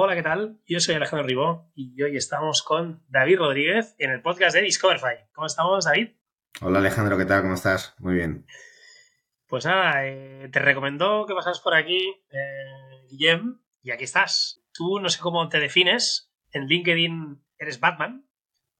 Hola, 0.00 0.14
¿qué 0.14 0.22
tal? 0.22 0.60
Yo 0.64 0.78
soy 0.78 0.94
Alejandro 0.94 1.26
Ribó 1.26 1.72
y 1.74 2.00
hoy 2.04 2.16
estamos 2.16 2.62
con 2.62 3.02
David 3.08 3.38
Rodríguez 3.38 3.96
en 3.98 4.12
el 4.12 4.22
podcast 4.22 4.54
de 4.54 4.62
Discoverify. 4.62 5.28
¿Cómo 5.34 5.48
estamos, 5.48 5.86
David? 5.86 6.10
Hola, 6.60 6.78
Alejandro, 6.78 7.18
¿qué 7.18 7.24
tal? 7.24 7.42
¿Cómo 7.42 7.54
estás? 7.54 7.96
Muy 7.98 8.14
bien. 8.14 8.46
Pues 9.48 9.64
nada, 9.64 10.06
eh, 10.06 10.48
te 10.52 10.60
recomendó 10.60 11.26
que 11.26 11.34
pasas 11.34 11.58
por 11.58 11.74
aquí, 11.74 11.98
eh, 12.30 13.08
Guillem, 13.10 13.60
y 13.82 13.90
aquí 13.90 14.04
estás. 14.04 14.62
Tú 14.72 15.00
no 15.00 15.08
sé 15.08 15.18
cómo 15.18 15.48
te 15.48 15.58
defines. 15.58 16.32
En 16.52 16.68
LinkedIn 16.68 17.44
eres 17.58 17.80
Batman, 17.80 18.24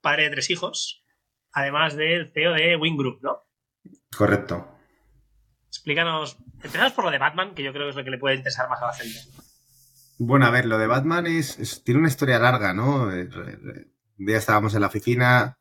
padre 0.01 0.23
de 0.23 0.31
tres 0.31 0.51
hijos, 0.51 1.05
además 1.51 1.97
del 1.97 2.31
CEO 2.31 2.53
de 2.53 2.77
Wing 2.77 2.97
Group, 2.97 3.19
¿no? 3.23 3.43
Correcto. 4.17 4.69
Explícanos. 5.67 6.39
Empezamos 6.63 6.93
por 6.93 7.05
lo 7.07 7.11
de 7.11 7.19
Batman, 7.19 7.57
que 7.57 7.65
yo 7.65 7.73
creo 7.73 7.87
que 7.87 7.91
es 7.91 7.97
lo 7.97 8.05
que 8.05 8.11
le 8.11 8.19
puede 8.19 8.37
interesar 8.37 8.69
más 8.69 8.81
a 8.81 8.87
la 8.87 8.95
gente. 8.95 9.48
Bueno, 10.19 10.47
a 10.47 10.51
ver, 10.51 10.67
lo 10.67 10.79
de 10.79 10.89
Batman 10.89 11.27
es, 11.29 11.83
tiene 11.85 12.01
una 12.01 12.09
historia 12.09 12.41
larga, 12.41 12.75
¿no? 12.75 13.13
Eh, 13.13 13.29
un 14.19 14.27
día 14.27 14.39
estábamos 14.39 14.75
en 14.75 14.81
la 14.81 14.89
oficina. 14.89 15.59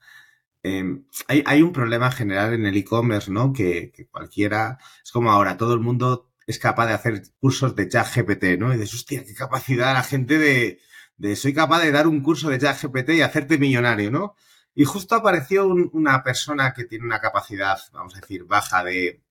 Em, 0.64 1.06
hay, 1.28 1.62
un 1.62 1.72
problema 1.74 2.12
general 2.12 2.54
en 2.54 2.66
el 2.66 2.76
e-commerce, 2.78 3.32
¿no? 3.32 3.54
Que, 3.54 3.92
cualquiera, 4.12 4.80
es 5.04 5.12
como 5.12 5.32
ahora, 5.32 5.58
todo 5.58 5.74
el 5.76 5.80
mundo 5.82 6.32
es 6.48 6.60
capaz 6.60 6.88
de 6.88 6.94
hacer 6.94 7.24
cursos 7.40 7.76
de 7.76 7.88
chat 7.90 8.08
GPT, 8.16 8.58
¿no? 8.60 8.74
Y 8.74 8.78
dices, 8.78 8.96
hostia, 8.96 9.24
qué 9.26 9.34
capacidad 9.36 9.94
la 9.94 10.04
gente 10.04 10.40
de, 10.40 10.80
de 11.18 11.36
soy 11.36 11.54
capaz 11.54 11.82
de 11.84 11.92
dar 11.92 12.08
un 12.08 12.22
curso 12.22 12.50
de 12.50 12.60
chat 12.60 12.82
GPT 12.82 13.12
y 13.12 13.22
hacerte 13.22 13.58
millonario, 13.60 14.12
¿no? 14.12 14.36
Y 14.76 14.86
justo 14.86 15.16
apareció 15.16 15.68
una 15.68 16.24
persona 16.24 16.74
que 16.74 16.86
tiene 16.86 17.06
una 17.06 17.22
capacidad, 17.22 17.78
vamos 17.94 18.16
a 18.16 18.22
decir, 18.22 18.46
baja 18.46 18.84
de, 18.84 19.24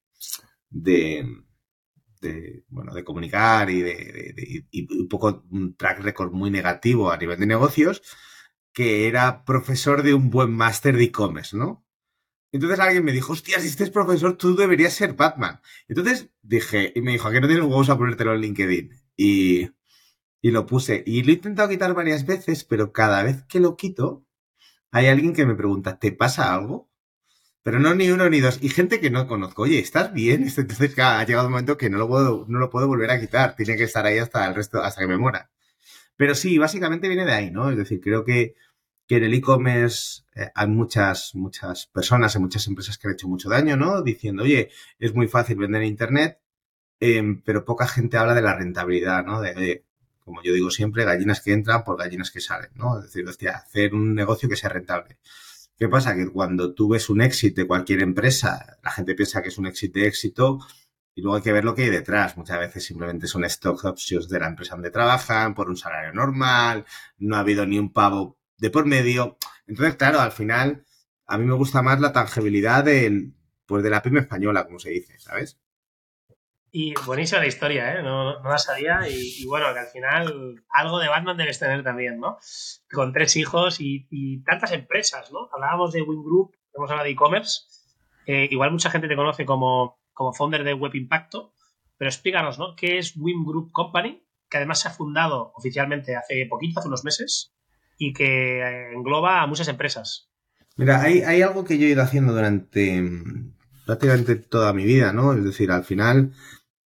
de, 0.71 1.46
de, 2.21 2.65
bueno, 2.69 2.95
de 2.95 3.05
comunicar 3.05 3.71
y, 3.71 3.81
de, 3.83 4.67
un 4.91 5.09
poco 5.09 5.45
un 5.51 5.77
track 5.77 6.01
record 6.01 6.33
muy 6.33 6.51
negativo 6.51 7.11
a 7.11 7.17
nivel 7.17 7.39
de 7.39 7.47
negocios, 7.47 8.03
que 8.73 9.09
era 9.09 9.45
profesor 9.45 10.03
de 10.03 10.15
un 10.15 10.31
buen 10.31 10.53
máster 10.53 10.97
de 10.97 11.05
e-commerce, 11.05 11.57
¿no? 11.57 11.87
Entonces 12.53 12.79
alguien 12.79 13.05
me 13.05 13.13
dijo, 13.13 13.33
hostia, 13.33 13.61
si 13.61 13.69
este 13.69 13.85
es 13.85 13.91
profesor, 13.91 14.37
tú 14.37 14.57
deberías 14.57 14.95
ser 14.95 15.15
Batman. 15.15 15.61
Entonces 15.89 16.31
dije, 16.43 16.93
y 16.95 17.03
me 17.03 17.13
dijo, 17.13 17.29
¿a 17.29 17.33
qué 17.33 17.41
no 17.41 17.49
tienes 17.49 17.65
huevos 17.65 17.91
a 17.91 17.99
ponértelo 17.99 18.35
en 18.35 18.41
LinkedIn? 18.41 18.91
Y, 19.17 19.71
y 20.41 20.51
lo 20.53 20.65
puse. 20.65 21.03
Y 21.07 21.23
lo 21.23 21.33
he 21.33 21.35
intentado 21.35 21.69
quitar 21.69 21.95
varias 21.95 22.25
veces, 22.25 22.65
pero 22.65 22.93
cada 22.93 23.23
vez 23.23 23.43
que 23.45 23.61
lo 23.61 23.77
quito, 23.77 24.25
hay 24.91 25.07
alguien 25.09 25.35
que 25.35 25.45
me 25.45 25.55
pregunta, 25.55 25.99
¿te 25.99 26.13
pasa 26.13 26.55
algo? 26.55 26.91
Pero 27.67 27.81
no 27.81 27.97
ni 27.97 28.09
uno 28.13 28.31
ni 28.31 28.39
dos. 28.39 28.61
Y 28.63 28.69
gente 28.69 29.01
que 29.01 29.11
no 29.11 29.27
conozco. 29.27 29.63
Oye, 29.63 29.81
¿estás 29.81 30.13
bien? 30.13 30.45
Entonces 30.57 30.97
ha 31.01 31.25
llegado 31.25 31.49
un 31.49 31.51
momento 31.51 31.77
que 31.77 31.91
no 31.91 31.99
lo 31.99 32.07
puedo, 32.07 32.45
no 32.47 32.61
lo 32.61 32.71
puedo 32.71 32.87
volver 32.87 33.11
a 33.11 33.19
quitar. 33.19 33.57
Tiene 33.57 33.77
que 33.77 33.83
estar 33.83 34.07
ahí 34.07 34.19
hasta 34.19 34.47
el 34.47 34.55
resto, 34.55 34.81
hasta 34.85 35.01
que 35.01 35.09
me 35.09 35.19
muera. 35.19 35.51
Pero 36.15 36.37
sí, 36.37 36.59
básicamente 36.59 37.09
viene 37.09 37.25
de 37.25 37.33
ahí, 37.33 37.51
¿no? 37.51 37.69
Es 37.73 37.77
decir, 37.77 38.01
creo 38.01 38.25
que, 38.25 38.55
que 39.09 39.17
en 39.17 39.25
el 39.25 39.35
e-commerce 39.35 40.23
eh, 40.37 40.49
hay 40.55 40.69
muchas, 40.69 41.35
muchas 41.35 41.87
personas, 41.87 42.37
y 42.37 42.39
muchas 42.39 42.69
empresas 42.69 42.99
que 42.99 43.09
han 43.09 43.15
hecho 43.15 43.27
mucho 43.27 43.49
daño, 43.49 43.77
¿no? 43.77 44.01
Diciendo, 44.01 44.45
oye, 44.45 44.71
es 45.01 45.13
muy 45.13 45.27
fácil 45.27 45.57
vender 45.57 45.83
en 45.83 45.89
Internet, 45.89 46.39
em, 47.01 47.43
pero 47.43 47.65
poca 47.65 47.89
gente 47.89 48.17
habla 48.17 48.35
de 48.35 48.43
la 48.43 48.55
rentabilidad, 48.55 49.25
¿no? 49.27 49.41
De, 49.41 49.85
como 50.21 50.41
yo 50.45 50.53
digo 50.53 50.71
siempre, 50.71 51.05
gallinas 51.05 51.41
que 51.41 51.53
entran 51.53 51.83
por 51.83 51.99
gallinas 51.99 52.31
que 52.31 52.41
salen, 52.41 52.71
¿no? 52.77 52.99
Es 53.01 53.07
decir, 53.07 53.27
hostia, 53.29 53.57
hacer 53.57 53.93
un 53.93 54.15
negocio 54.15 54.49
que 54.49 54.55
sea 54.55 54.71
rentable. 54.71 55.19
¿Qué 55.79 55.89
pasa? 55.89 56.15
Que 56.15 56.29
cuando 56.29 56.75
tú 56.75 56.89
ves 56.89 57.11
un 57.11 57.21
éxito 57.21 57.61
de 57.61 57.67
cualquier 57.67 58.03
empresa, 58.03 58.79
la 58.83 58.91
gente 58.91 59.15
piensa 59.15 59.43
que 59.43 59.49
es 59.49 59.59
un 59.59 59.67
éxito 59.67 59.99
de 60.01 60.07
éxito 60.07 60.59
y 61.15 61.21
luego 61.21 61.37
hay 61.37 61.43
que 61.43 61.53
ver 61.53 61.65
lo 61.65 61.75
que 61.75 61.83
hay 61.85 61.91
detrás. 61.91 62.37
Muchas 62.37 62.59
veces 62.59 62.85
simplemente 62.85 63.27
son 63.27 63.45
stock 63.45 63.85
options 63.85 64.29
de 64.29 64.41
la 64.41 64.49
empresa 64.49 64.75
donde 64.75 64.91
trabajan 64.91 65.55
por 65.55 65.69
un 65.69 65.77
salario 65.77 66.15
normal, 66.15 66.87
no 67.19 67.37
ha 67.37 67.41
habido 67.41 67.67
ni 67.67 67.79
un 67.79 67.93
pavo 67.93 68.39
de 68.59 68.71
por 68.71 68.87
medio. 68.87 69.37
Entonces, 69.67 69.97
claro, 69.97 70.21
al 70.21 70.33
final 70.33 70.85
a 71.27 71.39
mí 71.39 71.45
me 71.45 71.55
gusta 71.55 71.83
más 71.83 72.01
la 72.01 72.13
tangibilidad 72.13 72.85
del, 72.85 73.35
pues 73.67 73.83
de 73.83 73.91
la 73.91 74.03
pyme 74.03 74.21
española, 74.21 74.65
como 74.65 74.79
se 74.79 74.91
dice, 74.91 75.19
¿sabes? 75.19 75.59
Y 76.79 76.93
buenísima 77.07 77.41
la 77.41 77.47
historia, 77.47 77.95
¿eh? 77.95 78.03
No, 78.03 78.39
la 78.43 78.59
sabía. 78.59 79.01
Y, 79.09 79.47
bueno, 79.47 79.73
que 79.73 79.79
al 79.79 79.87
final 79.87 80.63
algo 80.69 80.99
de 80.99 81.09
Batman 81.09 81.39
debes 81.39 81.59
tener 81.59 81.83
también, 81.83 82.21
¿no? 82.21 82.37
Con 82.93 83.15
tres 83.15 83.35
hijos 83.37 83.79
y, 83.81 84.43
tantas 84.45 84.73
empresas, 84.73 85.33
¿no? 85.33 85.49
Hablábamos 85.55 85.95
de 85.95 86.03
Wing 86.03 86.23
Group, 86.23 86.55
hemos 86.75 86.91
hablado 86.91 87.07
de 87.07 87.13
e-commerce. 87.13 87.63
Eh, 88.27 88.49
igual 88.51 88.73
mucha 88.73 88.91
gente 88.91 89.09
te 89.09 89.17
conoce 89.17 89.47
como, 89.47 89.99
como 90.13 90.35
founder 90.35 90.65
de 90.65 90.75
Web 90.75 90.95
Impacto, 90.97 91.55
pero 91.97 92.11
explícanos, 92.11 92.59
¿no? 92.59 92.77
¿Qué 92.77 92.99
es 92.99 93.17
Wing 93.17 93.47
Group 93.47 93.73
Company? 93.73 94.23
Que 94.51 94.59
además 94.59 94.79
se 94.79 94.89
ha 94.89 94.91
fundado 94.91 95.53
oficialmente 95.55 96.15
hace 96.15 96.45
poquito, 96.45 96.81
hace 96.81 96.89
unos 96.89 97.05
meses, 97.05 97.55
y 97.97 98.13
que 98.13 98.61
eh, 98.61 98.93
engloba 98.93 99.41
a 99.41 99.47
muchas 99.47 99.69
empresas. 99.69 100.29
Mira, 100.77 101.01
hay, 101.01 101.23
hay 101.23 101.41
algo 101.41 101.65
que 101.65 101.79
yo 101.79 101.87
he 101.87 101.93
ido 101.93 102.03
haciendo 102.03 102.35
durante 102.35 103.01
mm, 103.01 103.55
prácticamente 103.87 104.37
toda 104.37 104.75
mi 104.75 104.85
vida, 104.85 105.15
¿no? 105.15 105.33
Es 105.33 105.43
decir, 105.43 105.71
al 105.71 105.85
final 105.85 106.35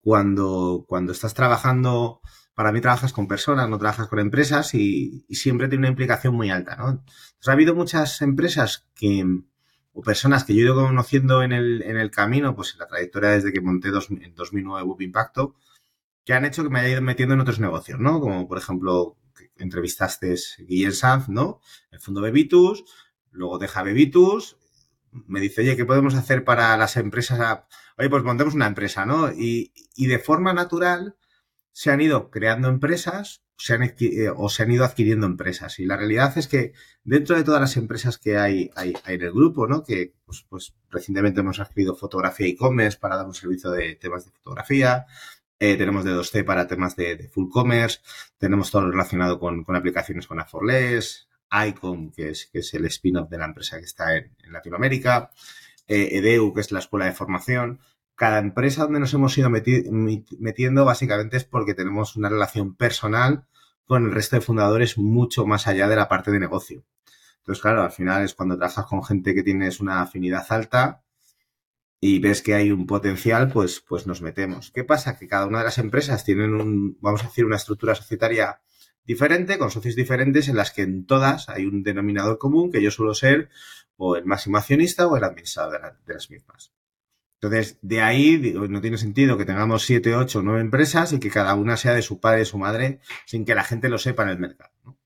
cuando, 0.02 0.84
cuando 0.88 1.12
estás 1.12 1.34
trabajando, 1.34 2.20
para 2.54 2.72
mí 2.72 2.80
trabajas 2.80 3.12
con 3.12 3.28
personas, 3.28 3.68
no 3.68 3.78
trabajas 3.78 4.08
con 4.08 4.18
empresas 4.18 4.74
y, 4.74 5.24
siempre 5.30 5.68
tiene 5.68 5.82
una 5.82 5.90
implicación 5.90 6.34
muy 6.34 6.50
alta, 6.50 6.76
¿no? 6.76 6.88
Entonces, 6.90 7.48
ha 7.48 7.52
habido 7.52 7.74
muchas 7.74 8.20
empresas 8.22 8.86
que, 8.94 9.24
o 9.92 10.02
personas 10.02 10.44
que 10.44 10.54
yo 10.54 10.60
he 10.60 10.64
ido 10.64 10.74
conociendo 10.74 11.42
en 11.42 11.52
el, 11.52 11.82
en 11.82 11.96
el 11.96 12.10
camino, 12.10 12.54
pues 12.54 12.72
en 12.74 12.80
la 12.80 12.86
trayectoria 12.86 13.30
desde 13.30 13.52
que 13.52 13.60
monté 13.60 13.90
dos, 13.90 14.10
en 14.10 14.34
2009 14.34 14.82
Web 14.82 15.00
Impacto, 15.02 15.54
que 16.24 16.34
han 16.34 16.44
hecho 16.44 16.62
que 16.62 16.70
me 16.70 16.80
haya 16.80 16.90
ido 16.90 17.02
metiendo 17.02 17.34
en 17.34 17.40
otros 17.40 17.60
negocios, 17.60 17.98
¿no? 17.98 18.20
Como 18.20 18.46
por 18.46 18.58
ejemplo, 18.58 19.16
entrevistaste 19.56 20.34
Guillén 20.58 20.92
Sanz, 20.92 21.28
¿no? 21.28 21.60
El 21.90 22.00
fondo 22.00 22.20
Bebitus, 22.20 22.84
luego 23.30 23.58
deja 23.58 23.82
Bebitus, 23.82 24.56
me 25.12 25.40
dice, 25.40 25.62
oye, 25.62 25.76
¿qué 25.76 25.84
podemos 25.84 26.14
hacer 26.14 26.44
para 26.44 26.76
las 26.76 26.96
empresas? 26.96 27.60
Oye, 27.98 28.10
pues 28.10 28.22
montemos 28.22 28.54
una 28.54 28.66
empresa, 28.66 29.06
¿no? 29.06 29.30
Y, 29.32 29.72
de 29.96 30.18
forma 30.18 30.52
natural 30.52 31.16
se 31.72 31.90
han 31.90 32.00
ido 32.00 32.30
creando 32.30 32.68
empresas 32.68 33.42
se 33.56 33.74
han, 33.74 33.82
eh, 33.82 34.30
o 34.34 34.48
se 34.48 34.62
han 34.62 34.72
ido 34.72 34.86
adquiriendo 34.86 35.26
empresas. 35.26 35.78
Y 35.80 35.84
la 35.84 35.98
realidad 35.98 36.36
es 36.38 36.48
que 36.48 36.72
dentro 37.04 37.36
de 37.36 37.44
todas 37.44 37.60
las 37.60 37.76
empresas 37.76 38.16
que 38.16 38.38
hay, 38.38 38.70
hay, 38.74 38.94
en 39.06 39.22
el 39.22 39.32
grupo, 39.32 39.66
¿no? 39.66 39.84
Que 39.84 40.14
pues, 40.24 40.46
pues 40.48 40.74
recientemente 40.88 41.40
hemos 41.40 41.60
adquirido 41.60 41.94
fotografía 41.94 42.46
e-commerce 42.46 42.98
para 42.98 43.16
dar 43.16 43.26
un 43.26 43.34
servicio 43.34 43.70
de 43.70 43.96
temas 43.96 44.24
de 44.24 44.30
fotografía. 44.32 45.04
Eh, 45.58 45.76
tenemos 45.76 46.04
de 46.04 46.12
2C 46.12 46.42
para 46.42 46.66
temas 46.66 46.96
de, 46.96 47.28
full 47.28 47.50
commerce. 47.50 47.98
Tenemos 48.38 48.70
todo 48.70 48.90
relacionado 48.90 49.38
con, 49.38 49.62
con 49.62 49.76
aplicaciones 49.76 50.26
con 50.26 50.40
Aforless, 50.40 51.28
ICOM, 51.50 52.12
que 52.12 52.30
es, 52.30 52.46
que 52.46 52.60
es 52.60 52.74
el 52.74 52.86
spin-off 52.86 53.28
de 53.28 53.38
la 53.38 53.46
empresa 53.46 53.78
que 53.78 53.84
está 53.84 54.16
en, 54.16 54.32
Latinoamérica, 54.50 55.30
eh, 55.90 56.18
EDEU, 56.18 56.54
que 56.54 56.60
es 56.60 56.70
la 56.70 56.78
escuela 56.78 57.06
de 57.06 57.12
formación. 57.12 57.80
Cada 58.14 58.38
empresa 58.38 58.84
donde 58.84 59.00
nos 59.00 59.12
hemos 59.12 59.36
ido 59.36 59.50
metiendo 59.50 60.84
básicamente 60.84 61.36
es 61.36 61.44
porque 61.44 61.74
tenemos 61.74 62.14
una 62.14 62.28
relación 62.28 62.76
personal 62.76 63.46
con 63.86 64.04
el 64.04 64.12
resto 64.12 64.36
de 64.36 64.42
fundadores 64.42 64.98
mucho 64.98 65.46
más 65.46 65.66
allá 65.66 65.88
de 65.88 65.96
la 65.96 66.08
parte 66.08 66.30
de 66.30 66.38
negocio. 66.38 66.84
Entonces, 67.38 67.60
claro, 67.60 67.82
al 67.82 67.90
final 67.90 68.22
es 68.22 68.34
cuando 68.34 68.56
trabajas 68.56 68.86
con 68.86 69.02
gente 69.02 69.34
que 69.34 69.42
tienes 69.42 69.80
una 69.80 70.00
afinidad 70.02 70.46
alta 70.50 71.02
y 72.00 72.20
ves 72.20 72.40
que 72.40 72.54
hay 72.54 72.70
un 72.70 72.86
potencial, 72.86 73.50
pues, 73.50 73.80
pues 73.80 74.06
nos 74.06 74.22
metemos. 74.22 74.70
¿Qué 74.70 74.84
pasa? 74.84 75.18
Que 75.18 75.26
cada 75.26 75.46
una 75.46 75.58
de 75.58 75.64
las 75.64 75.78
empresas 75.78 76.24
tienen 76.24 76.54
un, 76.54 76.98
vamos 77.00 77.24
a 77.24 77.26
decir, 77.26 77.44
una 77.44 77.56
estructura 77.56 77.96
societaria 77.96 78.60
diferente, 79.10 79.58
con 79.58 79.72
socios 79.72 79.96
diferentes, 79.96 80.48
en 80.48 80.54
las 80.54 80.70
que 80.70 80.82
en 80.82 81.04
todas 81.04 81.48
hay 81.48 81.66
un 81.66 81.82
denominador 81.82 82.38
común, 82.38 82.70
que 82.70 82.80
yo 82.80 82.92
suelo 82.92 83.12
ser 83.12 83.48
o 83.96 84.14
el 84.14 84.24
máximo 84.24 84.56
accionista 84.56 85.08
o 85.08 85.16
el 85.16 85.24
administrador 85.24 85.96
de, 86.06 86.14
las 86.14 86.30
mismas. 86.30 86.72
Entonces, 87.40 87.78
de 87.82 88.02
ahí 88.02 88.54
no 88.54 88.80
tiene 88.80 88.98
sentido 88.98 89.36
que 89.36 89.44
tengamos 89.44 89.82
siete, 89.82 90.14
ocho, 90.14 90.42
nueve 90.42 90.60
empresas 90.60 91.12
y 91.12 91.18
que 91.18 91.28
cada 91.28 91.54
una 91.54 91.76
sea 91.76 91.94
de 91.94 92.02
su 92.02 92.20
padre 92.20 92.42
y 92.42 92.44
su 92.44 92.56
madre 92.56 93.00
sin 93.26 93.44
que 93.44 93.56
la 93.56 93.64
gente 93.64 93.88
lo 93.88 93.98
sepa 93.98 94.22
en 94.22 94.28
el 94.28 94.38
mercado. 94.38 94.96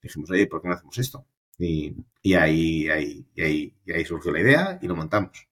Dijimos, 0.00 0.30
oye, 0.30 0.46
¿por 0.46 0.62
qué 0.62 0.68
no 0.68 0.74
hacemos 0.74 0.96
esto? 0.96 1.26
Y, 1.58 1.96
ahí, 2.34 2.88
ahí, 2.88 3.26
ahí, 3.38 3.74
y 3.84 3.92
ahí 3.92 4.04
surgió 4.04 4.30
la 4.30 4.40
idea 4.40 4.78
y 4.80 4.86
lo 4.86 4.94
montamos. 4.94 5.47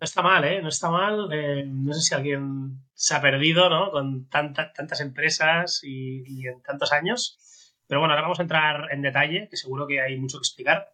No 0.00 0.04
está 0.04 0.22
mal, 0.22 0.44
¿eh? 0.44 0.60
No 0.60 0.68
está 0.68 0.90
mal. 0.90 1.28
Eh, 1.32 1.64
no 1.66 1.92
sé 1.92 2.00
si 2.00 2.14
alguien 2.14 2.80
se 2.94 3.14
ha 3.14 3.20
perdido, 3.20 3.68
¿no? 3.70 3.90
Con 3.90 4.28
tantas 4.28 5.00
empresas 5.00 5.80
y, 5.82 6.46
en 6.46 6.62
tantos 6.62 6.92
años. 6.92 7.72
Pero 7.86 8.00
bueno, 8.00 8.12
ahora 8.12 8.22
vamos 8.22 8.40
a 8.40 8.42
entrar 8.42 8.92
en 8.92 9.02
detalle, 9.02 9.48
que 9.48 9.56
seguro 9.56 9.86
que 9.86 10.00
hay 10.00 10.18
mucho 10.18 10.38
que 10.38 10.42
explicar. 10.42 10.88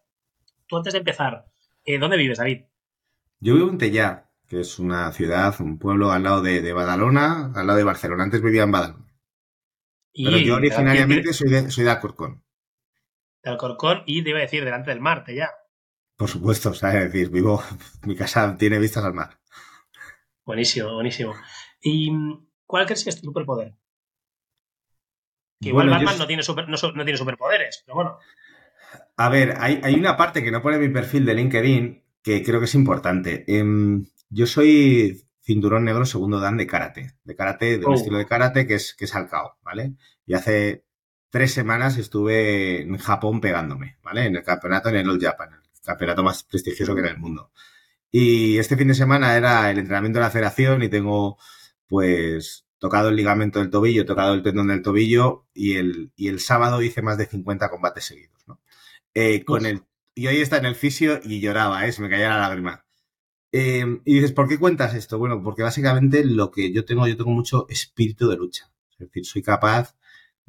Tú 0.67 0.77
antes 0.77 0.93
de 0.93 0.99
empezar, 0.99 1.45
eh, 1.83 1.97
¿dónde 1.97 2.17
vives, 2.17 2.37
David? 2.37 2.65
Yo 3.39 3.55
vivo 3.55 3.69
en 3.69 3.77
Tellá, 3.77 4.29
que 4.47 4.59
es 4.59 4.77
una 4.77 5.11
ciudad, 5.13 5.55
un 5.59 5.79
pueblo 5.79 6.11
al 6.11 6.23
lado 6.23 6.41
de, 6.41 6.73
Badalona, 6.73 7.51
al 7.55 7.67
lado 7.67 7.77
de 7.77 7.83
Barcelona. 7.83 8.23
Antes 8.23 8.41
vivía 8.41 8.63
en 8.63 8.71
Badalona. 8.71 9.05
Pero 10.13 10.37
yo 10.37 10.55
originariamente 10.55 11.33
soy 11.33 11.49
de, 11.49 11.71
soy 11.71 11.85
de 11.85 11.91
Alcorcón. 11.91 12.43
De 13.43 13.49
Alcorcón 13.49 14.03
y 14.05 14.23
te 14.23 14.29
iba 14.29 14.39
a 14.39 14.43
decir, 14.43 14.63
delante 14.63 14.91
del 14.91 14.99
mar, 14.99 15.23
Tellá. 15.23 15.49
Por 16.21 16.29
supuesto, 16.29 16.69
o 16.69 16.73
sea, 16.75 16.95
es 17.01 17.11
decir, 17.11 17.31
vivo, 17.31 17.63
mi 18.05 18.15
casa 18.15 18.55
tiene 18.55 18.77
vistas 18.77 19.03
al 19.03 19.15
mar. 19.15 19.39
Buenísimo, 20.45 20.93
buenísimo. 20.93 21.33
¿Y 21.81 22.11
cuál 22.67 22.85
crees 22.85 23.03
que 23.03 23.09
es 23.09 23.19
tu 23.19 23.25
superpoder? 23.25 23.73
Que 25.59 25.69
igual 25.69 25.89
Batman 25.89 26.19
no, 26.19 26.27
tiene 26.27 26.43
no, 26.45 26.75
tiene 26.75 27.17
superpoderes, 27.17 27.81
pero 27.83 27.95
bueno. 27.95 28.19
A 29.17 29.29
ver, 29.29 29.55
hay, 29.57 29.95
una 29.95 30.15
parte 30.15 30.43
que 30.43 30.51
no 30.51 30.61
pone 30.61 30.77
mi 30.77 30.89
perfil 30.89 31.25
de 31.25 31.33
LinkedIn 31.33 32.03
que 32.21 32.43
creo 32.43 32.59
que 32.59 32.65
es 32.65 32.75
importante. 32.75 33.43
Em, 33.47 34.05
yo 34.29 34.45
soy 34.45 35.27
cinturón 35.41 35.85
negro 35.85 36.05
segundo 36.05 36.39
dan 36.39 36.57
de 36.57 36.67
karate, 36.67 37.15
de 37.23 37.35
karate, 37.35 37.79
de 37.79 37.85
un 37.87 37.93
oh. 37.93 37.95
estilo 37.95 38.19
de 38.19 38.27
karate 38.27 38.67
que 38.67 38.75
es, 38.75 38.93
que 38.93 39.05
es 39.05 39.15
Alcao, 39.15 39.57
¿vale? 39.63 39.95
Y 40.27 40.35
hace 40.35 40.85
tres 41.31 41.51
semanas 41.51 41.97
estuve 41.97 42.83
en 42.83 42.95
Japón 42.97 43.41
pegándome, 43.41 43.97
¿vale? 44.03 44.25
En 44.25 44.35
el 44.35 44.43
campeonato 44.43 44.89
en 44.89 44.97
el 44.97 45.09
All 45.09 45.19
Japan, 45.19 45.60
campeonato 45.91 46.23
más 46.23 46.43
prestigioso 46.43 46.95
que 46.95 47.01
en 47.01 47.07
el 47.07 47.17
mundo. 47.17 47.51
Y 48.11 48.57
este 48.57 48.77
fin 48.77 48.87
de 48.89 48.95
semana 48.95 49.37
era 49.37 49.71
el 49.71 49.79
entrenamiento 49.79 50.19
de 50.19 50.25
la 50.25 50.31
federación 50.31 50.83
y 50.83 50.89
tengo, 50.89 51.37
pues, 51.87 52.65
tocado 52.79 53.09
el 53.09 53.15
ligamento 53.15 53.59
del 53.59 53.69
tobillo, 53.69 54.05
tocado 54.05 54.33
el 54.33 54.43
tendón 54.43 54.67
del 54.67 54.81
tobillo 54.81 55.45
y 55.53 55.75
el, 55.75 56.11
y 56.15 56.27
el 56.27 56.39
sábado 56.39 56.81
hice 56.81 57.01
más 57.01 57.17
de 57.17 57.27
50 57.27 57.69
combates 57.69 58.05
seguidos, 58.05 58.43
¿no? 58.47 58.59
Eh, 59.13 59.43
con 59.45 59.65
el, 59.65 59.83
y 60.15 60.27
hoy 60.27 60.37
está 60.37 60.57
en 60.57 60.65
el 60.65 60.75
fisio 60.75 61.19
y 61.23 61.39
lloraba, 61.41 61.85
¿eh? 61.87 61.91
Se 61.91 62.01
me 62.01 62.09
caía 62.09 62.29
la 62.29 62.39
lágrima. 62.39 62.85
Eh, 63.53 63.85
y 64.05 64.15
dices, 64.15 64.31
¿por 64.31 64.47
qué 64.47 64.57
cuentas 64.57 64.95
esto? 64.95 65.17
Bueno, 65.19 65.43
porque 65.43 65.63
básicamente 65.63 66.25
lo 66.25 66.51
que 66.51 66.71
yo 66.73 66.85
tengo, 66.85 67.07
yo 67.07 67.17
tengo 67.17 67.31
mucho 67.31 67.67
espíritu 67.69 68.29
de 68.29 68.37
lucha. 68.37 68.71
Es 68.93 68.99
decir, 68.99 69.25
soy 69.25 69.41
capaz 69.41 69.95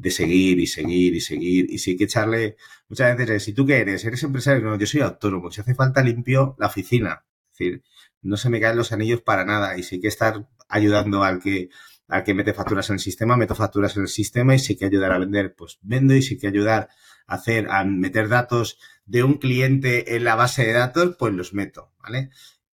de 0.03 0.11
seguir 0.11 0.59
y 0.59 0.67
seguir 0.67 1.15
y 1.15 1.21
seguir. 1.21 1.67
Y 1.71 1.79
si 1.79 1.93
hay 1.93 1.97
que 1.97 2.05
echarle, 2.05 2.57
muchas 2.89 3.17
veces, 3.17 3.45
si 3.45 3.53
tú 3.53 3.65
qué 3.65 3.79
eres, 3.79 4.05
eres 4.05 4.23
empresario, 4.25 4.63
no, 4.63 4.77
yo 4.77 4.87
soy 4.87 5.01
autónomo. 5.01 5.51
Si 5.53 5.61
hace 5.61 5.77
falta 5.77 6.03
limpio 6.03 6.57
la 6.59 6.67
oficina. 6.67 7.25
Es 7.53 7.59
decir, 7.59 7.85
no 8.21 8.37
se 8.37 8.51
me 8.51 8.61
caen 8.61 8.77
los 8.77 8.91
anillos 8.91 9.23
para 9.23 9.45
nada. 9.45 9.79
Y 9.79 9.85
si 9.85 9.95
hay 9.97 10.01
que 10.01 10.09
estar 10.09 10.49
ayudando 10.69 11.23
al 11.23 11.41
que, 11.41 11.69
al 12.09 12.25
que 12.25 12.35
mete 12.35 12.53
facturas 12.53 12.91
en 12.91 12.95
el 12.95 13.01
sistema, 13.01 13.37
meto 13.37 13.55
facturas 13.55 13.97
en 13.97 14.03
el 14.03 14.09
sistema. 14.09 14.57
Y 14.57 14.59
hay 14.69 14.77
que 14.77 14.87
ayudar 14.87 15.13
a 15.13 15.19
vender, 15.19 15.55
pues 15.55 15.79
vendo. 15.83 16.15
Y 16.15 16.17
hay 16.19 16.39
que 16.39 16.49
ayudar 16.49 16.89
a 17.29 17.35
hacer, 17.37 17.71
a 17.71 17.85
meter 17.85 18.29
datos 18.29 18.79
de 19.07 19.23
un 19.23 19.35
cliente 19.35 20.17
en 20.17 20.25
la 20.25 20.35
base 20.35 20.65
de 20.65 20.73
datos, 20.73 21.15
pues 21.17 21.33
los 21.33 21.55
meto, 21.55 21.93
¿vale? 22.03 22.31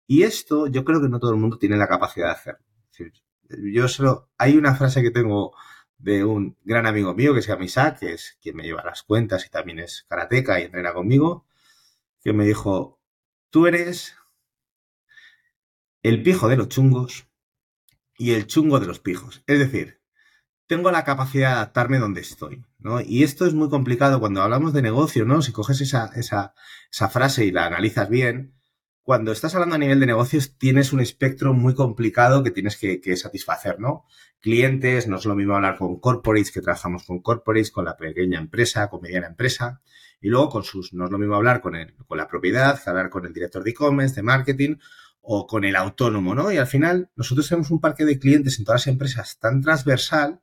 Y 0.08 0.24
esto 0.24 0.66
yo 0.66 0.84
creo 0.84 1.00
que 1.00 1.10
no 1.10 1.20
todo 1.20 1.32
el 1.32 1.40
mundo 1.40 1.60
tiene 1.60 1.78
la 1.78 1.88
capacidad 1.88 2.28
de 2.28 2.32
hacerlo. 2.32 2.66
yo 3.72 3.88
solo, 3.88 4.32
hay 4.40 4.58
una 4.58 4.74
frase 4.74 5.04
que 5.04 5.12
tengo 5.12 5.54
de 6.00 6.24
un 6.24 6.58
gran 6.64 6.88
amigo 6.88 7.14
mío 7.14 7.34
que 7.34 7.42
se 7.42 7.50
llama 7.50 7.66
Isaac, 7.66 8.00
que 8.00 8.14
es 8.14 8.38
quien 8.42 8.56
me 8.56 8.64
lleva 8.64 8.84
las 8.84 9.04
cuentas 9.04 9.46
y 9.46 9.50
también 9.50 9.80
es 9.80 10.06
karateca 10.10 10.60
y 10.60 10.64
entrena 10.64 10.94
conmigo, 10.94 11.46
que 12.24 12.34
me 12.34 12.46
dijo, 12.46 13.00
tú 13.50 13.68
eres 13.68 14.16
el 16.02 16.24
pijo 16.24 16.48
de 16.48 16.58
los 16.58 16.70
chungos 16.70 17.28
y 18.18 18.32
el 18.32 18.48
chungo 18.48 18.80
de 18.80 18.88
los 18.88 19.00
pijos. 19.00 19.44
Es 19.46 19.60
decir, 19.60 20.00
tengo 20.68 20.92
la 20.92 21.04
capacidad 21.04 21.50
de 21.50 21.56
adaptarme 21.56 22.00
donde 22.00 22.22
estoy, 22.22 22.64
¿no? 22.78 23.02
Y 23.02 23.24
esto 23.24 23.46
es 23.46 23.54
muy 23.54 23.70
complicado 23.70 24.20
cuando 24.20 24.42
hablamos 24.42 24.72
de 24.72 24.82
negocio, 24.82 25.26
¿no? 25.26 25.42
Si 25.42 25.52
coges 25.52 25.82
esa, 25.82 26.12
esa, 26.16 26.54
esa 26.92 27.10
frase 27.10 27.46
y 27.46 27.52
la 27.52 27.66
analizas 27.66 28.10
bien, 28.10 28.59
cuando 29.10 29.32
estás 29.32 29.56
hablando 29.56 29.74
a 29.74 29.80
nivel 29.80 30.00
de 30.00 30.06
negocios 30.06 30.56
tienes 30.60 30.94
un 30.94 31.00
espectro 31.00 31.52
muy 31.52 31.74
complicado 31.74 32.44
que 32.44 32.52
tienes 32.52 32.78
que, 32.78 33.18
satisfacer, 33.18 33.80
¿no? 33.80 34.06
Clientes, 34.40 35.08
no 35.08 35.18
es 35.18 35.26
lo 35.26 35.34
mismo 35.34 35.56
hablar 35.56 35.80
con 35.80 36.00
corporates, 36.00 36.52
que 36.52 36.62
trabajamos 36.62 37.06
con 37.08 37.20
corporates, 37.20 37.72
con 37.72 37.86
la 37.86 37.98
pequeña 37.98 38.38
empresa, 38.38 38.88
con 38.88 39.02
mediana 39.02 39.26
empresa, 39.26 39.82
y 40.22 40.30
luego 40.30 40.50
con 40.50 40.64
sus, 40.64 40.94
no 40.94 41.06
es 41.06 41.12
lo 41.12 41.18
mismo 41.18 41.34
hablar 41.34 41.60
con, 41.60 41.74
el, 41.76 41.96
con 41.96 42.20
la 42.20 42.28
propiedad, 42.28 42.80
hablar 42.86 43.10
con 43.10 43.26
el 43.26 43.34
director 43.34 43.64
de 43.64 43.72
e-commerce, 43.72 44.14
de 44.14 44.22
marketing, 44.22 44.76
o 45.22 45.48
con 45.48 45.64
el 45.64 45.76
autónomo, 45.76 46.36
¿no? 46.36 46.52
Y 46.52 46.58
al 46.58 46.68
final 46.68 47.10
nosotros 47.16 47.50
tenemos 47.50 47.72
un 47.72 47.82
parque 47.82 48.06
de 48.06 48.20
clientes 48.20 48.60
en 48.60 48.66
todas 48.66 48.82
las 48.82 48.94
empresas 48.94 49.40
tan 49.40 49.60
transversal 49.62 50.40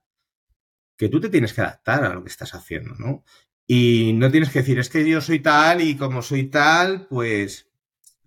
que 0.97 1.09
tú 1.09 1.21
te 1.21 1.29
tienes 1.29 1.53
que 1.53 1.61
adaptar 1.61 2.03
a 2.03 2.13
lo 2.13 2.25
que 2.25 2.31
estás 2.31 2.53
haciendo, 2.53 2.97
¿no? 2.99 3.23
Y 3.65 4.13
no 4.15 4.29
tienes 4.29 4.51
que 4.51 4.59
decir, 4.59 4.81
es 4.81 4.89
que 4.89 5.09
yo 5.09 5.21
soy 5.21 5.39
tal 5.39 5.83
y 5.83 5.97
como 5.97 6.21
soy 6.21 6.49
tal, 6.49 7.07
pues 7.07 7.67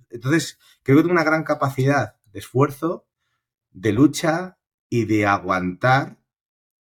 entonces, 0.10 0.60
creo 0.84 0.98
que 0.98 1.04
tengo 1.04 1.14
una 1.14 1.24
gran 1.24 1.44
capacidad 1.44 2.16
de 2.32 2.40
esfuerzo, 2.40 3.08
de 3.72 3.94
lucha 3.94 4.58
y 4.90 5.06
de 5.06 5.26
aguantar. 5.26 6.18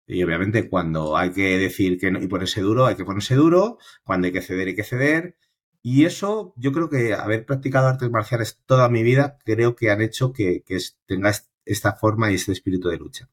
Y 0.06 0.22
obviamente 0.22 0.68
cuando 0.68 1.16
hay 1.16 1.32
que 1.32 1.58
decir 1.58 1.98
que 1.98 2.10
no 2.10 2.20
y 2.22 2.28
ponerse 2.28 2.60
duro, 2.60 2.86
hay 2.86 2.94
que 2.94 3.04
ponerse 3.04 3.34
duro. 3.34 3.78
Cuando 4.04 4.26
hay 4.26 4.32
que 4.32 4.42
ceder, 4.42 4.68
hay 4.68 4.76
que 4.76 4.84
ceder. 4.84 5.36
Y 5.82 6.04
eso, 6.04 6.52
yo 6.56 6.72
creo 6.72 6.88
que 6.88 7.14
haber 7.14 7.46
practicado 7.46 7.88
artes 7.88 8.10
marciales 8.10 8.60
toda 8.66 8.88
mi 8.88 9.02
vida, 9.02 9.38
creo 9.44 9.76
que 9.76 9.90
han 9.90 10.00
hecho 10.00 10.32
que, 10.32 10.64
tenga 11.06 11.32
esta 11.64 11.92
forma 11.92 12.30
y 12.30 12.34
este 12.34 12.52
espíritu 12.52 12.88
de 12.88 12.98
lucha. 12.98 13.28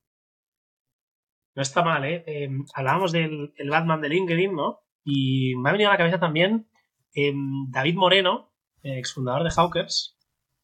No 1.56 1.62
está 1.62 1.84
mal, 1.84 2.06
¿eh? 2.06 2.24
Em, 2.28 2.64
hablábamos 2.74 3.12
del 3.12 3.54
Batman 3.70 4.02
de 4.02 4.10
LinkedIn, 4.10 4.56
¿no? 4.56 4.82
Y 5.04 5.56
me 5.56 5.70
ha 5.70 5.72
venido 5.72 5.90
a 5.90 5.94
la 5.94 5.98
cabeza 5.98 6.20
también 6.20 6.68
em, 7.14 7.70
David 7.72 7.96
Moreno, 7.96 8.53
exfundador 8.84 9.44
de 9.44 9.52
Hawkers, 9.56 10.18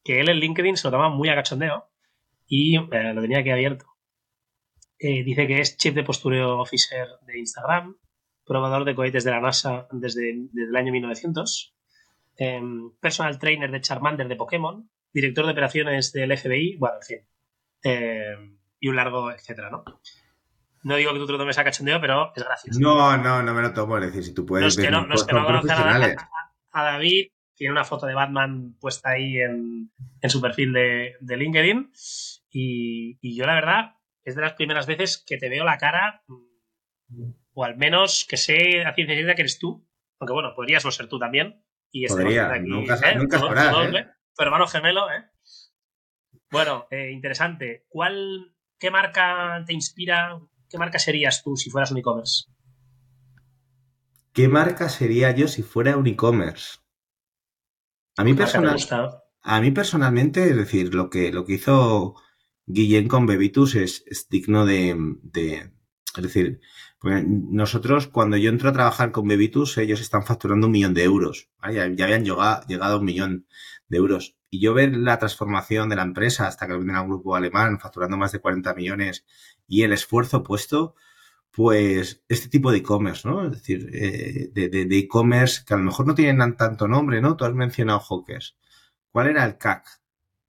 que 0.04 0.20
él 0.20 0.30
en 0.30 0.38
LinkedIn 0.38 0.78
se 0.78 0.88
lo 0.88 0.92
toma 0.92 1.10
muy 1.10 1.30
a 1.30 1.36
cachondeo 1.36 1.90
y 2.48 2.78
eh, 2.78 3.14
lo 3.14 3.22
tenía 3.22 3.40
aquí 3.40 3.50
abierto. 3.50 3.86
Eh, 5.00 5.24
dice 5.24 5.48
que 5.48 5.62
es 5.62 5.78
chip 5.78 5.96
de 5.96 6.04
postureo 6.04 6.60
officer 6.60 7.08
de 7.22 7.40
Instagram, 7.40 7.98
probador 8.46 8.84
de 8.86 8.96
cohetes 8.96 9.24
de 9.24 9.32
la 9.32 9.40
NASA 9.40 9.88
desde, 9.92 10.30
el 10.32 10.76
año 10.76 10.92
1900, 10.92 11.74
em, 12.36 12.92
personal 13.00 13.40
trainer 13.40 13.72
de 13.72 13.82
Charmander 13.82 14.28
de 14.28 14.36
Pokémon, 14.36 14.90
director 15.14 15.46
de 15.46 15.52
operaciones 15.52 16.12
del 16.12 16.32
FBI, 16.38 16.78
bueno, 16.78 16.98
en 16.98 17.04
fin, 17.04 17.28
em, 17.84 18.58
y 18.80 18.88
un 18.90 18.96
largo 18.96 19.32
etcétera, 19.32 19.70
¿no? 19.70 19.84
No 20.84 20.96
digo 20.96 21.14
que 21.14 21.20
tú 21.20 21.26
te 21.26 21.34
lo 21.34 21.38
tomes 21.38 21.58
a 21.58 21.64
cachondeo, 21.64 22.00
pero 22.00 22.32
es 22.36 22.44
gracioso. 22.44 22.80
No, 22.80 23.18
no, 23.18 23.44
no 23.44 23.54
me 23.54 23.62
lo 23.62 23.74
tomo. 23.74 23.98
Es 23.98 24.06
decir, 24.06 24.24
si 24.24 24.34
tú 24.34 24.46
puedes. 24.46 24.64
No 24.64 24.68
es 24.68 24.88
que 24.88 24.92
no, 24.92 25.06
no, 25.06 25.14
es 25.14 25.24
que 25.26 25.34
no 25.34 25.42
a, 26.72 26.84
David, 26.84 27.32
tiene 27.60 27.74
una 27.74 27.84
foto 27.84 28.06
de 28.06 28.14
Batman 28.14 28.78
puesta 28.80 29.10
ahí 29.10 29.38
en, 29.38 29.92
su 30.30 30.40
perfil 30.40 30.72
de, 30.72 31.18
LinkedIn. 31.20 31.92
Y, 32.50 33.36
yo, 33.36 33.46
la 33.46 33.56
verdad, 33.56 33.96
es 34.24 34.36
de 34.36 34.42
las 34.42 34.54
primeras 34.54 34.88
veces 34.88 35.22
que 35.28 35.38
te 35.38 35.50
veo 35.50 35.66
la 35.66 35.78
cara, 35.78 36.24
o 37.54 37.64
al 37.66 37.76
menos 37.76 38.26
que 38.30 38.38
sé 38.38 38.84
a 38.86 38.94
ciencia 38.96 39.14
cierta 39.14 39.36
que 39.36 39.42
eres 39.42 39.60
tú. 39.60 39.86
Aunque 40.20 40.34
bueno, 40.34 40.54
podrías 40.56 40.86
no 40.86 40.92
ser 40.92 41.10
tú 41.10 41.20
también. 41.20 41.62
Y 41.92 42.08
Podría, 42.08 42.50
aquí, 42.50 42.66
nunca, 42.66 42.96
¿eh? 43.04 43.16
nunca 43.18 43.38
¿eh? 43.38 44.08
Tu 44.36 44.44
hermano 44.44 44.66
gemelo, 44.66 45.12
¿eh? 45.12 45.26
Bueno, 46.52 46.88
eh, 46.92 47.12
interesante. 47.12 47.86
¿Cuál, 47.90 48.56
qué 48.80 48.90
marca 48.90 49.62
te 49.68 49.74
inspira? 49.74 50.40
¿Qué 50.70 50.78
marca 50.78 50.98
serías 50.98 51.44
tú 51.44 51.58
si 51.58 51.70
fueras 51.70 51.92
un 51.92 51.98
e-commerce? 51.98 52.46
¿Qué 54.32 54.48
marca 54.48 54.88
sería 54.88 55.32
yo 55.32 55.50
si 55.50 55.62
fuera 55.62 55.98
un 55.98 56.08
e-commerce? 56.08 56.80
A 58.20 58.24
mí, 58.26 58.34
personal, 58.34 58.78
a 59.42 59.62
mí 59.62 59.72
personalmente, 59.72 60.50
es 60.50 60.56
decir, 60.58 60.94
lo 60.94 61.10
que, 61.10 61.32
lo 61.32 61.46
que 61.46 61.54
hizo 61.54 62.16
Guillén 62.66 63.08
con 63.08 63.26
Bebitus 63.26 63.76
es, 63.76 64.28
digno 64.30 64.66
de, 64.66 64.92
Es 66.18 66.22
decir, 66.22 66.60
pues, 67.00 67.24
nosotros 67.26 68.08
cuando 68.08 68.36
yo 68.36 68.50
entro 68.50 68.68
a 68.68 68.74
trabajar 68.74 69.14
con 69.14 69.26
Bebitus, 69.26 69.78
ellos 69.78 70.02
están 70.02 70.24
facturando 70.24 70.68
un 70.68 70.74
millón 70.74 70.94
de 70.94 71.06
euros. 71.06 71.50
Ya, 71.72 71.84
habían 71.84 72.26
llegado, 72.26 72.62
llegado, 72.68 72.96
a 72.96 73.00
un 73.00 73.06
millón 73.06 73.48
de 73.88 73.98
euros. 74.00 74.36
Y 74.50 74.60
yo 74.60 74.74
ver 74.74 74.98
la 74.98 75.18
transformación 75.18 75.88
de 75.88 75.96
la 75.96 76.04
empresa 76.04 76.46
hasta 76.46 76.68
que 76.68 76.74
lo 76.74 76.80
venden 76.80 76.98
a 76.98 77.02
un 77.04 77.08
grupo 77.12 77.38
alemán 77.38 77.80
facturando 77.80 78.18
más 78.18 78.34
de 78.34 78.40
40 78.40 78.74
millones 78.74 79.24
y 79.66 79.84
el 79.84 79.94
esfuerzo 79.94 80.44
puesto, 80.44 80.94
pues 81.60 82.24
este 82.30 82.48
tipo 82.48 82.72
de 82.72 82.78
e-commerce, 82.78 83.28
¿no? 83.28 83.46
Es 83.46 83.52
decir, 83.52 83.90
eh, 83.92 84.50
de 84.54 84.98
e-commerce 84.98 85.64
que 85.68 85.74
a 85.74 85.78
lo 85.78 85.84
mejor 85.84 86.08
no 86.08 86.16
tienen 86.16 86.56
tanto 86.56 86.88
nombre, 86.88 87.20
¿no? 87.20 87.36
Tú 87.36 87.44
has 87.44 87.54
mencionado 87.54 88.00
Hawkers. 88.00 88.56
¿Cuál 89.12 89.28
era 89.28 89.44
el 89.44 89.58
CAC 89.58 89.86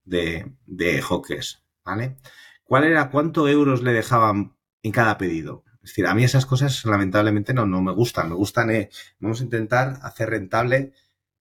de, 0.04 0.52
de 0.66 1.02
Hawkers? 1.02 1.64
¿Vale? 1.84 2.16
¿Cuál 2.62 2.84
era, 2.84 3.10
cuánto 3.10 3.48
euros 3.48 3.82
le 3.82 3.92
dejaban 3.92 4.54
en 4.84 4.92
cada 4.92 5.18
pedido? 5.18 5.64
Es 5.82 5.90
decir, 5.90 6.06
a 6.06 6.14
mí 6.14 6.22
esas 6.22 6.46
cosas 6.46 6.84
lamentablemente 6.84 7.54
no, 7.54 7.66
no 7.66 7.82
me 7.82 7.90
gustan. 7.90 8.28
Me 8.28 8.36
gustan, 8.36 8.70
eh, 8.70 8.88
vamos 9.18 9.40
a 9.40 9.44
intentar 9.44 9.98
hacer 10.02 10.30
rentable 10.30 10.92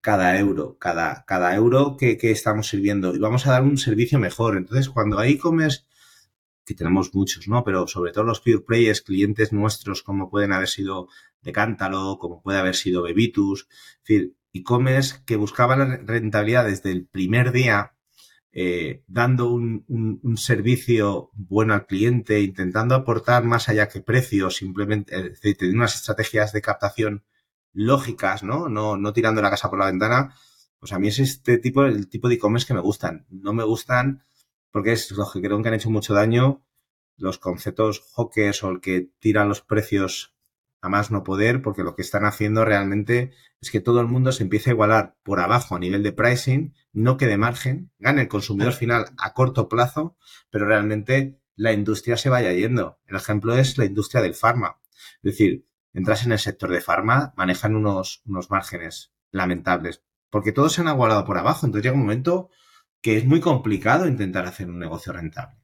cada 0.02 0.36
euro, 0.40 0.80
cada, 0.80 1.26
cada 1.26 1.54
euro 1.54 1.96
que, 1.96 2.18
que 2.18 2.32
estamos 2.32 2.70
sirviendo 2.70 3.14
y 3.14 3.20
vamos 3.20 3.46
a 3.46 3.52
dar 3.52 3.62
un 3.62 3.78
servicio 3.78 4.18
mejor. 4.18 4.58
Entonces, 4.58 4.90
cuando 4.90 5.20
hay 5.20 5.34
e-commerce 5.34 5.84
que 6.70 6.76
tenemos 6.76 7.14
muchos, 7.16 7.48
¿no? 7.48 7.64
Pero 7.64 7.88
sobre 7.88 8.12
todo 8.12 8.24
los 8.24 8.42
pure 8.42 8.60
players, 8.60 9.02
clientes 9.02 9.52
nuestros, 9.52 10.04
como 10.04 10.30
pueden 10.30 10.54
haber 10.54 10.68
sido 10.68 11.08
Decántalo, 11.42 12.18
como 12.20 12.44
puede 12.44 12.60
haber 12.60 12.76
sido 12.76 13.02
Bebitus, 13.02 13.68
es 13.72 14.00
decir, 14.08 14.36
e-commerce 14.54 15.22
que 15.26 15.36
buscaban 15.36 16.06
rentabilidad 16.06 16.66
desde 16.66 16.92
el 16.92 17.08
primer 17.08 17.52
día, 17.52 17.96
eh, 18.52 19.04
dando 19.08 19.50
un, 19.50 20.38
servicio 20.38 21.32
bueno 21.34 21.74
al 21.74 21.88
cliente, 21.88 22.42
intentando 22.42 22.94
aportar 22.94 23.44
más 23.46 23.68
allá 23.68 23.88
que 23.88 24.02
precio, 24.02 24.52
simplemente, 24.52 25.16
es 25.16 25.24
decir, 25.24 25.58
teniendo 25.58 25.80
unas 25.80 25.96
estrategias 25.96 26.54
de 26.54 26.62
captación 26.62 27.24
lógicas, 27.74 28.44
¿no? 28.44 28.70
No, 28.70 28.96
no 28.96 29.14
tirando 29.14 29.42
la 29.42 29.50
casa 29.50 29.70
por 29.70 29.80
la 29.80 29.88
ventana. 29.88 30.36
Pues 30.80 30.94
a 30.94 31.00
mí 31.00 31.08
es 31.08 31.20
este 31.20 31.58
tipo, 31.58 31.84
el 31.86 32.10
tipo 32.10 32.30
de 32.30 32.36
e-commerce 32.36 32.68
que 32.68 32.74
me 32.74 32.80
gustan. 32.80 33.26
No 33.30 33.54
me 33.54 33.64
gustan 33.64 34.24
porque 34.72 34.94
es 34.94 35.12
los 35.12 35.34
que 35.34 35.42
creo 35.42 35.62
que 35.62 35.68
han 35.68 35.74
hecho 35.76 35.90
mucho 35.90 36.14
daño, 36.14 36.64
los 37.18 37.38
conceptos 37.38 38.04
hawkers 38.16 38.64
o 38.64 38.70
el 38.70 38.82
que 38.82 39.10
tiran 39.20 39.50
los 39.50 39.62
precios 39.62 40.36
a 40.82 40.90
más 40.90 41.12
no 41.12 41.24
poder, 41.24 41.62
porque 41.62 41.84
lo 41.84 41.96
que 41.96 42.02
están 42.02 42.26
haciendo 42.26 42.64
realmente 42.64 43.32
es 43.62 43.72
que 43.72 43.82
todo 43.82 44.00
el 44.00 44.08
mundo 44.08 44.32
se 44.32 44.44
empiece 44.44 44.70
a 44.70 44.74
igualar 44.74 45.18
por 45.24 45.40
abajo 45.42 45.76
a 45.76 45.80
nivel 45.80 46.04
de 46.04 46.14
pricing, 46.14 46.74
no 46.94 47.18
quede 47.18 47.38
margen, 47.38 47.92
gane 48.00 48.22
el 48.22 48.28
consumidor 48.30 48.74
final 48.74 49.08
a 49.18 49.34
corto 49.34 49.68
plazo, 49.68 50.18
pero 50.50 50.66
realmente 50.66 51.40
la 51.56 51.74
industria 51.74 52.16
se 52.16 52.30
vaya 52.30 52.54
yendo. 52.54 53.00
El 53.06 53.18
ejemplo 53.18 53.56
es 53.56 53.78
la 53.78 53.86
industria 53.86 54.22
del 54.22 54.36
farma. 54.36 54.80
Es 55.16 55.34
decir, 55.34 55.68
entras 55.94 56.26
en 56.26 56.32
el 56.32 56.40
sector 56.40 56.72
de 56.72 56.80
farma, 56.80 57.34
manejan 57.36 57.76
unos, 57.76 58.22
unos 58.26 58.50
márgenes 58.50 59.12
lamentables, 59.32 60.02
porque 60.30 60.54
todos 60.54 60.74
se 60.74 60.82
han 60.82 60.88
igualado 60.88 61.26
por 61.26 61.38
abajo. 61.38 61.66
Entonces 61.66 61.84
llega 61.84 61.96
un 61.96 62.04
momento 62.04 62.50
que 63.02 63.18
es 63.18 63.26
muy 63.26 63.40
complicado 63.40 64.08
intentar 64.08 64.46
hacer 64.46 64.70
un 64.70 64.80
negocio 64.80 65.14
rentable. 65.14 65.58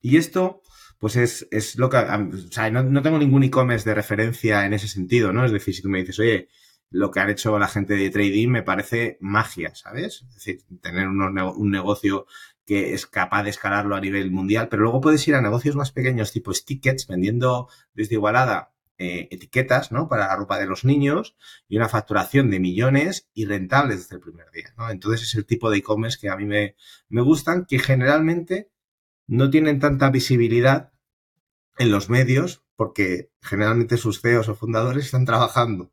Y 0.00 0.16
esto, 0.16 0.62
pues 0.98 1.16
es, 1.16 1.48
es 1.50 1.76
lo 1.76 1.88
que, 1.90 1.98
o 1.98 2.50
sea, 2.50 2.70
no, 2.70 2.82
no 2.82 3.02
tengo 3.02 3.18
ningún 3.18 3.42
e-commerce 3.44 3.88
de 3.88 3.94
referencia 3.94 4.66
en 4.66 4.72
ese 4.74 4.88
sentido, 4.88 5.32
¿no? 5.32 5.44
Es 5.44 5.52
decir, 5.52 5.74
si 5.74 5.82
tú 5.82 5.88
me 5.88 6.00
dices, 6.00 6.18
oye, 6.18 6.48
lo 6.90 7.10
que 7.10 7.20
han 7.20 7.30
hecho 7.30 7.58
la 7.58 7.68
gente 7.68 7.94
de 7.94 8.10
trading 8.10 8.48
me 8.48 8.62
parece 8.62 9.18
magia, 9.20 9.74
¿sabes? 9.74 10.24
Es 10.28 10.34
decir, 10.34 10.62
tener 10.80 11.08
un 11.08 11.70
negocio 11.70 12.26
que 12.64 12.94
es 12.94 13.06
capaz 13.06 13.44
de 13.44 13.50
escalarlo 13.50 13.94
a 13.94 14.00
nivel 14.00 14.30
mundial, 14.30 14.68
pero 14.68 14.82
luego 14.82 15.00
puedes 15.00 15.26
ir 15.28 15.34
a 15.34 15.40
negocios 15.40 15.76
más 15.76 15.92
pequeños 15.92 16.32
tipo 16.32 16.52
tickets 16.52 17.06
vendiendo 17.06 17.68
desde 17.94 18.14
Igualada 18.14 18.72
eh, 18.98 19.28
etiquetas, 19.30 19.92
¿no? 19.92 20.08
Para 20.08 20.28
la 20.28 20.36
ropa 20.36 20.58
de 20.58 20.66
los 20.66 20.84
niños 20.84 21.36
y 21.68 21.76
una 21.76 21.88
facturación 21.88 22.50
de 22.50 22.60
millones 22.60 23.28
y 23.34 23.44
rentables 23.44 23.98
desde 23.98 24.16
el 24.16 24.22
primer 24.22 24.50
día, 24.50 24.72
¿no? 24.76 24.90
Entonces 24.90 25.28
es 25.28 25.34
el 25.34 25.46
tipo 25.46 25.70
de 25.70 25.78
e-commerce 25.78 26.18
que 26.20 26.30
a 26.30 26.36
mí 26.36 26.44
me, 26.44 26.76
me 27.08 27.20
gustan, 27.20 27.66
que 27.66 27.78
generalmente 27.78 28.70
no 29.26 29.50
tienen 29.50 29.80
tanta 29.80 30.10
visibilidad 30.10 30.92
en 31.78 31.90
los 31.90 32.08
medios 32.08 32.62
porque 32.76 33.30
generalmente 33.42 33.96
sus 33.96 34.20
CEOs 34.20 34.48
o 34.48 34.54
fundadores 34.54 35.06
están 35.06 35.24
trabajando. 35.24 35.92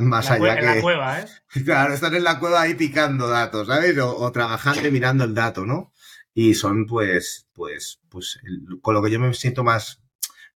Más 0.00 0.30
allá 0.30 0.54
que. 0.54 0.60
En 0.60 0.76
la 0.76 0.80
cueva, 0.80 1.20
¿eh? 1.20 1.26
Claro, 1.64 1.94
están 1.94 2.14
en 2.14 2.24
la 2.24 2.38
cueva 2.38 2.62
ahí 2.62 2.74
picando 2.74 3.28
datos, 3.28 3.66
¿sabes? 3.68 3.96
O, 3.98 4.30
trabajando 4.32 4.86
y 4.86 4.90
mirando 4.90 5.24
el 5.24 5.34
dato, 5.34 5.64
¿no? 5.64 5.92
Y 6.34 6.54
son, 6.54 6.86
pues, 6.86 7.48
pues, 7.52 8.00
pues, 8.08 8.40
con 8.80 8.94
lo 8.94 9.02
que 9.02 9.10
yo 9.10 9.18
me 9.18 9.32
siento 9.34 9.64
más, 9.64 10.02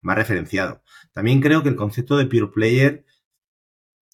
más 0.02 0.16
referenciado. 0.16 0.82
También 1.16 1.40
creo 1.40 1.64
que 1.64 1.70
el 1.70 1.78
concepto 1.78 2.18
de 2.18 2.26
pure 2.26 2.48
player 2.48 3.06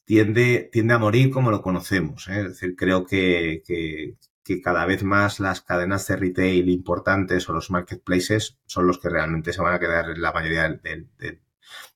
tiende, 0.05 0.69
tiende 0.71 0.93
a 0.93 0.99
morir 0.99 1.31
como 1.31 1.49
lo 1.49 1.63
conocemos. 1.63 2.27
¿eh? 2.27 2.41
Es 2.41 2.47
decir, 2.49 2.75
creo 2.75 3.07
que, 3.07 3.63
que, 3.65 4.17
cada 4.61 4.85
vez 4.85 5.01
más 5.01 5.39
las 5.39 5.61
cadenas 5.61 6.05
de 6.07 6.17
retail 6.17 6.69
importantes 6.69 7.47
o 7.49 7.53
los 7.53 7.71
marketplaces 7.71 8.59
son 8.65 8.85
los 8.85 8.99
que 8.99 9.09
realmente 9.09 9.53
se 9.53 9.61
van 9.61 9.73
a 9.73 9.79
quedar 9.79 10.09
en 10.09 10.21
la 10.21 10.33
mayoría 10.33 10.63
del, 10.63 11.09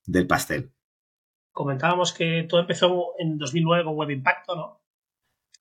del, 0.06 0.26
pastel. 0.26 0.72
Comentábamos 1.52 2.14
que 2.14 2.46
todo 2.48 2.62
empezó 2.62 3.12
en 3.18 3.36
2009 3.36 3.84
con 3.84 3.94
Web 3.94 4.10
Impacto, 4.10 4.56
¿no? 4.56 4.80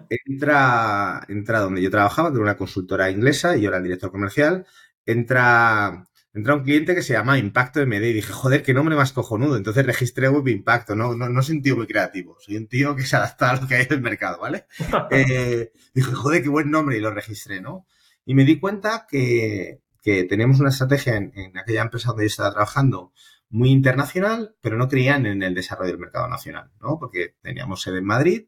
Entra, 0.09 1.23
entra 1.27 1.59
donde 1.59 1.81
yo 1.81 1.91
trabajaba, 1.91 2.31
de 2.31 2.39
una 2.39 2.57
consultora 2.57 3.11
inglesa, 3.11 3.55
y 3.55 3.61
yo 3.61 3.69
era 3.69 3.77
el 3.77 3.83
director 3.83 4.11
comercial. 4.11 4.65
Entra, 5.05 6.07
entra 6.33 6.55
un 6.55 6.63
cliente 6.63 6.95
que 6.95 7.01
se 7.01 7.13
llama 7.13 7.37
Impacto 7.37 7.85
MD 7.85 8.03
y 8.03 8.13
dije, 8.13 8.33
joder, 8.33 8.63
qué 8.63 8.73
nombre 8.73 8.95
más 8.95 9.13
cojonudo. 9.13 9.55
Entonces 9.55 9.85
registré 9.85 10.29
Web 10.29 10.47
Impacto, 10.47 10.95
no, 10.95 11.15
no, 11.15 11.29
no 11.29 11.41
soy 11.41 11.57
un 11.57 11.61
tío 11.61 11.75
muy 11.75 11.87
creativo, 11.87 12.37
soy 12.39 12.57
un 12.57 12.67
tío 12.67 12.95
que 12.95 13.03
se 13.03 13.15
adapta 13.15 13.51
a 13.51 13.61
lo 13.61 13.67
que 13.67 13.75
hay 13.75 13.85
en 13.85 13.93
el 13.93 14.01
mercado, 14.01 14.39
¿vale? 14.39 14.65
eh, 15.11 15.71
dije, 15.93 16.11
joder, 16.11 16.43
qué 16.43 16.49
buen 16.49 16.71
nombre 16.71 16.97
y 16.97 17.01
lo 17.01 17.11
registré, 17.11 17.61
¿no? 17.61 17.85
Y 18.25 18.35
me 18.35 18.45
di 18.45 18.59
cuenta 18.59 19.05
que, 19.09 19.81
que 20.01 20.25
teníamos 20.25 20.59
una 20.59 20.69
estrategia 20.69 21.15
en, 21.15 21.31
en, 21.35 21.57
aquella 21.57 21.81
empresa 21.81 22.09
donde 22.09 22.23
yo 22.23 22.27
estaba 22.27 22.51
trabajando 22.51 23.13
muy 23.49 23.69
internacional, 23.69 24.55
pero 24.61 24.77
no 24.77 24.89
creían 24.89 25.25
en 25.25 25.41
el 25.41 25.55
desarrollo 25.55 25.91
del 25.91 25.99
mercado 25.99 26.27
nacional, 26.27 26.71
¿no? 26.81 26.99
Porque 26.99 27.35
teníamos 27.41 27.81
sede 27.81 27.99
en 27.99 28.05
Madrid, 28.05 28.47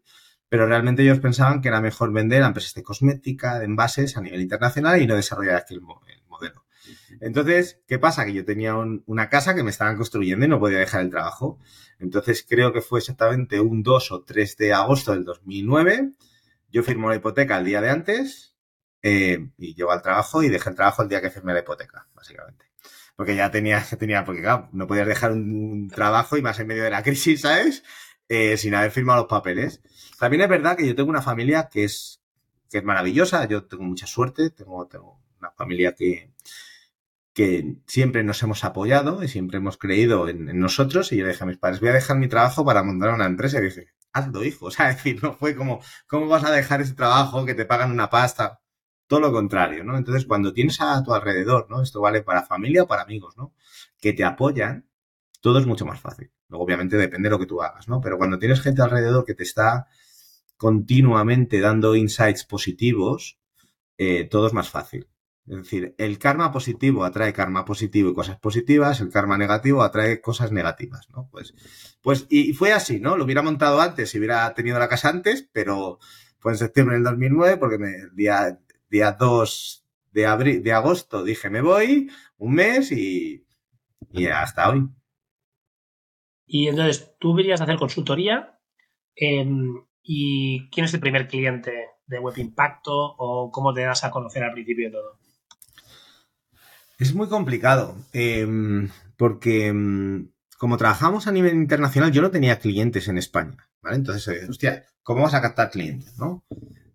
pero 0.49 0.65
realmente 0.65 1.03
ellos 1.03 1.19
pensaban 1.19 1.61
que 1.61 1.67
era 1.67 1.79
mejor 1.79 2.11
vender 2.11 2.43
a 2.43 2.47
empresas 2.47 2.73
de 2.73 2.83
cosmética, 2.83 3.59
de 3.59 3.65
envases 3.65 4.17
a 4.17 4.21
nivel 4.21 4.41
internacional 4.41 5.01
y 5.01 5.07
no 5.07 5.15
desarrollar 5.15 5.55
aquí 5.55 5.75
el, 5.75 5.81
modelo. 5.81 6.65
Entonces, 7.21 7.81
¿qué 7.87 7.99
pasa? 7.99 8.25
Que 8.25 8.33
yo 8.33 8.43
tenía 8.43 8.75
una 8.75 9.29
casa 9.29 9.53
que 9.53 9.63
me 9.63 9.69
estaban 9.69 9.95
construyendo 9.95 10.45
y 10.45 10.49
no 10.49 10.59
podía 10.59 10.79
dejar 10.79 11.01
el 11.01 11.11
trabajo. 11.11 11.59
Entonces, 11.99 12.45
creo 12.47 12.73
que 12.73 12.81
fue 12.81 12.99
exactamente 12.99 13.59
un 13.59 13.83
2 13.83 14.11
o 14.11 14.23
3 14.23 14.57
de 14.57 14.73
agosto 14.73 15.11
del 15.11 15.23
2009. 15.23 16.13
Yo 16.71 16.83
firmo 16.83 17.09
la 17.09 17.15
hipoteca 17.15 17.57
el 17.57 17.65
día 17.65 17.81
de 17.81 17.89
antes 17.89 18.55
eh, 19.01 19.49
y 19.57 19.75
llego 19.75 19.91
al 19.91 20.01
trabajo 20.01 20.43
y 20.43 20.49
dejé 20.49 20.69
el 20.69 20.75
trabajo 20.75 21.03
el 21.03 21.09
día 21.09 21.21
que 21.21 21.29
firmé 21.29 21.53
la 21.53 21.59
hipoteca, 21.59 22.07
básicamente. 22.15 22.65
Porque 23.15 23.35
ya 23.35 23.51
tenía, 23.51 23.83
ya 23.91 23.97
tenía, 23.97 24.25
porque 24.25 24.41
claro, 24.41 24.69
no 24.71 24.87
podías 24.87 25.07
dejar 25.07 25.31
un, 25.31 25.89
trabajo 25.89 26.37
y 26.37 26.41
más 26.41 26.59
en 26.59 26.67
medio 26.67 26.83
de 26.83 26.89
la 26.89 27.03
crisis, 27.03 27.41
¿sabes? 27.41 27.83
Eh, 28.29 28.57
sin 28.57 28.75
haber 28.75 28.91
firmado 28.91 29.21
los 29.21 29.29
papeles. 29.29 29.81
También 30.19 30.43
es 30.43 30.49
verdad 30.49 30.77
que 30.77 30.87
yo 30.87 30.95
tengo 30.95 31.09
una 31.09 31.21
familia 31.23 31.67
que 31.67 31.83
es, 31.83 32.21
que 32.69 32.77
es 32.77 32.83
maravillosa, 32.83 33.47
yo 33.47 33.65
tengo 33.65 33.83
mucha 33.83 34.05
suerte, 34.05 34.51
tengo, 34.51 34.87
tengo 34.87 35.19
una 35.39 35.49
familia 35.51 35.95
que, 35.95 36.31
que 37.33 37.77
siempre 37.87 38.23
nos 38.23 38.43
hemos 38.43 38.63
apoyado 38.63 39.23
y 39.23 39.27
siempre 39.27 39.57
hemos 39.57 39.77
creído 39.77 40.29
en, 40.29 40.59
nosotros 40.59 41.11
y 41.11 41.17
yo 41.17 41.23
le 41.25 41.31
dije 41.31 41.43
a 41.43 41.47
mis 41.47 41.57
padres, 41.57 41.79
voy 41.79 41.89
a 41.89 41.93
dejar 41.93 42.17
mi 42.17 42.27
trabajo 42.27 42.63
para 42.63 42.83
montar 42.83 43.13
una 43.15 43.25
empresa 43.25 43.57
y 43.57 43.61
dije, 43.63 43.87
hazlo 44.13 44.43
hijo, 44.43 44.65
o 44.67 44.71
sea, 44.71 44.91
es 44.91 44.97
decir, 44.97 45.23
no 45.23 45.33
fue 45.33 45.55
como, 45.55 45.81
¿cómo 46.07 46.27
vas 46.27 46.43
a 46.43 46.51
dejar 46.51 46.81
ese 46.81 46.93
trabajo 46.93 47.45
que 47.45 47.55
te 47.55 47.65
pagan 47.65 47.91
una 47.91 48.11
pasta? 48.11 48.61
Todo 49.07 49.21
lo 49.21 49.31
contrario, 49.31 49.83
¿no? 49.83 49.97
Entonces, 49.97 50.25
cuando 50.25 50.53
tienes 50.53 50.79
a 50.81 51.03
tu 51.03 51.15
alrededor, 51.15 51.67
¿no? 51.69 51.81
Esto 51.81 51.99
vale 51.99 52.21
para 52.21 52.43
familia 52.43 52.83
o 52.83 52.87
para 52.87 53.01
amigos, 53.01 53.35
¿no? 53.37 53.55
Que 53.99 54.13
te 54.13 54.23
apoyan, 54.23 54.87
todo 55.41 55.57
es 55.59 55.65
mucho 55.65 55.85
más 55.85 55.99
fácil. 55.99 56.31
Luego, 56.49 56.65
obviamente, 56.65 56.97
depende 56.97 57.29
de 57.29 57.31
lo 57.31 57.39
que 57.39 57.45
tú 57.45 57.61
hagas, 57.61 57.87
¿no? 57.87 58.01
Pero 58.01 58.17
cuando 58.17 58.39
tienes 58.39 58.61
gente 58.61 58.81
alrededor 58.81 59.23
que 59.23 59.35
te 59.35 59.43
está 59.43 59.87
continuamente 60.57 61.61
dando 61.61 61.95
insights 61.95 62.43
positivos, 62.43 63.39
eh, 63.97 64.25
todo 64.25 64.47
es 64.47 64.53
más 64.53 64.69
fácil. 64.69 65.07
Es 65.47 65.57
decir, 65.57 65.95
el 65.97 66.19
karma 66.19 66.51
positivo 66.51 67.03
atrae 67.03 67.33
karma 67.33 67.65
positivo 67.65 68.11
y 68.11 68.13
cosas 68.13 68.37
positivas, 68.39 69.01
el 69.01 69.09
karma 69.09 69.37
negativo 69.37 69.81
atrae 69.81 70.21
cosas 70.21 70.51
negativas, 70.51 71.09
¿no? 71.09 71.27
Pues, 71.31 71.55
pues 72.01 72.27
y 72.29 72.53
fue 72.53 72.71
así, 72.71 72.99
¿no? 72.99 73.17
Lo 73.17 73.25
hubiera 73.25 73.41
montado 73.41 73.81
antes 73.81 74.11
si 74.11 74.19
hubiera 74.19 74.53
tenido 74.53 74.77
la 74.77 74.89
casa 74.89 75.09
antes, 75.09 75.49
pero 75.51 75.97
fue 76.37 76.51
en 76.51 76.57
septiembre 76.59 76.95
del 76.95 77.03
2009 77.03 77.57
porque 77.57 77.77
día, 78.13 78.59
día 78.89 79.13
2 79.13 79.85
de, 80.11 80.25
abril, 80.27 80.61
de 80.61 80.73
agosto 80.73 81.23
dije 81.23 81.49
me 81.49 81.61
voy, 81.61 82.11
un 82.37 82.53
mes 82.53 82.91
y, 82.91 83.45
y 84.11 84.27
hasta 84.27 84.69
hoy. 84.69 84.87
Y 86.51 86.67
entonces, 86.67 87.15
tú 87.19 87.35
venías 87.35 87.61
a 87.61 87.65
hacer 87.65 87.77
consultoría. 87.77 88.59
Em, 89.15 89.85
¿Y 90.01 90.67
quién 90.71 90.85
es 90.85 90.93
el 90.95 90.99
primer 90.99 91.27
cliente 91.27 91.71
de 92.07 92.17
Web 92.17 92.39
Impacto 92.39 92.91
o 92.91 93.51
cómo 93.51 93.71
te 93.71 93.81
das 93.81 94.03
a 94.03 94.09
conocer 94.09 94.43
al 94.43 94.53
principio 94.53 94.87
de 94.87 94.93
todo? 94.93 95.19
Es 96.97 97.13
muy 97.13 97.27
complicado 97.27 97.95
em, 98.13 98.89
porque 99.15 99.67
em, 99.67 100.31
como 100.57 100.77
trabajamos 100.77 101.27
a 101.27 101.31
nivel 101.31 101.53
internacional 101.53 102.11
yo 102.11 102.23
no 102.23 102.31
tenía 102.31 102.57
clientes 102.57 103.07
en 103.07 103.19
España, 103.19 103.69
¿vale? 103.83 103.97
Entonces, 103.97 104.27
eh, 104.27 104.47
hostia, 104.49 104.85
¿cómo 105.03 105.21
vas 105.21 105.35
a 105.35 105.41
captar 105.41 105.69
clientes, 105.69 106.17
no? 106.17 106.43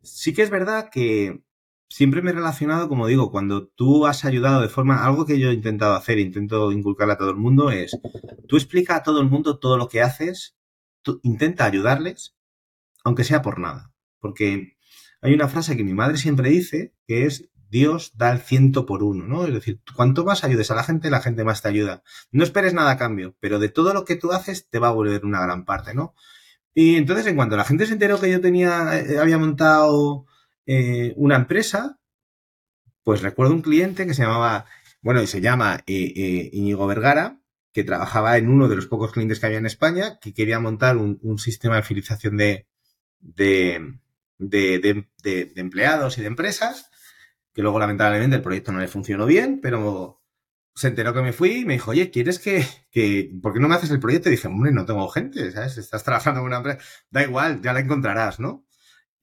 Sí 0.02 0.34
que 0.34 0.42
es 0.42 0.50
verdad 0.50 0.90
que 0.90 1.44
siempre 1.88 2.22
me 2.22 2.30
he 2.30 2.34
relacionado, 2.34 2.88
como 2.88 3.06
digo, 3.06 3.30
cuando 3.30 3.66
tú 3.68 4.06
has 4.06 4.24
ayudado 4.24 4.60
de 4.60 4.68
forma, 4.68 5.04
algo 5.04 5.26
que 5.26 5.38
yo 5.38 5.50
he 5.50 5.54
intentado 5.54 5.94
hacer, 5.94 6.18
intento 6.18 6.72
inculcarle 6.72 7.14
a 7.14 7.18
todo 7.18 7.30
el 7.30 7.36
mundo 7.36 7.70
es, 7.70 7.98
tú 8.48 8.56
explica 8.56 8.96
a 8.96 9.02
todo 9.02 9.20
el 9.20 9.28
mundo 9.28 9.58
todo 9.58 9.76
lo 9.78 9.88
que 9.88 10.02
haces, 10.02 10.56
tú 11.02 11.20
intenta 11.22 11.64
ayudarles 11.64 12.34
aunque 13.04 13.24
sea 13.24 13.42
por 13.42 13.58
nada. 13.58 13.92
Porque 14.18 14.76
hay 15.20 15.34
una 15.34 15.48
frase 15.48 15.76
que 15.76 15.84
mi 15.84 15.94
madre 15.94 16.16
siempre 16.16 16.48
dice, 16.48 16.94
que 17.06 17.26
es 17.26 17.50
Dios 17.68 18.12
da 18.16 18.32
el 18.32 18.40
ciento 18.40 18.86
por 18.86 19.02
uno, 19.02 19.26
¿no? 19.26 19.46
Es 19.46 19.52
decir, 19.52 19.80
cuanto 19.94 20.24
más 20.24 20.44
ayudes 20.44 20.70
a 20.70 20.74
la 20.74 20.84
gente, 20.84 21.10
la 21.10 21.20
gente 21.20 21.44
más 21.44 21.62
te 21.62 21.68
ayuda. 21.68 22.02
No 22.30 22.44
esperes 22.44 22.72
nada 22.72 22.92
a 22.92 22.96
cambio, 22.96 23.36
pero 23.40 23.58
de 23.58 23.68
todo 23.68 23.92
lo 23.92 24.04
que 24.04 24.16
tú 24.16 24.32
haces 24.32 24.68
te 24.68 24.78
va 24.78 24.88
a 24.88 24.92
volver 24.92 25.24
una 25.24 25.42
gran 25.42 25.64
parte, 25.64 25.94
¿no? 25.94 26.14
Y 26.72 26.96
entonces, 26.96 27.26
en 27.26 27.36
cuanto 27.36 27.56
la 27.56 27.64
gente 27.64 27.86
se 27.86 27.92
enteró 27.92 28.18
que 28.20 28.30
yo 28.30 28.40
tenía, 28.40 28.98
eh, 28.98 29.18
había 29.18 29.38
montado 29.38 30.26
eh, 30.66 31.12
una 31.16 31.36
empresa, 31.36 31.98
pues 33.02 33.22
recuerdo 33.22 33.54
un 33.54 33.62
cliente 33.62 34.06
que 34.06 34.14
se 34.14 34.22
llamaba, 34.22 34.66
bueno, 35.02 35.22
y 35.22 35.26
se 35.26 35.40
llama 35.40 35.82
eh, 35.86 36.12
eh, 36.16 36.50
Íñigo 36.52 36.86
Vergara, 36.86 37.40
que 37.72 37.84
trabajaba 37.84 38.38
en 38.38 38.48
uno 38.48 38.68
de 38.68 38.76
los 38.76 38.86
pocos 38.86 39.12
clientes 39.12 39.40
que 39.40 39.46
había 39.46 39.58
en 39.58 39.66
España, 39.66 40.18
que 40.20 40.32
quería 40.32 40.60
montar 40.60 40.96
un, 40.96 41.38
sistema 41.38 41.76
de 41.76 41.82
fidelización 41.82 42.36
de, 42.36 42.66
de, 43.20 43.98
de, 44.38 45.52
empleados 45.56 46.16
y 46.16 46.22
de 46.22 46.28
empresas, 46.28 46.90
que 47.52 47.62
luego 47.62 47.78
lamentablemente 47.78 48.36
el 48.36 48.42
proyecto 48.42 48.72
no 48.72 48.80
le 48.80 48.88
funcionó 48.88 49.26
bien, 49.26 49.60
pero 49.60 50.22
se 50.74 50.88
enteró 50.88 51.14
que 51.14 51.22
me 51.22 51.32
fui 51.32 51.58
y 51.58 51.64
me 51.64 51.74
dijo, 51.74 51.90
oye, 51.90 52.10
¿quieres 52.10 52.38
que, 52.38 52.66
que, 52.90 53.30
¿por 53.42 53.52
qué 53.52 53.60
no 53.60 53.68
me 53.68 53.74
haces 53.74 53.90
el 53.90 54.00
proyecto? 54.00 54.28
Y 54.28 54.32
dije, 54.32 54.48
hombre, 54.48 54.72
no 54.72 54.86
tengo 54.86 55.08
gente, 55.08 55.52
¿sabes? 55.52 55.78
Estás 55.78 56.04
trabajando 56.04 56.40
en 56.40 56.46
una 56.46 56.56
empresa, 56.58 56.78
da 57.10 57.22
igual, 57.22 57.60
ya 57.62 57.72
la 57.72 57.80
encontrarás, 57.80 58.40
¿no? 58.40 58.63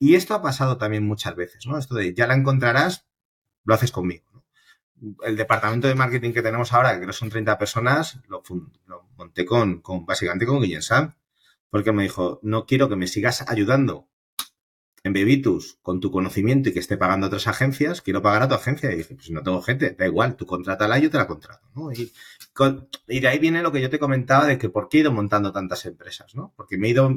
Y 0.02 0.16
esto 0.16 0.34
ha 0.34 0.42
pasado 0.42 0.78
también 0.78 1.06
muchas 1.06 1.36
veces, 1.36 1.64
¿no? 1.64 1.78
Esto 1.78 1.94
de 1.94 2.12
ya 2.12 2.26
la 2.26 2.34
encontrarás, 2.34 3.06
lo 3.62 3.72
haces 3.72 3.92
conmigo. 3.92 4.44
El 5.22 5.36
departamento 5.36 5.86
de 5.86 5.94
marketing 5.94 6.32
que 6.32 6.42
tenemos 6.42 6.72
ahora, 6.72 6.98
que 6.98 7.06
no 7.06 7.12
son 7.12 7.30
30 7.30 7.56
personas, 7.56 8.18
lo, 8.26 8.42
monté 9.16 9.46
con, 9.46 9.80
con, 9.80 10.04
básicamente 10.04 10.44
con 10.44 10.60
Guillén 10.60 10.82
Sam, 10.82 11.14
porque 11.70 11.92
me 11.92 12.02
dijo, 12.02 12.40
no 12.42 12.66
quiero 12.66 12.88
que 12.88 12.96
me 12.96 13.06
sigas 13.06 13.48
ayudando 13.48 14.08
en 15.04 15.12
Bebitus 15.12 15.78
con 15.82 16.00
tu 16.00 16.10
conocimiento 16.10 16.68
y 16.68 16.72
que 16.72 16.78
esté 16.78 16.96
pagando 16.96 17.26
a 17.26 17.28
otras 17.28 17.48
agencias, 17.48 18.02
quiero 18.02 18.22
pagar 18.22 18.42
a 18.42 18.48
tu 18.48 18.54
agencia. 18.54 18.92
Y 18.92 18.98
dije, 18.98 19.14
pues 19.14 19.30
no 19.30 19.42
tengo 19.42 19.60
gente, 19.62 19.96
da 19.98 20.06
igual, 20.06 20.36
tú 20.36 20.46
contrátala 20.46 20.98
yo 20.98 21.10
te 21.10 21.18
la 21.18 21.26
contrato. 21.26 21.66
¿no? 21.74 21.92
Y, 21.92 22.12
y, 23.08 23.20
de 23.20 23.28
ahí 23.28 23.38
viene 23.38 23.62
lo 23.62 23.72
que 23.72 23.80
yo 23.80 23.90
te 23.90 23.98
comentaba 23.98 24.46
de 24.46 24.58
que 24.58 24.68
por 24.68 24.88
qué 24.88 24.98
he 24.98 25.00
ido 25.00 25.12
montando 25.12 25.52
tantas 25.52 25.84
empresas, 25.86 26.34
¿no? 26.34 26.52
Porque 26.56 26.78
me 26.78 26.88
he 26.88 26.90
ido, 26.90 27.08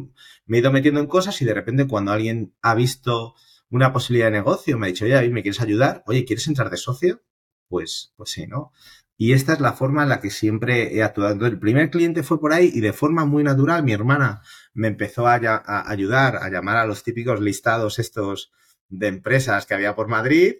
me 0.45 0.57
he 0.57 0.59
ido 0.61 0.71
metiendo 0.71 0.99
en 0.99 1.07
cosas 1.07 1.39
y 1.41 1.45
de 1.45 1.53
repente 1.53 1.87
cuando 1.87 2.11
alguien 2.11 2.55
ha 2.61 2.73
visto 2.73 3.35
una 3.69 3.93
posibilidad 3.93 4.27
de 4.27 4.37
negocio, 4.37 4.77
me 4.77 4.87
ha 4.87 4.89
dicho, 4.89 5.05
oye, 5.05 5.29
¿me 5.29 5.41
quieres 5.41 5.61
ayudar? 5.61 6.03
Oye, 6.07 6.25
¿quieres 6.25 6.47
entrar 6.47 6.69
de 6.69 6.77
socio? 6.77 7.21
Pues, 7.67 8.13
pues 8.15 8.31
sí, 8.31 8.47
¿no? 8.47 8.71
Y 9.17 9.31
esta 9.31 9.53
es 9.53 9.61
la 9.61 9.73
forma 9.73 10.03
en 10.03 10.09
la 10.09 10.19
que 10.19 10.29
siempre 10.29 10.93
he 10.93 11.01
actuado. 11.01 11.31
Entonces, 11.31 11.53
el 11.53 11.59
primer 11.59 11.89
cliente 11.89 12.23
fue 12.23 12.39
por 12.39 12.51
ahí 12.51 12.69
y 12.73 12.81
de 12.81 12.91
forma 12.91 13.25
muy 13.25 13.43
natural 13.43 13.83
mi 13.83 13.93
hermana 13.93 14.41
me 14.73 14.87
empezó 14.87 15.25
a, 15.27 15.35
ayudar 15.89 16.37
a 16.37 16.49
llamar 16.49 16.77
a 16.77 16.85
los 16.85 17.03
típicos 17.03 17.39
listados 17.39 17.97
estos 17.99 18.51
de 18.89 19.07
empresas 19.07 19.65
que 19.65 19.73
había 19.73 19.95
por 19.95 20.09
Madrid. 20.09 20.55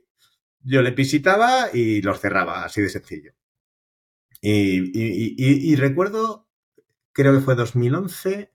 Yo 0.62 0.82
le 0.82 0.92
visitaba 0.92 1.70
y 1.74 2.02
los 2.02 2.20
cerraba, 2.22 2.64
así 2.64 2.82
de 2.82 2.90
sencillo. 2.90 3.34
Y, 4.42 5.76
recuerdo, 5.76 6.48
creo 7.12 7.34
que 7.34 7.42
fue 7.42 7.56
2011, 7.56 8.52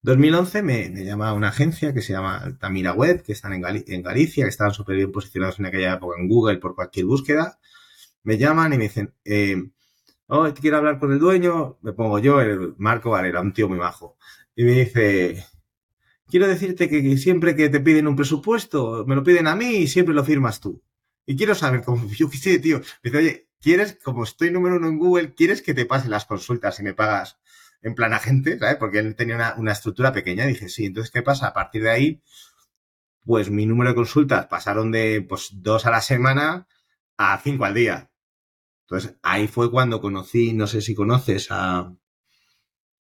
2011 0.00 0.62
me, 0.62 0.90
me, 0.90 1.04
llama 1.04 1.32
una 1.34 1.48
agencia 1.48 1.92
que 1.92 2.02
se 2.02 2.12
llama 2.12 2.56
Tamira 2.60 2.92
Web, 2.92 3.24
que 3.24 3.32
están 3.32 3.52
en, 3.52 3.84
en 3.86 4.02
Galicia, 4.02 4.44
que 4.44 4.50
estaban 4.50 4.72
súper 4.72 4.96
bien 4.96 5.12
posicionados 5.12 5.58
en 5.58 5.66
aquella 5.66 5.94
época 5.94 6.18
en 6.18 6.28
Google 6.28 6.58
por 6.58 6.74
cualquier 6.74 7.06
búsqueda 7.06 7.58
me 8.22 8.38
llaman 8.38 8.72
y 8.72 8.78
me 8.78 8.84
dicen, 8.84 9.14
eh, 9.24 9.70
oh, 10.28 10.48
quiero 10.54 10.76
hablar 10.76 10.98
con 10.98 11.12
el 11.12 11.18
dueño, 11.18 11.78
me 11.82 11.92
pongo 11.92 12.18
yo, 12.18 12.40
el 12.40 12.74
Marco 12.78 13.10
vale, 13.10 13.28
era 13.28 13.40
un 13.40 13.52
tío 13.52 13.68
muy 13.68 13.78
bajo. 13.78 14.16
Y 14.54 14.64
me 14.64 14.72
dice, 14.72 15.44
quiero 16.26 16.46
decirte 16.46 16.88
que 16.88 17.16
siempre 17.16 17.56
que 17.56 17.68
te 17.68 17.80
piden 17.80 18.06
un 18.06 18.16
presupuesto, 18.16 19.04
me 19.06 19.14
lo 19.14 19.24
piden 19.24 19.46
a 19.46 19.56
mí 19.56 19.76
y 19.76 19.88
siempre 19.88 20.14
lo 20.14 20.24
firmas 20.24 20.60
tú. 20.60 20.82
Y 21.26 21.36
quiero 21.36 21.54
saber 21.54 21.82
cómo, 21.82 22.08
yo 22.16 22.30
qué 22.30 22.38
sé, 22.38 22.58
tío. 22.58 22.78
Me 22.78 23.10
dice, 23.10 23.18
oye, 23.18 23.48
¿quieres, 23.60 23.98
como 24.02 24.24
estoy 24.24 24.50
número 24.50 24.76
uno 24.76 24.88
en 24.88 24.98
Google, 24.98 25.34
¿quieres 25.34 25.62
que 25.62 25.74
te 25.74 25.86
pase 25.86 26.08
las 26.08 26.26
consultas 26.26 26.78
y 26.80 26.82
me 26.82 26.94
pagas 26.94 27.38
en 27.82 27.94
plan 27.94 28.12
agente? 28.12 28.58
¿Sabes? 28.58 28.76
Porque 28.76 28.98
él 28.98 29.14
tenía 29.14 29.54
una, 29.56 29.72
estructura 29.72 30.12
pequeña. 30.12 30.46
Dije, 30.46 30.68
sí, 30.68 30.86
entonces, 30.86 31.10
¿qué 31.10 31.22
pasa? 31.22 31.48
A 31.48 31.52
partir 31.54 31.82
de 31.82 31.90
ahí, 31.90 32.22
pues 33.24 33.50
mi 33.50 33.66
número 33.66 33.90
de 33.90 33.96
consultas 33.96 34.46
pasaron 34.46 34.90
de 34.90 35.24
pues, 35.28 35.50
dos 35.52 35.86
a 35.86 35.90
la 35.90 36.00
semana 36.00 36.66
a 37.18 37.38
cinco 37.38 37.66
al 37.66 37.74
día. 37.74 38.10
Entonces, 38.86 39.18
ahí 39.22 39.48
fue 39.48 39.70
cuando 39.70 40.00
conocí, 40.00 40.54
no 40.54 40.66
sé 40.66 40.80
si 40.80 40.94
conoces 40.94 41.48
a, 41.50 41.94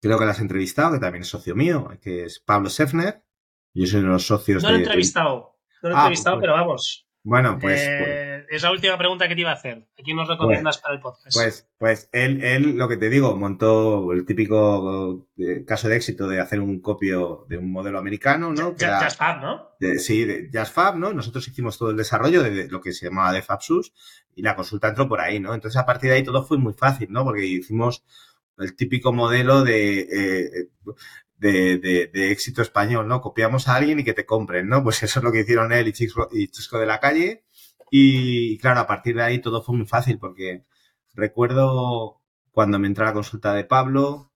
creo 0.00 0.18
que 0.18 0.24
lo 0.24 0.30
has 0.32 0.40
entrevistado, 0.40 0.94
que 0.94 0.98
también 0.98 1.22
es 1.22 1.28
socio 1.28 1.54
mío, 1.54 1.88
que 2.02 2.24
es 2.24 2.40
Pablo 2.40 2.68
Sefner. 2.68 3.24
Yo 3.72 3.86
soy 3.86 4.00
uno 4.00 4.08
de 4.08 4.12
los 4.14 4.26
socios 4.26 4.62
no 4.62 4.70
lo 4.70 4.76
he 4.76 4.78
entrevistado, 4.80 5.58
no 5.82 5.88
lo 5.88 5.94
he 5.94 5.98
ah, 5.98 6.00
entrevistado, 6.00 6.36
pues, 6.36 6.42
pero 6.42 6.52
vamos. 6.54 7.05
Bueno, 7.26 7.58
pues, 7.60 7.82
eh, 7.82 8.44
pues, 8.44 8.46
Es 8.50 8.62
la 8.62 8.70
última 8.70 8.96
pregunta 8.96 9.26
que 9.26 9.34
te 9.34 9.40
iba 9.40 9.50
a 9.50 9.54
hacer. 9.54 9.78
¿A 9.98 10.02
quién 10.04 10.16
nos 10.16 10.28
recomiendas 10.28 10.78
para 10.78 10.94
el 10.94 11.00
podcast? 11.00 11.34
Pues, 11.34 11.68
pues 11.76 12.08
él, 12.12 12.40
él, 12.44 12.76
lo 12.76 12.88
que 12.88 12.96
te 12.96 13.10
digo, 13.10 13.36
montó 13.36 14.12
el 14.12 14.24
típico 14.24 15.26
eh, 15.36 15.64
caso 15.66 15.88
de 15.88 15.96
éxito 15.96 16.28
de 16.28 16.38
hacer 16.40 16.60
un 16.60 16.80
copio 16.80 17.44
de 17.48 17.58
un 17.58 17.72
modelo 17.72 17.98
americano, 17.98 18.52
¿no? 18.52 18.76
JazzFab, 18.78 19.40
¿no? 19.40 19.70
sí, 19.98 20.24
de 20.24 20.48
JazzFab, 20.52 20.98
¿no? 20.98 21.12
Nosotros 21.12 21.48
hicimos 21.48 21.76
todo 21.76 21.90
el 21.90 21.96
desarrollo 21.96 22.44
de 22.44 22.68
lo 22.68 22.80
que 22.80 22.92
se 22.92 23.06
llamaba 23.06 23.32
DevFabSus 23.32 23.92
y 24.36 24.42
la 24.42 24.54
consulta 24.54 24.86
entró 24.86 25.08
por 25.08 25.20
ahí, 25.20 25.40
¿no? 25.40 25.52
Entonces, 25.52 25.80
a 25.80 25.84
partir 25.84 26.10
de 26.10 26.16
ahí 26.16 26.22
todo 26.22 26.44
fue 26.44 26.58
muy 26.58 26.74
fácil, 26.74 27.08
¿no? 27.10 27.24
Porque 27.24 27.44
hicimos 27.44 28.04
el 28.56 28.76
típico 28.76 29.12
modelo 29.12 29.64
de 29.64 29.98
eh, 29.98 30.68
de, 31.38 31.78
de, 31.78 32.30
éxito 32.32 32.62
español, 32.62 33.08
¿no? 33.08 33.20
Copiamos 33.20 33.68
a 33.68 33.76
alguien 33.76 34.00
y 34.00 34.04
que 34.04 34.14
te 34.14 34.26
compren, 34.26 34.68
¿no? 34.68 34.82
Pues 34.82 35.02
eso 35.02 35.20
es 35.20 35.24
lo 35.24 35.32
que 35.32 35.40
hicieron 35.40 35.72
él 35.72 35.88
y 35.88 35.92
Chisco, 35.92 36.28
y 36.32 36.48
Chisco 36.48 36.78
de 36.78 36.86
la 36.86 37.00
calle. 37.00 37.44
Y 37.90 38.58
claro, 38.58 38.80
a 38.80 38.86
partir 38.86 39.16
de 39.16 39.22
ahí 39.22 39.40
todo 39.40 39.62
fue 39.62 39.76
muy 39.76 39.86
fácil 39.86 40.18
porque 40.18 40.64
recuerdo 41.14 42.22
cuando 42.50 42.78
me 42.78 42.88
entró 42.88 43.04
la 43.04 43.12
consulta 43.12 43.54
de 43.54 43.64
Pablo, 43.64 44.32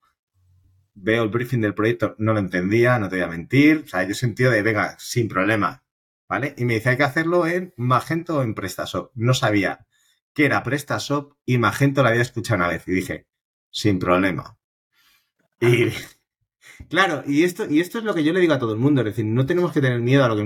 veo 0.95 1.23
el 1.23 1.31
briefing 1.31 1.61
del 1.61 1.75
proyecto, 1.75 2.15
no 2.19 2.33
lo 2.33 2.39
entendía, 2.39 2.99
no 2.99 3.09
te 3.09 3.17
voy 3.17 3.25
a 3.25 3.29
mentir. 3.29 3.85
O 3.87 3.89
sea, 3.89 4.03
yo 4.05 4.15
sentido 4.15 4.51
de, 4.51 4.63
venga, 4.63 4.97
sin 4.99 5.29
problema, 5.29 5.85
¿vale? 6.29 6.55
Y 6.59 6.65
me 6.65 6.75
dice, 6.75 6.91
hay 6.91 6.97
que 6.97 7.05
hacerlo 7.05 7.47
en 7.47 7.73
Magento 7.77 8.39
o 8.39 8.43
en 8.43 8.55
PrestaShop. 8.55 9.11
No 9.15 9.35
sabía 9.35 9.87
qué 10.35 10.47
era 10.47 10.63
PrestaShop 10.63 11.35
y 11.45 11.59
Magento 11.59 12.03
la 12.03 12.11
había 12.11 12.23
escuchado 12.23 12.59
una 12.59 12.69
vez 12.69 12.87
y 12.87 12.93
dije, 12.93 13.27
sin 13.71 13.99
problema. 13.99 14.59
Y 15.61 15.89
Claro, 16.89 17.23
y 17.27 17.45
esto, 17.45 17.67
y 17.69 17.81
esto 17.81 17.99
es 17.99 18.05
lo 18.05 18.15
que 18.15 18.25
yo 18.25 18.33
le 18.33 18.41
digo 18.41 18.53
a 18.53 18.59
todo 18.59 18.73
el 18.73 18.79
mundo, 18.79 19.01
es 19.01 19.07
decir, 19.07 19.25
no 19.25 19.47
tenemos 19.47 19.73
que 19.73 19.81
tener 19.81 20.01
miedo 20.01 20.25
a 20.25 20.29
lo 20.29 20.37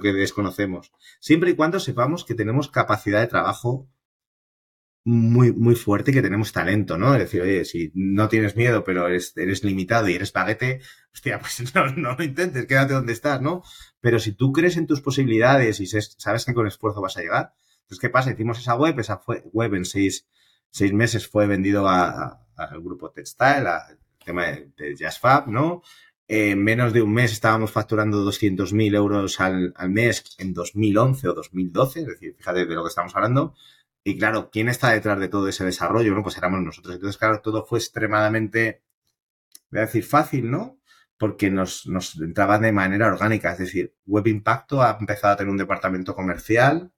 que, 0.00 0.10
a 0.10 0.12
desconocemos, 0.12 0.92
siempre 1.20 1.50
y 1.50 1.54
cuando 1.54 1.80
sepamos 1.80 2.24
que 2.24 2.34
tenemos 2.34 2.70
capacidad 2.70 3.20
de 3.20 3.26
trabajo 3.26 3.88
muy, 5.04 5.52
muy 5.52 5.76
fuerte 5.76 6.10
y 6.10 6.14
que 6.14 6.22
tenemos 6.22 6.52
talento, 6.52 6.98
¿no? 6.98 7.14
Es 7.14 7.20
decir, 7.20 7.40
oye, 7.40 7.64
si 7.64 7.92
no 7.94 8.28
tienes 8.28 8.56
miedo, 8.56 8.82
pero 8.82 9.06
eres, 9.06 9.62
limitado 9.62 10.08
y 10.08 10.14
eres 10.14 10.32
paguete, 10.32 10.80
hostia, 11.14 11.38
pues 11.40 11.74
no, 11.74 11.86
no 11.92 12.16
lo 12.16 12.24
intentes, 12.24 12.66
quédate 12.66 12.94
donde 12.94 13.12
estás, 13.12 13.40
¿no? 13.40 13.62
Pero 14.00 14.18
si 14.18 14.32
tú 14.32 14.52
crees 14.52 14.76
en 14.76 14.86
tus 14.86 15.00
posibilidades 15.00 15.80
y 15.80 15.86
sabes 15.86 16.44
que 16.44 16.54
con 16.54 16.66
esfuerzo 16.66 17.00
vas 17.00 17.16
a 17.16 17.20
llegar, 17.20 17.52
pues 17.88 18.00
¿qué 18.00 18.10
pasa? 18.10 18.32
Hicimos 18.32 18.58
esa 18.58 18.74
web, 18.74 18.98
esa 18.98 19.20
web 19.52 19.74
en 19.74 19.84
seis, 19.84 20.26
seis 20.70 20.92
meses 20.92 21.28
fue 21.28 21.46
vendido 21.46 21.88
al 21.88 22.82
grupo 22.82 23.12
Textile, 23.12 23.68
a, 23.68 23.86
tema 24.26 24.46
de, 24.46 24.70
de 24.76 24.96
JazzFab, 24.96 25.48
¿no? 25.48 25.82
En 26.28 26.62
menos 26.62 26.92
de 26.92 27.02
un 27.02 27.12
mes 27.14 27.32
estábamos 27.32 27.70
facturando 27.70 28.24
200.000 28.24 28.96
euros 28.96 29.40
al, 29.40 29.72
mes 29.88 30.34
en 30.38 30.52
2011 30.52 31.28
o 31.28 31.34
2012, 31.34 32.00
es 32.00 32.06
decir, 32.06 32.34
fíjate 32.36 32.66
de 32.66 32.74
lo 32.74 32.82
que 32.82 32.88
estamos 32.88 33.14
hablando. 33.14 33.54
Y 34.02 34.18
claro, 34.18 34.50
¿quién 34.50 34.68
está 34.68 34.90
detrás 34.90 35.20
de 35.20 35.28
todo 35.28 35.48
ese 35.48 35.64
desarrollo? 35.64 36.10
Bueno, 36.10 36.24
pues 36.24 36.36
éramos 36.36 36.60
nosotros. 36.60 36.96
Entonces, 36.96 37.16
claro, 37.16 37.40
todo 37.40 37.64
fue 37.64 37.78
extremadamente, 37.78 38.82
voy 39.70 39.80
a 39.80 39.86
decir, 39.86 40.04
fácil, 40.04 40.50
¿no? 40.50 40.80
Porque 41.16 41.50
nos, 41.50 41.86
nos 41.86 42.16
entraba 42.16 42.58
de 42.58 42.72
manera 42.72 43.06
orgánica. 43.06 43.52
Es 43.52 43.58
decir, 43.58 43.94
Web 44.06 44.26
Impacto 44.26 44.82
ha 44.82 44.96
empezado 44.98 45.34
a 45.34 45.36
tener 45.36 45.50
un 45.50 45.56
departamento 45.56 46.14
comercial 46.14 46.92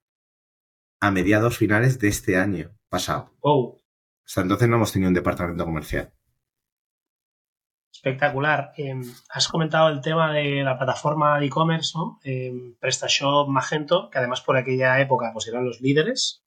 a 0.99 1.11
mediados 1.11 1.57
finales 1.57 1.99
de 1.99 2.07
este 2.07 2.37
año 2.37 2.75
pasado. 2.89 3.35
Oh. 3.41 3.77
Hasta 4.25 4.41
entonces 4.41 4.67
no 4.69 4.77
hemos 4.77 4.91
tenido 4.91 5.09
un 5.09 5.15
departamento 5.15 5.65
comercial. 5.65 6.13
Espectacular. 7.91 8.71
Em, 8.77 9.01
has 9.29 9.47
comentado 9.47 9.89
el 9.89 10.01
tema 10.01 10.31
de 10.31 10.63
la 10.63 10.77
plataforma 10.77 11.39
de 11.39 11.47
e-commerce, 11.47 11.91
¿no? 11.95 12.19
Eh, 12.23 12.53
PrestaShop, 12.79 13.49
Magento, 13.49 14.09
que 14.09 14.19
además 14.19 14.41
por 14.41 14.57
aquella 14.57 14.99
época 14.99 15.31
pues 15.33 15.47
eran 15.47 15.65
los 15.65 15.81
líderes. 15.81 16.43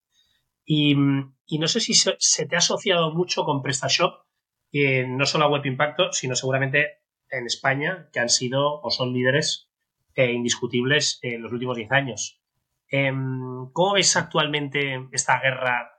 Y, 0.65 0.95
no 0.95 1.69
sé 1.69 1.81
si 1.81 1.95
se, 1.95 2.47
te 2.47 2.55
ha 2.55 2.59
asociado 2.59 3.13
mucho 3.13 3.45
con 3.45 3.63
PrestaShop, 3.63 4.25
no 4.73 5.27
solo 5.27 5.45
a 5.45 5.49
Web 5.49 5.67
Impacto, 5.67 6.13
sino 6.13 6.35
seguramente 6.35 7.03
en 7.31 7.47
España, 7.47 8.09
que 8.13 8.21
han 8.21 8.29
sido 8.29 8.81
o 8.81 8.91
son 8.91 9.13
líderes 9.13 9.69
eh, 10.15 10.33
indiscutibles 10.33 11.19
en 11.23 11.43
los 11.43 11.53
últimos 11.53 11.77
10 11.77 11.91
años. 11.93 12.41
Em, 12.89 13.71
¿Cómo 13.73 13.95
ves 13.95 14.17
actualmente 14.17 15.09
esta 15.13 15.41
guerra 15.41 15.99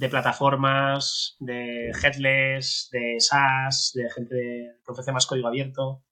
de 0.00 0.08
plataformas, 0.08 1.36
de 1.40 1.90
headless, 1.90 2.88
de 2.90 3.16
SaaS, 3.18 3.92
de 3.94 4.08
gente 4.10 4.78
que 4.82 4.92
ofrece 4.92 5.12
más 5.12 5.26
código 5.26 5.46
abierto. 5.46 6.02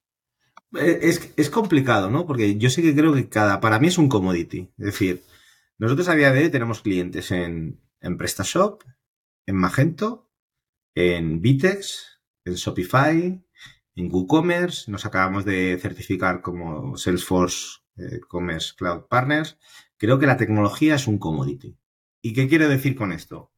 Eh, 0.79 1.01
es, 1.37 1.49
complicado, 1.49 2.11
¿no? 2.11 2.27
Porque 2.27 2.59
yo 2.59 2.69
sí 2.69 2.83
que 2.83 2.95
creo 2.95 3.15
que 3.15 3.31
cada, 3.31 3.61
para 3.61 3.79
mí 3.79 3.89
es 3.89 3.97
un 3.97 4.11
commodity. 4.11 4.71
Es 4.77 4.85
decir, 4.85 5.23
nosotros 5.79 6.07
a 6.09 6.15
día 6.15 6.31
de 6.33 6.43
hoy 6.43 6.51
tenemos 6.51 6.83
clientes 6.83 7.31
en, 7.31 7.81
en 8.03 8.19
PrestaShop, 8.19 8.83
en 9.47 9.57
Magento, 9.57 10.31
en 10.95 11.41
Vitex, 11.41 12.21
en 12.45 12.55
Shopify, 12.57 13.43
en 13.95 14.13
WooCommerce. 14.13 14.91
Nos 14.91 15.07
acabamos 15.07 15.47
de 15.47 15.79
certificar 15.81 16.43
como 16.43 16.95
Salesforce 16.99 17.79
eh, 17.97 18.21
Commerce 18.29 18.75
Cloud 18.77 19.07
Partners. 19.09 19.57
Creo 19.97 20.19
que 20.19 20.27
la 20.27 20.37
tecnología 20.37 20.97
es 20.97 21.07
un 21.07 21.19
commodity. 21.19 21.79
¿Y 22.21 22.35
qué 22.35 22.49
quiero 22.49 22.69
decir 22.69 22.95
con 22.95 23.13
esto? 23.13 23.51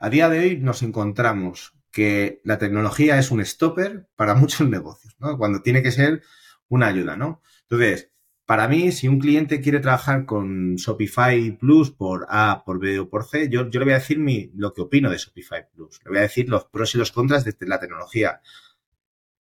A 0.00 0.10
día 0.10 0.28
de 0.28 0.38
hoy 0.38 0.58
nos 0.58 0.82
encontramos 0.82 1.74
que 1.90 2.40
la 2.44 2.58
tecnología 2.58 3.18
es 3.18 3.30
un 3.32 3.44
stopper 3.44 4.08
para 4.14 4.34
muchos 4.36 4.68
negocios, 4.68 5.16
¿no? 5.18 5.36
Cuando 5.38 5.62
tiene 5.62 5.82
que 5.82 5.90
ser 5.90 6.22
una 6.68 6.86
ayuda, 6.86 7.16
¿no? 7.16 7.42
Entonces, 7.62 8.12
para 8.46 8.68
mí, 8.68 8.92
si 8.92 9.08
un 9.08 9.18
cliente 9.18 9.60
quiere 9.60 9.80
trabajar 9.80 10.24
con 10.24 10.76
Shopify 10.76 11.58
Plus 11.58 11.90
por 11.90 12.26
A, 12.30 12.62
por 12.64 12.78
B 12.78 13.00
o 13.00 13.10
por 13.10 13.24
C, 13.24 13.48
yo, 13.50 13.68
yo 13.68 13.80
le 13.80 13.84
voy 13.84 13.92
a 13.92 13.98
decir 13.98 14.18
mi, 14.18 14.50
lo 14.54 14.72
que 14.72 14.82
opino 14.82 15.10
de 15.10 15.18
Shopify 15.18 15.68
Plus. 15.70 16.00
Le 16.04 16.10
voy 16.10 16.18
a 16.18 16.22
decir 16.22 16.48
los 16.48 16.64
pros 16.64 16.94
y 16.94 16.98
los 16.98 17.12
contras 17.12 17.44
de 17.44 17.54
la 17.66 17.80
tecnología. 17.80 18.40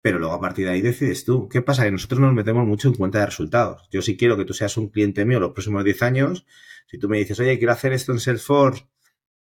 Pero 0.01 0.19
luego 0.19 0.33
a 0.33 0.41
partir 0.41 0.65
de 0.65 0.71
ahí 0.71 0.81
decides 0.81 1.23
tú. 1.23 1.47
¿Qué 1.47 1.61
pasa? 1.61 1.85
Que 1.85 1.91
nosotros 1.91 2.19
nos 2.19 2.33
metemos 2.33 2.67
mucho 2.67 2.89
en 2.89 2.95
cuenta 2.95 3.19
de 3.19 3.27
resultados. 3.27 3.87
Yo 3.91 4.01
si 4.01 4.17
quiero 4.17 4.35
que 4.35 4.45
tú 4.45 4.53
seas 4.53 4.75
un 4.75 4.89
cliente 4.89 5.23
mío 5.23 5.39
los 5.39 5.53
próximos 5.53 5.85
10 5.85 6.01
años, 6.01 6.45
si 6.87 6.97
tú 6.97 7.07
me 7.07 7.17
dices, 7.17 7.39
oye, 7.39 7.57
quiero 7.59 7.71
hacer 7.71 7.93
esto 7.93 8.11
en 8.11 8.19
Salesforce, 8.19 8.87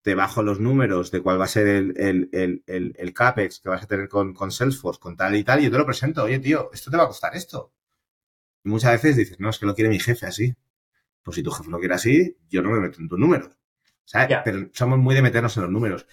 te 0.04 0.16
bajo 0.16 0.44
los 0.44 0.60
números 0.60 1.12
de 1.12 1.22
cuál 1.22 1.40
va 1.40 1.46
a 1.46 1.48
ser 1.48 1.66
el, 1.68 1.94
el, 1.98 2.30
el, 2.68 2.94
el 2.98 3.14
CAPEX 3.14 3.60
que 3.62 3.70
vas 3.70 3.84
a 3.84 3.88
tener 3.88 4.10
con, 4.10 4.34
con, 4.34 4.52
Salesforce, 4.52 5.00
con 5.00 5.16
tal 5.16 5.36
y 5.36 5.44
tal, 5.44 5.62
y 5.62 5.64
yo 5.64 5.72
te 5.72 5.78
lo 5.78 5.86
presento. 5.86 6.24
Oye, 6.24 6.40
tío, 6.40 6.70
esto 6.74 6.92
te 6.92 6.98
va 6.98 7.04
a 7.04 7.08
costar 7.08 7.36
esto. 7.36 7.74
Y 8.64 8.70
muchas 8.70 8.92
veces 8.94 9.16
dices, 9.16 9.40
no, 9.40 9.50
es 9.50 9.58
que 9.58 9.66
lo 9.66 9.74
quiere 9.74 9.90
mi 9.90 10.00
jefe 10.00 10.26
así. 10.26 10.54
Pues 11.24 11.36
si 11.36 11.44
tu 11.44 11.52
jefe 11.52 11.72
lo 11.72 11.80
quiere 11.80 11.96
así, 11.96 12.38
yo 12.50 12.62
no 12.62 12.70
me 12.70 12.82
meto 12.82 13.00
en 13.02 13.08
tus 13.08 13.18
números. 13.18 13.58
¿Sabes? 14.04 14.38
Pero 14.44 14.70
somos 14.74 15.00
muy 15.00 15.16
de 15.16 15.22
meternos 15.22 15.56
en 15.56 15.64
los 15.64 15.72
números. 15.72 16.06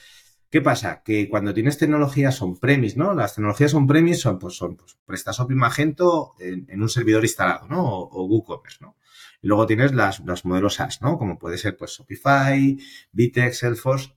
¿Qué 0.50 0.61
pasa? 0.61 1.03
Que 1.05 1.29
cuando 1.29 1.55
tienes 1.55 1.79
tecnologías 1.79 2.35
son 2.35 2.59
premis, 2.59 2.96
¿no? 2.96 3.14
Las 3.14 3.37
tecnologías 3.37 3.70
son 3.70 3.87
premis 3.87 4.20
son, 4.20 4.38
pues, 4.38 4.57
son 4.57 4.76
pues, 4.76 4.98
PrestaShop 5.05 5.50
y 5.53 5.55
Magento 5.55 6.33
en, 6.40 6.83
un 6.83 6.88
servidor 6.88 7.24
instalado, 7.24 7.68
¿no? 7.68 7.85
O, 7.85 8.26
WooCommerce, 8.26 8.79
¿no? 8.81 8.96
Y 9.42 9.48
luego 9.48 9.66
tienes 9.66 9.92
las, 9.94 10.20
los 10.20 10.44
modelos 10.44 10.74
SaaS, 10.74 11.00
¿no? 11.03 11.18
Como 11.18 11.38
puede 11.38 11.59
ser, 11.59 11.76
pues, 11.76 11.92
Shopify, 11.92 12.79
Vitex, 13.12 13.59
Salesforce, 13.59 14.14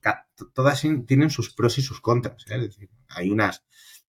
todas 0.52 0.80
tienen 1.06 1.30
sus 1.30 1.52
pros 1.54 1.78
y 1.78 1.82
sus 1.82 2.00
contras, 2.00 2.44
¿eh? 2.48 2.56
Es 2.56 2.76
decir, 2.76 2.90
hay 3.08 3.30
unas 3.30 3.64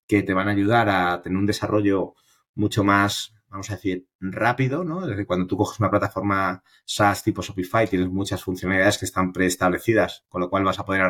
que 0.08 0.24
te 0.24 0.34
van 0.34 0.48
a 0.48 0.52
ayudar 0.52 0.90
a 0.90 1.22
tener 1.22 1.38
un 1.38 1.46
desarrollo 1.46 2.16
mucho 2.54 2.84
más 2.84 3.36
vamos 3.56 3.72
a 3.72 3.76
decir, 3.76 4.06
rápido, 4.20 4.84
¿no? 4.84 5.08
Desde 5.08 5.26
cuando 5.26 5.48
tú 5.48 5.56
coges 5.56 5.80
una 5.80 5.90
plataforma 5.90 6.62
SaaS 6.84 7.24
tipo 7.24 7.42
Shopify, 7.42 7.88
tienes 7.88 8.10
muchas 8.10 8.44
funcionalidades 8.44 8.98
que 8.98 9.06
están 9.06 9.32
preestablecidas, 9.32 10.26
con 10.28 10.42
lo 10.42 10.50
cual 10.50 10.66
vas 10.66 10.80
a 10.80 10.86
poder 10.86 11.04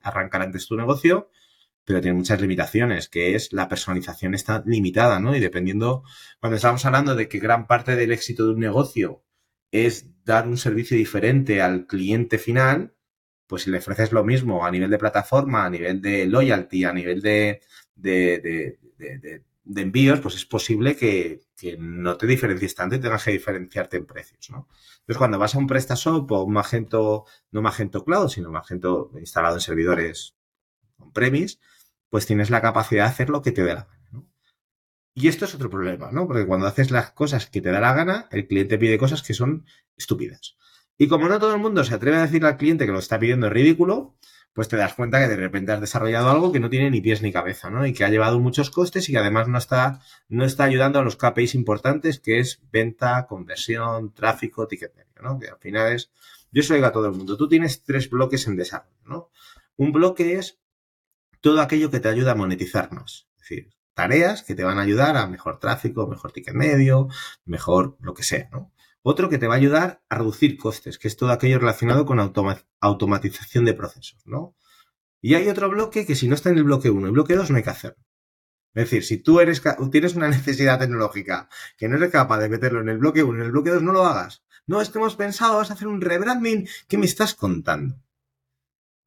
arrancar 0.00 0.40
antes 0.40 0.66
tu 0.66 0.76
negocio, 0.76 1.28
pero 1.84 2.00
tiene 2.00 2.16
muchas 2.16 2.40
limitaciones, 2.40 3.08
que 3.10 3.34
es 3.34 3.52
la 3.52 3.68
personalización 3.68 4.34
está 4.34 4.62
limitada, 4.64 5.20
¿no? 5.20 5.36
Y 5.36 5.40
dependiendo, 5.40 6.02
cuando 6.40 6.56
estamos 6.56 6.84
hablando 6.86 7.14
de 7.14 7.28
que 7.28 7.38
gran 7.38 7.66
parte 7.66 7.96
del 7.96 8.12
éxito 8.12 8.46
de 8.46 8.52
un 8.52 8.60
negocio 8.60 9.22
es 9.70 10.06
dar 10.24 10.46
un 10.48 10.56
servicio 10.56 10.96
diferente 10.96 11.62
al 11.62 11.86
cliente 11.86 12.38
final, 12.38 12.94
pues 13.46 13.62
si 13.62 13.70
le 13.70 13.78
ofreces 13.78 14.12
lo 14.12 14.24
mismo 14.24 14.64
a 14.64 14.70
nivel 14.70 14.90
de 14.90 14.98
plataforma, 14.98 15.66
a 15.66 15.70
nivel 15.70 16.00
de 16.00 16.26
loyalty, 16.26 16.84
a 16.84 16.92
nivel 16.92 17.20
de, 17.20 17.60
envíos, 19.74 20.20
pues 20.20 20.36
es 20.36 20.46
posible 20.46 20.96
que, 20.96 21.40
no 21.78 22.16
te 22.16 22.26
diferencies 22.26 22.74
tanto 22.74 22.96
y 22.96 23.00
tengas 23.00 23.24
que 23.24 23.32
diferenciarte 23.32 23.96
en 23.96 24.06
precios, 24.06 24.50
¿no? 24.50 24.68
Entonces, 25.00 25.18
cuando 25.18 25.38
vas 25.38 25.54
a 25.54 25.58
un 25.58 25.66
PrestaShop 25.66 26.30
o 26.30 26.44
un 26.44 26.52
Magento, 26.52 27.26
no 27.50 27.60
Magento 27.60 28.04
Cloud, 28.04 28.28
sino 28.28 28.50
Magento 28.50 29.10
instalado 29.18 29.56
en 29.56 29.60
servidores 29.60 30.36
on-premise, 30.98 31.58
pues 32.08 32.26
tienes 32.26 32.50
la 32.50 32.62
capacidad 32.62 33.04
de 33.04 33.10
hacer 33.10 33.30
lo 33.30 33.42
que 33.42 33.52
te 33.52 33.62
dé 33.64 33.74
la 33.74 33.84
gana, 33.84 34.08
¿no? 34.12 34.29
Y 35.14 35.28
esto 35.28 35.44
es 35.44 35.54
otro 35.54 35.70
problema, 35.70 36.10
¿no? 36.12 36.26
Porque 36.26 36.46
cuando 36.46 36.66
haces 36.66 36.90
las 36.90 37.10
cosas 37.10 37.46
que 37.46 37.60
te 37.60 37.70
da 37.70 37.80
la 37.80 37.94
gana, 37.94 38.28
el 38.30 38.46
cliente 38.46 38.78
pide 38.78 38.98
cosas 38.98 39.22
que 39.22 39.34
son 39.34 39.66
estúpidas. 39.96 40.56
Y 40.96 41.08
como 41.08 41.28
no 41.28 41.38
todo 41.38 41.54
el 41.54 41.60
mundo 41.60 41.82
se 41.84 41.94
atreve 41.94 42.18
a 42.18 42.22
decirle 42.22 42.48
al 42.48 42.56
cliente 42.56 42.86
que 42.86 42.92
lo 42.92 42.98
está 42.98 43.18
pidiendo 43.18 43.46
es 43.46 43.52
ridículo, 43.52 44.16
pues 44.52 44.68
te 44.68 44.76
das 44.76 44.94
cuenta 44.94 45.20
que 45.20 45.28
de 45.28 45.36
repente 45.36 45.72
has 45.72 45.80
desarrollado 45.80 46.28
algo 46.28 46.52
que 46.52 46.60
no 46.60 46.70
tiene 46.70 46.90
ni 46.90 47.00
pies 47.00 47.22
ni 47.22 47.32
cabeza, 47.32 47.70
¿no? 47.70 47.86
Y 47.86 47.92
que 47.92 48.04
ha 48.04 48.08
llevado 48.08 48.40
muchos 48.40 48.70
costes 48.70 49.08
y 49.08 49.12
que 49.12 49.18
además 49.18 49.48
no 49.48 49.58
está, 49.58 50.00
no 50.28 50.44
está 50.44 50.64
ayudando 50.64 50.98
a 50.98 51.02
los 51.02 51.16
KPIs 51.16 51.54
importantes, 51.54 52.20
que 52.20 52.40
es 52.40 52.60
venta, 52.70 53.26
conversión, 53.26 54.12
tráfico, 54.12 54.66
ticket 54.66 54.92
¿no? 55.22 55.38
Que 55.38 55.48
al 55.48 55.58
final 55.58 55.92
es, 55.92 56.10
yo 56.50 56.62
digo 56.62 56.86
a 56.86 56.92
todo 56.92 57.06
el 57.06 57.12
mundo, 57.12 57.36
tú 57.36 57.48
tienes 57.48 57.84
tres 57.84 58.10
bloques 58.10 58.46
en 58.46 58.56
desarrollo, 58.56 58.98
¿no? 59.04 59.30
Un 59.76 59.92
bloque 59.92 60.34
es 60.34 60.58
todo 61.40 61.60
aquello 61.60 61.90
que 61.90 62.00
te 62.00 62.08
ayuda 62.08 62.32
a 62.32 62.34
monetizar 62.34 62.92
más, 62.92 63.28
es 63.36 63.40
decir, 63.40 63.70
tareas 63.94 64.42
que 64.42 64.54
te 64.54 64.64
van 64.64 64.78
a 64.78 64.82
ayudar 64.82 65.16
a 65.16 65.26
mejor 65.26 65.58
tráfico, 65.58 66.06
mejor 66.06 66.32
ticket 66.32 66.54
medio, 66.54 67.08
mejor 67.44 67.96
lo 68.00 68.14
que 68.14 68.22
sea, 68.22 68.48
¿no? 68.52 68.72
Otro 69.02 69.28
que 69.28 69.38
te 69.38 69.46
va 69.46 69.54
a 69.54 69.56
ayudar 69.56 70.02
a 70.08 70.18
reducir 70.18 70.58
costes, 70.58 70.98
que 70.98 71.08
es 71.08 71.16
todo 71.16 71.30
aquello 71.30 71.58
relacionado 71.58 72.04
con 72.04 72.20
automatización 72.80 73.64
de 73.64 73.74
procesos, 73.74 74.20
¿no? 74.26 74.54
Y 75.22 75.34
hay 75.34 75.48
otro 75.48 75.70
bloque 75.70 76.06
que 76.06 76.14
si 76.14 76.28
no 76.28 76.34
está 76.34 76.50
en 76.50 76.58
el 76.58 76.64
bloque 76.64 76.90
1 76.90 77.08
y 77.08 77.10
bloque 77.10 77.34
2 77.34 77.50
no 77.50 77.56
hay 77.56 77.62
que 77.62 77.70
hacerlo. 77.70 78.04
Es 78.74 78.84
decir, 78.84 79.04
si 79.04 79.18
tú 79.18 79.40
eres, 79.40 79.62
tienes 79.90 80.14
una 80.14 80.28
necesidad 80.28 80.78
tecnológica 80.78 81.48
que 81.76 81.88
no 81.88 81.96
eres 81.96 82.10
capaz 82.10 82.38
de 82.38 82.48
meterlo 82.48 82.80
en 82.80 82.88
el 82.88 82.98
bloque 82.98 83.22
1 83.22 83.38
y 83.38 83.40
en 83.40 83.46
el 83.46 83.52
bloque 83.52 83.70
2, 83.70 83.82
no 83.82 83.92
lo 83.92 84.06
hagas. 84.06 84.44
No, 84.66 84.80
es 84.80 84.90
que 84.90 84.98
hemos 84.98 85.16
pensado, 85.16 85.56
vas 85.56 85.70
a 85.70 85.74
hacer 85.74 85.88
un 85.88 86.00
rebranding. 86.00 86.68
¿Qué 86.86 86.96
me 86.96 87.06
estás 87.06 87.34
contando? 87.34 87.96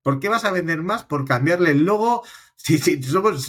¿Por 0.04 0.20
qué 0.20 0.30
vas 0.30 0.46
a 0.46 0.52
vender 0.52 0.84
más 0.84 1.04
por 1.04 1.26
cambiarle 1.26 1.72
el 1.72 1.86
logo? 1.86 2.24
Si, 2.56 2.78
somos, 3.04 3.44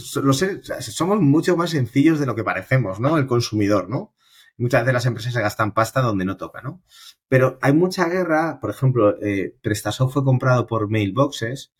somos 0.81 1.21
mucho 1.21 1.57
más 1.57 1.71
sencillos 1.71 2.19
de 2.19 2.27
lo 2.27 2.35
que 2.35 2.43
parecemos, 2.43 2.99
¿no? 2.99 3.17
El 3.17 3.29
consumidor, 3.29 3.89
¿no? 3.89 4.13
muchas 4.57 4.83
veces 4.83 4.95
las 4.95 5.07
empresas 5.07 5.33
se 5.33 5.41
gastan 5.41 5.73
pasta 5.73 6.01
donde 6.01 6.25
no 6.25 6.37
toca, 6.37 6.63
¿no? 6.63 6.83
Pero 7.29 7.59
hay 7.63 7.73
mucha 7.75 8.09
guerra, 8.09 8.59
por 8.61 8.71
ejemplo, 8.71 9.17
eh, 9.23 9.57
PrestaShop 9.63 10.11
fue 10.11 10.25
comprado 10.25 10.67
por 10.67 10.91
Mailboxes, 10.91 11.73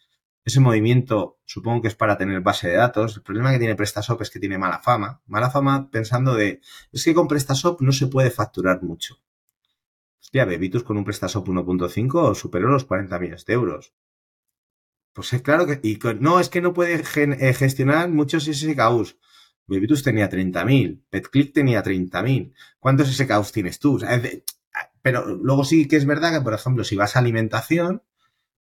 ese 0.45 0.61
movimiento 0.61 1.39
supongo 1.47 1.81
que 1.81 1.89
es 1.89 1.95
para 1.95 2.19
tener 2.19 2.43
base 2.43 2.69
de 2.69 2.77
datos. 2.77 3.17
El 3.17 3.23
problema 3.23 3.51
que 3.51 3.59
tiene 3.59 3.77
PrestaShop 3.77 4.21
es 4.21 4.31
que 4.31 4.39
tiene 4.39 4.59
mala 4.59 4.81
fama. 4.81 5.23
Mala 5.27 5.51
fama 5.51 5.91
pensando 5.91 6.35
de, 6.35 6.61
es 6.93 7.03
que 7.03 7.15
con 7.15 7.29
PrestaShop 7.29 7.81
no 7.81 7.93
se 7.93 8.09
puede 8.09 8.31
facturar 8.31 8.83
mucho. 8.83 9.17
Hostia, 10.21 10.45
Bebitus 10.45 10.85
con 10.85 10.99
un 10.99 11.05
PrestaShop 11.05 11.49
1.5 11.49 12.35
superó 12.35 12.69
los 12.69 12.85
40 12.85 13.19
millones 13.19 13.47
de 13.47 13.55
euros. 13.55 13.95
Pues 15.15 15.33
es 15.33 15.43
claro 15.43 15.67
que, 15.67 15.81
y 15.83 15.99
no, 16.21 16.41
es 16.41 16.49
que 16.49 16.61
no 16.61 16.75
puede 16.75 16.95
eh, 16.97 17.55
gestionar 17.55 18.11
muchos 18.11 18.45
SKUs. 18.45 19.17
Bebitus 19.67 20.03
tenía 20.03 20.29
30.000, 20.29 21.05
PetClick 21.09 21.55
tenía 21.55 21.83
30.000. 21.83 22.53
¿Cuántos 22.79 23.09
SKUs 23.17 23.53
tienes 23.53 23.79
tú? 23.79 24.01
pero 25.01 25.27
luego 25.27 25.65
sí 25.65 25.87
que 25.87 25.97
es 25.97 26.07
verdad 26.07 26.33
que, 26.33 26.41
por 26.41 26.55
ejemplo, 26.55 26.83
si 26.83 26.97
vas 26.97 27.15
a 27.15 27.21
alimentación, 27.21 28.03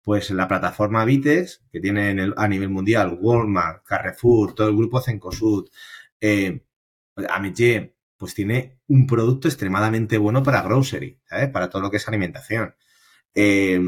pues 0.02 0.32
la 0.32 0.48
plataforma 0.48 1.06
Vitex, 1.06 1.64
que 1.72 1.80
tiene 1.80 2.34
a 2.36 2.48
nivel 2.48 2.70
mundial 2.70 3.18
Walmart, 3.22 3.86
Carrefour, 3.86 4.56
todo 4.56 4.70
el 4.70 4.76
grupo 4.76 5.02
Cencosud, 5.02 5.70
eh, 6.20 6.64
pues 8.18 8.34
tiene 8.34 8.80
un 8.88 9.06
producto 9.06 9.48
extremadamente 9.48 10.18
bueno 10.18 10.42
para 10.44 10.62
grocery, 10.64 11.22
¿sabes? 11.26 11.50
Para 11.50 11.70
todo 11.70 11.82
lo 11.84 11.92
que 11.92 11.98
es 11.98 12.08
alimentación. 12.08 12.76
Eh, 13.36 13.80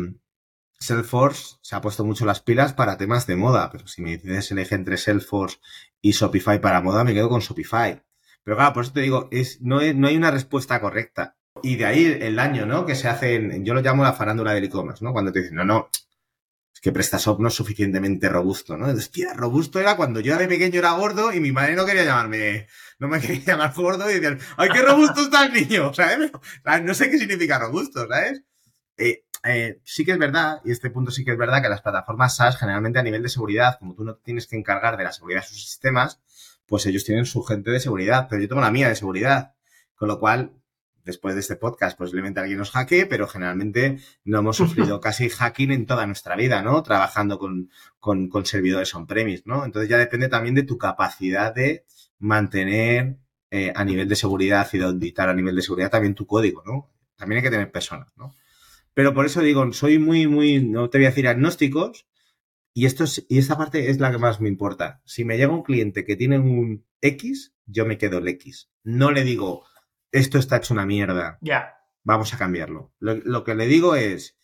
Salesforce 0.82 1.58
se 1.62 1.76
ha 1.76 1.82
puesto 1.82 2.04
mucho 2.04 2.26
las 2.26 2.41
pilas 2.41 2.74
para 2.74 2.98
temas 2.98 3.28
de 3.28 3.36
moda, 3.36 3.70
pero 3.72 3.88
si 3.88 4.02
me 4.02 4.17
dices 4.17 4.52
eje 4.52 4.76
entre 4.76 4.98
Salesforce 4.98 5.60
y 6.02 6.12
Shopify 6.12 6.60
para 6.60 6.82
moda, 6.82 7.04
me 7.04 7.13
quedo 7.13 7.30
con 7.30 7.39
Shopify. 7.39 8.04
Pero 8.44 8.58
claro, 8.58 8.74
por 8.74 8.84
eso 8.84 8.94
te 8.94 9.02
digo, 9.02 9.28
es, 9.32 9.62
no, 9.62 9.80
no 9.94 10.08
hay 10.08 10.17
una 10.17 10.32
respuesta 10.32 10.82
correcta. 10.82 11.38
Y 11.62 11.76
de 11.76 11.86
ahí 11.86 12.17
el 12.20 12.39
año, 12.39 12.65
¿no? 12.65 12.88
Que 12.88 12.96
se 12.96 13.08
hace, 13.08 13.62
yo 13.62 13.76
lo 13.76 13.82
llamo 13.82 14.04
la 14.04 14.13
farándula 14.13 14.54
del 14.54 14.63
e-commerce, 14.63 15.06
¿no? 15.06 15.13
Cuando 15.13 15.32
te 15.32 15.41
dicen, 15.41 15.56
no, 15.56 15.65
no, 15.65 15.89
es 16.74 16.82
que 16.82 16.91
PrestaShop 16.91 17.39
no 17.39 17.50
es 17.50 17.54
suficientemente 17.54 18.28
robusto, 18.28 18.76
¿no? 18.76 18.88
Hostia, 18.88 19.34
robusto 19.36 19.80
era 19.80 19.96
cuando 19.96 20.20
yo 20.20 20.36
de 20.36 20.48
pequeño 20.48 20.80
era 20.80 20.94
gordo 20.94 21.32
y 21.32 21.39
mi 21.39 21.52
madre 21.52 21.76
no 21.76 21.86
quería 21.86 22.06
llamarme, 22.06 22.67
no 22.98 23.08
me 23.08 23.20
quería 23.22 23.46
llamar 23.46 23.74
gordo 23.76 24.10
y 24.10 24.15
decían, 24.15 24.39
¡ay, 24.58 24.70
qué 24.74 24.82
robusto 24.82 25.22
está 25.22 25.46
el 25.46 25.54
niño! 25.54 25.94
¿Sabes? 25.94 26.32
No 26.84 26.94
sé 26.96 27.12
qué 27.12 27.20
significa 27.20 27.60
robusto, 27.60 28.08
¿sabes? 28.08 28.41
Eh, 28.98 29.26
eh, 29.43 29.82
sí 29.84 30.06
que 30.06 30.12
es 30.12 30.19
verdad, 30.19 30.62
y 30.63 30.71
este 30.71 30.89
punto 30.89 31.12
sí 31.12 31.25
que 31.25 31.32
es 31.32 31.38
verdad, 31.38 31.62
que 31.62 31.69
las 31.69 31.82
plataformas 31.82 32.36
SaaS 32.36 32.58
generalmente 32.58 32.99
a 32.99 33.04
nivel 33.04 33.23
de 33.23 33.30
seguridad, 33.30 33.77
como 33.80 33.95
tú 33.95 34.04
no 34.04 34.15
tienes 34.15 34.47
que 34.47 34.56
encargar 34.56 34.97
de 34.97 35.04
la 35.04 35.12
seguridad 35.12 35.41
de 35.41 35.47
sus 35.47 35.63
sistemas, 35.63 36.19
pues 36.67 36.86
ellos 36.86 37.04
tienen 37.04 37.25
su 37.25 37.43
gente 37.43 37.71
de 37.71 37.80
seguridad, 37.80 38.27
pero 38.30 38.41
yo 38.41 38.47
tengo 38.47 38.62
la 38.62 38.71
mía 38.71 38.88
de 38.88 38.95
seguridad. 38.95 39.56
Con 39.95 40.08
lo 40.08 40.19
cual, 40.19 40.54
después 41.04 41.36
de 41.36 41.41
este 41.41 41.56
podcast, 41.56 41.97
posiblemente 41.97 42.39
alguien 42.39 42.60
nos 42.60 42.71
hackee, 42.71 43.06
pero 43.06 43.27
generalmente 43.27 43.99
no 44.23 44.39
hemos 44.39 44.58
sufrido 44.58 45.01
casi 45.01 45.30
hacking 45.30 45.71
en 45.71 45.86
toda 45.86 46.06
nuestra 46.06 46.36
vida, 46.36 46.62
¿no? 46.62 46.82
Trabajando 46.82 47.39
con, 47.39 47.69
con, 47.99 48.45
servidores 48.45 48.93
on-premise, 48.95 49.43
¿no? 49.45 49.65
Entonces 49.65 49.89
ya 49.89 49.97
depende 49.97 50.30
también 50.30 50.56
de 50.56 50.63
tu 50.63 50.77
capacidad 50.77 51.54
de 51.54 51.86
mantener 52.19 53.17
eh, 53.49 53.73
a 53.75 53.84
nivel 53.84 54.08
de 54.08 54.15
seguridad 54.15 54.67
y 54.71 54.77
de 54.77 54.86
auditar 54.86 55.30
a 55.30 55.34
nivel 55.34 55.56
de 55.56 55.62
seguridad 55.62 55.89
también 55.89 56.15
tu 56.15 56.25
código, 56.25 56.63
¿no? 56.65 56.89
También 57.17 57.38
hay 57.38 57.43
que 57.43 57.51
tener 57.51 57.71
personas, 57.71 58.13
¿no? 58.15 58.34
Pero 58.93 59.13
por 59.13 59.25
eso 59.25 59.41
digo, 59.41 59.71
soy 59.73 59.99
muy, 59.99 60.27
muy, 60.27 60.63
no 60.63 60.89
te 60.89 60.97
voy 60.97 61.06
a 61.06 61.10
decir 61.10 61.27
agnósticos, 61.27 62.08
y, 62.73 62.86
esto 62.86 63.04
es, 63.04 63.25
y 63.27 63.38
esta 63.38 63.58
parte 63.58 63.89
es 63.89 63.99
la 63.99 64.12
que 64.12 64.17
más 64.17 64.39
me 64.39 64.49
importa. 64.49 65.01
Si 65.06 65.25
me 65.25 65.38
llega 65.38 65.51
un 65.51 65.63
cliente 65.63 66.06
que 66.06 66.15
tiene 66.15 66.39
un 66.39 66.86
X, 67.01 67.54
yo 67.65 67.86
me 67.86 67.97
quedo 67.97 68.19
el 68.19 68.27
X. 68.30 68.69
No 68.84 69.12
le 69.12 69.23
digo, 69.23 69.65
esto 70.12 70.38
está 70.38 70.58
hecho 70.58 70.73
una 70.73 70.86
mierda. 70.86 71.38
Ya. 71.41 71.75
vamos 72.04 72.34
a 72.34 72.38
cambiarlo. 72.38 72.93
Lo, 72.99 73.43
que 73.43 73.56
le 73.56 73.67
digo 73.67 73.95
es, 73.95 74.38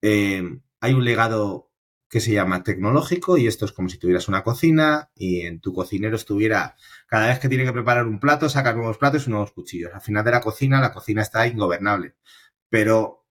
eh, 0.00 0.42
hay 0.80 0.92
un 0.92 1.04
legado 1.04 1.70
que 2.08 2.20
se 2.20 2.32
llama 2.32 2.62
tecnológico 2.62 3.38
y 3.38 3.46
esto 3.46 3.64
es 3.64 3.72
como 3.72 3.88
si 3.88 3.98
tuvieras 3.98 4.28
una 4.28 4.44
cocina 4.44 5.10
y 5.14 5.46
en 5.46 5.60
tu 5.60 5.72
cocinero 5.72 6.16
estuviera, 6.16 6.76
cada 7.06 7.28
vez 7.28 7.38
que 7.38 7.48
tiene 7.48 7.64
que 7.64 7.72
preparar 7.72 8.06
un 8.06 8.20
plato, 8.20 8.50
saca 8.50 8.74
nuevos 8.74 8.98
platos 8.98 9.26
y 9.26 9.30
nuevos 9.30 9.52
cuchillos. 9.52 9.94
Al 9.94 10.02
final 10.02 10.22
de 10.22 10.32
la 10.32 10.42
cocina, 10.42 10.80
la 10.80 10.92
cocina 10.92 11.22
está 11.22 11.46
ingobernable. 11.46 12.16
Pero 12.68 13.21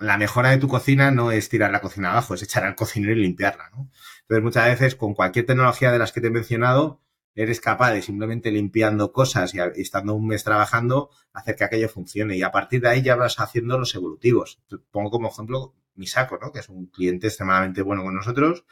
la 0.00 0.16
mejora 0.18 0.50
de 0.50 0.58
tu 0.58 0.68
cocina 0.68 1.10
no 1.10 1.30
es 1.30 1.48
tirar 1.48 1.70
la 1.70 1.80
cocina 1.80 2.12
abajo, 2.12 2.34
es 2.34 2.42
echar 2.42 2.64
al 2.64 2.74
cocinero 2.74 3.12
y 3.12 3.22
limpiarla. 3.22 3.70
¿no? 3.70 3.90
Entonces 4.22 4.42
muchas 4.42 4.66
veces 4.66 4.94
con 4.96 5.14
cualquier 5.14 5.46
tecnología 5.46 5.92
de 5.92 5.98
las 5.98 6.12
que 6.12 6.20
te 6.20 6.28
he 6.28 6.30
mencionado, 6.30 7.02
eres 7.34 7.60
capaz 7.60 7.92
de 7.92 8.02
simplemente 8.02 8.50
limpiando 8.50 9.12
cosas 9.12 9.54
y 9.54 9.58
estando 9.80 10.14
un 10.14 10.26
mes 10.26 10.44
trabajando, 10.44 11.10
hacer 11.32 11.56
que 11.56 11.64
aquello 11.64 11.88
funcione. 11.88 12.36
Y 12.36 12.42
a 12.42 12.50
partir 12.50 12.80
de 12.80 12.88
ahí 12.88 13.02
ya 13.02 13.16
vas 13.16 13.38
haciendo 13.38 13.78
los 13.78 13.94
evolutivos. 13.94 14.60
Pongo 14.90 15.10
como 15.10 15.28
ejemplo 15.28 15.74
mi 15.94 16.06
saco, 16.06 16.38
¿no? 16.40 16.52
Que 16.52 16.60
es 16.60 16.68
un 16.68 16.86
cliente 16.86 17.28
extremadamente 17.28 17.82
bueno 17.82 18.02
con 18.02 18.14
nosotros, 18.14 18.64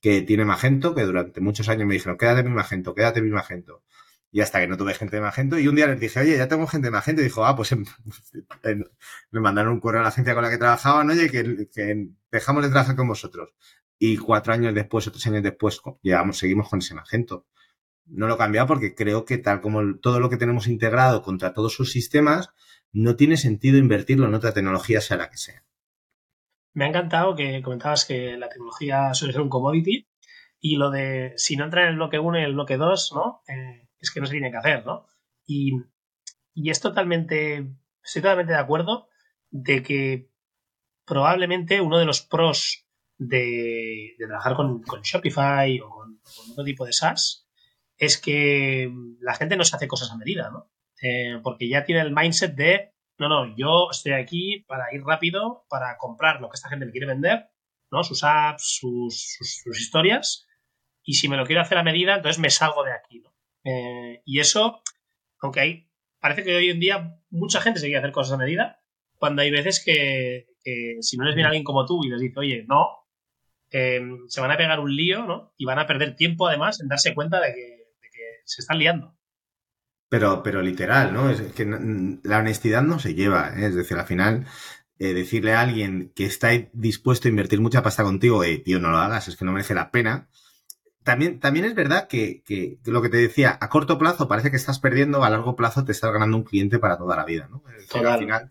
que 0.00 0.22
tiene 0.22 0.44
Magento, 0.44 0.94
que 0.94 1.02
durante 1.02 1.40
muchos 1.40 1.68
años 1.68 1.86
me 1.86 1.94
dijeron, 1.94 2.18
quédate 2.18 2.42
mi 2.42 2.50
Magento, 2.50 2.94
quédate 2.94 3.22
mi 3.22 3.30
Magento. 3.30 3.82
Y 4.34 4.40
hasta 4.40 4.58
que 4.58 4.66
no 4.66 4.76
tuve 4.76 4.94
gente 4.94 5.14
de 5.14 5.22
Magento, 5.22 5.60
y 5.60 5.68
un 5.68 5.76
día 5.76 5.86
les 5.86 6.00
dije, 6.00 6.18
oye, 6.18 6.36
ya 6.36 6.48
tengo 6.48 6.66
gente 6.66 6.88
de 6.88 6.90
Magento, 6.90 7.20
y 7.20 7.24
dijo, 7.26 7.46
ah, 7.46 7.54
pues 7.54 7.72
me 9.30 9.40
mandaron 9.40 9.74
un 9.74 9.78
correo 9.80 10.00
a 10.00 10.02
la 10.02 10.08
agencia 10.08 10.34
con 10.34 10.42
la 10.42 10.50
que 10.50 10.58
trabajaban, 10.58 11.08
oye, 11.08 11.30
que, 11.30 12.08
dejamos 12.32 12.64
de 12.64 12.70
trabajar 12.70 12.96
con 12.96 13.06
vosotros. 13.06 13.50
Y 13.96 14.16
cuatro 14.16 14.52
años 14.52 14.74
después, 14.74 15.06
otros 15.06 15.24
años 15.28 15.44
después, 15.44 15.80
llegamos, 16.02 16.36
seguimos 16.36 16.68
con 16.68 16.80
ese 16.80 16.96
Magento 16.96 17.46
no 18.06 18.26
lo 18.26 18.34
he 18.34 18.38
cambiado 18.38 18.66
porque 18.66 18.94
creo 18.94 19.24
que 19.24 19.38
tal 19.38 19.60
como 19.60 19.96
todo 19.98 20.20
lo 20.20 20.28
que 20.28 20.36
tenemos 20.36 20.66
integrado 20.66 21.22
contra 21.22 21.52
todos 21.52 21.72
sus 21.72 21.90
sistemas, 21.90 22.50
no 22.92 23.16
tiene 23.16 23.36
sentido 23.36 23.78
invertirlo 23.78 24.26
en 24.26 24.34
otra 24.34 24.52
tecnología, 24.52 25.00
sea 25.00 25.16
la 25.16 25.30
que 25.30 25.36
sea. 25.36 25.64
Me 26.74 26.84
ha 26.84 26.88
encantado 26.88 27.34
que 27.34 27.62
comentabas 27.62 28.04
que 28.04 28.36
la 28.36 28.48
tecnología 28.48 29.14
suele 29.14 29.32
ser 29.32 29.42
un 29.42 29.48
commodity 29.48 30.06
y 30.60 30.76
lo 30.76 30.90
de 30.90 31.32
si 31.36 31.56
no 31.56 31.64
entra 31.64 31.82
en 31.82 31.90
el 31.90 31.96
bloque 31.96 32.18
1 32.18 32.40
y 32.40 32.42
el 32.42 32.54
bloque 32.54 32.76
2, 32.76 33.12
¿no? 33.14 33.42
Eh, 33.48 33.83
es 34.04 34.10
que 34.12 34.20
no 34.20 34.26
se 34.26 34.32
tiene 34.32 34.50
que 34.50 34.58
hacer, 34.58 34.86
¿no? 34.86 35.06
Y, 35.46 35.72
es 36.54 36.80
totalmente, 36.80 37.66
estoy 38.02 38.22
totalmente 38.22 38.52
de 38.52 38.58
acuerdo 38.58 39.08
de 39.50 39.82
que 39.82 40.30
probablemente 41.04 41.80
uno 41.80 41.98
de 41.98 42.04
los 42.04 42.22
pros 42.22 42.86
de, 43.18 44.14
trabajar 44.18 44.54
con, 44.54 44.82
Shopify 45.02 45.80
o 45.80 45.90
con, 45.90 46.20
otro 46.52 46.64
tipo 46.64 46.86
de 46.86 46.92
SaaS 46.92 47.48
es 47.96 48.18
que 48.18 48.90
la 49.20 49.34
gente 49.34 49.56
no 49.56 49.64
se 49.64 49.76
hace 49.76 49.88
cosas 49.88 50.10
a 50.10 50.16
medida, 50.16 50.50
¿no? 50.50 50.70
Eh, 51.02 51.40
porque 51.42 51.68
ya 51.68 51.84
tiene 51.84 52.02
el 52.02 52.14
mindset 52.14 52.54
de, 52.54 52.94
no, 53.18 53.28
no, 53.28 53.56
yo 53.56 53.88
estoy 53.90 54.12
aquí 54.12 54.64
para 54.66 54.92
ir 54.94 55.02
rápido, 55.04 55.66
para 55.68 55.96
comprar 55.98 56.40
lo 56.40 56.48
que 56.48 56.54
esta 56.54 56.68
gente 56.68 56.86
me 56.86 56.92
quiere 56.92 57.06
vender, 57.06 57.50
¿no? 57.90 58.02
Sus 58.02 58.24
apps, 58.24 58.78
sus, 58.80 59.36
sus, 59.38 59.80
historias, 59.80 60.46
y 61.02 61.14
si 61.14 61.28
me 61.28 61.36
lo 61.36 61.46
quiero 61.46 61.62
hacer 61.62 61.78
a 61.78 61.82
medida, 61.82 62.16
entonces 62.16 62.40
me 62.40 62.50
salgo 62.50 62.84
de 62.84 62.92
aquí, 62.92 63.20
¿no? 63.20 63.33
Eh, 63.64 64.22
y 64.24 64.40
eso, 64.40 64.82
aunque 65.40 65.60
hay, 65.60 65.88
parece 66.20 66.44
que 66.44 66.54
hoy 66.54 66.70
en 66.70 66.80
día 66.80 67.18
mucha 67.30 67.60
gente 67.60 67.80
se 67.80 67.86
quiere 67.86 67.98
hacer 67.98 68.12
cosas 68.12 68.34
a 68.34 68.38
medida, 68.38 68.80
cuando 69.16 69.42
hay 69.42 69.50
veces 69.50 69.82
que, 69.84 70.46
si 71.00 71.16
no 71.16 71.24
les 71.24 71.34
viene 71.34 71.48
alguien 71.48 71.64
como 71.64 71.86
tú 71.86 72.04
y 72.04 72.08
les 72.08 72.20
dice, 72.20 72.38
oye, 72.38 72.64
no, 72.68 72.88
eh, 73.70 74.00
se 74.28 74.40
van 74.40 74.50
a 74.50 74.56
pegar 74.56 74.80
un 74.80 74.94
lío, 74.94 75.24
¿no? 75.24 75.54
Y 75.56 75.64
van 75.64 75.78
a 75.78 75.86
perder 75.86 76.14
tiempo 76.14 76.46
además 76.46 76.80
en 76.80 76.88
darse 76.88 77.14
cuenta 77.14 77.40
de 77.40 77.52
que 77.52 77.84
se 78.44 78.60
están 78.60 78.78
liando. 78.78 79.16
Pero, 80.08 80.42
pero 80.42 80.62
literal, 80.62 81.12
¿no? 81.12 81.30
Es 81.30 81.40
que 81.54 81.64
la 81.64 82.38
honestidad 82.38 82.82
no 82.82 82.98
se 82.98 83.14
lleva, 83.14 83.48
¿eh? 83.56 83.66
es 83.66 83.74
decir, 83.74 83.96
al 83.96 84.06
final 84.06 84.46
eh, 84.98 85.12
decirle 85.12 85.54
a 85.54 85.60
alguien 85.60 86.12
que 86.14 86.24
está 86.24 86.50
dispuesto 86.72 87.26
a 87.26 87.30
invertir 87.30 87.60
mucha 87.60 87.82
pasta 87.82 88.04
contigo, 88.04 88.44
eh, 88.44 88.58
tío, 88.58 88.78
no 88.78 88.90
lo 88.90 88.98
hagas, 88.98 89.26
es 89.26 89.36
que 89.36 89.44
no 89.44 89.52
merece 89.52 89.74
la 89.74 89.90
pena. 89.90 90.28
También, 91.04 91.38
también 91.38 91.66
es 91.66 91.74
verdad 91.74 92.08
que, 92.08 92.42
que, 92.42 92.78
lo 92.86 93.02
que 93.02 93.10
te 93.10 93.18
decía, 93.18 93.58
a 93.60 93.68
corto 93.68 93.98
plazo 93.98 94.26
parece 94.26 94.50
que 94.50 94.56
estás 94.56 94.78
perdiendo, 94.78 95.22
a 95.22 95.30
largo 95.30 95.54
plazo 95.54 95.84
te 95.84 95.92
estás 95.92 96.12
ganando 96.12 96.38
un 96.38 96.44
cliente 96.44 96.78
para 96.78 96.96
toda 96.96 97.14
la 97.14 97.26
vida, 97.26 97.46
¿no? 97.50 97.62
al 98.08 98.18
final. 98.18 98.50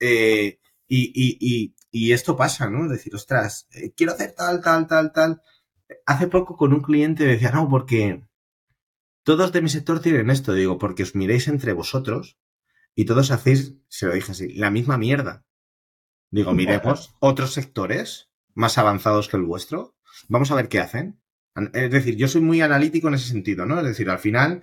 Eh, 0.00 0.58
y, 0.88 1.12
y, 1.14 1.38
y, 1.40 1.74
y, 1.92 2.12
esto 2.12 2.36
pasa, 2.36 2.68
¿no? 2.68 2.84
Es 2.86 2.90
decir, 2.90 3.14
ostras, 3.14 3.68
quiero 3.96 4.12
hacer 4.12 4.32
tal, 4.32 4.60
tal, 4.60 4.88
tal, 4.88 5.12
tal. 5.12 5.42
Hace 6.04 6.26
poco 6.26 6.56
con 6.56 6.72
un 6.72 6.82
cliente 6.82 7.24
decía, 7.24 7.52
no, 7.52 7.68
porque 7.68 8.24
todos 9.22 9.52
de 9.52 9.62
mi 9.62 9.68
sector 9.68 10.00
tienen 10.00 10.28
esto, 10.30 10.52
digo, 10.52 10.78
porque 10.78 11.04
os 11.04 11.14
miréis 11.14 11.46
entre 11.46 11.72
vosotros 11.72 12.36
y 12.96 13.04
todos 13.04 13.30
hacéis, 13.30 13.76
se 13.88 14.06
lo 14.06 14.14
dije 14.14 14.32
así, 14.32 14.52
la 14.54 14.70
misma 14.70 14.98
mierda. 14.98 15.44
Digo, 16.30 16.52
miremos 16.54 17.14
otros 17.20 17.52
sectores 17.52 18.30
más 18.54 18.76
avanzados 18.76 19.28
que 19.28 19.36
el 19.36 19.44
vuestro, 19.44 19.96
vamos 20.28 20.50
a 20.50 20.56
ver 20.56 20.68
qué 20.68 20.80
hacen. 20.80 21.21
Es 21.74 21.90
decir, 21.90 22.16
yo 22.16 22.28
soy 22.28 22.40
muy 22.40 22.60
analítico 22.60 23.08
en 23.08 23.14
ese 23.14 23.28
sentido, 23.28 23.66
¿no? 23.66 23.78
Es 23.78 23.86
decir, 23.86 24.08
al 24.08 24.18
final 24.18 24.62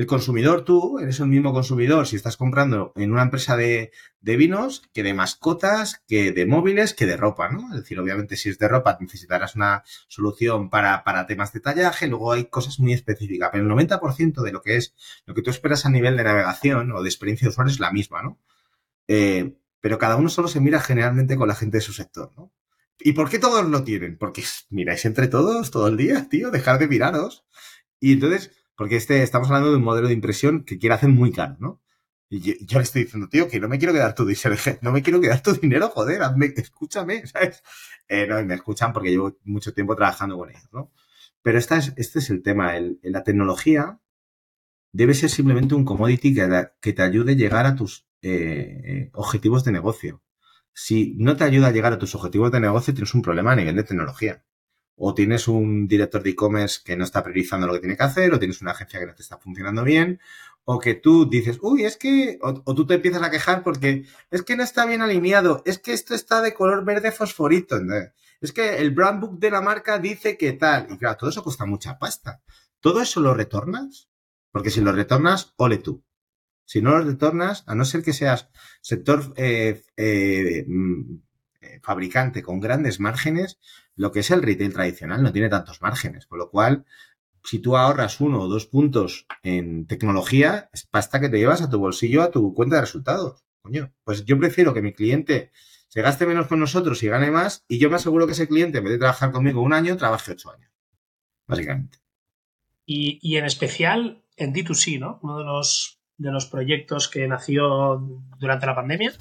el 0.00 0.06
consumidor, 0.06 0.64
tú 0.64 0.98
eres 0.98 1.20
el 1.20 1.26
mismo 1.26 1.52
consumidor 1.52 2.06
si 2.06 2.16
estás 2.16 2.38
comprando 2.38 2.94
en 2.96 3.12
una 3.12 3.20
empresa 3.20 3.54
de, 3.54 3.92
vinos 4.22 4.82
que 4.94 5.02
de 5.02 5.12
mascotas, 5.12 6.02
que 6.08 6.32
de 6.32 6.46
móviles, 6.46 6.94
que 6.94 7.04
de 7.04 7.18
ropa, 7.18 7.50
¿no? 7.50 7.68
Es 7.74 7.80
decir, 7.80 8.00
obviamente 8.00 8.36
si 8.36 8.48
es 8.48 8.58
de 8.58 8.66
ropa 8.66 8.96
necesitarás 8.98 9.56
una 9.56 9.82
solución 10.08 10.70
para, 10.70 11.26
temas 11.26 11.52
de 11.52 11.60
tallaje, 11.60 12.06
luego 12.08 12.32
hay 12.32 12.46
cosas 12.46 12.80
muy 12.80 12.94
específicas, 12.94 13.50
pero 13.52 13.62
el 13.62 13.70
90% 13.70 14.40
de 14.40 14.52
lo 14.52 14.62
que 14.62 14.76
es, 14.78 14.94
lo 15.26 15.34
que 15.34 15.42
tú 15.42 15.50
esperas 15.50 15.84
a 15.84 15.90
nivel 15.90 16.16
de 16.16 16.24
navegación 16.24 16.92
o 16.92 17.02
de 17.02 17.08
experiencia 17.10 17.44
de 17.44 17.50
usuario 17.50 17.70
es 17.70 17.78
la 17.78 17.92
misma, 17.92 18.22
¿no? 18.22 18.38
Eh, 19.06 19.54
pero 19.82 19.98
cada 19.98 20.16
uno 20.16 20.30
solo 20.30 20.48
se 20.48 20.60
mira 20.60 20.80
generalmente 20.80 21.36
con 21.36 21.46
la 21.46 21.54
gente 21.54 21.76
de 21.76 21.82
su 21.82 21.92
sector, 21.92 22.32
¿no? 22.38 22.50
¿Y 23.00 23.12
por 23.12 23.30
qué 23.30 23.38
todos 23.38 23.66
lo 23.66 23.84
tienen? 23.84 24.18
Porque 24.18 24.44
miráis 24.70 25.04
entre 25.04 25.28
todos 25.28 25.70
todo 25.70 25.88
el 25.88 25.96
día, 25.96 26.28
tío, 26.28 26.50
dejar 26.50 26.78
de 26.78 26.88
miraros. 26.88 27.44
Y 27.98 28.12
entonces, 28.12 28.52
porque 28.76 28.96
este, 28.96 29.22
estamos 29.22 29.48
hablando 29.48 29.70
de 29.70 29.76
un 29.76 29.84
modelo 29.84 30.08
de 30.08 30.14
impresión 30.14 30.64
que 30.64 30.78
quiere 30.78 30.94
hacer 30.94 31.08
muy 31.08 31.32
caro, 31.32 31.56
¿no? 31.58 31.82
Y 32.32 32.40
yo, 32.40 32.78
le 32.78 32.84
estoy 32.84 33.04
diciendo, 33.04 33.28
tío, 33.28 33.48
que 33.48 33.58
no 33.58 33.68
me 33.68 33.78
quiero 33.78 33.92
quedar 33.92 34.14
tu 34.14 34.24
dinero, 34.24 34.54
no 34.82 34.92
me 34.92 35.02
quiero 35.02 35.20
quedar 35.20 35.42
tu 35.42 35.52
dinero, 35.52 35.88
joder, 35.88 36.22
escúchame, 36.56 37.26
¿sabes? 37.26 37.62
Eh, 38.08 38.26
no, 38.28 38.40
me 38.44 38.54
escuchan 38.54 38.92
porque 38.92 39.10
llevo 39.10 39.36
mucho 39.44 39.74
tiempo 39.74 39.96
trabajando 39.96 40.38
con 40.38 40.50
ellos, 40.50 40.68
¿no? 40.72 40.92
Pero 41.42 41.58
esta 41.58 41.78
es, 41.78 41.92
este 41.96 42.20
es 42.20 42.30
el 42.30 42.42
tema, 42.42 42.74
la 43.02 43.24
tecnología 43.24 44.00
debe 44.92 45.14
ser 45.14 45.30
simplemente 45.30 45.74
un 45.74 45.84
commodity 45.84 46.34
que, 46.34 46.92
te 46.92 47.02
ayude 47.02 47.32
a 47.32 47.36
llegar 47.36 47.66
a 47.66 47.74
tus 47.74 48.06
eh, 48.22 49.10
objetivos 49.14 49.64
de 49.64 49.72
negocio. 49.72 50.22
Si 50.72 51.14
no 51.18 51.36
te 51.36 51.44
ayuda 51.44 51.68
a 51.68 51.72
llegar 51.72 51.92
a 51.92 51.98
tus 51.98 52.14
objetivos 52.14 52.50
de 52.52 52.60
negocio, 52.60 52.94
tienes 52.94 53.14
un 53.14 53.22
problema 53.22 53.52
a 53.52 53.56
nivel 53.56 53.76
de 53.76 53.84
tecnología 53.84 54.44
o 55.02 55.14
tienes 55.14 55.48
un 55.48 55.88
director 55.88 56.22
de 56.22 56.30
e-commerce 56.30 56.80
que 56.84 56.94
no 56.94 57.04
está 57.04 57.22
priorizando 57.22 57.66
lo 57.66 57.72
que 57.72 57.80
tiene 57.80 57.96
que 57.96 58.02
hacer, 58.02 58.34
o 58.34 58.38
tienes 58.38 58.60
una 58.60 58.72
agencia 58.72 59.00
que 59.00 59.06
no 59.06 59.14
te 59.14 59.22
está 59.22 59.38
funcionando 59.38 59.82
bien, 59.82 60.20
o 60.64 60.78
que 60.78 60.92
tú 60.94 61.28
dices, 61.28 61.58
uy, 61.62 61.84
es 61.84 61.96
que, 61.96 62.38
o, 62.42 62.52
tú 62.74 62.86
te 62.86 62.94
empiezas 62.96 63.22
a 63.22 63.30
quejar 63.30 63.62
porque 63.62 64.04
es 64.30 64.42
que 64.42 64.56
no 64.56 64.62
está 64.62 64.84
bien 64.84 65.00
alineado, 65.00 65.62
es 65.64 65.78
que 65.78 65.94
esto 65.94 66.14
está 66.14 66.42
de 66.42 66.52
color 66.52 66.84
verde 66.84 67.12
fosforito, 67.12 67.80
es 68.42 68.52
que 68.52 68.76
el 68.76 68.90
brand 68.90 69.22
book 69.22 69.38
de 69.38 69.50
la 69.50 69.62
marca 69.62 69.98
dice 69.98 70.36
que 70.36 70.52
tal, 70.52 70.86
y 70.90 70.98
claro, 70.98 71.16
todo 71.16 71.30
eso 71.30 71.42
cuesta 71.42 71.64
mucha 71.64 71.98
pasta. 71.98 72.42
¿Todo 72.80 73.00
eso 73.00 73.20
lo 73.20 73.32
retornas? 73.32 74.10
Porque 74.52 74.68
si 74.68 74.82
lo 74.82 74.92
retornas, 74.92 75.54
ole 75.56 75.78
tú. 75.78 76.04
Si 76.70 76.80
no 76.80 76.92
lo 76.92 77.02
retornas, 77.04 77.64
a 77.66 77.74
no 77.74 77.84
ser 77.84 78.04
que 78.04 78.12
seas 78.12 78.48
sector 78.80 79.34
eh, 79.36 79.82
eh, 79.96 80.64
mm, 80.68 81.16
eh, 81.62 81.80
fabricante 81.82 82.44
con 82.44 82.60
grandes 82.60 83.00
márgenes, 83.00 83.58
lo 83.96 84.12
que 84.12 84.20
es 84.20 84.30
el 84.30 84.40
retail 84.40 84.72
tradicional 84.72 85.20
no 85.20 85.32
tiene 85.32 85.48
tantos 85.48 85.82
márgenes, 85.82 86.26
con 86.26 86.38
lo 86.38 86.48
cual, 86.48 86.84
si 87.42 87.58
tú 87.58 87.76
ahorras 87.76 88.20
uno 88.20 88.42
o 88.42 88.46
dos 88.46 88.66
puntos 88.66 89.26
en 89.42 89.88
tecnología, 89.88 90.70
es 90.72 90.86
pasta 90.86 91.18
que 91.18 91.28
te 91.28 91.38
llevas 91.38 91.60
a 91.60 91.68
tu 91.68 91.80
bolsillo, 91.80 92.22
a 92.22 92.30
tu 92.30 92.54
cuenta 92.54 92.76
de 92.76 92.82
resultados. 92.82 93.44
Coño, 93.62 93.92
pues 94.04 94.24
yo 94.24 94.38
prefiero 94.38 94.72
que 94.72 94.80
mi 94.80 94.92
cliente 94.92 95.50
se 95.88 96.02
gaste 96.02 96.24
menos 96.24 96.46
con 96.46 96.60
nosotros 96.60 97.02
y 97.02 97.08
gane 97.08 97.32
más, 97.32 97.64
y 97.66 97.80
yo 97.80 97.90
me 97.90 97.96
aseguro 97.96 98.26
que 98.26 98.32
ese 98.34 98.46
cliente, 98.46 98.78
en 98.78 98.84
vez 98.84 98.92
de 98.92 98.98
trabajar 99.00 99.32
conmigo 99.32 99.60
un 99.60 99.72
año, 99.72 99.96
trabaje 99.96 100.30
ocho 100.30 100.52
años. 100.52 100.70
Básicamente. 101.48 101.98
Y, 102.86 103.36
en 103.36 103.44
especial 103.44 104.22
en 104.36 104.54
D2C, 104.54 105.00
¿no? 105.00 105.18
Uno 105.22 105.38
de 105.38 105.44
los, 105.44 105.99
de 106.20 106.30
los 106.30 106.46
proyectos 106.46 107.08
que 107.08 107.26
nació 107.26 107.98
durante 108.38 108.66
la 108.66 108.74
pandemia, 108.74 109.12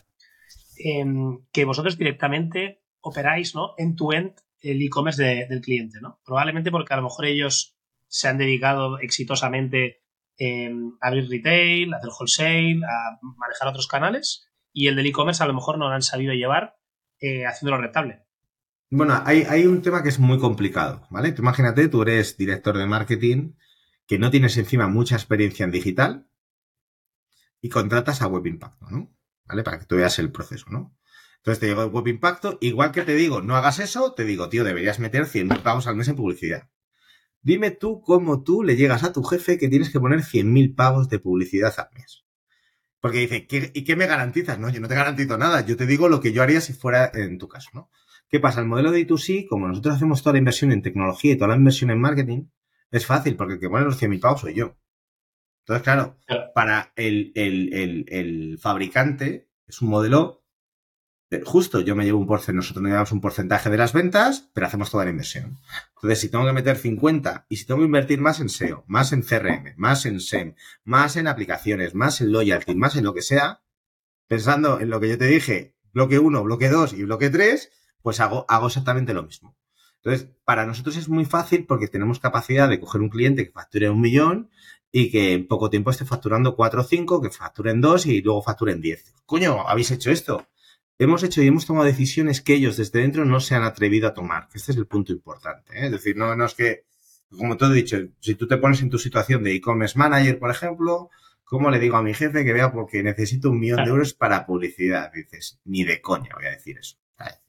em, 0.84 1.40
que 1.52 1.66
vosotros 1.66 1.98
directamente 1.98 2.82
operáis, 3.02 3.56
¿no? 3.56 3.74
End-to-end 3.78 4.34
el 4.62 4.82
e-commerce 4.82 5.48
del 5.48 5.62
cliente, 5.62 6.00
¿no? 6.02 6.20
Probablemente 6.26 6.72
porque 6.72 6.94
a 6.94 6.98
lo 6.98 7.04
mejor 7.04 7.26
ellos 7.26 7.78
se 8.08 8.28
han 8.28 8.38
dedicado 8.38 9.00
exitosamente 9.00 10.02
a 11.02 11.08
abrir 11.08 11.30
retail, 11.30 11.94
a 11.94 11.98
hacer 11.98 12.10
wholesale, 12.18 12.82
a 12.86 13.20
manejar 13.22 13.68
otros 13.68 13.88
canales 13.88 14.48
y 14.74 14.88
el 14.88 14.96
del 14.96 15.08
e-commerce 15.08 15.44
a 15.44 15.48
lo 15.48 15.54
mejor 15.54 15.78
no 15.78 15.90
lo 15.90 15.96
han 15.96 16.02
sabido 16.02 16.34
llevar 16.34 16.76
eh, 17.20 17.46
haciéndolo 17.46 17.82
rentable. 17.82 18.24
Bueno, 18.90 19.22
hay, 19.26 19.44
hay, 19.44 19.66
un 19.66 19.82
tema 19.82 20.02
que 20.02 20.10
es 20.10 20.20
muy 20.20 20.40
complicado, 20.40 21.06
¿vale? 21.10 21.32
Tú 21.32 21.42
imagínate, 21.42 21.90
tú 21.90 22.02
eres 22.02 22.38
director 22.38 22.78
de 22.78 22.88
marketing, 22.88 23.54
que 24.08 24.18
no 24.18 24.32
tienes 24.32 24.58
encima 24.58 24.88
mucha 24.88 25.16
experiencia 25.16 25.64
en 25.64 25.72
digital, 25.72 26.29
y 27.62 27.70
contratas 27.70 28.22
a 28.22 28.28
Web 28.28 28.48
Impacto, 28.48 28.88
¿no? 28.90 29.16
¿Vale? 29.46 29.64
Para 29.64 29.80
que 29.80 29.86
tú 29.86 29.96
veas 29.96 30.20
el 30.20 30.32
proceso, 30.32 30.66
¿no? 30.70 30.96
Entonces 31.38 31.60
te 31.60 31.68
digo 31.68 31.86
Web 31.86 32.08
Impacto, 32.08 32.58
igual 32.62 32.92
que 32.92 33.04
te 33.04 33.16
digo, 33.16 33.42
no 33.42 33.56
hagas 33.56 33.80
eso, 33.80 34.14
te 34.14 34.26
digo, 34.26 34.50
tío, 34.50 34.64
deberías 34.64 35.00
meter 35.00 35.26
100.000 35.26 35.62
pavos 35.62 35.88
al 35.88 35.96
mes 35.96 36.08
en 36.08 36.16
publicidad. 36.16 36.70
Dime 37.42 37.72
tú 37.72 38.02
cómo 38.02 38.44
tú 38.44 38.64
le 38.64 38.76
llegas 38.76 39.04
a 39.04 39.14
tu 39.14 39.24
jefe 39.24 39.58
que 39.58 39.70
tienes 39.70 39.90
que 39.90 40.00
poner 40.00 40.20
100.000 40.20 40.76
pavos 40.76 41.08
de 41.08 41.20
publicidad 41.20 41.74
al 41.78 41.88
mes. 41.94 42.26
Porque 43.00 43.20
dice, 43.20 43.48
¿y 43.74 43.84
qué 43.86 43.96
me 43.96 44.08
garantizas? 44.08 44.60
No, 44.60 44.70
yo 44.70 44.82
no 44.82 44.90
te 44.90 44.96
garantizo 44.96 45.38
nada. 45.38 45.66
Yo 45.66 45.78
te 45.78 45.86
digo 45.86 46.10
lo 46.10 46.20
que 46.20 46.34
yo 46.34 46.44
haría 46.44 46.60
si 46.60 46.74
fuera 46.74 47.10
en 47.14 47.38
tu 47.38 47.48
caso, 47.48 47.70
¿no? 47.74 47.90
¿Qué 48.30 48.42
pasa? 48.42 48.60
El 48.60 48.68
modelo 48.68 48.92
de 48.92 49.08
I2C, 49.08 49.48
como 49.48 49.68
nosotros 49.70 49.96
hacemos 49.96 50.22
toda 50.22 50.34
la 50.34 50.40
inversión 50.40 50.74
en 50.74 50.82
tecnología 50.82 51.32
y 51.32 51.38
toda 51.38 51.48
la 51.50 51.56
inversión 51.56 51.92
en 51.92 52.02
marketing, 52.02 52.50
es 52.92 53.06
fácil, 53.06 53.38
porque 53.38 53.54
el 53.54 53.60
que 53.60 53.70
pone 53.70 53.86
los 53.86 54.02
100.000 54.02 54.20
pavos 54.20 54.42
soy 54.42 54.54
yo. 54.54 54.78
Entonces, 55.70 55.84
claro, 55.84 56.18
para 56.56 56.94
el, 56.96 57.32
el 57.36 58.58
fabricante 58.60 59.50
es 59.68 59.82
un 59.84 59.90
modelo 59.90 60.40
justo 61.46 61.82
yo 61.82 61.96
me 61.96 62.06
llevo 62.06 62.20
un 62.20 62.26
porcentaje, 62.26 62.56
nosotros 62.56 62.82
nos 62.82 62.90
llevamos 62.90 63.12
un 63.12 63.22
porcentaje 63.22 63.70
de 63.70 63.78
las 63.78 63.94
ventas, 63.94 64.50
pero 64.54 64.66
hacemos 64.66 64.90
toda 64.90 65.06
la 65.06 65.12
inversión. 65.12 65.60
Entonces, 65.96 66.22
si 66.22 66.30
tengo 66.30 66.46
que 66.46 66.54
meter 66.54 66.76
50 66.76 67.46
y 67.50 67.58
si 67.58 67.66
tengo 67.66 67.82
que 67.82 67.86
invertir 67.86 68.20
más 68.20 68.40
en 68.40 68.50
SEO, 68.50 68.84
más 68.88 69.14
en 69.14 69.22
CRM, 69.22 69.76
más 69.78 70.06
en 70.06 70.20
SEM, 70.22 70.56
más 70.84 71.18
en 71.18 71.28
aplicaciones, 71.28 71.94
más 71.94 72.20
en 72.22 72.32
loyalty, 72.32 72.74
más 72.74 72.96
en 72.96 73.04
lo 73.04 73.14
que 73.14 73.22
sea, 73.22 73.62
pensando 74.28 74.80
en 74.80 74.90
lo 74.90 75.00
que 75.00 75.10
yo 75.10 75.18
te 75.18 75.26
dije, 75.26 75.76
bloque 75.94 76.18
1, 76.18 76.44
bloque 76.44 76.70
2 76.70 76.94
y 76.94 77.04
bloque 77.04 77.30
3, 77.30 77.72
pues 78.02 78.20
hago, 78.20 78.46
hago 78.50 78.68
exactamente 78.68 79.14
lo 79.14 79.22
mismo. 79.22 79.56
Entonces, 79.98 80.30
para 80.46 80.66
nosotros 80.66 80.96
es 80.96 81.10
muy 81.10 81.26
fácil 81.26 81.66
porque 81.66 81.88
tenemos 81.88 82.20
capacidad 82.20 82.70
de 82.70 82.80
coger 82.80 83.02
un 83.02 83.10
cliente 83.10 83.46
que 83.46 83.52
facture 83.52 83.90
un 83.90 84.02
millón 84.02 84.50
y 84.92 85.12
que 85.12 85.34
en 85.34 85.48
poco 85.48 85.70
tiempo 85.70 85.92
esté 85.92 86.06
facturando 86.06 86.56
4 86.56 86.82
o 86.82 86.84
5, 86.84 87.22
que 87.22 87.30
facturen 87.30 87.82
2 87.82 88.06
y 88.08 88.22
luego 88.22 88.42
facturen 88.42 88.82
10. 88.82 89.14
Coño, 89.26 89.68
habéis 89.68 89.92
hecho 89.92 90.12
esto 90.12 90.48
hemos 91.00 91.24
hecho 91.24 91.42
y 91.42 91.48
hemos 91.48 91.66
tomado 91.66 91.86
decisiones 91.86 92.42
que 92.42 92.54
ellos 92.54 92.78
desde 92.78 93.00
dentro 93.00 93.26
no 93.26 93.40
se 93.40 93.56
han 93.56 93.64
atrevido 93.64 94.08
a 94.08 94.14
tomar. 94.14 94.50
Este 94.54 94.74
es 94.74 94.78
el 94.78 94.86
punto 94.86 95.14
importante. 95.14 95.74
¿eh? 95.74 95.86
Es 95.86 95.92
decir, 95.92 96.16
no, 96.16 96.36
no 96.36 96.46
es 96.46 96.54
que, 96.54 96.84
como 97.36 97.58
te 97.58 97.66
he 97.66 97.74
dicho, 97.74 97.98
si 98.20 98.36
tú 98.36 98.48
te 98.48 98.58
pones 98.58 98.82
en 98.82 98.90
tu 98.90 99.00
situación 99.00 99.44
de 99.44 99.56
e-commerce 99.56 99.98
manager, 99.98 100.38
por 100.38 100.52
ejemplo, 100.52 101.10
¿cómo 101.46 101.72
le 101.72 101.80
digo 101.80 101.96
a 101.96 102.04
mi 102.04 102.14
jefe 102.14 102.44
que 102.44 102.54
vea 102.54 102.72
porque 102.72 103.02
necesito 103.02 103.50
un 103.50 103.60
millón 103.60 103.86
de 103.86 103.90
euros 103.90 104.14
para 104.14 104.46
publicidad? 104.46 105.12
Dices, 105.14 105.60
ni 105.64 105.86
de 105.86 106.02
coña 106.02 106.32
voy 106.36 106.46
a 106.46 106.52
decir 106.52 106.78
eso. 106.78 106.98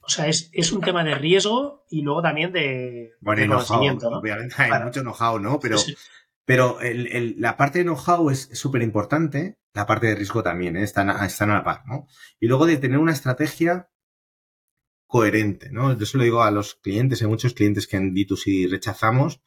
O 0.03 0.09
sea, 0.09 0.27
es, 0.27 0.51
es, 0.53 0.73
un 0.73 0.81
tema 0.81 1.05
de 1.05 1.15
riesgo 1.15 1.85
y 1.89 2.03
luego 2.03 2.21
también 2.21 2.53
de, 2.53 3.13
bueno, 3.21 3.47
conocimiento, 3.47 4.09
Obviamente 4.09 4.57
hay 4.59 4.83
mucho 4.83 5.03
know-how, 5.03 5.39
¿no? 5.39 5.61
Pero, 5.61 5.77
pero 6.51 6.79
la 7.37 7.57
parte 7.57 7.79
de 7.79 7.85
know-how 7.85 8.29
es 8.29 8.49
súper 8.55 8.83
importante, 8.83 9.61
la 9.73 9.87
parte 9.87 10.09
de 10.09 10.17
riesgo 10.17 10.43
también, 10.43 10.77
¿eh? 10.77 10.83
están, 10.83 11.09
a, 11.09 11.25
están 11.25 11.53
a 11.53 11.55
la 11.55 11.63
par, 11.63 11.83
¿no? 11.87 12.09
Y 12.41 12.49
luego 12.49 12.67
de 12.67 12.77
tener 12.77 12.99
una 12.99 13.13
estrategia 13.13 13.89
coherente, 15.07 15.71
¿no? 15.71 15.97
Yo 15.97 16.07
se 16.07 16.19
lo 16.19 16.25
digo 16.25 16.43
a 16.43 16.51
los 16.51 16.75
clientes, 16.75 17.23
hay 17.23 17.29
muchos 17.29 17.55
clientes 17.55 17.87
que 17.87 17.99
en 17.99 18.17
D2C 18.17 18.69
rechazamos 18.69 19.41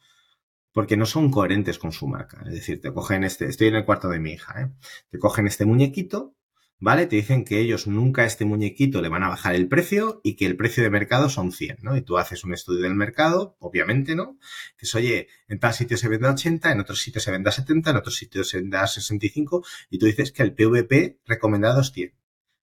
porque 0.72 0.96
no 0.96 1.04
son 1.04 1.30
coherentes 1.30 1.78
con 1.78 1.92
su 1.92 2.06
marca. 2.08 2.42
Es 2.46 2.54
decir, 2.54 2.80
te 2.80 2.90
cogen 2.90 3.22
este, 3.22 3.48
estoy 3.48 3.66
en 3.66 3.74
el 3.74 3.84
cuarto 3.84 4.08
de 4.08 4.18
mi 4.18 4.32
hija, 4.32 4.62
¿eh? 4.62 4.72
Te 5.10 5.18
cogen 5.18 5.46
este 5.46 5.66
muñequito 5.66 6.34
¿vale? 6.80 7.06
Te 7.06 7.16
dicen 7.16 7.44
que 7.44 7.60
ellos 7.60 7.86
nunca 7.86 8.22
a 8.22 8.26
este 8.26 8.44
muñequito 8.44 9.00
le 9.00 9.08
van 9.08 9.22
a 9.22 9.28
bajar 9.28 9.54
el 9.54 9.68
precio 9.68 10.20
y 10.22 10.36
que 10.36 10.46
el 10.46 10.56
precio 10.56 10.82
de 10.82 10.90
mercado 10.90 11.28
son 11.28 11.52
100, 11.52 11.78
¿no? 11.82 11.96
Y 11.96 12.02
tú 12.02 12.18
haces 12.18 12.44
un 12.44 12.52
estudio 12.52 12.82
del 12.82 12.94
mercado, 12.94 13.56
obviamente, 13.58 14.14
¿no? 14.14 14.38
Dices, 14.78 14.94
oye, 14.94 15.28
en 15.48 15.58
tal 15.60 15.74
sitio 15.74 15.96
se 15.96 16.08
vende 16.08 16.28
a 16.28 16.32
80, 16.32 16.72
en 16.72 16.80
otro 16.80 16.96
sitio 16.96 17.20
se 17.20 17.30
vende 17.30 17.48
a 17.48 17.52
70, 17.52 17.90
en 17.90 17.96
otro 17.96 18.12
sitio 18.12 18.44
se 18.44 18.58
vende 18.58 18.76
a 18.76 18.86
65 18.86 19.64
y 19.90 19.98
tú 19.98 20.06
dices 20.06 20.32
que 20.32 20.42
el 20.42 20.54
PVP 20.54 21.20
recomendado 21.24 21.80
es 21.80 21.92
100. 21.92 22.14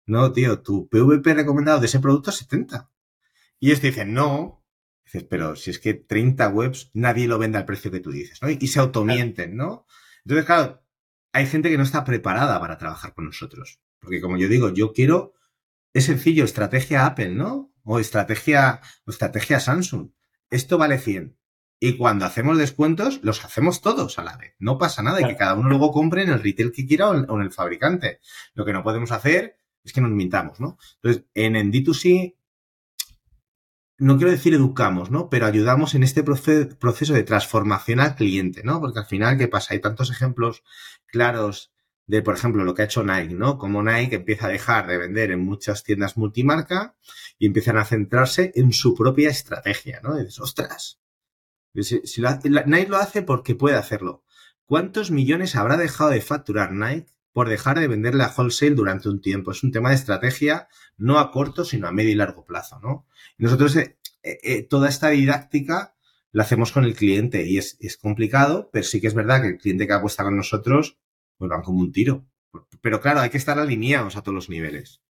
No, 0.06 0.32
tío, 0.32 0.62
tu 0.62 0.88
PVP 0.88 1.34
recomendado 1.34 1.80
de 1.80 1.86
ese 1.86 2.00
producto 2.00 2.30
es 2.30 2.36
70. 2.36 2.90
Y 3.58 3.68
ellos 3.68 3.80
te 3.80 3.88
dicen, 3.88 4.14
no. 4.14 4.64
Dices, 5.04 5.24
pero 5.24 5.56
si 5.56 5.70
es 5.70 5.78
que 5.78 5.94
30 5.94 6.48
webs 6.48 6.90
nadie 6.94 7.28
lo 7.28 7.38
vende 7.38 7.58
al 7.58 7.64
precio 7.64 7.90
que 7.90 8.00
tú 8.00 8.10
dices, 8.10 8.40
¿no? 8.42 8.50
Y 8.50 8.66
se 8.66 8.80
automienten, 8.80 9.56
¿no? 9.56 9.86
Entonces, 10.24 10.46
claro, 10.46 10.82
hay 11.32 11.46
gente 11.46 11.70
que 11.70 11.76
no 11.76 11.84
está 11.84 12.04
preparada 12.04 12.58
para 12.60 12.78
trabajar 12.78 13.14
con 13.14 13.26
nosotros. 13.26 13.80
Porque 14.06 14.20
como 14.20 14.36
yo 14.36 14.46
digo, 14.46 14.72
yo 14.72 14.92
quiero, 14.92 15.34
es 15.92 16.04
sencillo, 16.04 16.44
estrategia 16.44 17.06
Apple, 17.06 17.30
¿no? 17.30 17.72
O 17.82 17.98
estrategia, 17.98 18.80
o 19.04 19.10
estrategia 19.10 19.58
Samsung. 19.58 20.12
Esto 20.48 20.78
vale 20.78 20.98
100. 20.98 21.36
Y 21.80 21.96
cuando 21.96 22.24
hacemos 22.24 22.56
descuentos, 22.56 23.18
los 23.24 23.44
hacemos 23.44 23.80
todos 23.80 24.20
a 24.20 24.22
la 24.22 24.36
vez. 24.36 24.54
No 24.60 24.78
pasa 24.78 25.02
nada. 25.02 25.20
Y 25.20 25.26
que 25.26 25.36
cada 25.36 25.54
uno 25.54 25.68
luego 25.68 25.90
compre 25.90 26.22
en 26.22 26.30
el 26.30 26.40
retail 26.40 26.70
que 26.70 26.86
quiera 26.86 27.10
o 27.10 27.36
en, 27.36 27.42
el 27.42 27.50
fabricante. 27.50 28.20
Lo 28.54 28.64
que 28.64 28.72
no 28.72 28.84
podemos 28.84 29.10
hacer 29.10 29.56
es 29.82 29.92
que 29.92 30.00
nos 30.00 30.12
mintamos, 30.12 30.60
¿no? 30.60 30.78
Entonces, 31.02 31.24
en, 31.34 31.56
en 31.56 31.72
D2C, 31.72 32.36
no 33.98 34.18
quiero 34.18 34.30
decir 34.30 34.54
educamos, 34.54 35.10
¿no? 35.10 35.28
Pero 35.28 35.46
ayudamos 35.46 35.96
en 35.96 36.04
este 36.04 36.22
proceso 36.22 37.12
de 37.12 37.22
transformación 37.24 37.98
al 37.98 38.14
cliente, 38.14 38.62
¿no? 38.62 38.80
Porque 38.80 39.00
al 39.00 39.06
final, 39.06 39.36
¿qué 39.36 39.48
pasa? 39.48 39.74
Hay 39.74 39.80
tantos 39.80 40.12
ejemplos 40.12 40.62
claros 41.06 41.72
de, 42.06 42.22
por 42.22 42.34
ejemplo, 42.34 42.64
lo 42.64 42.74
que 42.74 42.82
ha 42.82 42.86
hecho 42.86 43.02
Nike, 43.02 43.34
¿no? 43.34 43.58
Como 43.58 43.82
Nike 43.82 44.16
empieza 44.16 44.46
a 44.46 44.50
dejar 44.50 44.86
de 44.86 44.96
vender 44.96 45.32
en 45.32 45.40
muchas 45.40 45.82
tiendas 45.82 46.16
multimarca 46.16 46.96
y 47.38 47.46
empiezan 47.46 47.78
a 47.78 47.84
centrarse 47.84 48.52
en 48.54 48.72
su 48.72 48.94
propia 48.94 49.30
estrategia, 49.30 50.00
¿no? 50.02 50.16
Dices, 50.16 50.38
ostras, 50.40 51.00
si, 51.82 52.22
Nike 52.22 52.88
lo 52.88 52.96
hace 52.96 53.22
porque 53.22 53.54
puede 53.54 53.76
hacerlo. 53.76 54.24
¿Cuántos 54.64 55.10
millones 55.10 55.56
habrá 55.56 55.76
dejado 55.76 56.10
de 56.10 56.20
facturar 56.20 56.72
Nike 56.72 57.12
por 57.32 57.48
dejar 57.48 57.78
de 57.78 57.88
venderle 57.88 58.24
a 58.24 58.32
wholesale 58.36 58.74
durante 58.74 59.08
un 59.08 59.20
tiempo? 59.20 59.50
Es 59.50 59.62
un 59.62 59.72
tema 59.72 59.90
de 59.90 59.96
estrategia 59.96 60.68
no 60.96 61.18
a 61.18 61.30
corto, 61.30 61.64
sino 61.64 61.88
a 61.88 61.92
medio 61.92 62.10
y 62.10 62.14
largo 62.14 62.44
plazo, 62.44 62.80
¿no? 62.80 63.06
Y 63.36 63.44
nosotros 63.44 63.76
eh, 63.76 63.98
eh, 64.22 64.38
eh, 64.42 64.62
toda 64.62 64.88
esta 64.88 65.10
didáctica 65.10 65.94
la 66.32 66.44
hacemos 66.44 66.72
con 66.72 66.84
el 66.84 66.94
cliente 66.94 67.46
y 67.46 67.58
es, 67.58 67.76
es 67.80 67.96
complicado, 67.96 68.70
pero 68.72 68.84
sí 68.84 69.00
que 69.00 69.06
es 69.06 69.14
verdad 69.14 69.42
que 69.42 69.48
el 69.48 69.58
cliente 69.58 69.86
que 69.86 69.92
apuesta 69.92 70.24
con 70.24 70.36
nosotros 70.36 70.98
pues 71.36 71.48
van 71.48 71.62
como 71.62 71.80
un 71.80 71.92
tiro. 71.92 72.26
Pero 72.80 73.00
claro, 73.00 73.20
hay 73.20 73.30
que 73.30 73.36
estar 73.36 73.58
alineados 73.58 74.16
a 74.16 74.22
todos 74.22 74.34
los 74.34 74.48
niveles. 74.48 75.02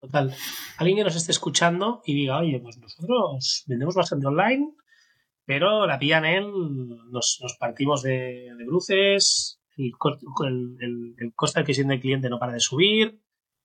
Total. 0.00 0.34
Alguien 0.76 0.98
que 0.98 1.04
nos 1.04 1.16
esté 1.16 1.32
escuchando 1.32 2.02
y 2.04 2.14
diga, 2.14 2.38
oye, 2.38 2.60
pues 2.60 2.78
nosotros 2.78 3.64
vendemos 3.66 3.94
bastante 3.94 4.26
online, 4.26 4.74
pero 5.44 5.86
la 5.86 5.98
en 6.00 6.24
él, 6.24 6.46
nos, 7.10 7.38
partimos 7.58 8.02
de, 8.02 8.48
bruces, 8.66 9.60
el, 9.76 9.92
coste 11.34 11.58
de 11.58 11.62
adquisición 11.62 11.88
del 11.88 12.00
cliente 12.00 12.28
no 12.28 12.38
para 12.38 12.52
de 12.52 12.60
subir. 12.60 13.20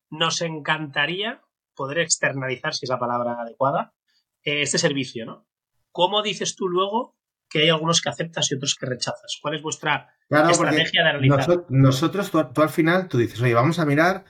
Nos 0.10 0.42
encantaría 0.42 1.42
poder 1.76 2.00
externalizar, 2.00 2.74
si 2.74 2.86
es 2.86 2.90
la 2.90 3.00
palabra 3.00 3.42
adecuada, 3.42 3.94
este 4.44 4.78
servicio, 4.78 5.26
¿no? 5.26 5.48
¿Cómo 5.92 6.24
dices 6.24 6.56
tú 6.56 6.68
luego 6.68 7.16
que 7.54 7.60
hay 7.60 7.70
algunos 7.70 8.02
que 8.02 8.10
aceptas 8.10 8.52
y 8.52 8.56
otros 8.56 8.76
que 8.76 8.88
rechazas. 8.88 9.38
¿Cuál 9.40 9.54
es 9.54 9.62
vuestra 9.62 10.10
estrategia 10.28 11.04
de 11.04 11.10
analizar? 11.10 11.66
Nosotros, 11.70 12.32
tú, 12.32 12.62
al 12.62 12.70
final, 12.70 13.08
tú 13.08 13.20
dices, 13.20 13.40
oye, 13.42 13.54
vamos 13.54 13.78
a 13.78 13.86
mirar 13.86 14.26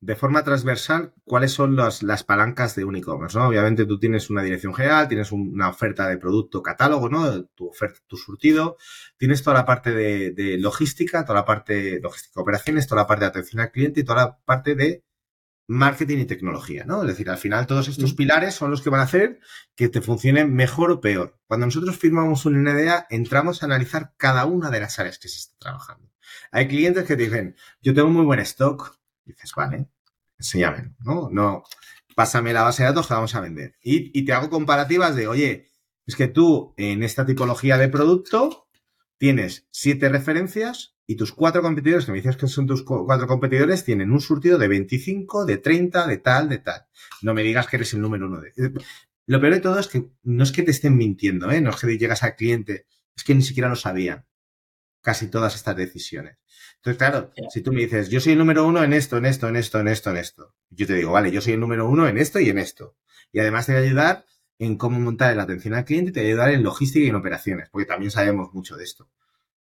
de 0.00 0.16
forma 0.16 0.42
transversal 0.42 1.14
cuáles 1.22 1.52
son 1.52 1.76
las 1.76 2.24
palancas 2.24 2.74
de 2.74 2.84
un 2.84 2.96
e-commerce, 2.96 3.38
¿no? 3.38 3.46
Obviamente 3.46 3.86
tú 3.86 4.00
tienes 4.00 4.28
una 4.28 4.42
dirección 4.42 4.74
general, 4.74 5.06
tienes 5.06 5.30
una 5.30 5.68
oferta 5.68 6.08
de 6.08 6.18
producto 6.18 6.62
catálogo, 6.62 7.08
¿no? 7.08 7.44
Tu 7.54 7.68
oferta, 7.68 8.00
tu 8.08 8.16
surtido, 8.16 8.76
tienes 9.16 9.44
toda 9.44 9.54
la 9.54 9.64
parte 9.64 9.92
de, 9.92 10.32
de 10.32 10.58
logística, 10.58 11.24
toda 11.24 11.38
la 11.38 11.44
parte 11.44 11.74
de 11.74 12.00
logística 12.00 12.40
operaciones, 12.40 12.88
toda 12.88 13.02
la 13.02 13.06
parte 13.06 13.24
de 13.24 13.28
atención 13.28 13.62
al 13.62 13.70
cliente 13.70 14.00
y 14.00 14.04
toda 14.04 14.24
la 14.24 14.38
parte 14.44 14.74
de 14.74 15.04
marketing 15.66 16.18
y 16.18 16.24
tecnología, 16.26 16.84
¿no? 16.84 17.02
Es 17.02 17.08
decir, 17.08 17.30
al 17.30 17.38
final 17.38 17.66
todos 17.66 17.88
estos 17.88 18.14
pilares 18.14 18.54
son 18.54 18.70
los 18.70 18.82
que 18.82 18.90
van 18.90 19.00
a 19.00 19.04
hacer 19.04 19.40
que 19.74 19.88
te 19.88 20.00
funcione 20.00 20.44
mejor 20.44 20.90
o 20.90 21.00
peor. 21.00 21.38
Cuando 21.46 21.66
nosotros 21.66 21.96
firmamos 21.96 22.44
un 22.44 22.62
NDA, 22.62 23.06
entramos 23.10 23.62
a 23.62 23.66
analizar 23.66 24.14
cada 24.16 24.44
una 24.44 24.70
de 24.70 24.80
las 24.80 24.98
áreas 24.98 25.18
que 25.18 25.28
se 25.28 25.38
está 25.38 25.56
trabajando. 25.58 26.10
Hay 26.52 26.68
clientes 26.68 27.04
que 27.04 27.16
te 27.16 27.24
dicen, 27.24 27.56
yo 27.80 27.94
tengo 27.94 28.10
muy 28.10 28.24
buen 28.24 28.40
stock. 28.40 28.98
dices, 29.24 29.52
vale, 29.56 29.88
enséñame, 30.38 30.94
¿no? 31.00 31.28
No, 31.30 31.64
pásame 32.14 32.52
la 32.52 32.62
base 32.62 32.82
de 32.82 32.90
datos 32.90 33.06
que 33.06 33.14
vamos 33.14 33.34
a 33.34 33.40
vender. 33.40 33.76
Y, 33.82 34.18
y 34.18 34.24
te 34.24 34.32
hago 34.32 34.50
comparativas 34.50 35.16
de, 35.16 35.28
oye, 35.28 35.70
es 36.06 36.16
que 36.16 36.28
tú 36.28 36.74
en 36.76 37.02
esta 37.02 37.24
tipología 37.24 37.78
de 37.78 37.88
producto 37.88 38.63
tienes 39.24 39.66
siete 39.70 40.10
referencias 40.10 40.96
y 41.06 41.16
tus 41.16 41.32
cuatro 41.32 41.62
competidores, 41.62 42.04
que 42.04 42.12
me 42.12 42.18
dices 42.18 42.36
que 42.36 42.46
son 42.46 42.66
tus 42.66 42.82
cuatro 42.82 43.26
competidores, 43.26 43.82
tienen 43.82 44.12
un 44.12 44.20
surtido 44.20 44.58
de 44.58 44.68
25, 44.68 45.46
de 45.46 45.56
30, 45.56 46.06
de 46.06 46.18
tal, 46.18 46.50
de 46.50 46.58
tal. 46.58 46.84
No 47.22 47.32
me 47.32 47.42
digas 47.42 47.66
que 47.66 47.76
eres 47.76 47.94
el 47.94 48.02
número 48.02 48.26
uno 48.26 48.42
de... 48.42 48.48
Eh, 48.50 48.74
lo 49.24 49.40
peor 49.40 49.54
de 49.54 49.60
todo 49.60 49.78
es 49.78 49.88
que 49.88 50.10
no 50.24 50.44
es 50.44 50.52
que 50.52 50.62
te 50.62 50.72
estén 50.72 50.98
mintiendo, 50.98 51.50
¿eh? 51.50 51.62
No 51.62 51.70
es 51.70 51.76
que 51.76 51.96
llegas 51.96 52.22
al 52.22 52.36
cliente, 52.36 52.84
es 53.16 53.24
que 53.24 53.34
ni 53.34 53.40
siquiera 53.40 53.70
lo 53.70 53.76
sabían 53.76 54.26
casi 55.00 55.28
todas 55.28 55.54
estas 55.54 55.74
decisiones. 55.74 56.36
Entonces, 56.76 56.98
claro, 56.98 57.30
si 57.48 57.62
tú 57.62 57.72
me 57.72 57.80
dices, 57.80 58.10
yo 58.10 58.20
soy 58.20 58.32
el 58.32 58.38
número 58.38 58.66
uno 58.66 58.84
en 58.84 58.92
esto, 58.92 59.16
en 59.16 59.24
esto, 59.24 59.48
en 59.48 59.56
esto, 59.56 59.80
en 59.80 59.88
esto, 59.88 60.10
en 60.10 60.18
esto, 60.18 60.54
yo 60.68 60.86
te 60.86 60.96
digo, 60.96 61.12
vale, 61.12 61.30
yo 61.30 61.40
soy 61.40 61.54
el 61.54 61.60
número 61.60 61.88
uno 61.88 62.06
en 62.06 62.18
esto 62.18 62.40
y 62.40 62.50
en 62.50 62.58
esto. 62.58 62.98
Y 63.32 63.38
además 63.38 63.64
te 63.64 63.72
voy 63.72 63.80
a 63.80 63.86
ayudar 63.86 64.26
en 64.58 64.76
cómo 64.76 65.00
montar 65.00 65.36
la 65.36 65.42
atención 65.44 65.74
al 65.74 65.84
cliente, 65.84 66.12
te 66.12 66.20
ayudar 66.20 66.50
en 66.50 66.62
logística 66.62 67.04
y 67.04 67.08
en 67.08 67.16
operaciones, 67.16 67.68
porque 67.70 67.86
también 67.86 68.10
sabemos 68.10 68.52
mucho 68.52 68.76
de 68.76 68.84
esto. 68.84 69.08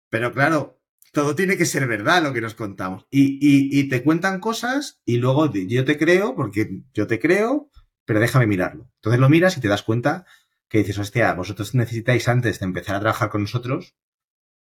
Pero 0.09 0.33
claro, 0.33 0.81
todo 1.13 1.35
tiene 1.35 1.57
que 1.57 1.67
ser 1.67 1.87
verdad 1.87 2.23
lo 2.23 2.33
que 2.33 2.41
nos 2.41 2.55
contamos. 2.55 3.07
Y, 3.11 3.39
y, 3.41 3.89
te 3.89 4.03
cuentan 4.03 4.41
cosas 4.41 5.01
y 5.05 5.19
luego 5.19 5.53
yo 5.53 5.85
te 5.85 5.99
creo, 5.99 6.35
porque 6.35 6.83
yo 6.95 7.07
te 7.07 7.19
creo, 7.19 7.71
pero 8.05 8.21
déjame 8.21 8.47
mirarlo. 8.47 8.91
Entonces 8.97 9.21
lo 9.21 9.29
miras 9.29 9.57
y 9.57 9.61
te 9.61 9.69
das 9.69 9.83
cuenta 9.83 10.27
que 10.69 10.79
dices, 10.79 10.99
hostia, 10.99 11.33
vosotros 11.35 11.75
necesitáis 11.75 12.29
antes 12.29 12.61
de 12.61 12.67
empezar 12.67 12.97
a 12.97 13.01
trabajar 13.01 13.31
con 13.31 13.43
nosotros, 13.43 13.95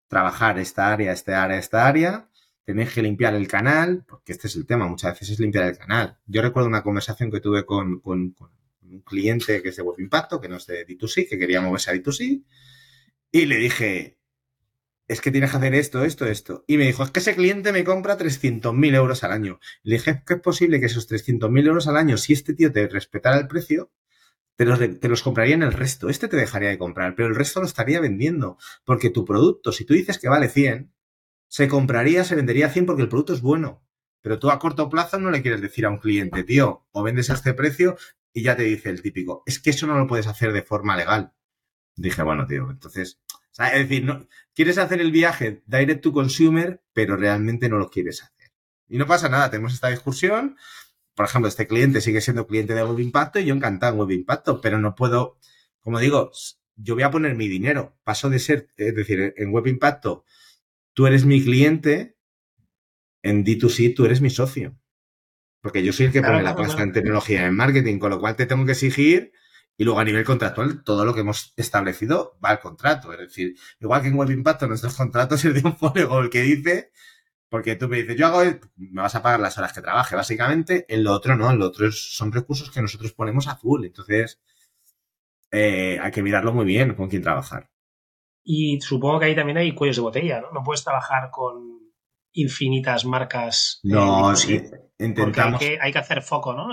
trabajar 0.08 0.58
esta 0.58 0.92
área, 0.92 1.12
esta 1.12 1.42
área, 1.42 1.58
esta 1.58 1.86
área, 1.86 2.28
tenéis 2.64 2.92
que 2.92 3.02
limpiar 3.02 3.34
el 3.34 3.48
canal, 3.48 4.04
porque 4.06 4.32
este 4.32 4.48
es 4.48 4.56
el 4.56 4.66
tema, 4.66 4.86
muchas 4.86 5.12
veces 5.12 5.30
es 5.30 5.40
limpiar 5.40 5.64
el 5.64 5.78
canal. 5.78 6.18
Yo 6.26 6.42
recuerdo 6.42 6.68
una 6.68 6.82
conversación 6.82 7.30
que 7.30 7.40
tuve 7.40 7.64
con, 7.64 8.00
un 8.84 9.00
cliente 9.00 9.62
que 9.62 9.70
es 9.70 9.76
de 9.76 9.82
Web 9.82 10.00
Impacto, 10.00 10.40
que 10.40 10.48
no 10.48 10.56
es 10.56 10.66
de 10.66 10.86
D2C, 10.86 11.28
que 11.28 11.38
quería 11.38 11.60
moverse 11.60 11.90
a 11.90 11.94
D2C, 11.94 12.44
y 13.32 13.46
le 13.46 13.56
dije, 13.56 14.18
es 15.08 15.20
que 15.20 15.30
tienes 15.30 15.50
que 15.50 15.56
hacer 15.56 15.74
esto, 15.74 16.04
esto, 16.04 16.26
esto. 16.26 16.64
Y 16.66 16.76
me 16.76 16.86
dijo, 16.86 17.02
es 17.02 17.10
que 17.10 17.20
ese 17.20 17.34
cliente 17.34 17.72
me 17.72 17.84
compra 17.84 18.16
300.000 18.16 18.94
euros 18.94 19.24
al 19.24 19.32
año. 19.32 19.60
Le 19.82 19.96
dije, 19.96 20.10
es 20.12 20.22
que 20.24 20.34
es 20.34 20.40
posible 20.40 20.80
que 20.80 20.86
esos 20.86 21.10
300.000 21.10 21.66
euros 21.66 21.88
al 21.88 21.96
año, 21.96 22.16
si 22.16 22.32
este 22.32 22.54
tío 22.54 22.72
te 22.72 22.88
respetara 22.88 23.38
el 23.38 23.48
precio, 23.48 23.90
te 24.56 24.64
los, 24.64 24.78
te 24.78 25.08
los 25.08 25.22
compraría 25.22 25.54
en 25.54 25.62
el 25.62 25.72
resto. 25.72 26.08
Este 26.08 26.28
te 26.28 26.36
dejaría 26.36 26.70
de 26.70 26.78
comprar, 26.78 27.14
pero 27.16 27.28
el 27.28 27.34
resto 27.34 27.60
lo 27.60 27.66
estaría 27.66 28.00
vendiendo. 28.00 28.56
Porque 28.84 29.10
tu 29.10 29.24
producto, 29.24 29.72
si 29.72 29.84
tú 29.84 29.94
dices 29.94 30.18
que 30.18 30.28
vale 30.28 30.48
100, 30.48 30.92
se 31.48 31.68
compraría, 31.68 32.24
se 32.24 32.34
vendería 32.34 32.70
100 32.70 32.86
porque 32.86 33.02
el 33.02 33.08
producto 33.08 33.34
es 33.34 33.40
bueno. 33.40 33.84
Pero 34.22 34.38
tú 34.38 34.50
a 34.50 34.58
corto 34.58 34.88
plazo 34.88 35.18
no 35.18 35.30
le 35.30 35.42
quieres 35.42 35.60
decir 35.60 35.84
a 35.84 35.90
un 35.90 35.98
cliente, 35.98 36.44
tío, 36.44 36.86
o 36.92 37.02
vendes 37.02 37.28
a 37.30 37.34
este 37.34 37.52
precio 37.52 37.96
y 38.34 38.42
ya 38.42 38.56
te 38.56 38.64
dice 38.64 38.90
el 38.90 39.00
típico, 39.00 39.42
es 39.46 39.58
que 39.58 39.70
eso 39.70 39.86
no 39.86 39.96
lo 39.98 40.06
puedes 40.06 40.26
hacer 40.26 40.52
de 40.52 40.62
forma 40.62 40.96
legal. 40.96 41.32
Dije, 41.96 42.22
bueno, 42.22 42.46
tío, 42.46 42.70
entonces, 42.70 43.20
es 43.58 43.88
decir, 43.88 44.04
no, 44.04 44.28
quieres 44.54 44.76
hacer 44.76 45.00
el 45.00 45.12
viaje 45.12 45.62
direct 45.66 46.02
to 46.02 46.12
consumer, 46.12 46.82
pero 46.92 47.16
realmente 47.16 47.68
no 47.68 47.78
lo 47.78 47.88
quieres 47.88 48.22
hacer. 48.22 48.52
Y 48.88 48.98
no 48.98 49.06
pasa 49.06 49.28
nada, 49.30 49.50
tenemos 49.50 49.72
esta 49.72 49.88
discusión, 49.88 50.56
por 51.14 51.26
ejemplo, 51.26 51.48
este 51.48 51.66
cliente 51.66 52.00
sigue 52.00 52.20
siendo 52.20 52.46
cliente 52.46 52.74
de 52.74 52.82
Web 52.82 52.98
Impacto 52.98 53.38
y 53.38 53.44
yo 53.44 53.54
encantado 53.54 53.92
en 53.92 54.00
Web 54.00 54.10
Impacto, 54.10 54.60
pero 54.60 54.78
no 54.78 54.94
puedo, 54.94 55.38
como 55.80 56.00
digo, 56.00 56.32
yo 56.76 56.94
voy 56.94 57.04
a 57.04 57.10
poner 57.10 57.36
mi 57.36 57.46
dinero. 57.46 57.96
Paso 58.02 58.30
de 58.30 58.40
ser, 58.40 58.68
es 58.76 58.94
decir, 58.94 59.32
en 59.36 59.52
Web 59.52 59.68
Impacto, 59.68 60.24
tú 60.92 61.06
eres 61.06 61.24
mi 61.24 61.42
cliente, 61.42 62.16
en 63.22 63.44
D2C 63.44 63.94
tú 63.94 64.04
eres 64.04 64.20
mi 64.20 64.30
socio. 64.30 64.76
Porque 65.64 65.82
yo 65.82 65.94
soy 65.94 66.06
el 66.06 66.12
que 66.12 66.20
pone 66.20 66.42
la 66.42 66.54
pasta 66.54 66.82
en 66.82 66.92
tecnología 66.92 67.46
en 67.46 67.56
marketing, 67.56 67.98
con 67.98 68.10
lo 68.10 68.20
cual 68.20 68.36
te 68.36 68.44
tengo 68.44 68.66
que 68.66 68.72
exigir 68.72 69.32
y 69.78 69.84
luego 69.84 69.98
a 69.98 70.04
nivel 70.04 70.22
contractual, 70.22 70.84
todo 70.84 71.06
lo 71.06 71.14
que 71.14 71.20
hemos 71.20 71.54
establecido 71.56 72.38
va 72.44 72.50
al 72.50 72.60
contrato. 72.60 73.14
Es 73.14 73.18
decir, 73.20 73.54
igual 73.80 74.02
que 74.02 74.08
en 74.08 74.14
Web 74.14 74.30
Impacto, 74.30 74.66
nuestros 74.66 74.94
contratos 74.94 75.42
es 75.42 75.54
de 75.54 75.66
un 75.66 75.74
folio 75.74 76.20
el 76.20 76.28
que 76.28 76.42
dice 76.42 76.90
porque 77.48 77.76
tú 77.76 77.88
me 77.88 78.02
dices, 78.02 78.16
yo 78.16 78.26
hago, 78.26 78.42
me 78.76 79.00
vas 79.00 79.14
a 79.14 79.22
pagar 79.22 79.40
las 79.40 79.56
horas 79.56 79.72
que 79.72 79.80
trabaje, 79.80 80.14
básicamente. 80.14 80.84
En 80.88 81.02
lo 81.02 81.12
otro 81.12 81.34
no, 81.34 81.50
en 81.50 81.58
lo 81.58 81.66
otro 81.68 81.90
son 81.92 82.30
recursos 82.30 82.70
que 82.70 82.82
nosotros 82.82 83.12
ponemos 83.12 83.48
a 83.48 83.56
full. 83.56 83.86
Entonces, 83.86 84.42
eh, 85.50 85.98
hay 85.98 86.10
que 86.10 86.22
mirarlo 86.22 86.52
muy 86.52 86.66
bien 86.66 86.94
con 86.94 87.08
quién 87.08 87.22
trabajar. 87.22 87.70
Y 88.42 88.80
supongo 88.82 89.20
que 89.20 89.26
ahí 89.26 89.34
también 89.34 89.56
hay 89.56 89.74
cuellos 89.74 89.96
de 89.96 90.02
botella, 90.02 90.40
¿no? 90.40 90.50
No 90.50 90.62
puedes 90.62 90.84
trabajar 90.84 91.30
con 91.30 91.92
infinitas 92.32 93.04
marcas. 93.04 93.80
Eh, 93.84 93.88
no, 93.88 94.36
sí, 94.36 94.60
intentamos. 95.04 95.60
Hay 95.60 95.68
que, 95.68 95.78
hay 95.80 95.92
que, 95.92 95.98
hacer 95.98 96.22
foco, 96.22 96.54
¿no? 96.54 96.68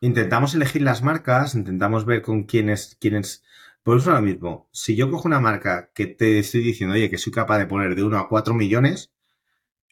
Intentamos 0.00 0.54
elegir 0.54 0.82
las 0.82 1.02
marcas, 1.02 1.54
intentamos 1.54 2.04
ver 2.04 2.22
con 2.22 2.44
quiénes, 2.44 2.96
quiénes. 3.00 3.44
Por 3.82 3.98
eso 3.98 4.10
ahora 4.10 4.22
mismo, 4.22 4.68
si 4.72 4.96
yo 4.96 5.10
cojo 5.10 5.28
una 5.28 5.40
marca 5.40 5.90
que 5.94 6.06
te 6.06 6.38
estoy 6.38 6.62
diciendo, 6.62 6.94
oye, 6.94 7.10
que 7.10 7.18
soy 7.18 7.32
capaz 7.32 7.58
de 7.58 7.66
poner 7.66 7.94
de 7.94 8.02
1 8.02 8.18
a 8.18 8.28
4 8.28 8.54
millones, 8.54 9.12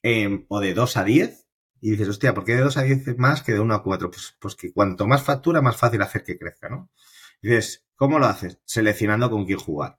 Em, 0.08 0.44
o 0.48 0.60
de 0.60 0.72
2 0.72 0.96
a 0.98 1.02
10, 1.02 1.48
y 1.80 1.90
dices, 1.90 2.08
hostia, 2.08 2.32
¿por 2.32 2.44
qué 2.44 2.54
de 2.54 2.62
2 2.62 2.76
a 2.76 2.82
10 2.82 3.08
es 3.08 3.18
más 3.18 3.42
que 3.42 3.52
de 3.52 3.58
1 3.58 3.74
a 3.74 3.82
4? 3.82 4.08
Pues, 4.08 4.36
pues 4.38 4.54
que 4.54 4.72
cuanto 4.72 5.08
más 5.08 5.24
factura, 5.24 5.60
más 5.62 5.76
fácil 5.76 6.00
hacer 6.00 6.22
que 6.22 6.38
crezca, 6.38 6.68
¿no? 6.68 6.90
Y 7.42 7.48
dices, 7.48 7.84
¿cómo 7.96 8.20
lo 8.20 8.26
haces? 8.26 8.60
Seleccionando 8.64 9.28
con 9.30 9.46
quién 9.46 9.58
jugar. 9.58 9.98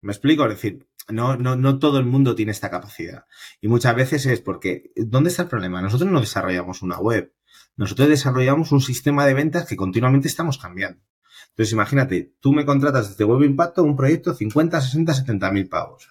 ¿Me 0.00 0.12
explico? 0.12 0.44
Es 0.44 0.54
decir, 0.54 0.88
no, 1.08 1.36
no, 1.36 1.56
no 1.56 1.78
todo 1.78 1.98
el 1.98 2.06
mundo 2.06 2.34
tiene 2.34 2.52
esta 2.52 2.70
capacidad. 2.70 3.24
Y 3.60 3.68
muchas 3.68 3.94
veces 3.96 4.26
es 4.26 4.40
porque, 4.40 4.92
¿dónde 4.96 5.30
está 5.30 5.42
el 5.42 5.48
problema? 5.48 5.82
Nosotros 5.82 6.10
no 6.10 6.20
desarrollamos 6.20 6.82
una 6.82 6.98
web. 6.98 7.34
Nosotros 7.76 8.08
desarrollamos 8.08 8.72
un 8.72 8.80
sistema 8.80 9.26
de 9.26 9.34
ventas 9.34 9.66
que 9.66 9.76
continuamente 9.76 10.28
estamos 10.28 10.58
cambiando. 10.58 11.02
Entonces, 11.50 11.72
imagínate, 11.72 12.34
tú 12.40 12.52
me 12.52 12.64
contratas 12.64 13.10
desde 13.10 13.24
Web 13.24 13.42
Impacto 13.42 13.82
un 13.82 13.96
proyecto 13.96 14.34
50, 14.34 14.80
60, 14.80 15.14
70 15.14 15.52
mil 15.52 15.68
pavos. 15.68 16.08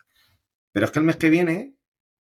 Pero 0.71 0.85
es 0.85 0.91
que 0.91 0.99
el 0.99 1.05
mes 1.05 1.17
que 1.17 1.29
viene 1.29 1.75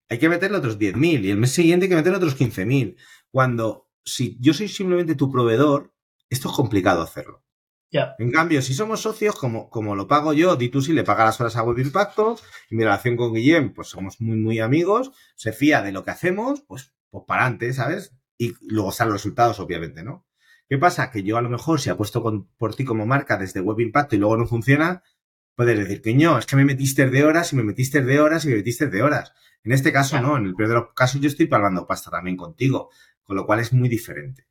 hay 0.08 0.18
que 0.18 0.28
meterle 0.28 0.58
otros 0.58 0.78
10.000 0.78 1.24
y 1.24 1.30
el 1.30 1.38
mes 1.38 1.52
siguiente 1.52 1.84
hay 1.84 1.90
que 1.90 1.96
meterle 1.96 2.18
otros 2.18 2.38
15.000. 2.38 2.96
Cuando, 3.30 3.90
si 4.04 4.36
yo 4.40 4.54
soy 4.54 4.68
simplemente 4.68 5.14
tu 5.14 5.30
proveedor, 5.30 5.92
esto 6.28 6.48
es 6.48 6.54
complicado 6.54 7.02
hacerlo. 7.02 7.45
En 8.18 8.30
cambio, 8.30 8.62
si 8.62 8.74
somos 8.74 9.00
socios, 9.00 9.36
como, 9.36 9.70
como 9.70 9.94
lo 9.94 10.06
pago 10.06 10.32
yo, 10.32 10.56
di 10.56 10.68
tú 10.68 10.82
si 10.82 10.92
le 10.92 11.04
paga 11.04 11.24
las 11.24 11.40
horas 11.40 11.56
a 11.56 11.62
Web 11.62 11.78
Impacto, 11.78 12.38
y 12.70 12.76
mi 12.76 12.84
relación 12.84 13.16
con 13.16 13.34
Guillem, 13.34 13.72
pues 13.72 13.88
somos 13.88 14.20
muy, 14.20 14.36
muy 14.36 14.58
amigos, 14.60 15.12
se 15.34 15.52
fía 15.52 15.82
de 15.82 15.92
lo 15.92 16.04
que 16.04 16.10
hacemos, 16.10 16.62
pues, 16.62 16.92
pues 17.10 17.24
para 17.26 17.42
adelante, 17.42 17.72
¿sabes? 17.72 18.14
Y 18.38 18.54
luego 18.60 18.90
están 18.90 19.08
los 19.08 19.16
resultados, 19.16 19.60
obviamente, 19.60 20.02
¿no? 20.02 20.26
¿Qué 20.68 20.78
pasa? 20.78 21.10
Que 21.10 21.22
yo 21.22 21.36
a 21.36 21.42
lo 21.42 21.48
mejor, 21.48 21.80
si 21.80 21.90
apuesto 21.90 22.22
con, 22.22 22.48
por 22.56 22.74
ti 22.74 22.84
como 22.84 23.06
marca 23.06 23.36
desde 23.36 23.60
Web 23.60 23.80
Impacto 23.80 24.16
y 24.16 24.18
luego 24.18 24.36
no 24.36 24.46
funciona, 24.46 25.02
puedes 25.54 25.78
decir 25.78 26.02
que 26.02 26.14
no, 26.14 26.38
es 26.38 26.46
que 26.46 26.56
me 26.56 26.64
metiste 26.64 27.08
de 27.08 27.24
horas 27.24 27.52
y 27.52 27.56
me 27.56 27.62
metiste 27.62 28.02
de 28.02 28.20
horas 28.20 28.44
y 28.44 28.48
me 28.48 28.56
metiste 28.56 28.88
de 28.88 29.02
horas. 29.02 29.32
En 29.62 29.72
este 29.72 29.92
caso 29.92 30.20
no, 30.20 30.36
en 30.36 30.46
el 30.46 30.54
peor 30.54 30.68
de 30.68 30.74
los 30.74 30.92
casos 30.94 31.20
yo 31.20 31.28
estoy 31.28 31.46
palmando 31.46 31.86
pasta 31.86 32.10
también 32.10 32.36
contigo, 32.36 32.90
con 33.24 33.36
lo 33.36 33.46
cual 33.46 33.60
es 33.60 33.72
muy 33.72 33.88
diferente. 33.88 34.46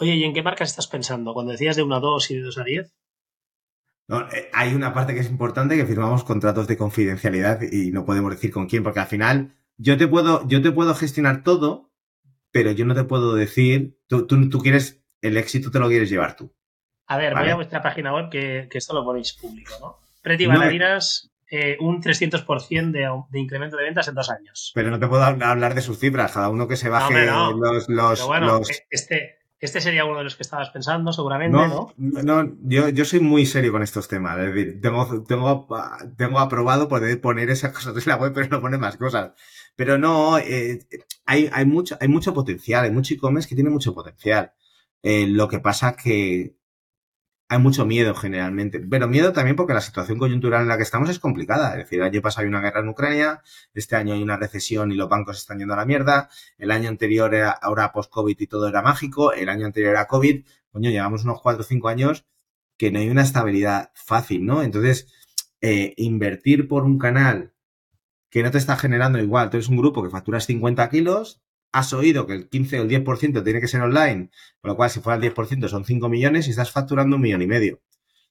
Oye, 0.00 0.14
¿y 0.14 0.24
en 0.24 0.34
qué 0.34 0.42
marcas 0.42 0.70
estás 0.70 0.86
pensando? 0.86 1.34
Cuando 1.34 1.52
decías 1.52 1.76
de 1.76 1.82
1 1.82 1.94
a 1.94 2.00
2 2.00 2.30
y 2.30 2.36
de 2.36 2.42
2 2.42 2.58
a 2.58 2.64
10. 2.64 2.94
No, 4.06 4.20
eh, 4.30 4.50
hay 4.52 4.74
una 4.74 4.92
parte 4.92 5.14
que 5.14 5.20
es 5.20 5.30
importante 5.30 5.76
que 5.76 5.86
firmamos 5.86 6.24
contratos 6.24 6.66
de 6.66 6.76
confidencialidad 6.76 7.60
y 7.62 7.90
no 7.90 8.04
podemos 8.04 8.32
decir 8.32 8.50
con 8.50 8.66
quién, 8.66 8.82
porque 8.82 9.00
al 9.00 9.06
final 9.06 9.56
yo 9.76 9.96
te 9.96 10.06
puedo, 10.08 10.46
yo 10.46 10.60
te 10.60 10.72
puedo 10.72 10.94
gestionar 10.94 11.42
todo, 11.42 11.90
pero 12.50 12.72
yo 12.72 12.84
no 12.84 12.94
te 12.94 13.04
puedo 13.04 13.34
decir, 13.34 13.98
tú, 14.06 14.26
tú, 14.26 14.58
quieres, 14.58 15.02
el 15.22 15.36
éxito 15.36 15.70
te 15.70 15.78
lo 15.78 15.88
quieres 15.88 16.10
llevar 16.10 16.36
tú. 16.36 16.54
A 17.06 17.16
ver, 17.16 17.34
voy 17.34 17.48
a 17.48 17.54
vuestra 17.54 17.82
página 17.82 18.14
web 18.14 18.30
que, 18.30 18.68
esto 18.72 18.94
lo 18.94 19.04
ponéis 19.04 19.32
público, 19.34 19.74
¿no? 19.80 19.98
Pretty 20.22 20.46
Baladinas 20.46 21.30
eh, 21.50 21.76
un 21.80 22.02
300% 22.02 22.90
de, 22.90 23.08
de, 23.30 23.40
incremento 23.40 23.76
de 23.76 23.84
ventas 23.84 24.08
en 24.08 24.14
dos 24.14 24.30
años. 24.30 24.72
Pero 24.74 24.90
no 24.90 24.98
te 24.98 25.06
puedo 25.06 25.22
hablar 25.22 25.74
de 25.74 25.82
sus 25.82 25.98
cifras, 25.98 26.32
cada 26.32 26.48
uno 26.48 26.66
que 26.66 26.76
se 26.76 26.88
baje 26.88 27.26
los, 27.26 27.88
los, 27.88 28.26
bueno, 28.26 28.58
e, 28.58 28.86
Este, 28.90 29.38
este 29.66 29.80
sería 29.80 30.04
uno 30.04 30.18
de 30.18 30.24
los 30.24 30.36
que 30.36 30.42
estabas 30.42 30.70
pensando, 30.70 31.12
seguramente, 31.12 31.56
¿no? 31.56 31.92
No, 31.96 32.56
yo, 32.62 32.88
yo 32.88 33.04
soy 33.04 33.20
muy 33.20 33.46
serio 33.46 33.72
con 33.72 33.82
estos 33.82 34.08
temas. 34.08 34.38
Es 34.38 34.54
decir, 34.54 34.80
tengo, 34.80 35.24
tengo, 35.24 35.66
tengo 36.16 36.38
aprobado 36.38 36.88
poder 36.88 37.20
poner 37.20 37.50
esas 37.50 37.72
cosas 37.72 37.96
en 37.96 38.10
la 38.10 38.16
web, 38.16 38.32
pero 38.34 38.48
no 38.48 38.60
pone 38.60 38.78
más 38.78 38.96
cosas. 38.96 39.32
Pero 39.76 39.98
no, 39.98 40.38
eh, 40.38 40.86
hay, 41.26 41.50
hay, 41.52 41.66
mucho, 41.66 41.96
hay 42.00 42.08
mucho 42.08 42.34
potencial, 42.34 42.84
hay 42.84 42.90
mucho 42.90 43.14
e-commerce 43.14 43.48
que 43.48 43.54
tiene 43.54 43.70
mucho 43.70 43.94
potencial. 43.94 44.52
Eh, 45.02 45.26
lo 45.26 45.48
que 45.48 45.60
pasa 45.60 45.96
que 45.96 46.56
hay 47.54 47.62
mucho 47.62 47.86
miedo 47.86 48.14
generalmente. 48.14 48.80
Pero 48.80 49.08
miedo 49.08 49.32
también 49.32 49.56
porque 49.56 49.74
la 49.74 49.80
situación 49.80 50.18
coyuntural 50.18 50.62
en 50.62 50.68
la 50.68 50.76
que 50.76 50.82
estamos 50.82 51.08
es 51.10 51.18
complicada. 51.18 51.72
Es 51.72 51.84
decir, 51.84 52.00
el 52.00 52.06
año 52.06 52.20
pasado 52.20 52.42
hay 52.42 52.48
una 52.48 52.60
guerra 52.60 52.80
en 52.80 52.88
Ucrania, 52.88 53.42
este 53.74 53.96
año 53.96 54.14
hay 54.14 54.22
una 54.22 54.36
recesión 54.36 54.92
y 54.92 54.94
los 54.94 55.08
bancos 55.08 55.38
están 55.38 55.58
yendo 55.58 55.74
a 55.74 55.76
la 55.76 55.84
mierda, 55.84 56.28
el 56.58 56.70
año 56.70 56.88
anterior 56.88 57.34
era 57.34 57.50
ahora 57.50 57.92
post-COVID 57.92 58.36
y 58.38 58.46
todo 58.46 58.68
era 58.68 58.82
mágico, 58.82 59.32
el 59.32 59.48
año 59.48 59.66
anterior 59.66 59.92
era 59.92 60.06
COVID, 60.06 60.44
coño, 60.70 60.90
llevamos 60.90 61.24
unos 61.24 61.40
4 61.40 61.62
o 61.62 61.64
5 61.64 61.88
años 61.88 62.26
que 62.76 62.90
no 62.90 62.98
hay 62.98 63.08
una 63.08 63.22
estabilidad 63.22 63.90
fácil, 63.94 64.44
¿no? 64.44 64.62
Entonces, 64.62 65.12
eh, 65.60 65.94
invertir 65.96 66.68
por 66.68 66.84
un 66.84 66.98
canal 66.98 67.52
que 68.30 68.42
no 68.42 68.50
te 68.50 68.58
está 68.58 68.76
generando 68.76 69.18
igual, 69.20 69.50
tú 69.50 69.58
eres 69.58 69.68
un 69.68 69.76
grupo 69.76 70.02
que 70.02 70.10
facturas 70.10 70.46
50 70.46 70.88
kilos, 70.90 71.43
has 71.74 71.92
oído 71.92 72.24
que 72.24 72.34
el 72.34 72.48
15 72.48 72.78
o 72.78 72.82
el 72.84 72.88
10% 72.88 73.42
tiene 73.42 73.60
que 73.60 73.66
ser 73.66 73.82
online, 73.82 74.30
con 74.60 74.70
lo 74.70 74.76
cual 74.76 74.90
si 74.90 75.00
fuera 75.00 75.16
el 75.16 75.34
10% 75.34 75.68
son 75.68 75.84
5 75.84 76.08
millones 76.08 76.46
y 76.46 76.50
estás 76.50 76.70
facturando 76.70 77.16
un 77.16 77.22
millón 77.22 77.42
y 77.42 77.48
medio. 77.48 77.82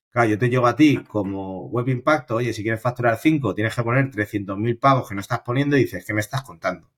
Claro, 0.10 0.30
yo 0.30 0.38
te 0.38 0.50
llevo 0.50 0.66
a 0.66 0.78
ti 0.78 1.04
como 1.06 1.68
web 1.68 1.90
impacto, 1.90 2.36
oye, 2.36 2.54
si 2.54 2.64
quieres 2.64 2.82
facturar 2.82 3.18
5, 3.18 3.54
tienes 3.54 3.76
que 3.76 3.84
poner 3.84 4.10
300.000 4.12 4.80
pavos 4.80 5.10
que 5.10 5.16
no 5.16 5.20
estás 5.20 5.42
poniendo 5.42 5.76
y 5.76 5.82
dices, 5.82 6.06
¿qué 6.06 6.14
me 6.14 6.22
estás 6.22 6.44
contando? 6.44 6.90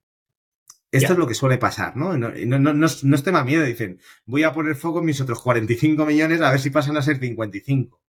Esto 0.92 1.14
es 1.14 1.20
lo 1.20 1.26
que 1.26 1.34
suele 1.34 1.58
pasar, 1.58 1.98
¿no? 1.98 2.16
No, 2.16 2.30
no, 2.30 2.60
no, 2.60 2.74
no, 2.74 2.86
es 2.86 3.24
tema 3.24 3.44
miedo, 3.44 3.64
dicen, 3.64 4.00
voy 4.28 4.44
a 4.44 4.54
poner 4.54 4.76
foco 4.76 5.00
en 5.00 5.06
mis 5.06 5.20
otros 5.20 5.42
45 5.42 6.06
millones 6.06 6.42
a 6.42 6.52
ver 6.52 6.60
si 6.60 6.70
pasan 6.70 6.96
a 6.96 7.02
ser 7.02 7.18
55. 7.18 8.00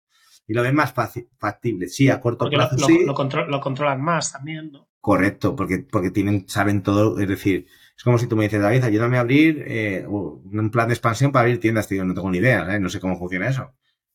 Y 0.47 0.53
lo 0.53 0.63
ven 0.63 0.75
más 0.75 0.93
fácil, 0.93 1.29
factible. 1.39 1.89
Sí, 1.89 2.11
a 2.11 2.21
corto 2.21 2.51
plazo 2.51 2.77
lo, 2.77 2.87
sí. 2.87 2.99
Lo, 3.07 3.47
lo, 3.47 3.61
controlan 3.61 4.03
más 4.03 4.33
también, 4.33 4.73
¿no? 4.73 4.89
Correcto, 5.01 5.57
porque, 5.57 5.79
porque 5.91 6.11
tienen, 6.11 6.49
saben 6.49 6.83
todo, 6.83 7.19
es 7.19 7.29
decir, 7.29 7.67
es 7.97 8.05
como 8.05 8.19
si 8.19 8.27
tú 8.27 8.37
me 8.37 8.45
dices, 8.45 8.61
David, 8.61 8.85
ayúdame 8.85 9.17
a 9.17 9.21
abrir 9.21 9.65
eh, 9.67 10.05
un 10.07 10.71
plan 10.71 10.89
de 10.89 10.95
expansión 10.95 11.33
para 11.33 11.43
abrir 11.43 11.61
tiendas. 11.61 11.89
Tío, 11.89 12.05
no 12.05 12.15
tengo 12.15 12.31
ni 12.31 12.39
idea, 12.39 12.75
¿eh? 12.75 12.81
no 12.81 12.89
sé 12.89 13.01
cómo 13.01 13.19
funciona 13.19 13.49
eso. 13.49 13.75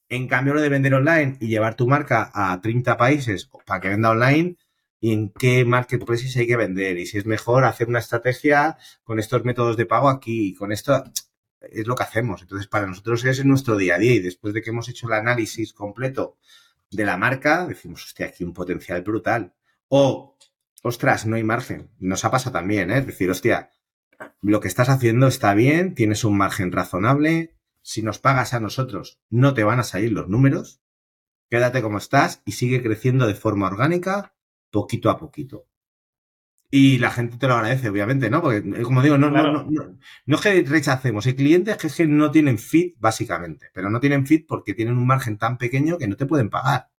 En 0.09 0.27
cambio, 0.27 0.53
lo 0.53 0.61
de 0.61 0.69
vender 0.69 0.93
online 0.93 1.38
y 1.39 1.47
llevar 1.47 1.75
tu 1.75 1.88
marca 1.88 2.32
a 2.34 2.59
30 2.61 2.97
países 2.97 3.49
para 3.65 3.79
que 3.79 3.89
venda 3.89 4.11
online, 4.11 4.57
y 5.01 5.13
en 5.13 5.29
qué 5.29 5.65
marketplaces 5.65 6.38
hay 6.38 6.47
que 6.47 6.55
vender 6.55 6.97
y 6.99 7.07
si 7.07 7.17
es 7.17 7.25
mejor 7.25 7.65
hacer 7.65 7.89
una 7.89 7.99
estrategia 7.99 8.77
con 9.03 9.19
estos 9.19 9.43
métodos 9.43 9.75
de 9.75 9.88
pago 9.88 10.07
aquí 10.09 10.49
y 10.49 10.53
con 10.53 10.71
esto 10.71 11.03
es 11.59 11.88
lo 11.88 11.95
que 11.95 12.03
hacemos. 12.03 12.43
Entonces, 12.43 12.67
para 12.67 12.88
nosotros 12.88 13.25
es 13.25 13.43
nuestro 13.43 13.75
día 13.77 13.95
a 13.95 13.97
día 13.97 14.13
y 14.13 14.19
después 14.19 14.53
de 14.53 14.61
que 14.61 14.69
hemos 14.69 14.88
hecho 14.89 15.07
el 15.07 15.13
análisis 15.13 15.73
completo 15.73 16.38
de 16.91 17.05
la 17.05 17.17
marca, 17.17 17.65
decimos, 17.67 18.05
hostia, 18.05 18.27
aquí 18.27 18.43
un 18.43 18.53
potencial 18.53 19.01
brutal. 19.01 19.53
O, 19.88 20.38
ostras, 20.82 21.25
no 21.25 21.36
hay 21.36 21.43
margen. 21.43 21.89
Nos 21.99 22.25
ha 22.25 22.32
pasado 22.32 22.53
también, 22.53 22.91
¿eh? 22.91 22.99
Es 22.99 23.07
decir, 23.07 23.29
hostia, 23.29 23.71
lo 24.41 24.59
que 24.59 24.67
estás 24.67 24.89
haciendo 24.89 25.27
está 25.27 25.53
bien, 25.53 25.95
tienes 25.95 26.23
un 26.23 26.38
margen 26.38 26.71
razonable. 26.71 27.55
Si 27.82 28.03
nos 28.03 28.19
pagas 28.19 28.53
a 28.53 28.59
nosotros, 28.59 29.19
no 29.29 29.53
te 29.53 29.63
van 29.63 29.79
a 29.79 29.84
salir 29.84 30.11
los 30.11 30.27
números. 30.27 30.82
Quédate 31.49 31.82
como 31.82 31.97
estás 31.97 32.41
y 32.45 32.53
sigue 32.53 32.82
creciendo 32.82 33.27
de 33.27 33.34
forma 33.34 33.67
orgánica, 33.67 34.36
poquito 34.69 35.09
a 35.09 35.17
poquito. 35.17 35.67
Y 36.73 36.99
la 36.99 37.11
gente 37.11 37.38
te 37.38 37.47
lo 37.47 37.55
agradece, 37.55 37.89
obviamente, 37.89 38.29
¿no? 38.29 38.41
Porque, 38.41 38.59
eh, 38.59 38.84
como 38.84 39.01
digo, 39.01 39.17
no, 39.17 39.29
no, 39.29 39.43
no, 39.51 39.67
no, 40.25 40.36
es 40.36 40.41
que 40.41 40.63
rechacemos. 40.63 41.25
Hay 41.25 41.36
clientes 41.36 41.75
que, 41.75 41.88
es 41.88 41.95
que 41.97 42.07
no 42.07 42.32
tienen 42.32 42.57
fit, 42.57 42.95
básicamente. 42.97 43.67
Pero 43.73 43.89
no 43.89 43.99
tienen 43.99 44.25
fit 44.25 44.47
porque 44.47 44.73
tienen 44.73 44.97
un 44.97 45.05
margen 45.05 45.38
tan 45.38 45.57
pequeño 45.57 45.97
que 45.97 46.07
no 46.07 46.15
te 46.15 46.25
pueden 46.25 46.49
pagar. 46.49 46.90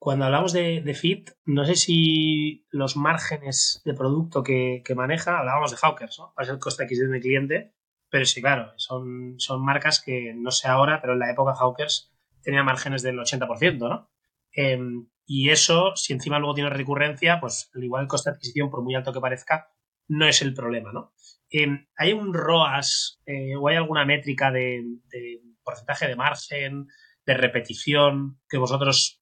Cuando 0.00 0.24
hablamos 0.24 0.54
de, 0.54 0.80
de 0.80 0.94
fit, 0.94 1.30
no 1.44 1.66
sé 1.66 1.76
si 1.76 2.66
los 2.70 2.96
márgenes 2.96 3.82
de 3.84 3.92
producto 3.92 4.42
que, 4.42 4.82
que 4.82 4.94
maneja, 4.94 5.38
hablábamos 5.38 5.72
de 5.72 5.76
Hawkers, 5.76 6.18
¿no? 6.18 6.32
¿Cuál 6.34 6.46
es 6.46 6.52
el 6.54 6.58
coste 6.58 6.84
adquisición 6.84 7.12
del 7.12 7.20
cliente? 7.20 7.74
Pero 8.08 8.24
sí, 8.24 8.40
claro, 8.40 8.72
son, 8.76 9.34
son 9.38 9.62
marcas 9.62 10.00
que 10.00 10.32
no 10.34 10.52
sé 10.52 10.68
ahora, 10.68 11.02
pero 11.02 11.12
en 11.12 11.18
la 11.18 11.30
época 11.30 11.54
Hawkers 11.54 12.14
tenía 12.42 12.62
márgenes 12.62 13.02
del 13.02 13.18
80%, 13.18 13.78
¿no? 13.78 14.10
Em, 14.52 15.06
y 15.26 15.50
eso, 15.50 15.94
si 15.96 16.14
encima 16.14 16.38
luego 16.38 16.54
tiene 16.54 16.70
recurrencia, 16.70 17.38
pues 17.38 17.70
al 17.74 17.84
igual 17.84 18.04
el 18.04 18.08
coste 18.08 18.30
de 18.30 18.36
adquisición, 18.36 18.70
por 18.70 18.82
muy 18.82 18.94
alto 18.94 19.12
que 19.12 19.20
parezca, 19.20 19.68
no 20.08 20.26
es 20.26 20.40
el 20.40 20.54
problema, 20.54 20.94
¿no? 20.94 21.12
Em, 21.50 21.86
¿Hay 21.94 22.14
un 22.14 22.32
ROAS 22.32 23.20
eh, 23.26 23.54
o 23.54 23.68
hay 23.68 23.76
alguna 23.76 24.06
métrica 24.06 24.50
de, 24.50 24.82
porcentaje 25.62 26.08
de 26.08 26.16
margen, 26.16 26.86
de 27.26 27.34
repetición 27.34 28.40
que 28.48 28.56
vosotros 28.56 29.19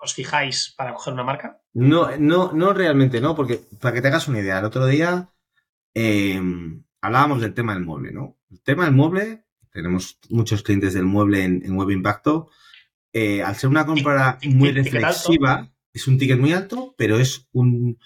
os 0.00 0.14
fijáis 0.14 0.74
para 0.76 0.94
coger 0.94 1.14
una 1.14 1.24
marca? 1.24 1.60
No, 1.72 2.16
no, 2.18 2.52
no 2.52 2.72
realmente 2.72 3.20
no, 3.20 3.34
porque 3.34 3.60
para 3.80 3.94
que 3.94 4.02
tengas 4.02 4.28
una 4.28 4.40
idea, 4.40 4.58
el 4.58 4.64
otro 4.64 4.86
día 4.86 5.30
em, 5.94 6.84
hablábamos 7.00 7.40
del 7.40 7.54
tema 7.54 7.74
del 7.74 7.84
mueble, 7.84 8.12
¿no? 8.12 8.38
El 8.50 8.60
tema 8.62 8.84
del 8.84 8.94
mueble, 8.94 9.44
tenemos 9.72 10.18
muchos 10.30 10.62
clientes 10.62 10.94
del 10.94 11.04
mueble 11.04 11.44
en, 11.44 11.62
en 11.64 11.76
Web 11.76 11.90
Impacto, 11.90 12.50
eh, 13.18 13.42
al 13.42 13.56
ser 13.56 13.70
una 13.70 13.86
compra 13.86 14.38
muy 14.44 14.72
reflexiva, 14.72 15.72
es 15.94 16.06
un 16.06 16.18
ticket 16.18 16.38
muy 16.38 16.52
alto, 16.52 16.94
pero 16.98 17.18
es 17.18 17.48
un, 17.52 17.98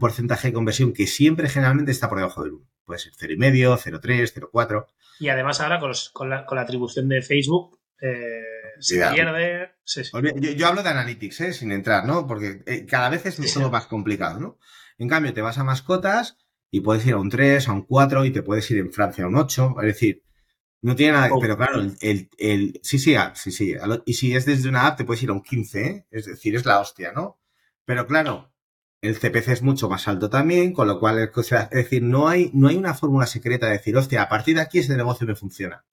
porcentaje 0.00 0.48
de 0.48 0.54
conversión 0.54 0.94
que 0.94 1.06
siempre 1.06 1.50
generalmente 1.50 1.90
está 1.90 2.08
por 2.08 2.16
debajo 2.16 2.42
del 2.42 2.54
1. 2.54 2.66
Puede 2.86 2.98
ser 2.98 3.12
0,5, 3.12 4.00
0,3, 4.00 4.50
0,4. 4.50 4.86
Y 5.20 5.28
además 5.28 5.60
ahora 5.60 5.78
con, 6.14 6.30
la, 6.30 6.46
atribución 6.48 7.10
de 7.10 7.20
Facebook 7.20 7.78
eh, 8.00 8.40
se 8.80 9.06
pierde. 9.12 9.71
Yo, 9.84 10.66
hablo 10.66 10.82
de 10.82 10.88
analytics, 10.88 11.40
eh, 11.40 11.52
sin 11.52 11.72
entrar, 11.72 12.06
¿no? 12.06 12.26
Porque 12.26 12.62
eh, 12.66 12.86
cada 12.86 13.08
vez 13.08 13.26
es 13.26 13.54
todo 13.54 13.70
más 13.70 13.86
complicado, 13.86 14.40
¿no? 14.40 14.58
En 14.98 15.08
cambio, 15.08 15.34
te 15.34 15.42
vas 15.42 15.58
a 15.58 15.64
mascotas 15.64 16.38
y 16.70 16.80
puedes 16.80 17.04
ir 17.06 17.14
a 17.14 17.18
un 17.18 17.28
3, 17.28 17.68
a 17.68 17.72
un 17.72 17.82
4 17.82 18.24
y 18.24 18.30
te 18.30 18.42
puedes 18.42 18.70
ir 18.70 18.78
en 18.78 18.92
Francia 18.92 19.24
a 19.24 19.28
un 19.28 19.36
8. 19.36 19.74
Es 19.80 19.86
decir, 19.86 20.22
no 20.80 20.96
tiene 20.96 21.12
nada, 21.12 21.28
oh. 21.32 21.40
pero 21.40 21.56
claro, 21.56 21.80
el, 21.80 22.30
el, 22.38 22.80
sí, 22.82 22.98
sí, 22.98 23.14
ah, 23.14 23.32
sí, 23.34 23.50
sí. 23.50 23.74
Y 24.06 24.14
si 24.14 24.34
es 24.34 24.46
desde 24.46 24.68
una 24.68 24.86
app, 24.86 24.98
te 24.98 25.04
puedes 25.04 25.22
ir 25.22 25.30
a 25.30 25.32
un 25.32 25.42
15, 25.42 25.86
¿eh? 25.86 26.06
Es 26.10 26.26
decir, 26.26 26.54
es 26.54 26.64
la 26.64 26.80
hostia, 26.80 27.12
¿no? 27.12 27.40
Pero 27.84 28.06
claro, 28.06 28.52
el 29.02 29.18
CPC 29.18 29.48
es 29.48 29.62
mucho 29.62 29.88
más 29.88 30.06
alto 30.06 30.30
también, 30.30 30.72
con 30.72 30.86
lo 30.86 31.00
cual, 31.00 31.18
es 31.18 31.70
decir, 31.70 32.02
no 32.02 32.28
hay, 32.28 32.50
no 32.54 32.68
hay 32.68 32.76
una 32.76 32.94
fórmula 32.94 33.26
secreta 33.26 33.66
de 33.66 33.72
decir, 33.72 33.96
hostia, 33.96 34.22
a 34.22 34.28
partir 34.28 34.54
de 34.54 34.62
aquí 34.62 34.78
ese 34.78 34.96
negocio 34.96 35.26
me 35.26 35.34
funciona. 35.34 35.84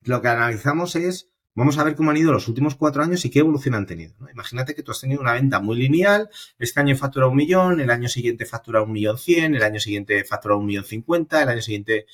Lo 0.00 0.22
que 0.22 0.28
analizamos 0.28 0.96
es, 0.96 1.30
vamos 1.58 1.76
a 1.76 1.84
ver 1.84 1.96
cómo 1.96 2.10
han 2.10 2.16
ido 2.16 2.32
los 2.32 2.46
últimos 2.46 2.76
cuatro 2.76 3.02
años 3.02 3.24
y 3.24 3.30
qué 3.30 3.40
evolución 3.40 3.74
han 3.74 3.86
tenido. 3.86 4.14
Imagínate 4.32 4.74
que 4.74 4.82
tú 4.82 4.92
has 4.92 5.00
tenido 5.00 5.20
una 5.20 5.32
venta 5.32 5.58
muy 5.58 5.76
lineal, 5.76 6.30
este 6.58 6.80
año 6.80 6.96
factura 6.96 7.26
un 7.26 7.36
millón, 7.36 7.80
el 7.80 7.90
año 7.90 8.08
siguiente 8.08 8.46
factura 8.46 8.82
un 8.82 8.92
millón 8.92 9.18
cien, 9.18 9.56
el 9.56 9.62
año 9.62 9.80
siguiente 9.80 10.24
factura 10.24 10.54
un 10.54 10.66
millón 10.66 10.84
cincuenta, 10.84 11.42
el 11.42 11.48
año 11.48 11.62
siguiente 11.62 12.06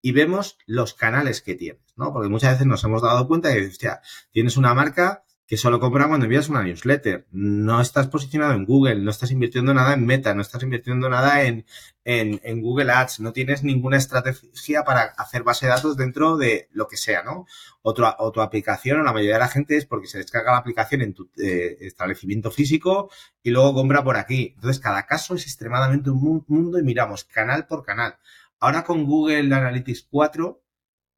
y 0.00 0.12
vemos 0.12 0.56
los 0.66 0.94
canales 0.94 1.42
que 1.42 1.54
tienes, 1.54 1.82
¿no? 1.96 2.12
Porque 2.12 2.28
muchas 2.28 2.52
veces 2.52 2.66
nos 2.66 2.82
hemos 2.84 3.02
dado 3.02 3.26
cuenta 3.26 3.48
de 3.48 3.60
que, 3.60 3.66
hostia, 3.66 4.00
tienes 4.30 4.56
una 4.56 4.72
marca 4.72 5.24
que 5.46 5.56
solo 5.56 5.80
compra 5.80 6.08
cuando 6.08 6.24
envías 6.24 6.48
una 6.48 6.62
newsletter. 6.62 7.26
No 7.30 7.80
estás 7.80 8.08
posicionado 8.08 8.54
en 8.54 8.64
Google, 8.64 8.96
no 8.96 9.10
estás 9.10 9.30
invirtiendo 9.30 9.74
nada 9.74 9.94
en 9.94 10.06
Meta, 10.06 10.34
no 10.34 10.42
estás 10.42 10.62
invirtiendo 10.62 11.08
nada 11.08 11.42
en, 11.42 11.66
en, 12.04 12.60
Google 12.60 12.90
Ads, 12.90 13.20
no 13.20 13.32
tienes 13.32 13.62
ninguna 13.62 13.96
estrategia 13.96 14.84
para 14.84 15.02
hacer 15.16 15.42
base 15.42 15.66
de 15.66 15.72
datos 15.72 15.96
dentro 15.96 16.36
de 16.36 16.68
lo 16.72 16.88
que 16.88 16.96
sea, 16.96 17.22
¿no? 17.22 17.46
Otra, 17.82 18.16
o 18.18 18.32
tu 18.32 18.40
aplicación, 18.40 19.00
o 19.00 19.02
la 19.02 19.12
mayoría 19.12 19.34
de 19.34 19.40
la 19.40 19.48
gente 19.48 19.76
es 19.76 19.86
porque 19.86 20.06
se 20.06 20.18
descarga 20.18 20.52
la 20.52 20.58
aplicación 20.58 21.02
en 21.02 21.14
tu 21.14 21.30
eh, 21.36 21.76
establecimiento 21.80 22.50
físico 22.50 23.10
y 23.42 23.50
luego 23.50 23.74
compra 23.74 24.02
por 24.02 24.16
aquí. 24.16 24.52
Entonces, 24.54 24.80
cada 24.80 25.06
caso 25.06 25.34
es 25.34 25.44
extremadamente 25.44 26.10
un 26.10 26.44
mundo 26.46 26.78
y 26.78 26.82
miramos 26.82 27.24
canal 27.24 27.66
por 27.66 27.84
canal. 27.84 28.16
Ahora 28.60 28.84
con 28.84 29.04
Google 29.06 29.52
Analytics 29.52 30.06
4, 30.08 30.61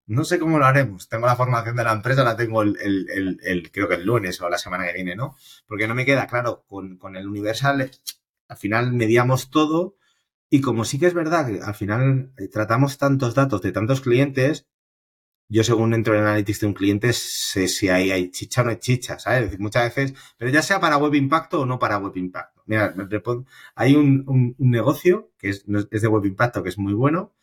no 0.07 0.25
sé 0.25 0.39
cómo 0.39 0.59
lo 0.59 0.67
haremos. 0.67 1.09
Tengo 1.09 1.27
la 1.27 1.37
formación 1.37 1.77
de 1.77 1.85
la 1.85 1.93
empresa, 1.93 2.25
la 2.25 2.37
tengo 2.37 2.63
el, 2.63 2.77
el, 2.81 3.71
creo 3.73 3.89
que 3.89 3.95
el 3.95 4.05
lunes 4.05 4.41
o 4.41 4.49
la 4.49 4.59
semana 4.59 4.87
que 4.87 4.95
viene, 4.95 5.17
¿no? 5.17 5.37
Porque 5.67 5.89
no 5.89 5.95
me 5.95 6.05
queda 6.05 6.27
claro, 6.27 6.65
con, 6.69 6.97
con 6.99 7.17
el 7.17 7.27
Universal, 7.27 7.91
al 8.49 8.57
final 8.57 8.93
mediamos 8.93 9.51
todo 9.51 9.97
y 10.51 10.61
como 10.61 10.85
sí 10.85 10.99
que 10.99 11.07
es 11.07 11.15
verdad 11.15 11.47
que 11.47 11.61
al 11.61 11.75
final 11.75 12.33
eh, 12.37 12.49
tratamos 12.49 12.99
tantos 12.99 13.35
datos 13.35 13.63
de 13.63 13.73
tantos 13.73 14.01
clientes, 14.01 14.69
yo 15.49 15.65
según 15.65 15.95
entro 15.95 16.15
en 16.15 16.23
Analytics 16.23 16.61
de 16.61 16.67
un 16.67 16.75
cliente 16.75 17.13
sé 17.13 17.69
si 17.69 17.89
hay, 17.89 18.11
hay 18.11 18.31
chicha 18.31 18.63
o 18.63 18.65
no 18.65 18.71
hay 18.71 18.79
chicha, 18.79 19.19
¿sabes? 19.19 19.41
Es 19.41 19.45
decir, 19.47 19.61
muchas 19.61 19.85
veces, 19.85 20.15
pero 20.39 20.51
ya 20.51 20.63
sea 20.63 20.81
para 20.81 20.97
Web 20.97 21.15
Impacto 21.15 21.63
o 21.63 21.67
no 21.67 21.79
para 21.79 21.99
Web 21.99 22.17
Impacto. 22.17 22.63
Mira, 22.67 22.95
hay 23.75 23.95
un, 23.95 24.55
negocio 24.59 25.33
que 25.39 25.51
es, 25.51 25.65
de 25.67 26.09
web 26.09 26.25
impacto 26.25 26.63
que 26.63 26.71
es 26.71 26.79
muy 26.79 26.95
bueno, 26.95 27.35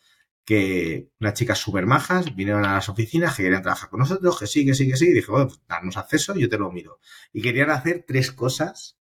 que 0.44 1.10
unas 1.20 1.34
chicas 1.34 1.58
súper 1.58 1.86
majas 1.86 2.34
vinieron 2.34 2.64
a 2.64 2.74
las 2.74 2.88
oficinas 2.88 3.36
que 3.36 3.44
querían 3.44 3.62
trabajar 3.62 3.88
con 3.90 4.00
nosotros, 4.00 4.38
que 4.38 4.46
sí, 4.46 4.66
que 4.66 4.74
sí, 4.74 4.88
que 4.88 4.96
sí, 4.96 5.08
y 5.08 5.12
dije, 5.12 5.30
bueno, 5.30 5.48
pues 5.48 5.60
darnos 5.68 5.96
acceso, 5.96 6.34
yo 6.34 6.48
te 6.48 6.58
lo 6.58 6.72
miro. 6.72 6.98
Y 7.32 7.42
querían 7.42 7.70
hacer 7.70 8.04
tres 8.06 8.32
cosas 8.32 8.98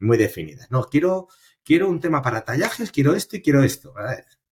muy 0.00 0.16
definidas. 0.18 0.70
No, 0.70 0.84
quiero, 0.84 1.28
quiero 1.64 1.88
un 1.88 2.00
tema 2.00 2.22
para 2.22 2.44
tallajes, 2.44 2.90
quiero 2.92 3.14
esto 3.14 3.36
y 3.36 3.42
quiero 3.42 3.62
esto. 3.62 3.94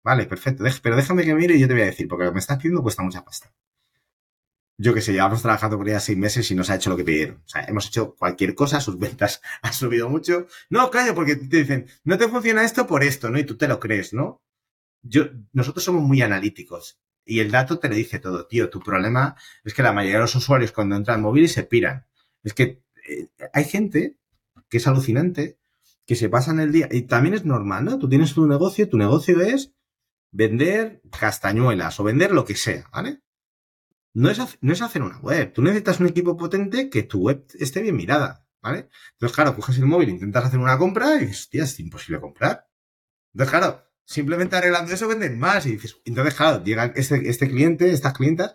Vale, 0.03 0.27
perfecto, 0.27 0.65
pero 0.83 0.97
déjame 0.97 1.25
que 1.25 1.35
mire 1.35 1.55
y 1.55 1.61
yo 1.61 1.69
te 1.69 1.75
voy 1.75 1.83
a 1.83 1.87
decir, 1.87 2.09
porque 2.09 2.25
lo 2.25 2.31
que 2.31 2.35
me 2.35 2.41
estás 2.41 2.59
pidiendo 2.59 2.83
cuesta 2.83 3.03
mucha 3.03 3.25
pasta 3.25 3.53
yo 4.81 4.95
que 4.95 5.03
sé, 5.03 5.13
llevamos 5.13 5.43
trabajando 5.43 5.77
con 5.77 5.87
ella 5.89 6.01
seis 6.01 6.17
meses 6.17 6.51
y 6.51 6.55
nos 6.55 6.71
ha 6.71 6.77
hecho 6.77 6.89
lo 6.89 6.97
que 6.97 7.05
pidieron. 7.05 7.43
O 7.45 7.49
sea, 7.49 7.65
hemos 7.65 7.87
hecho 7.87 8.15
cualquier 8.17 8.55
cosa, 8.55 8.81
sus 8.81 8.99
ventas 8.99 9.43
han 9.63 9.75
subido 9.75 10.09
mucho. 10.09 10.47
No, 10.71 10.91
claro, 10.91 11.15
porque 11.15 11.37
te 11.37 11.59
dicen, 11.59 11.87
no 12.05 12.17
te 12.17 12.29
funciona 12.29 12.65
esto 12.65 12.87
por 12.87 13.05
esto, 13.05 13.29
¿no? 13.29 13.39
Y 13.39 13.45
tú 13.45 13.59
te 13.59 13.69
lo 13.69 13.79
crees, 13.79 14.15
¿no? 14.15 14.41
Nosotros 15.53 15.85
somos 15.85 16.03
muy 16.03 16.23
analíticos 16.23 17.01
y 17.25 17.41
el 17.41 17.51
dato 17.51 17.79
te 17.79 17.89
lo 17.89 17.95
dice 17.95 18.19
todo, 18.19 18.47
tío. 18.47 18.71
Tu 18.71 18.81
problema 18.81 19.37
es 19.65 19.75
que 19.75 19.83
la 19.83 19.93
mayoría 19.93 20.17
de 20.17 20.23
los 20.23 20.35
usuarios 20.35 20.73
cuando 20.73 20.97
entran 20.97 21.17
al 21.17 21.23
móvil 21.23 21.49
se 21.49 21.65
piran. 21.65 22.07
Es 22.43 22.55
que 22.55 22.83
eh, 23.09 23.29
hay 23.53 23.65
gente 23.65 24.17
que 24.69 24.79
es 24.79 24.87
alucinante, 24.87 25.59
que 26.07 26.17
se 26.17 26.29
pasan 26.29 26.61
el 26.61 26.73
día, 26.73 26.89
y 26.91 27.03
también 27.03 27.35
es 27.35 27.45
normal, 27.45 27.85
¿no? 27.85 27.99
Tú 27.99 28.09
tienes 28.09 28.35
tu 28.35 28.47
negocio, 28.47 28.89
tu 28.89 28.97
negocio 28.97 29.41
es 29.41 29.73
vender 30.33 31.03
castañuelas 31.19 31.99
o 32.01 32.05
vender 32.05 32.33
lo 32.33 32.45
que 32.45 32.55
sea, 32.55 32.89
¿vale? 32.93 33.21
no 34.15 34.31
es, 34.31 34.59
no 34.61 34.73
es 34.73 34.83
hacer 34.83 35.03
una 35.03 35.19
web. 35.19 35.53
Tú 35.53 35.63
necesitas 35.63 36.01
un 36.01 36.09
equipo 36.09 36.37
potente 36.37 36.91
que 36.91 37.03
tu 37.03 37.21
web 37.23 37.45
esté 37.59 37.83
bien 37.83 37.97
mirada, 37.97 38.47
¿vale? 38.63 38.89
Entonces, 39.13 39.35
claro, 39.35 39.55
coges 39.55 39.79
el 39.79 39.87
móvil, 39.87 40.09
intentas 40.09 40.47
hacer 40.47 40.59
una 40.59 40.79
compra 40.79 41.17
y 41.17 41.27
dices, 41.27 41.49
es 41.53 41.81
imposible 41.81 42.21
comprar. 42.21 42.69
Entonces, 43.33 43.51
claro, 43.51 43.90
simplemente 44.11 44.57
arreglando 44.57 44.93
eso 44.93 45.07
venden 45.07 45.39
más 45.39 45.65
y 45.67 45.73
dices, 45.73 46.01
entonces, 46.05 46.35
claro, 46.35 46.65
llega 46.65 46.87
este, 46.97 47.31
este 47.31 47.49
cliente, 47.49 47.93
estas 47.93 48.13
clientas, 48.13 48.55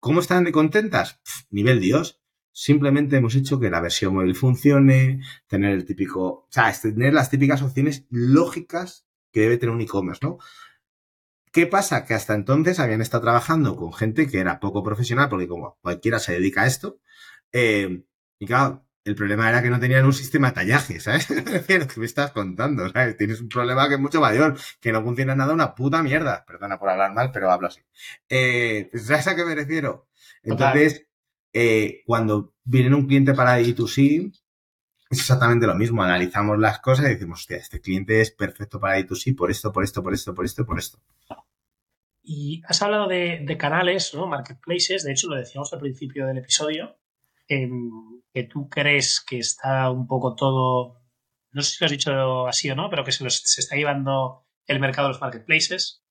¿cómo 0.00 0.20
están 0.20 0.44
de 0.44 0.52
contentas? 0.52 1.20
nivel 1.50 1.78
Dios. 1.78 2.22
Simplemente 2.52 3.16
hemos 3.16 3.34
hecho 3.34 3.60
que 3.60 3.68
la 3.68 3.82
versión 3.82 4.14
móvil 4.14 4.34
funcione, 4.34 5.20
tener 5.46 5.72
el 5.72 5.84
típico, 5.84 6.24
o 6.24 6.48
sea, 6.48 6.72
tener 6.72 7.12
las 7.12 7.28
típicas 7.28 7.60
opciones 7.60 8.06
lógicas 8.08 9.06
que 9.30 9.40
debe 9.40 9.58
tener 9.58 9.74
un 9.74 9.82
e-commerce, 9.82 10.24
¿no? 10.24 10.38
¿Qué 11.52 11.66
pasa? 11.66 12.06
Que 12.06 12.14
hasta 12.14 12.34
entonces 12.34 12.80
habían 12.80 13.02
estado 13.02 13.24
trabajando 13.24 13.76
con 13.76 13.92
gente 13.92 14.26
que 14.26 14.38
era 14.38 14.58
poco 14.58 14.82
profesional, 14.82 15.28
porque 15.28 15.48
como 15.48 15.76
cualquiera 15.82 16.18
se 16.18 16.32
dedica 16.32 16.62
a 16.62 16.66
esto, 16.66 16.98
eh, 17.52 18.04
y 18.38 18.46
claro, 18.46 18.86
el 19.04 19.14
problema 19.14 19.48
era 19.48 19.62
que 19.62 19.70
no 19.70 19.78
tenían 19.78 20.06
un 20.06 20.12
sistema 20.12 20.48
de 20.48 20.54
tallaje, 20.54 21.00
¿sabes? 21.00 21.26
Que 21.66 22.00
me 22.00 22.06
estás 22.06 22.32
contando, 22.32 22.88
¿sabes? 22.90 23.16
Tienes 23.16 23.40
un 23.40 23.48
problema 23.48 23.88
que 23.88 23.94
es 23.94 24.00
mucho 24.00 24.20
mayor, 24.20 24.56
que 24.80 24.92
no 24.92 25.02
funciona 25.02 25.34
nada, 25.34 25.52
una 25.52 25.74
puta 25.74 26.02
mierda. 26.02 26.44
Perdona 26.46 26.78
por 26.78 26.88
hablar 26.88 27.12
mal, 27.12 27.30
pero 27.32 27.50
hablo 27.50 27.68
así. 27.68 27.80
Eh, 28.28 28.90
¿Sabes 28.94 29.28
a 29.28 29.36
qué 29.36 29.44
me 29.44 29.54
refiero? 29.54 30.08
Entonces, 30.42 31.06
eh, 31.52 32.02
cuando 32.06 32.54
viene 32.64 32.94
un 32.94 33.06
cliente 33.06 33.34
para 33.34 33.60
D2C, 33.60 34.32
es 35.10 35.18
exactamente 35.18 35.66
lo 35.66 35.74
mismo. 35.74 36.02
Analizamos 36.02 36.58
las 36.58 36.80
cosas 36.80 37.06
y 37.06 37.10
decimos, 37.10 37.40
hostia, 37.40 37.58
este 37.58 37.80
cliente 37.80 38.20
es 38.20 38.30
perfecto 38.30 38.80
para 38.80 38.98
I2C 38.98 39.36
por 39.36 39.50
esto, 39.50 39.72
por 39.72 39.84
esto, 39.84 40.02
por 40.02 40.14
esto, 40.14 40.34
por 40.34 40.44
esto, 40.44 40.66
por 40.66 40.78
esto. 40.78 40.98
Y 42.22 42.62
has 42.66 42.80
hablado 42.80 43.06
de, 43.06 43.56
canales, 43.58 44.14
¿no? 44.14 44.26
Marketplaces, 44.26 45.04
de 45.04 45.12
hecho 45.12 45.28
lo 45.28 45.36
decíamos 45.36 45.72
al 45.72 45.80
principio 45.80 46.26
del 46.26 46.38
episodio, 46.38 46.96
em, 47.48 47.90
que 48.32 48.44
tú 48.44 48.68
crees 48.68 49.20
que 49.20 49.38
está 49.38 49.90
un 49.90 50.06
poco 50.06 50.34
todo, 50.34 51.00
no 51.52 51.62
sé 51.62 51.70
si 51.70 51.76
lo 51.80 51.86
has 51.86 51.92
dicho 51.92 52.46
así 52.46 52.70
o 52.70 52.76
no, 52.76 52.90
pero 52.90 53.04
que 53.04 53.12
se, 53.12 53.28
se 53.30 53.60
está 53.60 53.76
llevando 53.76 54.46
el 54.66 54.80
mercado 54.80 55.08
de 55.08 55.14
los 55.14 55.20
marketplaces. 55.20 56.04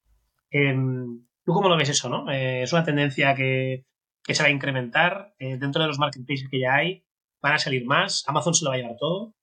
Em, 0.49 1.25
¿Tú 1.45 1.51
cómo 1.51 1.67
lo 1.67 1.77
ves 1.77 1.89
eso, 1.89 2.09
no? 2.09 2.31
Eh, 2.31 2.63
¿Es 2.63 2.71
una 2.71 2.85
tendencia 2.85 3.35
que, 3.35 3.85
se 4.25 4.41
va 4.41 4.47
a 4.47 4.51
incrementar 4.51 5.33
eh, 5.39 5.57
dentro 5.57 5.81
de 5.81 5.87
los 5.87 5.99
marketplaces 5.99 6.47
que 6.49 6.59
ya 6.59 6.75
hay? 6.75 7.05
¿Van 7.41 7.53
a 7.53 7.59
salir 7.59 7.85
más? 7.85 8.23
¿Amazon 8.27 8.53
se 8.53 8.63
lo 8.63 8.69
va 8.69 8.75
a 8.75 8.79
llevar 8.79 8.95
todo? 8.97 9.35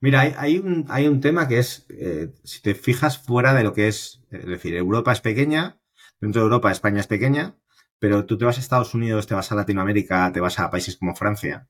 Mira, 0.00 0.20
hay, 0.20 0.58
un, 0.58 0.86
hay 0.88 1.08
un 1.08 1.20
tema 1.20 1.48
que 1.48 1.58
es, 1.58 1.86
eh, 1.90 2.32
si 2.44 2.62
te 2.62 2.74
fijas 2.74 3.18
fuera 3.18 3.52
de 3.54 3.64
lo 3.64 3.72
que 3.72 3.88
es, 3.88 4.22
es 4.30 4.46
decir, 4.46 4.74
Europa 4.76 5.12
es 5.12 5.20
pequeña, 5.20 5.80
dentro 6.20 6.42
de 6.42 6.44
Europa 6.44 6.70
España 6.70 7.00
es 7.00 7.06
pequeña, 7.06 7.56
pero 7.98 8.26
tú 8.26 8.36
te 8.38 8.44
vas 8.44 8.58
a 8.58 8.60
Estados 8.60 8.94
Unidos, 8.94 9.26
te 9.26 9.34
vas 9.34 9.50
a 9.52 9.54
Latinoamérica, 9.54 10.30
te 10.32 10.40
vas 10.40 10.58
a 10.58 10.70
países 10.70 10.96
como 10.96 11.14
Francia, 11.14 11.68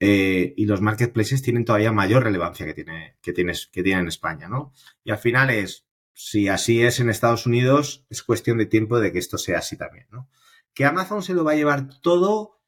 y 0.00 0.64
los 0.66 0.80
marketplaces 0.80 1.42
tienen 1.42 1.64
todavía 1.64 1.92
mayor 1.92 2.22
relevancia 2.22 2.66
que 2.66 2.74
tiene, 2.74 3.16
que 3.20 3.32
tienes, 3.32 3.66
que 3.66 3.82
tiene 3.82 4.02
en 4.02 4.08
España, 4.08 4.48
¿no? 4.48 4.72
Y 5.02 5.10
al 5.10 5.18
final 5.18 5.50
es, 5.50 5.86
si 6.12 6.48
así 6.48 6.82
es 6.82 7.00
en 7.00 7.10
Estados 7.10 7.46
Unidos, 7.46 8.06
es 8.08 8.22
cuestión 8.22 8.58
de 8.58 8.66
tiempo 8.66 9.00
de 9.00 9.12
que 9.12 9.18
esto 9.18 9.38
sea 9.38 9.58
así 9.58 9.76
también, 9.76 10.06
¿no? 10.10 10.28
Que 10.72 10.84
Amazon 10.84 11.22
se 11.22 11.34
lo 11.34 11.42
va 11.44 11.52
a 11.52 11.56
llevar 11.56 11.88
todo 12.00 12.60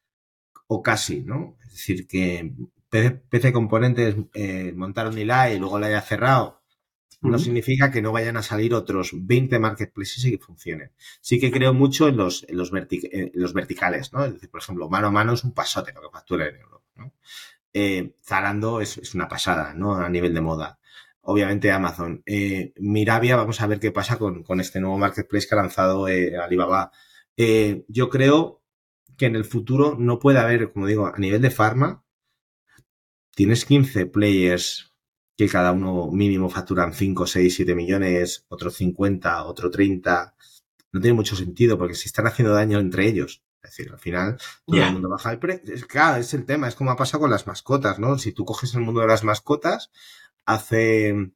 o 0.67 0.81
casi, 0.81 1.21
¿no? 1.21 1.57
Es 1.63 1.71
decir, 1.71 2.07
que 2.07 2.53
PC 2.89 3.53
Componentes 3.53 4.15
eh, 4.33 4.73
montaron 4.75 5.17
ILA 5.17 5.53
y 5.53 5.59
luego 5.59 5.79
la 5.79 5.87
haya 5.87 6.01
cerrado, 6.01 6.60
no 7.21 7.37
significa 7.37 7.91
que 7.91 8.01
no 8.01 8.11
vayan 8.11 8.37
a 8.37 8.41
salir 8.41 8.73
otros 8.73 9.11
20 9.13 9.59
marketplaces 9.59 10.25
y 10.25 10.31
que 10.31 10.43
funcionen. 10.43 10.91
Sí 11.21 11.39
que 11.39 11.51
creo 11.51 11.73
mucho 11.73 12.07
en 12.07 12.17
los, 12.17 12.45
los, 12.49 12.71
verticales, 12.71 14.11
¿no? 14.11 14.25
Es 14.25 14.33
decir, 14.33 14.49
por 14.49 14.61
ejemplo, 14.61 14.89
mano 14.89 15.07
a 15.07 15.11
mano 15.11 15.33
es 15.33 15.43
un 15.43 15.53
pasote 15.53 15.93
lo 15.93 16.01
que 16.01 16.09
factura 16.11 16.47
en 16.47 16.55
euro, 16.55 16.83
¿no? 16.95 17.13
Eh, 17.73 18.15
Zalando 18.23 18.81
es, 18.81 18.97
es, 18.97 19.13
una 19.13 19.27
pasada, 19.27 19.73
¿no? 19.73 19.95
A 19.95 20.09
nivel 20.09 20.33
de 20.33 20.41
moda 20.41 20.79
obviamente 21.21 21.71
Amazon. 21.71 22.23
Eh, 22.25 22.73
Mirabia, 22.77 23.35
vamos 23.35 23.61
a 23.61 23.67
ver 23.67 23.79
qué 23.79 23.91
pasa 23.91 24.17
con, 24.17 24.43
este 24.59 24.79
nuevo 24.79 24.97
marketplace 24.97 25.47
que 25.47 25.55
ha 25.55 25.57
lanzado 25.57 26.07
eh, 26.07 26.37
Alibaba. 26.37 26.91
Eh, 27.37 27.85
yo 27.87 28.09
creo 28.09 28.61
que 29.17 29.27
en 29.27 29.35
el 29.35 29.45
futuro 29.45 29.95
no 29.99 30.19
puede 30.19 30.39
haber, 30.39 30.71
como 30.73 30.87
digo, 30.87 31.07
a 31.07 31.17
nivel 31.17 31.41
de 31.41 31.51
farma, 31.51 32.03
tienes 33.35 33.65
15 33.65 34.07
players 34.07 34.90
que 35.41 35.49
cada 35.49 35.71
uno 35.71 36.11
mínimo 36.11 36.51
facturan 36.51 36.93
5, 36.93 37.25
6, 37.25 37.55
7 37.55 37.73
millones, 37.73 38.45
otro 38.47 38.69
50, 38.69 39.43
otro 39.45 39.71
30. 39.71 40.35
No 40.91 41.01
tiene 41.01 41.15
mucho 41.15 41.35
sentido 41.35 41.79
porque 41.79 41.95
se 41.95 42.05
están 42.05 42.27
haciendo 42.27 42.53
daño 42.53 42.77
entre 42.77 43.07
ellos. 43.07 43.41
Es 43.63 43.71
decir, 43.71 43.91
al 43.91 43.97
final 43.97 44.37
todo 44.67 44.83
el 44.83 44.93
mundo 44.93 45.09
baja 45.09 45.31
el 45.31 45.39
precio. 45.39 45.73
Claro, 45.87 46.21
es 46.21 46.35
el 46.35 46.45
tema, 46.45 46.67
es 46.67 46.75
como 46.75 46.91
ha 46.91 46.95
pasado 46.95 47.21
con 47.21 47.31
las 47.31 47.47
mascotas, 47.47 47.97
¿no? 47.97 48.19
Si 48.19 48.33
tú 48.33 48.45
coges 48.45 48.75
el 48.75 48.81
mundo 48.81 49.01
de 49.01 49.07
las 49.07 49.23
mascotas, 49.23 49.89
hace, 50.45 51.33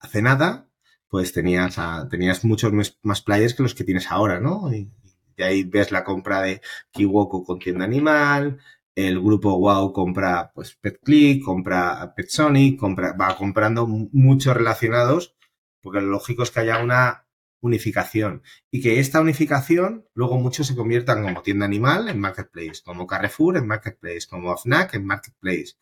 hace 0.00 0.20
nada, 0.20 0.68
pues 1.08 1.32
tenías, 1.32 1.78
tenías 2.10 2.44
muchos 2.44 2.74
más 3.00 3.22
players 3.22 3.54
que 3.54 3.62
los 3.62 3.74
que 3.74 3.84
tienes 3.84 4.10
ahora, 4.10 4.38
¿no? 4.38 4.70
Y, 4.70 4.90
de 5.34 5.44
ahí 5.44 5.62
ves 5.62 5.92
la 5.92 6.04
compra 6.04 6.42
de 6.42 6.60
Kiwoko 6.90 7.44
con 7.44 7.58
tienda 7.58 7.86
animal, 7.86 8.58
el 9.06 9.20
grupo 9.20 9.56
Wow 9.56 9.92
compra 9.92 10.50
pues 10.52 10.74
PetClick, 10.74 11.44
compra 11.44 12.14
PetSonic, 12.16 12.80
compra, 12.80 13.12
va 13.12 13.36
comprando 13.36 13.86
muchos 13.86 14.56
relacionados, 14.56 15.36
porque 15.80 16.00
lo 16.00 16.08
lógico 16.08 16.42
es 16.42 16.50
que 16.50 16.60
haya 16.60 16.82
una 16.82 17.24
unificación 17.60 18.42
y 18.72 18.80
que 18.80 18.98
esta 18.98 19.20
unificación 19.20 20.04
luego 20.14 20.38
muchos 20.38 20.66
se 20.66 20.74
conviertan 20.74 21.22
como 21.22 21.42
tienda 21.42 21.64
animal 21.64 22.08
en 22.08 22.18
marketplace, 22.18 22.82
como 22.84 23.06
Carrefour 23.06 23.56
en 23.56 23.68
marketplace, 23.68 24.26
como 24.28 24.56
Fnac 24.56 24.94
en 24.94 25.06
marketplace, 25.06 25.74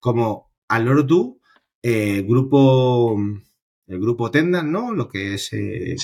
como 0.00 0.52
Alordu 0.66 1.40
eh, 1.80 2.22
grupo, 2.22 3.16
el 3.86 4.00
grupo 4.00 4.32
Tendan, 4.32 4.72
¿no? 4.72 4.92
Lo 4.92 5.08
que 5.08 5.34
es, 5.34 5.52
eh, 5.52 5.94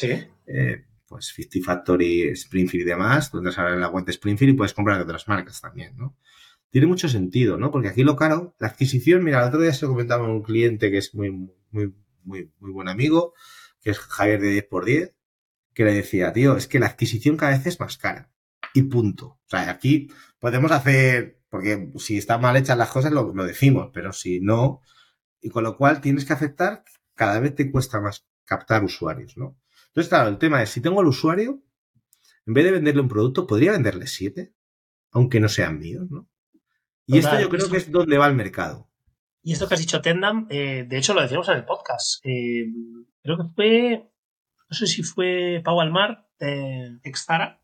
eh, 0.46 0.84
pues 1.04 1.32
50 1.34 1.64
Factory, 1.64 2.28
Springfield 2.28 2.86
y 2.86 2.90
demás, 2.90 3.32
donde 3.32 3.50
sale 3.50 3.76
la 3.76 3.90
cuenta 3.90 4.12
Springfield 4.12 4.54
y 4.54 4.56
puedes 4.56 4.74
comprar 4.74 4.98
de 4.98 5.04
otras 5.04 5.26
marcas 5.26 5.60
también, 5.60 5.96
¿no? 5.96 6.16
Tiene 6.70 6.86
mucho 6.86 7.08
sentido, 7.08 7.56
¿no? 7.56 7.70
Porque 7.70 7.88
aquí 7.88 8.04
lo 8.04 8.16
caro, 8.16 8.54
la 8.58 8.68
adquisición, 8.68 9.24
mira, 9.24 9.40
el 9.40 9.48
otro 9.48 9.60
día 9.60 9.72
se 9.72 9.86
lo 9.86 9.92
comentaba 9.92 10.28
un 10.28 10.42
cliente 10.42 10.90
que 10.90 10.98
es 10.98 11.14
muy, 11.14 11.30
muy, 11.70 11.94
muy, 12.22 12.52
muy 12.60 12.70
buen 12.70 12.88
amigo, 12.88 13.34
que 13.80 13.90
es 13.90 13.98
Javier 13.98 14.40
de 14.40 14.68
10x10, 14.68 15.14
que 15.74 15.84
le 15.84 15.94
decía, 15.94 16.32
tío, 16.32 16.56
es 16.56 16.68
que 16.68 16.78
la 16.78 16.86
adquisición 16.86 17.36
cada 17.36 17.52
vez 17.56 17.66
es 17.66 17.80
más 17.80 17.96
cara. 17.96 18.30
Y 18.72 18.82
punto. 18.82 19.26
O 19.26 19.48
sea, 19.48 19.68
aquí 19.68 20.10
podemos 20.38 20.70
hacer, 20.70 21.40
porque 21.48 21.90
si 21.96 22.18
están 22.18 22.40
mal 22.40 22.56
hechas 22.56 22.78
las 22.78 22.90
cosas 22.90 23.12
lo, 23.12 23.32
decimos, 23.32 23.90
pero 23.92 24.12
si 24.12 24.40
no, 24.40 24.80
y 25.40 25.50
con 25.50 25.64
lo 25.64 25.76
cual 25.76 26.00
tienes 26.00 26.24
que 26.24 26.32
aceptar 26.32 26.84
cada 27.14 27.40
vez 27.40 27.54
te 27.54 27.70
cuesta 27.70 28.00
más 28.00 28.26
captar 28.44 28.84
usuarios, 28.84 29.36
¿no? 29.36 29.58
Entonces, 29.88 30.08
claro, 30.08 30.28
el 30.28 30.38
tema 30.38 30.62
es, 30.62 30.70
si 30.70 30.80
tengo 30.80 31.00
al 31.00 31.06
usuario, 31.06 31.62
en 32.46 32.54
vez 32.54 32.64
de 32.64 32.72
venderle 32.72 33.02
un 33.02 33.08
producto, 33.08 33.46
podría 33.46 33.72
venderle 33.72 34.06
siete, 34.06 34.54
aunque 35.10 35.40
no 35.40 35.48
sean 35.48 35.78
míos, 35.78 36.06
¿no? 36.10 36.29
Y 37.14 37.18
esto 37.18 37.40
yo 37.40 37.48
creo 37.48 37.68
que 37.68 37.76
es 37.78 37.90
donde 37.90 38.18
va 38.18 38.26
el 38.26 38.34
mercado. 38.34 38.88
Y 39.42 39.52
esto 39.52 39.66
que 39.66 39.74
has 39.74 39.80
dicho, 39.80 40.00
Tendam, 40.00 40.46
eh, 40.50 40.84
de 40.86 40.98
hecho 40.98 41.14
lo 41.14 41.22
decíamos 41.22 41.48
en 41.48 41.56
el 41.56 41.64
podcast. 41.64 42.24
Eh, 42.24 42.66
creo 43.22 43.36
que 43.38 43.44
fue, 43.54 44.10
no 44.68 44.76
sé 44.76 44.86
si 44.86 45.02
fue 45.02 45.60
Pau 45.64 45.80
Almar, 45.80 46.28
de 46.38 47.00
Extara, 47.04 47.60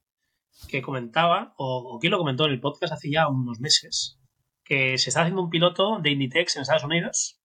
que 0.68 0.82
comentaba, 0.82 1.55
o, 1.57 1.94
o 1.94 1.99
quién 1.99 2.11
lo 2.11 2.18
comentó 2.18 2.47
en 2.47 2.53
el 2.53 2.61
podcast 2.61 2.92
hace 2.92 3.11
ya 3.11 3.28
unos 3.28 3.61
meses, 3.61 4.18
que 4.64 4.99
se 4.99 5.11
está 5.11 5.20
haciendo 5.22 5.42
un 5.42 5.51
piloto 5.51 5.99
de 6.01 6.11
Inditex 6.11 6.57
en 6.57 6.62
Estados 6.62 6.84
Unidos 6.84 7.40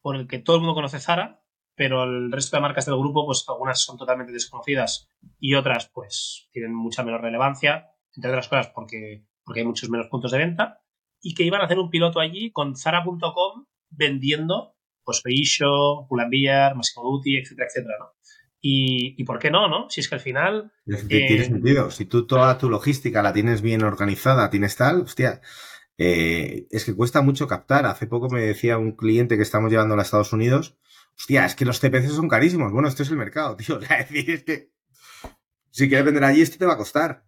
por 0.00 0.16
el 0.16 0.26
que 0.28 0.38
todo 0.38 0.56
el 0.56 0.62
mundo 0.62 0.74
conoce 0.74 1.00
Zara, 1.00 1.42
pero 1.74 2.04
el 2.04 2.32
resto 2.32 2.56
de 2.56 2.62
marcas 2.62 2.86
del 2.86 2.98
grupo, 2.98 3.24
pues 3.26 3.44
algunas 3.48 3.80
son 3.80 3.96
totalmente 3.96 4.32
desconocidas 4.32 5.08
y 5.38 5.54
otras, 5.54 5.90
pues, 5.92 6.48
tienen 6.52 6.74
mucha 6.74 7.04
menos 7.04 7.20
relevancia, 7.20 7.90
entre 8.14 8.30
otras 8.30 8.48
cosas 8.48 8.68
porque, 8.74 9.24
porque 9.44 9.60
hay 9.60 9.66
muchos 9.66 9.88
menos 9.88 10.08
puntos 10.08 10.32
de 10.32 10.38
venta, 10.38 10.82
y 11.20 11.34
que 11.34 11.44
iban 11.44 11.60
a 11.60 11.64
hacer 11.64 11.78
un 11.78 11.90
piloto 11.90 12.20
allí 12.20 12.50
con 12.52 12.76
Zara.com 12.76 13.66
vendiendo, 13.90 14.74
pues, 15.04 15.22
Feisho, 15.22 16.06
Pull&Bear, 16.08 16.74
Massimo 16.74 17.04
Duty, 17.04 17.38
etcétera, 17.38 17.68
etcétera, 17.68 17.94
¿no? 17.98 18.06
Y, 18.60 19.22
por 19.24 19.38
qué 19.38 19.50
no, 19.50 19.68
¿no? 19.68 19.88
Si 19.88 20.00
es 20.00 20.08
que 20.08 20.16
al 20.16 20.20
final... 20.20 20.72
Tiene 20.84 21.36
eh, 21.36 21.44
sentido. 21.44 21.90
Si 21.90 22.06
tú 22.06 22.26
toda 22.26 22.58
tu 22.58 22.68
logística 22.68 23.22
la 23.22 23.32
tienes 23.32 23.62
bien 23.62 23.84
organizada, 23.84 24.50
tienes 24.50 24.74
tal, 24.76 25.02
hostia, 25.02 25.40
eh, 25.96 26.66
es 26.70 26.84
que 26.84 26.94
cuesta 26.94 27.22
mucho 27.22 27.46
captar. 27.46 27.86
Hace 27.86 28.06
poco 28.06 28.28
me 28.28 28.40
decía 28.40 28.76
un 28.78 28.92
cliente 28.92 29.36
que 29.36 29.42
estamos 29.42 29.70
llevando 29.70 29.94
a 29.94 30.02
Estados 30.02 30.32
Unidos, 30.32 30.76
hostia, 31.16 31.46
es 31.46 31.54
que 31.54 31.64
los 31.64 31.80
CPC 31.80 32.08
son 32.08 32.28
carísimos. 32.28 32.72
Bueno, 32.72 32.88
esto 32.88 33.04
es 33.04 33.10
el 33.10 33.16
mercado, 33.16 33.56
tío. 33.58 33.80
Es 33.80 33.88
decir, 33.88 34.30
es 34.30 34.44
que 34.44 34.72
si 35.70 35.88
quieres 35.88 36.06
vender 36.06 36.24
allí, 36.24 36.42
esto 36.42 36.58
te 36.58 36.66
va 36.66 36.74
a 36.74 36.78
costar. 36.78 37.27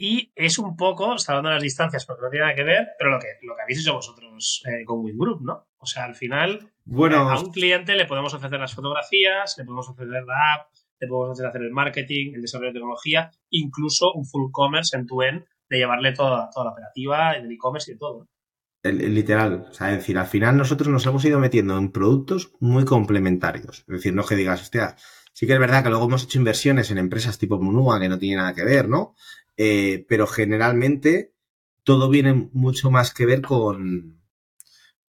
Y 0.00 0.32
es 0.36 0.58
un 0.60 0.76
poco, 0.76 1.18
salvando 1.18 1.50
las 1.50 1.62
distancias 1.62 2.06
porque 2.06 2.22
no 2.22 2.30
tiene 2.30 2.46
nada 2.46 2.54
que 2.54 2.62
ver, 2.62 2.88
pero 2.96 3.10
lo 3.10 3.18
que, 3.18 3.26
lo 3.42 3.56
que 3.56 3.62
habéis 3.62 3.80
hecho 3.80 3.94
vosotros 3.94 4.62
eh, 4.66 4.84
con 4.84 5.00
Wingroup, 5.00 5.42
¿no? 5.42 5.66
O 5.76 5.86
sea, 5.86 6.04
al 6.04 6.14
final, 6.14 6.72
bueno, 6.84 7.28
a 7.28 7.40
un 7.40 7.50
cliente 7.50 7.96
le 7.96 8.06
podemos 8.06 8.32
ofrecer 8.32 8.60
las 8.60 8.74
fotografías, 8.74 9.56
le 9.58 9.64
podemos 9.64 9.88
ofrecer 9.88 10.22
la 10.24 10.54
app, 10.54 10.68
le 11.00 11.08
podemos 11.08 11.40
hacer 11.40 11.62
el 11.62 11.72
marketing, 11.72 12.34
el 12.34 12.42
desarrollo 12.42 12.68
de 12.68 12.74
tecnología, 12.74 13.30
incluso 13.50 14.12
un 14.14 14.24
full 14.24 14.50
commerce 14.52 14.96
en 14.96 15.06
tu 15.06 15.20
end 15.22 15.44
de 15.68 15.78
llevarle 15.78 16.12
toda, 16.12 16.48
toda 16.50 16.66
la 16.66 16.72
operativa, 16.72 17.32
el 17.32 17.50
e-commerce 17.50 17.92
y 17.92 17.98
todo. 17.98 18.28
El, 18.82 19.14
literal, 19.14 19.66
o 19.68 19.74
sea, 19.74 19.90
es 19.90 19.98
decir, 19.98 20.16
al 20.16 20.26
final 20.26 20.56
nosotros 20.56 20.88
nos 20.88 21.04
hemos 21.06 21.24
ido 21.24 21.40
metiendo 21.40 21.76
en 21.76 21.90
productos 21.90 22.52
muy 22.60 22.84
complementarios. 22.84 23.80
Es 23.80 23.86
decir, 23.86 24.14
no 24.14 24.24
que 24.24 24.36
digas, 24.36 24.62
hostia, 24.62 24.96
sí 25.32 25.46
que 25.46 25.54
es 25.54 25.58
verdad 25.58 25.82
que 25.82 25.90
luego 25.90 26.06
hemos 26.06 26.24
hecho 26.24 26.38
inversiones 26.38 26.90
en 26.90 26.98
empresas 26.98 27.38
tipo 27.38 27.60
Munua 27.60 28.00
que 28.00 28.08
no 28.08 28.18
tiene 28.18 28.36
nada 28.36 28.54
que 28.54 28.64
ver, 28.64 28.88
¿no? 28.88 29.14
Eh, 29.58 30.06
pero 30.08 30.26
generalmente 30.26 31.34
todo 31.82 32.08
viene 32.08 32.48
mucho 32.52 32.90
más 32.90 33.12
que 33.12 33.26
ver 33.26 33.42
con, 33.42 34.22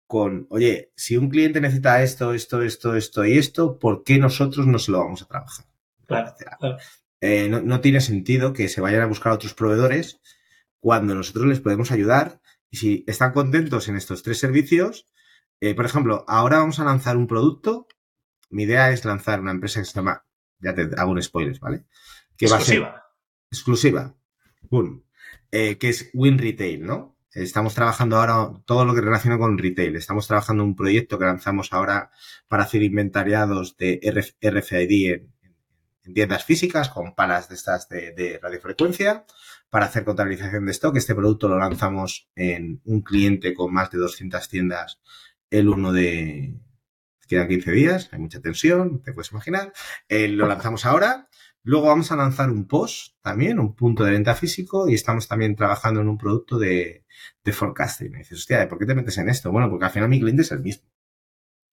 con, 0.07 0.47
oye, 0.51 0.93
si 0.97 1.17
un 1.17 1.29
cliente 1.29 1.61
necesita 1.61 2.03
esto, 2.03 2.33
esto, 2.33 2.63
esto, 2.63 2.95
esto 2.95 3.25
y 3.25 3.39
esto, 3.39 3.79
¿por 3.79 4.05
qué 4.05 4.19
nosotros 4.19 4.67
no 4.67 4.79
se 4.79 4.93
lo 4.93 5.01
vamos 5.01 5.23
a 5.23 5.27
trabajar? 5.27 5.67
Claro, 6.07 6.35
claro. 6.39 6.79
Eh, 7.21 7.49
no, 7.49 7.61
no, 7.61 7.81
tiene 7.81 8.01
sentido 8.01 8.53
que 8.53 8.69
se 8.69 8.81
vayan 8.81 9.03
a 9.03 9.07
buscar 9.07 9.33
otros 9.33 9.55
proveedores 9.55 10.21
cuando 10.79 11.15
nosotros 11.15 11.47
les 11.47 11.61
podemos 11.61 11.91
ayudar 11.91 12.41
y 12.71 12.77
si 12.77 13.05
están 13.09 13.33
contentos 13.33 13.89
en 13.89 13.97
estos 13.97 14.23
tres 14.23 14.39
servicios, 14.39 15.07
eh, 15.61 15.75
por 15.75 15.87
ejemplo, 15.87 16.25
ahora 16.29 16.59
vamos 16.59 16.79
a 16.79 16.85
lanzar 16.85 17.17
un 17.17 17.27
producto. 17.27 17.89
Mi 18.51 18.65
idea 18.65 18.91
es 18.93 19.05
lanzar 19.05 19.41
una 19.41 19.51
empresa 19.51 19.81
que 19.81 19.87
se 19.87 19.95
llama, 19.95 20.25
ya 20.61 20.75
te 20.75 20.89
hago 20.97 21.11
un 21.11 21.23
spoiler, 21.23 21.59
¿vale? 21.59 21.85
Que 22.37 22.47
exclusiva. 22.47 22.87
Va 22.87 22.93
a 22.93 23.01
ser 23.01 23.03
exclusiva. 23.51 24.15
Boom. 24.71 25.05
Eh, 25.51 25.79
que 25.79 25.89
es 25.89 26.11
Win 26.12 26.39
Retail, 26.39 26.85
¿no? 26.85 27.17
Estamos 27.37 27.75
trabajando 27.75 28.17
ahora 28.17 28.51
todo 28.64 28.87
lo 28.87 28.95
que 28.95 29.03
relaciona 29.03 29.37
con 29.37 29.59
retail. 29.59 29.95
Estamos 29.97 30.27
trabajando 30.27 30.62
en 30.62 30.71
un 30.71 30.77
proyecto 30.77 31.19
que 31.19 31.27
lanzamos 31.27 31.71
ahora 31.75 32.11
para 32.49 32.62
hacer 32.62 32.83
inventariados 32.83 33.77
de 33.77 34.01
RFID 34.41 35.12
en, 35.12 36.14
tiendas 36.14 36.47
físicas 36.47 36.89
con 36.89 37.14
palas 37.14 37.51
de 37.51 37.57
estas 37.57 37.91
de, 37.91 38.41
radiofrecuencia 38.43 39.27
para 39.69 39.85
hacer 39.85 40.05
contabilización 40.05 40.64
de 40.64 40.73
stock. 40.73 40.97
Este 40.97 41.14
producto 41.14 41.47
lo 41.49 41.59
lanzamos 41.59 42.31
en 42.37 42.81
un 42.85 43.03
cliente 43.03 43.53
con 43.53 43.71
más 43.71 43.91
de 43.91 43.99
200 43.99 44.49
tiendas 44.49 45.01
el 45.51 45.69
1 45.69 45.93
de... 45.93 46.55
Quedan 47.29 47.49
15 47.49 47.73
días, 47.73 48.09
hay 48.12 48.21
mucha 48.21 48.41
tensión, 48.41 49.03
te 49.03 49.12
puedes 49.12 49.33
imaginar. 49.33 49.75
Eh, 50.09 50.29
lo 50.29 50.47
lanzamos 50.47 50.87
ahora 50.87 51.29
Luego 51.67 51.89
vamos 51.89 52.12
a 52.12 52.17
lanzar 52.17 52.49
un 52.49 52.69
post 52.69 53.17
también, 53.23 53.59
un 53.59 53.75
punto 53.75 54.05
de 54.05 54.12
venta 54.12 54.37
físico 54.37 54.89
y 54.89 54.95
estamos 54.95 55.27
también 55.27 55.57
trabajando 55.57 56.01
en 56.01 56.09
un 56.09 56.17
producto 56.17 56.61
de, 56.61 57.05
forecasting. 57.53 58.12
Me 58.12 58.19
dices, 58.19 58.39
hostia, 58.39 58.69
¿por 58.69 58.79
qué 58.79 58.87
te 58.87 58.95
metes 58.95 59.19
en 59.19 59.29
esto? 59.29 59.51
Bueno, 59.51 59.69
porque 59.69 59.87
al 59.87 59.91
final 59.91 60.09
mi 60.09 60.21
cliente 60.21 60.43
es 60.43 60.53
el 60.53 60.61
mismo. 60.61 60.89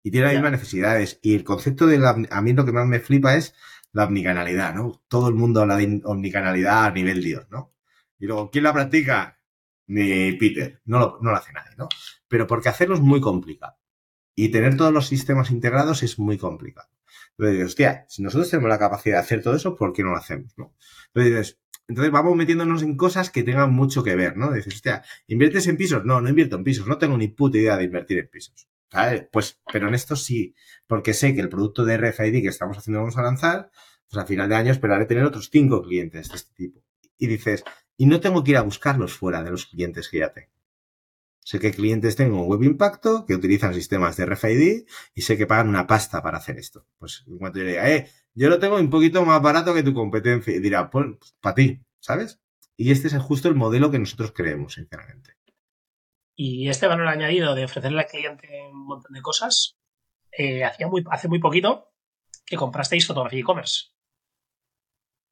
Y 0.01 0.09
tiene 0.09 0.25
las 0.25 0.33
mismas 0.33 0.53
necesidades. 0.53 1.19
Y 1.21 1.35
el 1.35 1.43
concepto 1.43 1.85
de 1.85 1.99
la, 1.99 2.17
a 2.31 2.41
mí 2.41 2.53
lo 2.53 2.65
que 2.65 2.71
más 2.71 2.87
me 2.87 3.01
flipa 3.01 3.35
es 3.35 3.53
la 3.91 4.05
omnicanalidad, 4.05 4.73
¿no? 4.73 5.03
Todo 5.07 5.27
el 5.27 5.35
mundo 5.35 5.61
habla 5.61 5.77
de 5.77 6.01
omnicanalidad 6.05 6.85
a 6.85 6.91
nivel 6.91 7.21
Dios, 7.21 7.45
¿no? 7.51 7.75
Y 8.17 8.25
luego, 8.25 8.49
¿quién 8.49 8.63
la 8.63 8.73
practica? 8.73 9.39
Ni 9.85 10.31
Peter. 10.37 10.81
No 10.85 10.97
lo, 10.97 11.19
no 11.21 11.29
lo 11.29 11.37
hace 11.37 11.53
nadie, 11.53 11.75
¿no? 11.77 11.87
Pero 12.27 12.47
porque 12.47 12.69
hacerlo 12.69 12.95
es 12.95 13.01
muy 13.01 13.21
complicado. 13.21 13.77
Y 14.33 14.49
tener 14.49 14.75
todos 14.75 14.91
los 14.91 15.05
sistemas 15.05 15.51
integrados 15.51 16.01
es 16.01 16.17
muy 16.17 16.39
complicado. 16.39 16.89
Entonces 17.37 17.53
dices, 17.53 17.65
hostia, 17.65 18.05
si 18.07 18.21
nosotros 18.21 18.49
tenemos 18.49 18.69
la 18.69 18.79
capacidad 18.79 19.15
de 19.15 19.21
hacer 19.21 19.41
todo 19.41 19.55
eso, 19.55 19.75
¿por 19.75 19.93
qué 19.93 20.03
no 20.03 20.11
lo 20.11 20.17
hacemos? 20.17 20.53
¿no? 20.57 20.75
Entonces 21.07 21.31
dices, 21.31 21.59
entonces 21.87 22.11
vamos 22.11 22.35
metiéndonos 22.35 22.83
en 22.83 22.95
cosas 22.95 23.29
que 23.29 23.43
tengan 23.43 23.73
mucho 23.73 24.03
que 24.03 24.15
ver, 24.15 24.37
¿no? 24.37 24.51
Dices, 24.51 24.75
hostia, 24.75 25.03
¿inviertes 25.27 25.67
en 25.67 25.77
pisos? 25.77 26.05
No, 26.05 26.21
no 26.21 26.29
invierto 26.29 26.55
en 26.55 26.63
pisos, 26.63 26.87
no 26.87 26.97
tengo 26.97 27.17
ni 27.17 27.27
puta 27.27 27.57
idea 27.57 27.77
de 27.77 27.83
invertir 27.83 28.19
en 28.19 28.29
pisos. 28.29 28.67
Pues, 29.31 29.59
pero 29.71 29.87
en 29.87 29.95
esto 29.95 30.15
sí, 30.15 30.55
porque 30.87 31.13
sé 31.13 31.33
que 31.33 31.41
el 31.41 31.49
producto 31.49 31.83
de 31.83 31.97
RFID 31.97 32.41
que 32.41 32.47
estamos 32.47 32.77
haciendo 32.77 32.99
vamos 32.99 33.17
a 33.17 33.23
lanzar, 33.23 33.71
pues 34.09 34.23
a 34.23 34.27
final 34.27 34.47
de 34.47 34.55
año 34.55 34.71
esperaré 34.71 35.05
tener 35.05 35.25
otros 35.25 35.49
cinco 35.51 35.81
clientes 35.81 36.29
de 36.29 36.35
este 36.35 36.53
tipo. 36.53 36.83
Y 37.17 37.27
dices, 37.27 37.63
y 37.97 38.05
no 38.05 38.19
tengo 38.19 38.43
que 38.43 38.51
ir 38.51 38.57
a 38.57 38.61
buscarlos 38.61 39.13
fuera 39.13 39.43
de 39.43 39.51
los 39.51 39.65
clientes 39.65 40.09
que 40.09 40.19
ya 40.19 40.31
tengo. 40.31 40.52
Sé 41.43 41.59
que 41.59 41.71
clientes 41.71 42.15
tengo 42.15 42.41
un 42.41 42.47
web 42.47 42.63
impacto 42.63 43.25
que 43.25 43.35
utilizan 43.35 43.73
sistemas 43.73 44.15
de 44.15 44.25
RFID 44.25 44.85
y 45.13 45.21
sé 45.21 45.37
que 45.37 45.45
pagan 45.45 45.67
una 45.67 45.87
pasta 45.87 46.21
para 46.21 46.37
hacer 46.37 46.57
esto. 46.57 46.87
Pues 46.97 47.23
en 47.27 47.37
cuanto 47.37 47.59
yo 47.59 47.65
diga, 47.65 47.89
eh, 47.89 48.09
yo 48.33 48.49
lo 48.49 48.59
tengo 48.59 48.77
un 48.77 48.89
poquito 48.89 49.23
más 49.25 49.41
barato 49.41 49.73
que 49.73 49.83
tu 49.83 49.93
competencia, 49.93 50.55
y 50.55 50.59
dirá, 50.59 50.89
pues, 50.89 51.05
para 51.41 51.55
ti, 51.55 51.81
¿sabes? 51.99 52.39
Y 52.77 52.91
este 52.91 53.07
es 53.07 53.17
justo 53.17 53.49
el 53.49 53.55
modelo 53.55 53.91
que 53.91 53.99
nosotros 53.99 54.31
creemos, 54.33 54.73
sinceramente. 54.73 55.35
Y 56.35 56.69
este 56.69 56.87
valor 56.87 57.07
añadido 57.07 57.53
de 57.53 57.65
ofrecerle 57.65 57.99
al 57.99 58.07
cliente 58.07 58.47
un 58.71 58.85
montón 58.85 59.13
de 59.13 59.21
cosas, 59.21 59.77
eh, 60.31 60.63
hacía 60.63 60.87
muy, 60.87 61.03
hace 61.11 61.27
muy 61.27 61.39
poquito 61.39 61.91
que 62.45 62.55
comprasteis 62.55 63.05
fotografía 63.05 63.41
e-commerce. 63.41 63.91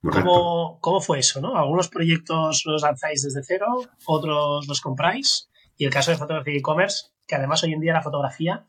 ¿Cómo, 0.01 0.79
¿Cómo, 0.81 0.99
fue 0.99 1.19
eso? 1.19 1.41
¿no? 1.41 1.57
Algunos 1.57 1.89
proyectos 1.89 2.63
los 2.65 2.81
lanzáis 2.81 3.23
desde 3.23 3.43
cero, 3.43 3.67
otros 4.05 4.67
los 4.67 4.81
compráis. 4.81 5.50
Y 5.81 5.85
el 5.85 5.91
caso 5.91 6.11
de 6.11 6.17
fotografía 6.17 6.55
e-commerce, 6.55 7.07
que 7.25 7.33
además 7.33 7.63
hoy 7.63 7.73
en 7.73 7.79
día 7.79 7.93
la 7.93 8.03
fotografía 8.03 8.67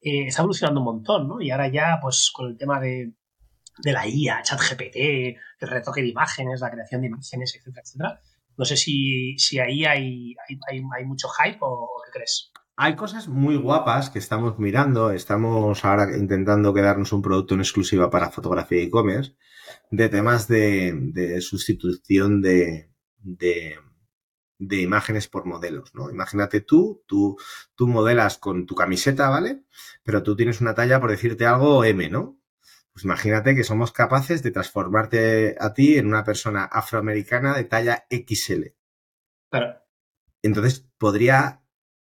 eh, 0.00 0.28
está 0.28 0.40
evolucionando 0.40 0.80
un 0.80 0.86
montón, 0.86 1.28
¿no? 1.28 1.38
Y 1.38 1.50
ahora 1.50 1.68
ya, 1.68 1.98
pues 2.00 2.30
con 2.32 2.48
el 2.48 2.56
tema 2.56 2.80
de, 2.80 3.12
la 3.84 4.08
IA, 4.08 4.40
ChatGPT, 4.42 4.96
el 4.96 5.68
retoque 5.68 6.00
de 6.00 6.08
imágenes, 6.08 6.62
la 6.62 6.70
creación 6.70 7.02
de 7.02 7.08
imágenes, 7.08 7.54
etcétera, 7.54 7.82
etcétera. 7.84 8.20
No 8.56 8.64
sé 8.64 8.78
si, 8.78 9.36
si 9.36 9.58
ahí 9.58 9.84
hay, 9.84 10.34
hay, 10.66 11.04
mucho 11.04 11.28
hype 11.28 11.58
o, 11.60 11.90
qué 12.06 12.12
crees. 12.12 12.52
Hay 12.76 12.96
cosas 12.96 13.28
muy 13.28 13.56
guapas 13.56 14.08
que 14.08 14.18
estamos 14.18 14.58
mirando. 14.58 15.10
Estamos 15.10 15.84
ahora 15.84 16.16
intentando 16.16 16.72
quedarnos 16.72 17.12
un 17.12 17.20
producto 17.20 17.52
en 17.52 17.60
exclusiva 17.60 18.08
para 18.08 18.30
fotografía 18.30 18.80
e-commerce 18.80 19.36
de 19.90 20.08
temas 20.08 20.48
de, 20.48 21.38
sustitución 21.42 22.40
de, 22.40 22.94
de 23.18 23.76
imágenes 24.58 25.28
por 25.28 25.44
modelos, 25.44 25.94
¿no? 25.94 26.10
Imagínate 26.10 26.60
tú, 26.60 27.02
tú, 27.06 27.36
tú 27.74 27.88
modelas 27.88 28.38
con 28.38 28.66
tu 28.66 28.74
camiseta, 28.74 29.28
¿vale? 29.28 29.64
Pero 30.02 30.22
tú 30.22 30.36
tienes 30.36 30.60
una 30.60 30.74
talla, 30.74 31.00
por 31.00 31.10
decirte 31.10 31.46
algo, 31.46 31.84
M, 31.84 32.08
¿no? 32.08 32.38
Pues 32.92 33.04
imagínate 33.04 33.54
que 33.54 33.64
somos 33.64 33.92
capaces 33.92 34.42
de 34.42 34.50
transformarte 34.50 35.56
a 35.60 35.74
ti 35.74 35.98
en 35.98 36.06
una 36.06 36.24
persona 36.24 36.64
afroamericana 36.64 37.54
de 37.54 37.64
talla 37.64 38.06
XL. 38.10 38.72
Claro. 39.50 39.82
Entonces 40.42 40.86
podría 40.96 41.62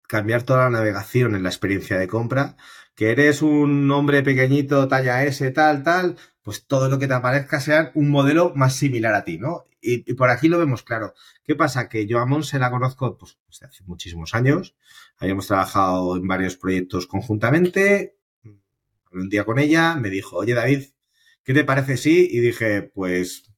cambiar 0.07 0.43
toda 0.43 0.63
la 0.63 0.69
navegación 0.69 1.35
en 1.35 1.43
la 1.43 1.49
experiencia 1.49 1.97
de 1.97 2.07
compra, 2.07 2.55
que 2.95 3.11
eres 3.11 3.41
un 3.41 3.91
hombre 3.91 4.23
pequeñito, 4.23 4.87
talla 4.87 5.25
S, 5.25 5.51
tal, 5.51 5.83
tal, 5.83 6.17
pues 6.47 6.65
todo 6.65 6.87
lo 6.87 6.97
que 6.97 7.09
te 7.09 7.13
aparezca 7.13 7.59
sea 7.59 7.91
un 7.93 8.09
modelo 8.09 8.53
más 8.55 8.73
similar 8.73 9.13
a 9.13 9.25
ti, 9.25 9.37
¿no? 9.37 9.65
Y, 9.81 10.13
por 10.13 10.29
aquí 10.29 10.47
lo 10.47 10.57
vemos 10.57 10.81
claro. 10.81 11.13
¿Qué 11.43 11.55
pasa? 11.55 11.89
Que 11.89 12.07
yo 12.07 12.19
a 12.19 12.25
Monse 12.25 12.57
la 12.57 12.71
conozco 12.71 13.17
pues, 13.17 13.37
desde 13.49 13.65
hace 13.65 13.83
muchísimos 13.83 14.33
años. 14.33 14.73
Habíamos 15.17 15.47
trabajado 15.47 16.15
en 16.15 16.25
varios 16.25 16.55
proyectos 16.55 17.05
conjuntamente. 17.05 18.15
Un 19.11 19.27
día 19.27 19.43
con 19.43 19.59
ella, 19.59 19.95
me 19.95 20.09
dijo, 20.09 20.37
oye 20.37 20.53
David, 20.53 20.85
¿qué 21.43 21.53
te 21.53 21.65
parece 21.65 21.97
sí? 21.97 22.29
Y 22.31 22.39
dije, 22.39 22.81
pues, 22.81 23.51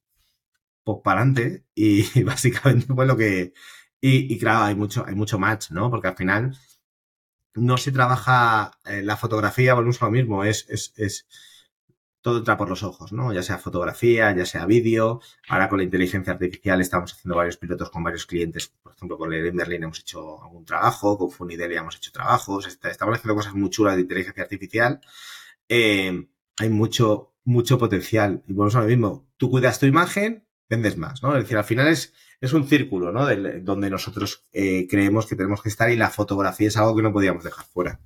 pues 0.82 0.98
para 1.04 1.20
adelante. 1.20 1.66
Y, 1.76 2.22
básicamente 2.24 2.92
fue 2.92 3.06
lo 3.06 3.16
que... 3.16 3.52
Y, 4.00 4.36
claro, 4.36 4.64
hay 4.64 4.74
mucho, 4.74 5.06
hay 5.06 5.14
mucho 5.14 5.38
match, 5.38 5.70
¿no? 5.70 5.92
Porque 5.92 6.08
al 6.08 6.16
final 6.16 6.58
no 7.54 7.76
se 7.76 7.92
trabaja 7.92 8.72
eh, 8.84 9.02
la 9.04 9.16
fotografía, 9.16 9.74
volvemos 9.74 10.02
a 10.02 10.06
lo 10.06 10.10
mismo, 10.10 10.42
es, 10.42 10.66
es, 10.68 10.92
es 10.96 11.28
todo 12.22 12.38
entra 12.38 12.56
por 12.56 12.68
los 12.68 12.82
ojos, 12.82 13.12
¿no? 13.12 13.32
Ya 13.32 13.42
sea 13.42 13.58
fotografía, 13.58 14.34
ya 14.34 14.44
sea 14.44 14.66
vídeo. 14.66 15.20
Ahora 15.48 15.68
con 15.68 15.78
la 15.78 15.84
inteligencia 15.84 16.32
artificial 16.32 16.80
estamos 16.80 17.12
haciendo 17.12 17.36
varios 17.36 17.56
pilotos 17.56 17.90
con 17.90 18.02
varios 18.02 18.26
clientes. 18.26 18.68
Por 18.82 18.92
ejemplo, 18.92 19.16
con 19.16 19.32
el 19.32 19.50
Berlin 19.52 19.84
hemos 19.84 20.00
hecho 20.00 20.42
algún 20.42 20.64
trabajo, 20.64 21.16
con 21.16 21.30
Funidelia 21.30 21.80
hemos 21.80 21.96
hecho 21.96 22.12
trabajos. 22.12 22.66
Estamos 22.66 23.16
haciendo 23.16 23.34
cosas 23.34 23.54
muy 23.54 23.70
chulas 23.70 23.96
de 23.96 24.02
inteligencia 24.02 24.42
artificial. 24.42 25.00
Eh, 25.68 26.26
hay 26.58 26.68
mucho, 26.68 27.32
mucho 27.44 27.78
potencial. 27.78 28.42
Y 28.46 28.52
bueno, 28.52 28.68
es 28.68 28.74
lo 28.74 28.82
mismo. 28.82 29.26
Tú 29.36 29.50
cuidas 29.50 29.78
tu 29.78 29.86
imagen, 29.86 30.46
vendes 30.68 30.96
más, 30.98 31.22
¿no? 31.22 31.34
Es 31.36 31.44
decir, 31.44 31.56
al 31.56 31.64
final 31.64 31.88
es, 31.88 32.12
es 32.40 32.52
un 32.52 32.66
círculo, 32.66 33.12
¿no? 33.12 33.26
donde 33.62 33.90
nosotros 33.90 34.44
eh, 34.52 34.86
creemos 34.88 35.26
que 35.26 35.36
tenemos 35.36 35.62
que 35.62 35.68
estar 35.70 35.90
y 35.90 35.96
la 35.96 36.10
fotografía 36.10 36.68
es 36.68 36.76
algo 36.76 36.96
que 36.96 37.02
no 37.02 37.12
podíamos 37.12 37.44
dejar 37.44 37.64
fuera. 37.64 38.00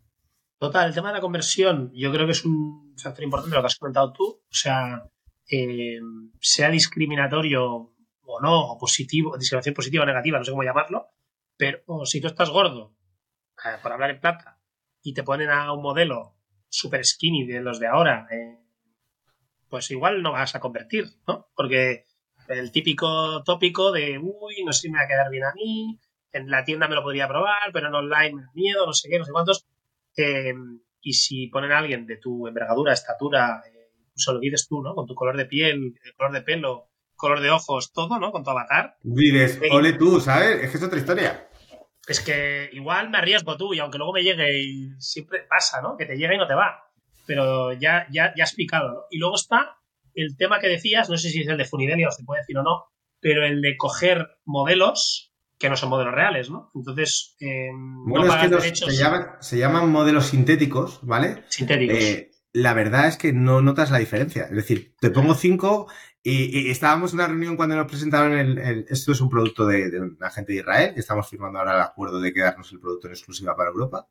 Total, 0.59 0.89
el 0.89 0.95
tema 0.95 1.09
de 1.09 1.15
la 1.15 1.21
conversión 1.21 1.91
yo 1.95 2.13
creo 2.13 2.27
que 2.27 2.33
es 2.33 2.45
un 2.45 2.95
factor 2.97 3.25
importante 3.25 3.55
lo 3.55 3.63
que 3.63 3.67
has 3.67 3.79
comentado 3.79 4.13
tú. 4.13 4.25
O 4.25 4.55
sea, 4.55 5.05
eh, 5.51 6.01
sea 6.41 6.71
discriminatorio 6.71 7.93
o 8.27 8.41
no, 8.41 8.73
o 8.73 8.79
positivo, 8.79 9.37
discriminación 9.37 9.75
positiva 9.75 10.05
o 10.05 10.07
negativa, 10.07 10.39
no 10.39 10.45
sé 10.45 10.51
cómo 10.51 10.63
llamarlo, 10.63 11.09
pero 11.57 11.83
si 12.05 12.21
tú 12.21 12.27
estás 12.27 12.51
gordo, 12.51 12.97
eh, 13.65 13.77
por 13.83 13.93
hablar 13.93 14.11
en 14.11 14.21
plata, 14.21 14.59
y 15.03 15.13
te 15.13 15.23
ponen 15.23 15.51
a 15.51 15.73
un 15.73 15.83
modelo 15.83 16.37
super 16.69 17.05
skinny 17.05 17.47
de 17.47 17.61
los 17.61 17.79
de 17.79 17.87
ahora, 17.87 18.27
eh, 18.31 18.59
pues 19.69 19.91
igual 19.91 20.23
no 20.23 20.33
vas 20.33 20.55
a 20.55 20.61
convertir, 20.61 21.07
¿no? 21.27 21.49
Porque 21.55 22.05
el 22.49 22.73
típico 22.73 23.43
tópico 23.45 23.93
de, 23.93 24.19
uy, 24.19 24.65
no 24.65 24.73
sé 24.73 24.83
si 24.83 24.91
me 24.91 24.99
va 24.99 25.05
a 25.05 25.09
quedar 25.09 25.31
bien 25.31 25.45
a 25.45 25.53
mí, 25.53 26.01
en 26.33 26.51
la 26.51 26.65
tienda 26.65 26.89
me 26.89 26.95
lo 26.95 27.03
podría 27.03 27.29
probar, 27.29 27.71
pero 27.73 27.89
en 27.89 27.95
online 27.95 28.35
me 28.35 28.43
da 28.43 28.51
miedo, 28.55 28.87
no 28.87 28.93
sé 28.93 29.09
qué, 29.09 29.19
no 29.19 29.25
sé 29.25 29.33
cuántos. 29.33 29.67
Em, 30.17 30.81
y 31.01 31.13
si 31.13 31.49
ponen 31.49 31.73
a 31.73 31.79
alguien 31.79 32.07
de 32.07 32.17
tu 32.17 32.47
envergadura, 32.47 32.93
estatura, 32.93 33.63
eh, 33.67 33.91
incluso 34.09 34.33
lo 34.33 34.41
dices 34.41 34.67
tú, 34.69 34.83
¿no? 34.83 34.95
Con 34.95 35.07
tu 35.07 35.15
color 35.15 35.37
de 35.37 35.47
piel, 35.47 35.95
color 36.17 36.33
de 36.33 36.43
pelo, 36.43 36.91
color 37.15 37.41
de 37.41 37.51
ojos, 37.51 37.93
todo, 37.93 38.19
¿no? 38.19 38.33
Con 38.33 38.43
tu 38.43 38.51
avatar. 38.51 38.97
Dices, 39.03 39.61
ole 39.71 39.95
tú, 39.95 40.21
¿sabes? 40.21 40.63
Es 40.63 40.71
que 40.71 40.77
es 40.77 40.83
otra 40.83 40.99
historia. 40.99 41.49
Es 42.07 42.21
que 42.21 42.69
igual 42.73 43.11
me 43.11 43.19
arriesgo 43.19 43.57
tú 43.57 43.73
y 43.75 43.79
aunque 43.79 43.99
luego 43.99 44.13
me 44.13 44.23
llegue 44.23 44.59
y 44.59 44.91
siempre 44.99 45.41
pasa, 45.49 45.81
¿no? 45.81 45.97
Que 45.97 46.07
te 46.07 46.17
llega 46.17 46.35
y 46.35 46.39
no 46.39 46.47
te 46.47 46.55
va. 46.55 46.85
Pero 47.27 47.73
ya, 47.73 48.07
ya, 48.11 48.35
ya 48.37 48.45
has 48.45 48.55
picado, 48.55 48.93
¿no? 48.93 49.01
Y 49.11 49.19
luego 49.19 49.37
está 49.37 49.79
el 50.15 50.37
tema 50.37 50.61
que 50.61 50.69
decías, 50.69 51.09
no 51.09 51.17
sé 51.17 51.31
si 51.31 51.41
es 51.41 51.49
el 51.49 51.57
de 51.57 51.65
Funidelia 51.65 52.09
o 52.09 52.13
se 52.13 52.25
puede 52.25 52.43
decir 52.43 52.59
o 52.59 52.63
no, 52.63 52.85
pero 53.21 53.45
el 53.45 53.63
de 53.63 53.77
coger 53.77 54.29
modelos 54.45 55.34
que 55.65 55.71
no 55.71 55.77
son 55.79 55.89
modelos 55.89 56.13
reales, 56.13 56.51
¿no? 56.51 56.71
Entonces, 56.75 57.37
eh, 57.41 57.71
no 57.73 58.61
Se 59.41 59.57
llaman, 59.57 59.91
modelos 59.91 60.27
sintéticos, 60.27 61.01
¿vale? 61.01 61.43
Sintéticos. 61.49 61.97
Eh, 61.97 62.33
la 62.53 62.75
verdad 62.75 63.09
es 63.09 63.17
que 63.17 63.33
no 63.33 63.63
notas 63.63 63.91
la 63.91 63.97
diferencia. 63.97 64.43
Es 64.45 64.57
decir, 64.57 64.95
te 65.01 65.09
pongo 65.09 65.35
cinco 65.35 65.87
y, 66.23 66.71
estábamos 66.71 67.15
en 67.15 67.21
una 67.21 67.29
reunión 67.29 67.57
cuando 67.57 67.77
nos 67.77 67.87
presentaron 67.87 68.35
el, 68.35 68.85
esto 68.91 69.13
es 69.13 69.23
un 69.23 69.31
producto 69.31 69.65
de, 69.67 69.91
de, 69.91 70.01
una 70.03 70.29
gente 70.29 70.53
de 70.53 70.59
Israel, 70.59 70.93
y 70.97 71.01
estamos 71.01 71.31
firmando 71.31 71.59
ahora 71.59 71.77
el 71.77 71.81
acuerdo 71.81 72.21
de 72.21 72.35
quedarnos 72.35 72.71
el 72.71 72.81
producto 72.81 73.07
en 73.07 73.15
exclusiva 73.15 73.57
para 73.57 73.71
Europa. 73.71 74.07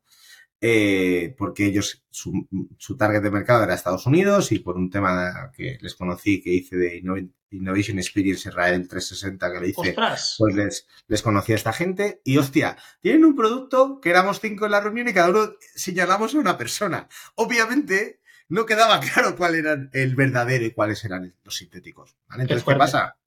Eh, 0.66 1.34
porque 1.36 1.66
ellos, 1.66 2.02
su, 2.08 2.48
su, 2.78 2.96
target 2.96 3.20
de 3.20 3.30
mercado 3.30 3.62
era 3.64 3.74
Estados 3.74 4.06
Unidos 4.06 4.50
y 4.50 4.60
por 4.60 4.78
un 4.78 4.88
tema 4.88 5.52
que 5.54 5.76
les 5.78 5.94
conocí, 5.94 6.40
que 6.40 6.54
hice 6.54 6.74
de 6.76 7.02
Innovation 7.50 7.98
Experience 7.98 8.48
Israel 8.48 8.88
360, 8.88 9.52
que 9.52 9.60
le 9.60 9.68
hice, 9.68 9.90
¡Ostras! 9.90 10.36
pues 10.38 10.54
les, 10.54 10.86
les 11.06 11.20
conocí 11.20 11.52
a 11.52 11.56
esta 11.56 11.74
gente 11.74 12.22
y 12.24 12.38
hostia, 12.38 12.78
tienen 13.02 13.26
un 13.26 13.36
producto 13.36 14.00
que 14.00 14.08
éramos 14.08 14.40
cinco 14.40 14.64
en 14.64 14.70
la 14.70 14.80
reunión 14.80 15.06
y 15.06 15.12
cada 15.12 15.28
uno 15.28 15.52
señalamos 15.74 16.34
a 16.34 16.38
una 16.38 16.56
persona. 16.56 17.10
Obviamente, 17.34 18.22
no 18.48 18.64
quedaba 18.64 19.00
claro 19.12 19.36
cuál 19.36 19.56
era 19.56 19.76
el 19.92 20.14
verdadero 20.14 20.64
y 20.64 20.70
cuáles 20.70 21.04
eran 21.04 21.34
los 21.44 21.56
sintéticos. 21.56 22.16
¿vale? 22.26 22.44
Entonces, 22.44 22.64
¿qué, 22.64 22.72
¿qué 22.72 22.78
pasa? 22.78 23.18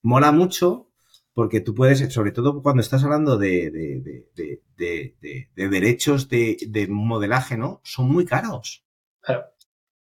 Mola 0.00 0.30
mucho 0.30 0.92
porque 1.34 1.60
tú 1.60 1.74
puedes, 1.74 2.12
sobre 2.12 2.30
todo 2.30 2.62
cuando 2.62 2.80
estás 2.80 3.02
hablando 3.02 3.36
de, 3.36 3.70
de, 3.70 4.62
de, 4.76 5.48
de 5.54 5.68
derechos 5.68 6.28
de, 6.28 6.86
modelaje, 6.88 7.56
¿no? 7.56 7.80
Son 7.82 8.08
muy 8.08 8.24
caros. 8.24 8.84
Claro. 9.20 9.46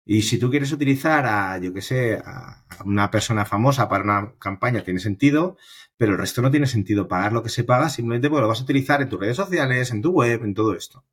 Y 0.05 0.21
si 0.23 0.37
tú 0.37 0.51
quieres 0.51 0.71
utilizar 0.71 1.25
a, 1.25 1.57
yo 1.57 1.73
qué 1.73 1.81
sé, 1.81 2.21
a 2.23 2.65
una 2.85 3.09
persona 3.09 3.45
famosa 3.45 3.89
para 3.89 4.03
una 4.03 4.33
campaña, 4.37 4.83
tiene 4.83 4.99
sentido, 4.99 5.57
pero 5.97 6.11
el 6.11 6.19
resto 6.19 6.41
no 6.41 6.51
tiene 6.51 6.67
sentido 6.67 7.07
pagar 7.07 7.33
lo 7.33 7.41
que 7.41 7.49
se 7.49 7.63
paga 7.63 7.89
simplemente 7.89 8.29
porque 8.29 8.41
lo 8.41 8.47
vas 8.49 8.59
a 8.59 8.63
utilizar 8.63 9.01
en 9.01 9.09
tus 9.09 9.19
redes 9.19 9.37
sociales, 9.37 9.91
en 9.91 10.01
tu 10.01 10.11
web, 10.11 10.43
en 10.43 10.53
todo 10.53 10.75
esto. 10.75 11.03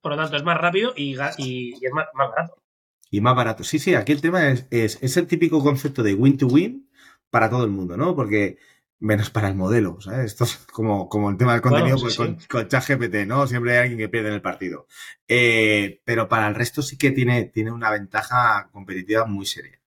Por 0.00 0.12
lo 0.12 0.18
tanto, 0.18 0.36
es 0.36 0.44
más 0.44 0.58
rápido 0.60 0.92
y, 0.94 1.16
y, 1.38 1.74
y 1.80 1.86
es 1.86 1.92
más, 1.92 2.06
más, 2.14 2.28
barato. 2.28 2.62
Y 3.10 3.20
más 3.20 3.34
barato. 3.34 3.64
Sí, 3.64 3.78
sí, 3.78 3.94
aquí 3.94 4.12
el 4.12 4.20
tema 4.20 4.48
es, 4.50 4.66
es, 4.70 4.98
es 5.02 5.16
el 5.16 5.26
típico 5.26 5.62
concepto 5.62 6.02
de 6.02 6.14
win-to-win 6.14 6.88
para 7.30 7.50
todo 7.50 7.64
el 7.64 7.70
mundo, 7.70 7.96
¿no? 7.96 8.14
Porque 8.14 8.58
menos 9.00 9.30
para 9.30 9.48
el 9.48 9.54
modelo. 9.54 10.00
¿sabes? 10.00 10.26
Esto 10.26 10.44
es 10.44 10.56
como, 10.72 11.08
como 11.08 11.30
el 11.30 11.36
tema 11.36 11.52
del 11.52 11.62
contenido 11.62 11.96
Bueno, 11.96 12.02
pues, 12.02 12.14
sí, 12.14 12.18
con, 12.18 12.38
con 12.48 12.68
ChatGPT, 12.68 13.26
¿no? 13.26 13.46
Siempre 13.46 13.72
hay 13.72 13.78
alguien 13.78 13.98
que 13.98 14.08
pierde 14.08 14.28
en 14.28 14.34
el 14.34 14.42
partido. 14.42 14.86
Eh, 15.26 16.00
pero 16.04 16.28
para 16.28 16.48
el 16.48 16.54
resto 16.54 16.82
sí 16.82 16.98
que 16.98 17.10
tiene, 17.10 17.44
tiene 17.44 17.70
una 17.70 17.90
ventaja 17.90 18.68
competitiva 18.72 19.26
muy 19.26 19.46
seria. 19.46 19.80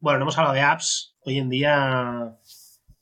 Bueno, 0.00 0.20
no 0.20 0.24
hemos 0.24 0.38
hablado 0.38 0.54
de 0.54 0.62
apps. 0.62 1.16
Hoy 1.20 1.38
en 1.38 1.50
día 1.50 2.38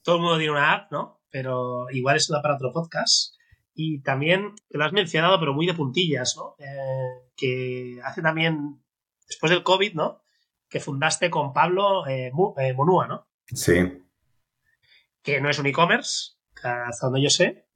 todo 0.03 0.17
el 0.17 0.23
mundo 0.23 0.39
tiene 0.39 0.53
una 0.53 0.73
app, 0.73 0.93
¿no? 0.93 1.21
Pero 1.31 1.91
igual 1.91 2.17
es 2.17 2.31
una 2.31 2.41
para 2.41 2.55
otro 2.55 2.73
podcast. 2.73 3.35
Y 3.75 4.01
también, 4.01 4.55
te 4.71 4.79
lo 4.79 4.85
has 4.85 4.93
mencionado, 4.93 5.39
pero 5.39 5.53
muy 5.53 5.67
de 5.67 5.75
puntillas, 5.75 6.35
¿no? 6.37 6.57
Eh, 6.59 7.31
que 7.37 8.01
hace 8.03 8.23
también, 8.23 8.83
después 9.29 9.51
del 9.51 9.63
COVID, 9.63 9.93
¿no? 9.93 10.23
Que 10.71 10.81
fundaste 10.81 11.29
con 11.29 11.53
Pablo 11.53 12.07
eh, 12.07 12.33
Monúa, 12.33 13.07
¿no? 13.07 13.29
Sí. 13.45 14.06
Que 15.27 15.41
no 15.41 15.51
es 15.51 15.59
un 15.59 15.66
e-commerce, 15.66 16.37
hasta 16.62 17.07
donde 17.07 17.20
yo 17.20 17.31
sé. 17.31 17.66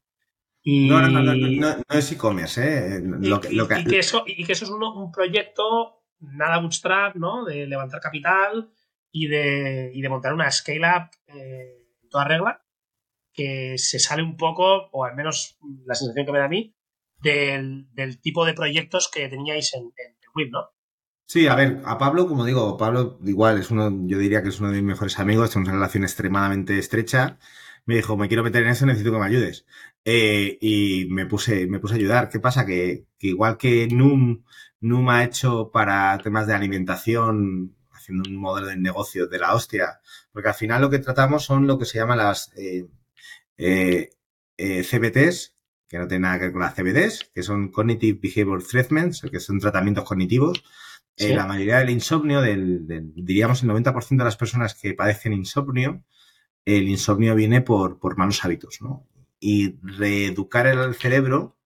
Y... 0.63 0.89
No, 0.89 1.01
no, 1.01 1.09
no, 1.09 1.21
no, 1.21 1.35
no, 1.35 1.77
no 1.77 1.99
es 1.99 2.13
e-commerce, 2.13 2.63
¿eh? 2.63 3.01
Lo 3.03 3.41
y, 3.43 3.57
lo 3.57 3.67
que... 3.67 3.81
y, 3.81 3.85
que 3.85 3.99
eso, 3.99 4.23
y 4.25 4.45
que 4.45 4.53
eso 4.53 4.67
es 4.67 4.71
uno, 4.71 4.95
un 4.95 5.11
proyecto 5.11 6.05
nada 6.21 6.61
bootstrap, 6.61 7.17
¿no? 7.17 7.45
De 7.45 7.67
levantar 7.67 8.01
capital 8.01 8.71
y 9.11 9.27
de, 9.27 9.91
y 9.93 10.01
de 10.01 10.09
montar 10.09 10.33
una 10.33 10.49
scale-up 10.49 11.11
eh, 11.27 11.89
toda 12.09 12.25
regla 12.25 12.65
que 13.33 13.79
se 13.79 13.99
sale 13.99 14.23
un 14.23 14.37
poco, 14.37 14.89
o 14.93 15.05
al 15.05 15.17
menos 15.17 15.59
la 15.87 15.97
sensación 15.97 16.27
que 16.27 16.33
me 16.33 16.39
da 16.39 16.45
a 16.45 16.49
mí, 16.49 16.77
del, 17.19 17.93
del 17.93 18.21
tipo 18.21 18.45
de 18.45 18.55
proyectos 18.55 19.11
que 19.11 19.29
teníais 19.29 19.75
en, 19.75 19.83
en 19.83 20.17
WIP, 20.37 20.53
¿no? 20.53 20.71
Sí, 21.33 21.47
a 21.47 21.55
ver, 21.55 21.81
a 21.85 21.97
Pablo, 21.97 22.27
como 22.27 22.45
digo, 22.45 22.77
Pablo 22.77 23.17
igual 23.25 23.59
es 23.61 23.71
uno, 23.71 23.89
yo 24.09 24.19
diría 24.19 24.43
que 24.43 24.49
es 24.49 24.59
uno 24.59 24.71
de 24.71 24.77
mis 24.79 24.85
mejores 24.85 25.17
amigos, 25.21 25.51
tenemos 25.51 25.69
una 25.69 25.79
relación 25.79 26.03
extremadamente 26.03 26.77
estrecha. 26.77 27.39
Me 27.87 27.95
dijo, 27.95 28.17
me 28.17 28.27
quiero 28.27 28.43
meter 28.43 28.65
en 28.65 28.71
eso, 28.71 28.85
necesito 28.85 29.13
que 29.13 29.19
me 29.21 29.27
ayudes. 29.27 29.65
Eh, 30.05 30.59
y 30.61 31.07
me 31.09 31.27
puse, 31.27 31.69
me 31.69 31.79
puse 31.79 31.95
a 31.95 31.99
ayudar. 31.99 32.31
¿Qué 32.31 32.41
pasa? 32.41 32.67
Que, 32.67 33.07
que 33.17 33.29
igual 33.29 33.59
que 33.59 33.87
NUM, 33.87 34.43
NUM 34.81 35.09
ha 35.09 35.23
hecho 35.23 35.71
para 35.73 36.19
temas 36.19 36.49
de 36.49 36.55
alimentación, 36.55 37.77
haciendo 37.93 38.29
un 38.29 38.37
modelo 38.37 38.67
de 38.67 38.77
negocio 38.77 39.29
de 39.29 39.39
la 39.39 39.55
hostia, 39.55 40.01
porque 40.33 40.49
al 40.49 40.57
final 40.57 40.83
lo 40.83 40.91
que 40.91 40.99
tratamos 40.99 41.45
son 41.45 41.65
lo 41.69 41.79
que 41.79 41.85
se 41.85 41.99
llaman 41.99 42.19
las 42.19 42.53
eh, 42.57 42.89
eh, 43.57 44.11
eh, 44.57 44.83
CBTs, 44.83 45.55
que 45.89 45.99
no 45.99 46.09
tienen 46.09 46.23
nada 46.23 46.39
que 46.39 46.45
ver 46.47 46.53
con 46.53 46.63
las 46.63 46.75
CBDs, 46.75 47.31
que 47.33 47.45
son 47.45 47.71
Cognitive 47.71 48.19
Behavior 48.21 48.65
Treatments, 48.65 49.23
que 49.31 49.39
son 49.39 49.61
tratamientos 49.61 50.05
cognitivos. 50.05 50.65
Eh, 51.21 51.35
la 51.35 51.47
mayoría 51.47 51.79
del 51.79 51.91
insomnio, 51.91 52.41
del, 52.41 52.87
diríamos 53.15 53.63
el 53.63 53.69
90% 53.69 54.17
de 54.17 54.25
las 54.25 54.39
personas 54.39 54.75
que 54.75 54.95
padecen 54.95 55.35
insomnio, 55.35 56.03
el 56.65 56.89
insomnio 56.89 57.35
viene 57.35 57.61
por, 57.61 57.99
malos 58.17 58.43
hábitos, 58.43 58.79
¿no? 58.81 59.07
Y 59.39 59.79
reeducar 59.83 60.67
el 60.67 60.95
cerebro 60.95 61.59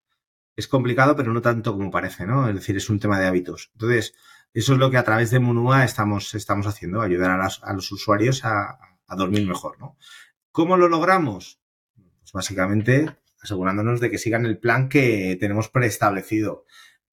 es 0.55 0.67
complicado, 0.67 1.15
pero 1.15 1.33
no 1.33 1.41
tanto 1.41 1.73
como 1.73 1.91
parece, 1.91 2.25
¿no? 2.25 2.47
Es 2.49 2.55
decir, 2.55 2.77
es 2.77 2.89
un 2.89 2.99
tema 2.99 3.19
de 3.19 3.27
hábitos. 3.27 3.69
Entonces, 3.73 4.15
eso 4.53 4.73
es 4.73 4.79
lo 4.79 4.89
que 4.89 4.97
a 4.97 5.03
través 5.03 5.29
de 5.29 5.39
Munua 5.39 5.83
estamos, 5.83 6.33
haciendo, 6.65 7.01
ayudar 7.01 7.39
a, 7.39 7.47
a 7.61 7.73
los 7.73 7.91
usuarios 7.91 8.45
a, 8.45 8.79
a, 9.07 9.15
dormir 9.15 9.47
mejor, 9.47 9.79
¿no? 9.79 9.97
¿Cómo 10.51 10.77
lo 10.77 10.87
logramos? 10.87 11.59
Pues 11.95 12.31
básicamente 12.33 13.15
asegurándonos 13.43 13.99
de 13.99 14.09
que 14.09 14.17
sigan 14.17 14.45
el 14.45 14.57
plan 14.57 14.89
que 14.89 15.37
tenemos 15.39 15.69
preestablecido. 15.69 16.65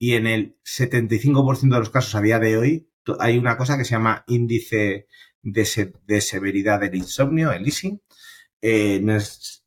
Y 0.03 0.15
en 0.15 0.27
el 0.27 0.57
75% 0.65 1.75
de 1.75 1.79
los 1.79 1.91
casos 1.91 2.15
a 2.15 2.23
día 2.23 2.39
de 2.39 2.57
hoy 2.57 2.91
hay 3.19 3.37
una 3.37 3.59
cosa 3.59 3.77
que 3.77 3.85
se 3.85 3.91
llama 3.91 4.25
índice 4.29 5.07
de, 5.43 5.65
se 5.67 5.93
de 6.07 6.23
severidad 6.23 6.81
del 6.81 6.95
insomnio, 6.95 7.53
el 7.53 7.69
ISIN. 7.69 8.01
Eh, 8.63 8.99
nos, 9.03 9.63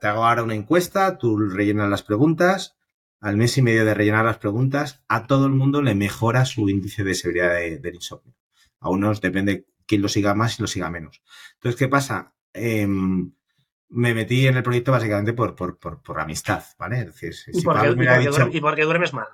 te 0.00 0.06
hago 0.06 0.24
ahora 0.24 0.42
una 0.42 0.54
encuesta, 0.54 1.18
tú 1.18 1.36
rellenas 1.36 1.90
las 1.90 2.02
preguntas, 2.02 2.78
al 3.20 3.36
mes 3.36 3.58
y 3.58 3.62
medio 3.62 3.84
de 3.84 3.92
rellenar 3.92 4.24
las 4.24 4.38
preguntas, 4.38 5.04
a 5.06 5.26
todo 5.26 5.44
el 5.44 5.52
mundo 5.52 5.82
le 5.82 5.94
mejora 5.94 6.46
su 6.46 6.70
índice 6.70 7.04
de 7.04 7.14
severidad 7.14 7.52
de, 7.52 7.78
del 7.78 7.96
insomnio. 7.96 8.34
A 8.80 8.88
unos 8.88 9.20
depende 9.20 9.66
quién 9.86 10.00
lo 10.00 10.08
siga 10.08 10.34
más 10.34 10.58
y 10.58 10.62
lo 10.62 10.66
siga 10.66 10.88
menos. 10.88 11.22
Entonces, 11.56 11.78
¿qué 11.78 11.88
pasa? 11.88 12.32
Eh, 12.54 12.86
me 12.86 14.14
metí 14.14 14.46
en 14.46 14.56
el 14.56 14.62
proyecto 14.62 14.92
básicamente 14.92 15.34
por, 15.34 15.54
por, 15.54 15.78
por, 15.78 16.00
por 16.00 16.20
amistad, 16.20 16.64
¿vale? 16.78 17.00
Es 17.00 17.06
decir, 17.06 17.34
¿Y, 17.48 17.52
si 17.52 17.60
y, 17.60 17.62
porque 17.62 17.88
dicho, 17.88 18.30
duermes, 18.30 18.54
¿Y 18.54 18.60
por 18.62 18.74
qué 18.74 18.84
duermes 18.84 19.12
mal? 19.12 19.28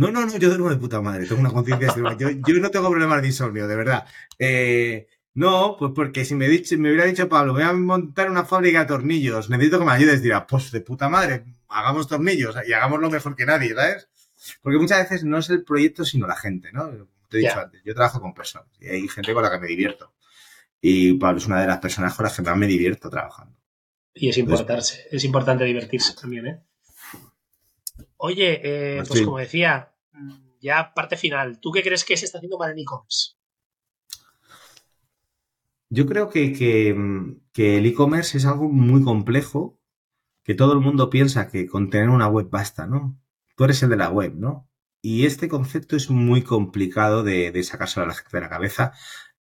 No, 0.00 0.10
no, 0.10 0.24
no, 0.24 0.38
yo 0.38 0.48
duermo 0.48 0.70
de 0.70 0.76
puta 0.76 1.02
madre, 1.02 1.26
tengo 1.26 1.42
una 1.42 1.50
conciencia. 1.50 1.94
yo, 2.18 2.30
yo 2.30 2.54
no 2.58 2.70
tengo 2.70 2.88
problemas 2.88 3.20
de 3.20 3.28
insomnio, 3.28 3.68
de 3.68 3.76
verdad. 3.76 4.06
Eh, 4.38 5.08
no, 5.34 5.76
pues 5.78 5.92
porque 5.94 6.24
si 6.24 6.34
me, 6.34 6.48
dicho, 6.48 6.74
me 6.78 6.88
hubiera 6.88 7.04
dicho 7.04 7.28
Pablo, 7.28 7.52
voy 7.52 7.64
a 7.64 7.74
montar 7.74 8.30
una 8.30 8.46
fábrica 8.46 8.80
de 8.80 8.86
tornillos, 8.86 9.50
necesito 9.50 9.78
que 9.78 9.84
me 9.84 9.92
ayudes, 9.92 10.22
dirá, 10.22 10.46
pues 10.46 10.70
de 10.72 10.80
puta 10.80 11.10
madre, 11.10 11.44
hagamos 11.68 12.08
tornillos 12.08 12.56
y 12.66 12.72
hagámoslo 12.72 13.10
mejor 13.10 13.36
que 13.36 13.44
nadie, 13.44 13.74
¿sabes? 13.74 14.08
Porque 14.62 14.78
muchas 14.78 15.00
veces 15.00 15.22
no 15.24 15.36
es 15.36 15.50
el 15.50 15.64
proyecto, 15.64 16.06
sino 16.06 16.26
la 16.26 16.36
gente, 16.36 16.72
¿no? 16.72 16.86
Como 16.86 17.28
te 17.28 17.36
he 17.36 17.40
dicho 17.40 17.52
yeah. 17.52 17.62
antes, 17.64 17.82
yo 17.84 17.94
trabajo 17.94 18.22
con 18.22 18.32
personas 18.32 18.70
y 18.80 18.88
hay 18.88 19.06
gente 19.06 19.34
con 19.34 19.42
la 19.42 19.50
que 19.50 19.58
me 19.58 19.66
divierto. 19.66 20.14
Y 20.80 21.12
Pablo 21.18 21.36
es 21.40 21.46
una 21.46 21.60
de 21.60 21.66
las 21.66 21.78
personas 21.78 22.14
con 22.14 22.24
las 22.24 22.34
que 22.34 22.40
más 22.40 22.56
me 22.56 22.66
divierto 22.66 23.10
trabajando. 23.10 23.54
Y 24.14 24.30
es 24.30 24.38
importante, 24.38 25.08
es 25.10 25.24
importante 25.24 25.64
divertirse 25.64 26.14
también, 26.14 26.46
¿eh? 26.46 26.62
Oye, 28.22 28.60
eh, 28.62 29.02
pues 29.06 29.20
sí. 29.20 29.24
como 29.24 29.38
decía, 29.38 29.94
ya 30.60 30.92
parte 30.94 31.16
final, 31.16 31.58
¿tú 31.58 31.72
qué 31.72 31.82
crees 31.82 32.04
que 32.04 32.18
se 32.18 32.26
está 32.26 32.36
haciendo 32.36 32.58
para 32.58 32.72
el 32.72 32.78
e-commerce? 32.78 33.30
Yo 35.88 36.04
creo 36.04 36.28
que, 36.28 36.52
que, 36.52 36.94
que 37.54 37.78
el 37.78 37.86
e-commerce 37.86 38.36
es 38.36 38.44
algo 38.44 38.68
muy 38.68 39.02
complejo, 39.02 39.80
que 40.44 40.54
todo 40.54 40.74
el 40.74 40.80
mundo 40.80 41.08
piensa 41.08 41.48
que 41.48 41.66
con 41.66 41.88
tener 41.88 42.10
una 42.10 42.28
web 42.28 42.50
basta, 42.50 42.86
¿no? 42.86 43.18
Tú 43.56 43.64
eres 43.64 43.82
el 43.82 43.88
de 43.88 43.96
la 43.96 44.10
web, 44.10 44.34
¿no? 44.36 44.68
Y 45.00 45.24
este 45.24 45.48
concepto 45.48 45.96
es 45.96 46.10
muy 46.10 46.42
complicado 46.42 47.22
de, 47.22 47.50
de 47.52 47.62
sacárselo 47.62 48.04
a 48.04 48.08
la 48.08 48.14
gente 48.14 48.36
de 48.36 48.42
la 48.42 48.50
cabeza 48.50 48.92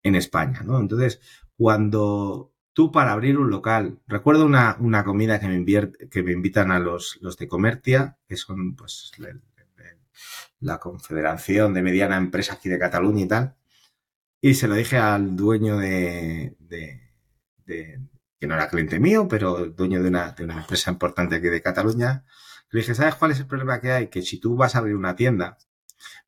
en 0.03 0.15
España, 0.15 0.61
¿no? 0.63 0.79
Entonces, 0.79 1.19
cuando 1.57 2.53
tú 2.79 2.93
para 2.93 3.11
abrir 3.11 3.37
un 3.37 3.49
local, 3.49 3.99
recuerdo 4.07 4.45
una, 4.45 4.77
una 4.79 5.03
comida 5.03 5.37
que 5.37 5.49
me, 5.49 5.55
invierte, 5.55 6.07
que 6.07 6.23
me 6.23 6.31
invitan 6.31 6.71
a 6.71 6.79
los, 6.79 7.17
los 7.19 7.35
de 7.35 7.45
Comertia, 7.45 8.17
que 8.25 8.37
son 8.37 8.73
pues 8.73 9.11
la, 10.61 10.79
confederación 10.79 11.73
de 11.73 11.81
mediana 11.81 12.15
empresa 12.15 12.53
aquí 12.53 12.69
de 12.69 12.79
Cataluña 12.79 13.21
y 13.25 13.27
tal, 13.27 13.55
y 14.39 14.53
se 14.53 14.69
lo 14.69 14.75
dije 14.75 14.97
al 14.97 15.35
dueño 15.35 15.77
de, 15.77 16.55
de, 16.57 17.01
de 17.65 17.99
que 18.39 18.47
no 18.47 18.55
era 18.55 18.69
cliente 18.69 18.97
mío, 18.97 19.27
pero 19.27 19.65
dueño 19.65 20.01
de 20.01 20.07
una, 20.07 20.31
de 20.31 20.45
una 20.45 20.61
empresa 20.61 20.89
importante 20.89 21.35
aquí 21.35 21.49
de 21.49 21.61
Cataluña, 21.61 22.23
le 22.71 22.79
dije, 22.79 22.95
¿sabes 22.95 23.15
cuál 23.15 23.31
es 23.31 23.41
el 23.41 23.47
problema 23.47 23.81
que 23.81 23.91
hay? 23.91 24.07
Que 24.07 24.21
si 24.21 24.39
tú 24.39 24.55
vas 24.55 24.75
a 24.75 24.79
abrir 24.79 24.95
una 24.95 25.17
tienda, 25.17 25.57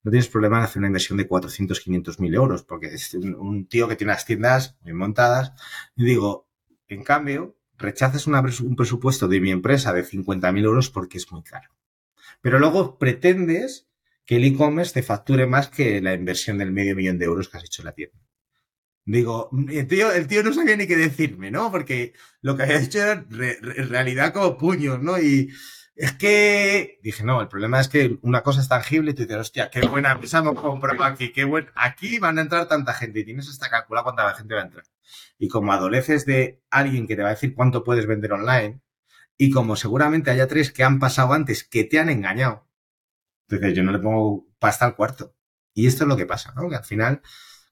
no 0.04 0.12
tienes 0.12 0.28
problema 0.28 0.58
en 0.58 0.64
hacer 0.64 0.80
una 0.80 0.88
inversión 0.88 1.18
de 1.18 1.28
400, 1.28 1.80
500 1.80 2.20
mil 2.20 2.34
euros, 2.34 2.64
porque 2.64 2.88
es 2.88 3.14
un, 3.14 3.68
tío 3.68 3.88
que 3.88 3.96
tiene 3.96 4.14
las 4.14 4.26
tiendas 4.26 4.78
bien 4.84 4.98
montadas. 4.98 5.54
Y 5.96 6.06
digo, 6.06 6.50
en 6.88 7.04
cambio, 7.04 7.58
rechazas 7.78 8.28
un 8.28 8.76
presupuesto 8.76 9.28
de 9.28 9.40
mi 9.40 9.52
empresa 9.52 9.94
de 9.94 10.04
50 10.04 10.52
mil 10.52 10.66
euros 10.66 10.90
porque 10.90 11.18
es 11.18 11.32
muy 11.32 11.44
caro. 11.44 11.70
Pero 12.42 12.60
luego 12.60 12.98
pretendes 12.98 13.88
que 14.26 14.38
el 14.38 14.46
e-commerce 14.46 14.94
te 14.94 15.04
facture 15.04 15.46
más 15.46 15.70
que 15.70 16.02
la 16.02 16.14
inversión 16.14 16.58
del 16.58 16.72
medio 16.72 16.96
millón 16.96 17.18
de 17.18 17.26
euros 17.26 17.50
que 17.50 17.58
has 17.58 17.66
hecho 17.66 17.82
en 17.82 17.88
la 17.88 17.94
tienda. 17.94 18.18
Digo, 19.04 19.50
el 19.70 19.88
tío, 19.88 20.12
el 20.12 20.28
tío 20.28 20.44
no 20.44 20.54
sabía 20.54 20.78
ni 20.78 20.86
qué 20.86 20.96
decirme, 20.96 21.50
¿no? 21.50 21.72
Porque 21.72 22.14
lo 22.42 22.56
que 22.56 22.64
había 22.64 22.82
hecho 22.82 23.00
era 23.00 23.26
re, 23.30 23.58
realidad 23.62 24.32
como 24.32 24.58
puños, 24.58 25.02
¿no? 25.02 25.20
Y, 25.20 25.52
es 26.02 26.14
que 26.14 27.00
dije, 27.04 27.24
no, 27.24 27.42
el 27.42 27.48
problema 27.48 27.80
es 27.80 27.88
que 27.88 28.18
una 28.24 28.42
cosa 28.42 28.60
es 28.60 28.68
tangible 28.68 29.12
y 29.12 29.14
tú 29.14 29.22
dices, 29.22 29.38
hostia, 29.38 29.70
qué 29.70 29.82
buena 29.88 30.14
empresa 30.14 30.40
hemos 30.40 30.60
comprado 30.60 31.04
aquí, 31.04 31.32
qué 31.32 31.44
buen, 31.44 31.70
aquí 31.76 32.18
van 32.18 32.40
a 32.40 32.42
entrar 32.42 32.68
tanta 32.68 32.96
gente 32.96 33.20
y 33.20 33.26
tienes 33.26 33.48
hasta 33.48 33.70
calcular 33.70 34.04
cuánta 34.04 34.34
gente 34.34 34.56
va 34.56 34.62
a 34.62 34.66
entrar. 34.66 34.84
Y 35.38 35.48
como 35.48 35.72
adoleces 35.74 36.26
de 36.26 36.60
alguien 36.72 37.06
que 37.06 37.16
te 37.16 37.22
va 37.22 37.28
a 37.28 37.34
decir 37.34 37.54
cuánto 37.54 37.84
puedes 37.84 38.08
vender 38.08 38.34
online, 38.34 38.82
y 39.38 39.52
como 39.52 39.76
seguramente 39.76 40.32
haya 40.32 40.48
tres 40.48 40.72
que 40.72 40.84
han 40.84 40.98
pasado 40.98 41.34
antes 41.34 41.64
que 41.64 41.84
te 41.84 42.00
han 42.00 42.10
engañado, 42.10 42.68
entonces 43.48 43.78
yo 43.78 43.84
no 43.84 43.92
le 43.92 44.00
pongo 44.00 44.48
pasta 44.58 44.86
al 44.86 44.96
cuarto. 44.96 45.36
Y 45.76 45.86
esto 45.86 46.06
es 46.06 46.08
lo 46.08 46.18
que 46.18 46.26
pasa, 46.26 46.52
¿no? 46.56 46.68
Que 46.68 46.78
al 46.78 46.84
final 46.84 47.22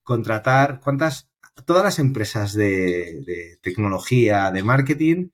contratar, 0.03 0.81
¿cuántas? 0.81 1.31
Todas 1.65 1.83
las 1.83 1.97
empresas 1.97 2.53
de, 2.53 3.23
de 3.25 3.57
tecnología, 3.63 4.51
de 4.51 4.61
marketing, 4.61 5.29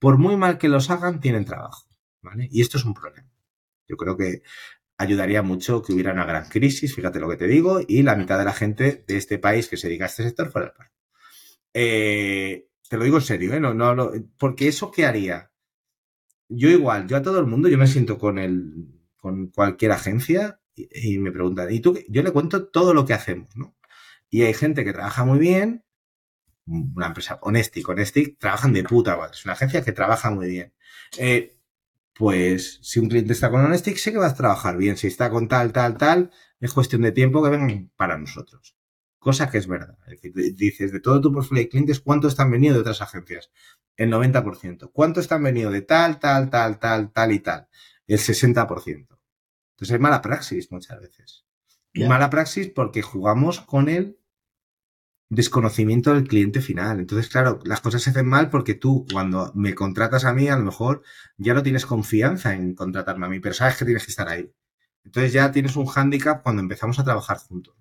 por 0.00 0.18
muy 0.18 0.36
mal 0.36 0.58
que 0.58 0.68
los 0.68 0.90
hagan, 0.90 1.20
tienen 1.20 1.44
trabajo. 1.44 1.89
Y 2.50 2.60
esto 2.60 2.78
es 2.78 2.84
un 2.84 2.94
problema. 2.94 3.28
Yo 3.88 3.96
creo 3.96 4.16
que 4.16 4.42
ayudaría 4.98 5.42
mucho 5.42 5.82
que 5.82 5.92
hubiera 5.92 6.12
una 6.12 6.26
gran 6.26 6.48
crisis, 6.48 6.94
fíjate 6.94 7.20
lo 7.20 7.28
que 7.28 7.36
te 7.36 7.46
digo, 7.46 7.80
y 7.86 8.02
la 8.02 8.16
mitad 8.16 8.38
de 8.38 8.44
la 8.44 8.52
gente 8.52 9.04
de 9.06 9.16
este 9.16 9.38
país 9.38 9.68
que 9.68 9.76
se 9.76 9.88
dedica 9.88 10.04
a 10.04 10.08
este 10.08 10.24
sector 10.24 10.50
fuera 10.50 10.66
del 10.66 10.76
paro. 10.76 10.90
Eh, 11.72 12.68
te 12.88 12.96
lo 12.96 13.04
digo 13.04 13.16
en 13.16 13.22
serio, 13.22 13.54
¿eh? 13.54 13.60
no, 13.60 13.72
no 13.72 13.86
hablo, 13.86 14.12
porque 14.36 14.68
eso 14.68 14.90
qué 14.90 15.06
haría. 15.06 15.50
Yo 16.48 16.68
igual, 16.68 17.06
yo 17.06 17.16
a 17.16 17.22
todo 17.22 17.38
el 17.38 17.46
mundo, 17.46 17.68
yo 17.68 17.78
me 17.78 17.86
siento 17.86 18.18
con 18.18 18.38
el, 18.38 19.00
con 19.16 19.48
cualquier 19.48 19.92
agencia 19.92 20.60
y, 20.74 21.18
me 21.18 21.32
preguntan, 21.32 21.72
¿y 21.72 21.80
tú? 21.80 21.98
Yo 22.08 22.22
le 22.22 22.32
cuento 22.32 22.68
todo 22.68 22.92
lo 22.92 23.06
que 23.06 23.14
hacemos, 23.14 23.54
¿no? 23.56 23.76
Y 24.28 24.42
hay 24.42 24.54
gente 24.54 24.84
que 24.84 24.92
trabaja 24.92 25.24
muy 25.24 25.38
bien, 25.38 25.84
una 26.66 27.06
empresa, 27.06 27.38
Honestic, 27.42 27.88
Honestic, 27.88 28.38
trabajan 28.38 28.72
de 28.72 28.84
puta 28.84 29.16
madre, 29.16 29.32
es 29.34 29.44
una 29.44 29.54
agencia 29.54 29.82
que 29.82 29.92
trabaja 29.92 30.30
muy 30.30 30.48
bien. 30.48 30.74
Eh, 31.18 31.56
pues 32.20 32.78
si 32.82 33.00
un 33.00 33.08
cliente 33.08 33.32
está 33.32 33.50
con 33.50 33.64
Honestic, 33.64 33.96
sé 33.96 34.12
que 34.12 34.18
vas 34.18 34.32
a 34.32 34.36
trabajar 34.36 34.76
bien. 34.76 34.98
Si 34.98 35.06
está 35.06 35.30
con 35.30 35.48
tal, 35.48 35.72
tal, 35.72 35.96
tal, 35.96 36.30
es 36.60 36.74
cuestión 36.74 37.00
de 37.00 37.12
tiempo 37.12 37.42
que 37.42 37.48
vengan 37.48 37.90
para 37.96 38.18
nosotros. 38.18 38.76
Cosa 39.18 39.50
que 39.50 39.56
es 39.56 39.66
verdad. 39.66 39.96
Es 40.06 40.20
decir, 40.20 40.54
dices, 40.54 40.92
de 40.92 41.00
todo 41.00 41.22
tu 41.22 41.32
portfolio 41.32 41.62
de 41.62 41.70
clientes, 41.70 41.98
¿cuántos 41.98 42.34
están 42.34 42.50
venido 42.50 42.74
de 42.74 42.80
otras 42.80 43.00
agencias? 43.00 43.50
El 43.96 44.12
90%. 44.12 44.90
¿Cuántos 44.92 45.22
están 45.22 45.42
venido 45.42 45.70
de 45.70 45.80
tal, 45.80 46.20
tal, 46.20 46.50
tal, 46.50 46.78
tal, 46.78 47.10
tal 47.10 47.32
y 47.32 47.40
tal? 47.40 47.68
El 48.06 48.18
60%. 48.18 48.66
Entonces 48.86 49.90
hay 49.90 49.98
mala 49.98 50.20
praxis 50.20 50.70
muchas 50.70 51.00
veces. 51.00 51.46
Y 51.94 52.04
mala 52.04 52.28
praxis 52.28 52.68
porque 52.68 53.00
jugamos 53.00 53.62
con 53.62 53.88
el 53.88 54.19
desconocimiento 55.30 56.12
del 56.12 56.26
cliente 56.26 56.60
final. 56.60 56.98
Entonces, 56.98 57.28
claro, 57.30 57.60
las 57.64 57.80
cosas 57.80 58.02
se 58.02 58.10
hacen 58.10 58.26
mal 58.26 58.50
porque 58.50 58.74
tú, 58.74 59.06
cuando 59.10 59.52
me 59.54 59.74
contratas 59.74 60.24
a 60.24 60.34
mí, 60.34 60.48
a 60.48 60.56
lo 60.56 60.64
mejor 60.64 61.02
ya 61.38 61.54
no 61.54 61.62
tienes 61.62 61.86
confianza 61.86 62.54
en 62.54 62.74
contratarme 62.74 63.26
a 63.26 63.28
mí, 63.28 63.40
pero 63.40 63.54
sabes 63.54 63.76
que 63.76 63.84
tienes 63.84 64.04
que 64.04 64.10
estar 64.10 64.28
ahí. 64.28 64.52
Entonces 65.04 65.32
ya 65.32 65.50
tienes 65.52 65.76
un 65.76 65.86
hándicap 65.86 66.42
cuando 66.42 66.60
empezamos 66.60 66.98
a 66.98 67.04
trabajar 67.04 67.38
juntos. 67.38 67.74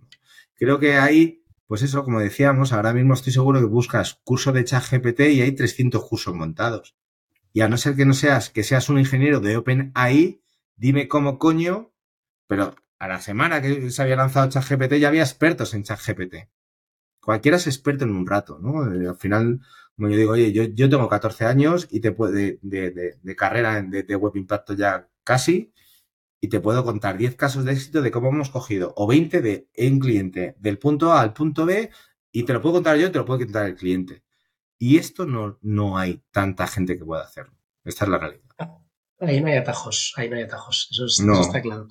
Creo 0.54 0.80
que 0.80 0.98
ahí, 0.98 1.44
pues 1.66 1.82
eso, 1.82 2.04
como 2.06 2.20
decíamos, 2.20 2.72
ahora 2.72 2.94
mismo 2.94 3.16
estoy 3.16 3.34
seguro 3.34 3.60
que 3.60 3.66
buscas 3.66 4.22
curso 4.24 4.52
de 4.52 4.64
chat 4.64 4.84
GPT 4.90 5.22
y 5.32 5.42
hay 5.42 5.52
300 5.54 6.06
cursos 6.06 6.36
montados. 6.36 6.96
Y 7.52 7.62
a 7.62 7.68
no 7.68 7.78
ser 7.78 7.96
que 7.96 8.06
no 8.06 8.14
seas, 8.14 8.52
que 8.52 8.64
seas 8.64 8.90
un 8.90 9.00
ingeniero 9.00 9.40
de 9.40 9.58
OpenAI, 9.58 10.44
dime 10.76 11.08
cómo 11.08 11.40
coño, 11.40 11.94
pero 12.46 12.76
a 13.00 13.08
la 13.08 13.20
semana 13.20 13.60
que 13.62 13.90
se 13.90 14.02
había 14.04 14.18
lanzado 14.18 14.50
ChatGPT 14.50 14.96
ya 14.96 15.08
había 15.08 15.24
expertos 15.24 15.74
en 15.74 15.84
ChatGPT 15.84 16.36
cualquiera 17.30 17.58
es 17.58 17.68
experto 17.68 18.06
en 18.06 18.10
un 18.10 18.26
rato, 18.26 18.58
¿no? 18.58 18.92
Eh, 18.92 19.08
al 19.08 19.16
final, 19.16 19.60
como 19.96 20.10
yo 20.10 20.18
digo, 20.18 20.32
oye, 20.32 20.52
yo, 20.52 20.64
yo 20.64 20.90
tengo 20.90 21.08
14 21.08 21.46
años 21.46 21.88
y 21.92 22.00
te 22.00 22.12
puede, 22.12 22.58
de, 22.64 23.18
de, 23.22 23.36
carrera 23.36 23.84
de, 23.84 24.02
de, 24.02 24.16
web 24.16 24.36
impacto 24.36 24.74
ya 24.74 25.08
casi, 25.24 25.72
y 26.42 26.48
te 26.48 26.60
puedo 26.60 26.84
contar 26.84 27.20
10 27.20 27.36
casos 27.36 27.66
de 27.66 27.74
éxito 27.74 28.02
de 28.02 28.10
cómo 28.10 28.30
hemos 28.30 28.50
cogido, 28.50 28.94
o 28.96 29.06
20 29.06 29.42
de 29.42 29.68
un 29.78 30.00
cliente 30.00 30.56
del 30.58 30.80
punto 30.80 31.12
A 31.12 31.22
al 31.22 31.34
punto 31.34 31.68
B, 31.68 31.92
y 32.32 32.42
te 32.46 32.54
lo 32.54 32.64
puedo 32.64 32.74
contar 32.74 32.98
yo 32.98 33.06
y 33.06 33.12
te 33.12 33.20
lo 33.20 33.26
puedo 33.26 33.42
contar 33.42 33.68
el 33.68 33.76
cliente. 33.76 34.24
Y 34.80 34.98
esto 34.98 35.28
no, 35.28 35.60
no 35.62 36.00
hay 36.00 36.24
tanta 36.32 36.66
gente 36.66 36.98
que 36.98 37.06
pueda 37.06 37.26
hacerlo. 37.26 37.54
Esta 37.84 38.06
es 38.06 38.10
la 38.10 38.18
realidad. 38.18 38.42
Ahí 39.20 39.40
no 39.40 39.50
hay 39.50 39.58
atajos, 39.58 40.14
ahí 40.16 40.32
no 40.32 40.36
hay 40.36 40.44
atajos, 40.46 40.90
eso, 40.92 41.06
eso 41.06 41.42
está 41.42 41.62
claro. 41.62 41.90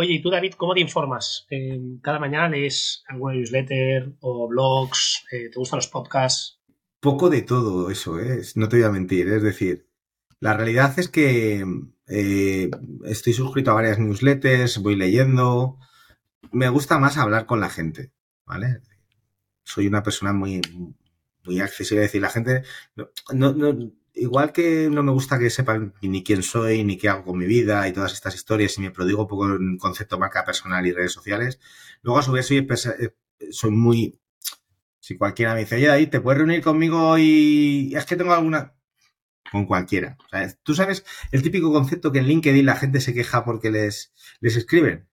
Oye, 0.00 0.12
¿y 0.12 0.22
tú, 0.22 0.30
David, 0.30 0.54
cómo 0.56 0.74
te 0.74 0.80
informas? 0.80 1.48
¿Cada 2.02 2.20
mañana 2.20 2.48
lees 2.48 3.02
alguna 3.08 3.34
newsletter 3.34 4.12
o 4.20 4.46
blogs? 4.46 5.24
Eh, 5.32 5.50
¿Te 5.50 5.58
gustan 5.58 5.78
los 5.78 5.88
podcasts? 5.88 6.60
Poco 7.00 7.28
de 7.28 7.42
todo 7.42 7.90
eso, 7.90 8.20
¿eh? 8.20 8.40
no 8.54 8.68
te 8.68 8.76
voy 8.76 8.84
a 8.84 8.92
mentir. 8.92 9.26
Es 9.26 9.42
decir, 9.42 9.88
la 10.38 10.56
realidad 10.56 10.96
es 11.00 11.08
que 11.08 11.64
eh, 12.06 12.70
estoy 13.06 13.32
suscrito 13.32 13.72
a 13.72 13.74
varias 13.74 13.98
newsletters, 13.98 14.78
voy 14.78 14.94
leyendo. 14.94 15.80
Me 16.52 16.68
gusta 16.68 17.00
más 17.00 17.16
hablar 17.16 17.46
con 17.46 17.58
la 17.58 17.68
gente, 17.68 18.12
¿vale? 18.46 18.82
Soy 19.64 19.88
una 19.88 20.04
persona 20.04 20.32
muy, 20.32 20.60
muy 21.44 21.58
accesible. 21.58 22.04
Es 22.04 22.12
decir, 22.12 22.22
la 22.22 22.30
gente 22.30 22.62
no, 23.34 23.52
igual 24.18 24.52
que 24.52 24.88
no 24.90 25.02
me 25.02 25.12
gusta 25.12 25.38
que 25.38 25.50
sepan 25.50 25.94
ni 26.02 26.22
quién 26.22 26.42
soy, 26.42 26.84
ni 26.84 26.96
qué 26.98 27.08
hago 27.08 27.24
con 27.24 27.38
mi 27.38 27.46
vida 27.46 27.86
y 27.88 27.92
todas 27.92 28.12
estas 28.12 28.34
historias 28.34 28.76
y 28.78 28.82
me 28.82 28.90
prodigo 28.90 29.22
un 29.22 29.28
poco 29.28 29.46
en 29.46 29.78
concepto 29.78 30.18
marca 30.18 30.44
personal 30.44 30.86
y 30.86 30.92
redes 30.92 31.12
sociales, 31.12 31.60
luego 32.02 32.18
a 32.18 32.22
su 32.22 32.32
vez 32.32 32.46
soy, 32.46 32.58
eh, 32.58 33.14
soy 33.50 33.70
muy... 33.70 34.18
Si 35.00 35.16
cualquiera 35.16 35.54
me 35.54 35.60
dice, 35.60 35.76
oye, 35.76 35.90
ahí 35.90 36.06
te 36.06 36.20
puedes 36.20 36.38
reunir 36.38 36.60
conmigo 36.60 37.16
y 37.18 37.94
es 37.94 38.04
que 38.04 38.16
tengo 38.16 38.32
alguna... 38.32 38.74
Con 39.50 39.64
cualquiera. 39.64 40.18
Tú 40.62 40.74
sabes 40.74 41.06
el 41.32 41.42
típico 41.42 41.72
concepto 41.72 42.12
que 42.12 42.18
en 42.18 42.26
LinkedIn 42.26 42.66
la 42.66 42.76
gente 42.76 43.00
se 43.00 43.14
queja 43.14 43.46
porque 43.46 43.70
les, 43.70 44.12
les 44.40 44.56
escriben. 44.56 45.08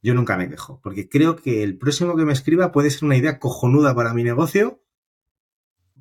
Yo 0.00 0.14
nunca 0.14 0.38
me 0.38 0.48
quejo, 0.48 0.80
porque 0.82 1.10
creo 1.10 1.36
que 1.36 1.62
el 1.62 1.76
próximo 1.76 2.16
que 2.16 2.24
me 2.24 2.32
escriba 2.32 2.72
puede 2.72 2.90
ser 2.90 3.04
una 3.04 3.18
idea 3.18 3.38
cojonuda 3.38 3.94
para 3.94 4.14
mi 4.14 4.24
negocio 4.24 4.82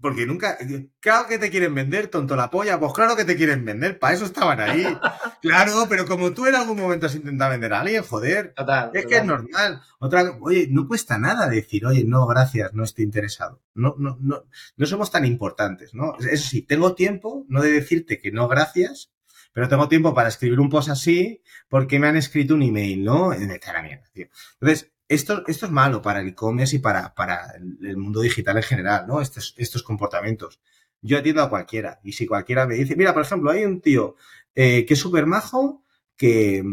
porque 0.01 0.25
nunca. 0.25 0.57
Claro 0.99 1.27
que 1.27 1.37
te 1.37 1.49
quieren 1.49 1.73
vender, 1.75 2.07
tonto 2.07 2.35
la 2.35 2.49
polla. 2.49 2.79
Pues 2.79 2.93
claro 2.93 3.15
que 3.15 3.25
te 3.25 3.35
quieren 3.35 3.65
vender, 3.65 3.99
para 3.99 4.13
eso 4.13 4.25
estaban 4.25 4.59
ahí. 4.59 4.85
claro, 5.41 5.85
pero 5.89 6.05
como 6.05 6.31
tú 6.31 6.45
en 6.45 6.55
algún 6.55 6.79
momento 6.79 7.05
has 7.05 7.15
intentado 7.15 7.51
vender 7.51 7.73
a 7.73 7.81
alguien, 7.81 8.03
joder. 8.03 8.53
Total, 8.55 8.91
es 8.93 9.05
que 9.05 9.17
es 9.17 9.25
normal. 9.25 9.81
Otra, 9.99 10.37
oye, 10.41 10.67
no 10.69 10.87
cuesta 10.87 11.17
nada 11.17 11.47
decir, 11.47 11.85
oye, 11.85 12.03
no, 12.05 12.25
gracias, 12.27 12.73
no 12.73 12.83
estoy 12.83 13.05
interesado. 13.05 13.61
No, 13.73 13.95
no, 13.97 14.17
no, 14.21 14.45
no 14.77 14.85
somos 14.85 15.11
tan 15.11 15.25
importantes, 15.25 15.93
¿no? 15.93 16.15
Eso 16.19 16.49
sí, 16.49 16.61
tengo 16.61 16.95
tiempo, 16.95 17.45
no 17.49 17.61
de 17.61 17.71
decirte 17.71 18.19
que 18.19 18.31
no, 18.31 18.47
gracias, 18.47 19.11
pero 19.53 19.67
tengo 19.67 19.87
tiempo 19.87 20.13
para 20.13 20.29
escribir 20.29 20.59
un 20.59 20.69
post 20.69 20.89
así 20.89 21.41
porque 21.67 21.99
me 21.99 22.07
han 22.07 22.15
escrito 22.15 22.55
un 22.55 22.63
email, 22.63 23.03
¿no? 23.03 23.31
A 23.31 23.37
la 23.37 23.81
mierda, 23.81 24.05
tío. 24.13 24.27
Entonces, 24.53 24.91
esto, 25.09 25.43
esto 25.47 25.65
es 25.65 25.71
malo 25.71 26.01
para 26.01 26.21
el 26.21 26.29
e-commerce 26.29 26.75
y 26.75 26.79
para, 26.79 27.15
para 27.15 27.53
el 27.81 27.97
mundo 27.97 28.21
digital 28.21 28.57
en 28.57 28.63
general, 28.63 29.07
¿no? 29.07 29.21
Estos, 29.21 29.55
estos 29.57 29.81
comportamientos. 29.81 30.61
Yo 31.01 31.17
atiendo 31.17 31.41
a 31.41 31.49
cualquiera. 31.49 31.99
Y 32.03 32.13
si 32.13 32.27
cualquiera 32.27 32.67
me 32.67 32.75
dice, 32.75 32.95
mira, 32.95 33.13
por 33.13 33.23
ejemplo, 33.23 33.49
hay 33.49 33.65
un 33.65 33.81
tío 33.81 34.15
eh, 34.53 34.85
que 34.85 34.93
es 34.93 34.99
súper 34.99 35.25
majo, 35.25 35.83
que, 36.15 36.63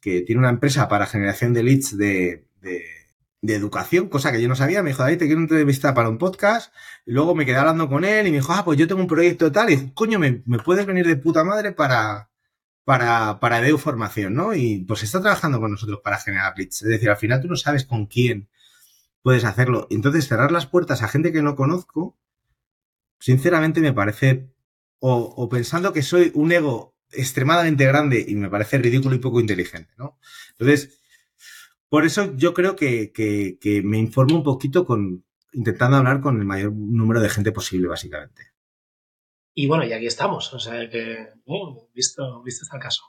que, 0.00 0.22
tiene 0.22 0.38
una 0.38 0.48
empresa 0.48 0.88
para 0.88 1.06
generación 1.06 1.52
de 1.52 1.62
leads 1.62 1.98
de, 1.98 2.46
de, 2.62 2.84
de, 3.42 3.54
educación, 3.54 4.08
cosa 4.08 4.32
que 4.32 4.40
yo 4.40 4.48
no 4.48 4.56
sabía. 4.56 4.82
Me 4.82 4.90
dijo, 4.90 5.02
David, 5.02 5.18
te 5.18 5.26
quiero 5.26 5.42
entrevistar 5.42 5.92
para 5.92 6.08
un 6.08 6.16
podcast. 6.16 6.72
Luego 7.04 7.34
me 7.34 7.44
quedé 7.44 7.56
hablando 7.56 7.88
con 7.90 8.04
él 8.04 8.26
y 8.26 8.30
me 8.30 8.38
dijo, 8.38 8.52
ah, 8.54 8.64
pues 8.64 8.78
yo 8.78 8.88
tengo 8.88 9.02
un 9.02 9.08
proyecto 9.08 9.52
tal. 9.52 9.70
Y 9.70 9.90
coño, 9.92 10.18
me, 10.18 10.42
me 10.46 10.58
puedes 10.58 10.86
venir 10.86 11.06
de 11.06 11.16
puta 11.16 11.44
madre 11.44 11.72
para, 11.72 12.30
para, 12.84 13.40
para 13.40 13.60
DEU 13.60 13.78
Formación, 13.78 14.34
¿no? 14.34 14.54
Y 14.54 14.84
pues 14.84 15.02
está 15.02 15.20
trabajando 15.20 15.60
con 15.60 15.70
nosotros 15.70 16.00
para 16.02 16.18
generar 16.18 16.54
leads. 16.56 16.82
Es 16.82 16.88
decir, 16.88 17.10
al 17.10 17.16
final 17.16 17.40
tú 17.40 17.48
no 17.48 17.56
sabes 17.56 17.84
con 17.84 18.06
quién 18.06 18.48
puedes 19.22 19.44
hacerlo. 19.44 19.86
Entonces, 19.90 20.28
cerrar 20.28 20.52
las 20.52 20.66
puertas 20.66 21.02
a 21.02 21.08
gente 21.08 21.32
que 21.32 21.42
no 21.42 21.56
conozco, 21.56 22.18
sinceramente 23.18 23.80
me 23.80 23.92
parece, 23.92 24.50
o, 24.98 25.14
o 25.16 25.48
pensando 25.48 25.92
que 25.92 26.02
soy 26.02 26.30
un 26.34 26.52
ego 26.52 26.94
extremadamente 27.10 27.86
grande 27.86 28.24
y 28.26 28.34
me 28.34 28.50
parece 28.50 28.78
ridículo 28.78 29.14
y 29.14 29.18
poco 29.20 29.40
inteligente, 29.40 29.92
¿no? 29.96 30.18
Entonces, 30.58 31.00
por 31.88 32.04
eso 32.04 32.34
yo 32.36 32.54
creo 32.54 32.76
que, 32.76 33.12
que, 33.12 33.58
que 33.60 33.82
me 33.82 33.98
informo 33.98 34.36
un 34.36 34.42
poquito 34.42 34.84
con, 34.84 35.24
intentando 35.52 35.96
hablar 35.96 36.20
con 36.20 36.38
el 36.38 36.44
mayor 36.44 36.72
número 36.72 37.20
de 37.20 37.30
gente 37.30 37.52
posible, 37.52 37.88
básicamente. 37.88 38.53
Y 39.54 39.68
bueno, 39.68 39.84
y 39.84 39.92
aquí 39.92 40.06
estamos, 40.06 40.52
o 40.52 40.58
sea 40.58 40.90
que, 40.90 41.28
visto, 41.94 42.42
visto 42.42 42.64
está 42.64 42.76
el 42.76 42.82
caso. 42.82 43.02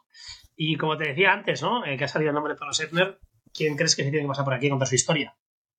Y 0.56 0.78
como 0.78 0.96
te 0.96 1.10
decía 1.10 1.34
antes, 1.34 1.62
¿no? 1.64 1.84
Eh, 1.86 1.98
que 1.98 2.04
ha 2.04 2.08
salido 2.08 2.30
el 2.30 2.36
nombre 2.36 2.54
de 2.54 2.60
Pablo 2.60 2.74
Setner, 2.74 3.20
¿quién 3.52 3.76
crees 3.76 3.96
que 3.96 4.04
se 4.04 4.12
tiene 4.12 4.26
que 4.26 4.28
pasar 4.28 4.46
por 4.46 4.54
aquí 4.54 4.68
a 4.68 4.70
contar 4.70 4.88
su 4.88 4.96
historia? 4.96 5.36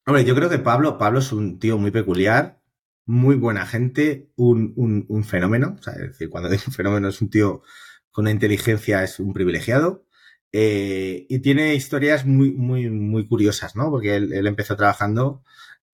Hombre, 0.07 0.25
yo 0.25 0.35
creo 0.35 0.51
que 0.51 0.59
Pablo, 0.59 0.99
Pablo 0.99 1.21
es 1.21 1.33
un 1.33 1.59
tío 1.59 1.79
muy 1.79 1.93
peculiar, 1.93 2.61
muy 3.07 3.37
buena 3.37 3.65
gente, 3.65 4.29
un, 4.35 4.75
un, 4.77 5.25
fenómeno. 5.25 5.77
O 5.79 5.83
sea, 5.83 5.95
es 5.95 6.01
decir, 6.01 6.29
cuando 6.29 6.51
digo 6.51 6.65
un 6.67 6.73
fenómeno 6.75 7.09
es 7.09 7.23
un 7.23 7.31
tío 7.31 7.63
con 8.11 8.25
una 8.25 8.33
inteligencia, 8.33 9.05
es 9.05 9.21
un 9.21 9.33
privilegiado. 9.33 10.05
Eh, 10.53 11.27
y 11.29 11.39
tiene 11.41 11.75
historias 11.75 12.25
muy, 12.27 12.51
muy, 12.53 12.91
muy 12.91 13.27
curiosas, 13.29 13.77
¿no? 13.77 13.91
Porque 13.91 14.17
él, 14.17 14.33
él, 14.33 14.47
empezó 14.47 14.77
trabajando 14.77 15.43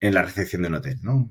en 0.01 0.14
la 0.14 0.23
recepción 0.23 0.62
de 0.62 0.68
un 0.68 0.75
hotel, 0.75 0.99
¿no? 1.03 1.31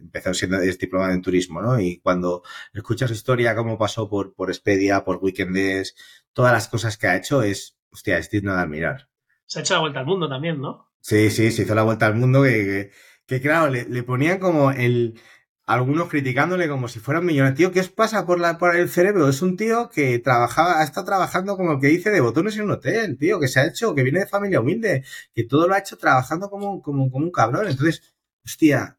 Empezó 0.00 0.34
siendo 0.34 0.60
diplomado 0.60 1.12
en 1.12 1.22
turismo, 1.22 1.60
¿no? 1.60 1.80
Y 1.80 1.98
cuando 1.98 2.42
escuchas 2.72 3.08
su 3.08 3.14
historia, 3.14 3.54
cómo 3.54 3.78
pasó 3.78 4.08
por, 4.08 4.34
por 4.34 4.50
Expedia, 4.50 5.04
por 5.04 5.18
Weekenders, 5.22 5.94
todas 6.32 6.52
las 6.52 6.68
cosas 6.68 6.96
que 6.96 7.06
ha 7.06 7.16
hecho, 7.16 7.42
es, 7.42 7.78
hostia, 7.90 8.18
es 8.18 8.30
digno 8.30 8.54
de 8.54 8.60
admirar. 8.60 9.08
Se 9.46 9.58
ha 9.58 9.62
hecho 9.62 9.74
la 9.74 9.80
vuelta 9.80 10.00
al 10.00 10.06
mundo 10.06 10.28
también, 10.28 10.60
¿no? 10.60 10.90
Sí, 11.00 11.30
sí, 11.30 11.50
se 11.50 11.62
hizo 11.62 11.74
la 11.74 11.82
vuelta 11.82 12.06
al 12.06 12.14
mundo 12.14 12.42
que, 12.42 12.90
que, 13.26 13.40
claro, 13.40 13.70
le, 13.70 13.84
le, 13.84 14.02
ponían 14.02 14.38
como 14.38 14.70
el, 14.70 15.18
algunos 15.70 16.08
criticándole 16.08 16.68
como 16.68 16.88
si 16.88 17.00
fuera 17.00 17.20
un 17.20 17.26
millonario. 17.26 17.56
Tío, 17.56 17.72
¿qué 17.72 17.80
os 17.80 17.88
pasa 17.88 18.26
por, 18.26 18.40
la, 18.40 18.58
por 18.58 18.74
el 18.76 18.88
cerebro? 18.88 19.28
Es 19.28 19.40
un 19.40 19.56
tío 19.56 19.88
que 19.88 20.18
trabajaba, 20.18 20.80
ha 20.80 20.84
estado 20.84 21.06
trabajando 21.06 21.56
como 21.56 21.72
el 21.72 21.80
que 21.80 21.86
dice 21.86 22.10
de 22.10 22.20
botones 22.20 22.56
en 22.56 22.64
un 22.64 22.72
hotel, 22.72 23.16
tío, 23.18 23.40
que 23.40 23.48
se 23.48 23.60
ha 23.60 23.66
hecho, 23.66 23.94
que 23.94 24.02
viene 24.02 24.20
de 24.20 24.26
familia 24.26 24.60
humilde, 24.60 25.04
que 25.34 25.44
todo 25.44 25.68
lo 25.68 25.74
ha 25.74 25.78
hecho 25.78 25.96
trabajando 25.96 26.50
como, 26.50 26.82
como, 26.82 27.10
como 27.10 27.24
un 27.24 27.32
cabrón. 27.32 27.68
Entonces, 27.68 28.14
hostia, 28.44 28.98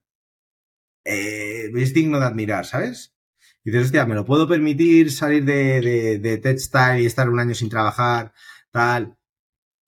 eh, 1.04 1.72
es 1.76 1.94
digno 1.94 2.20
de 2.20 2.26
admirar, 2.26 2.66
¿sabes? 2.66 3.16
Y 3.64 3.72
dices, 3.72 3.88
hostia, 3.88 4.06
me 4.06 4.16
lo 4.16 4.26
puedo 4.26 4.48
permitir 4.48 5.12
salir 5.12 5.46
de, 5.46 5.82
de, 6.20 6.38
de 6.38 7.02
y 7.02 7.06
estar 7.06 7.30
un 7.30 7.40
año 7.40 7.54
sin 7.54 7.70
trabajar, 7.70 8.34
tal. 8.72 9.18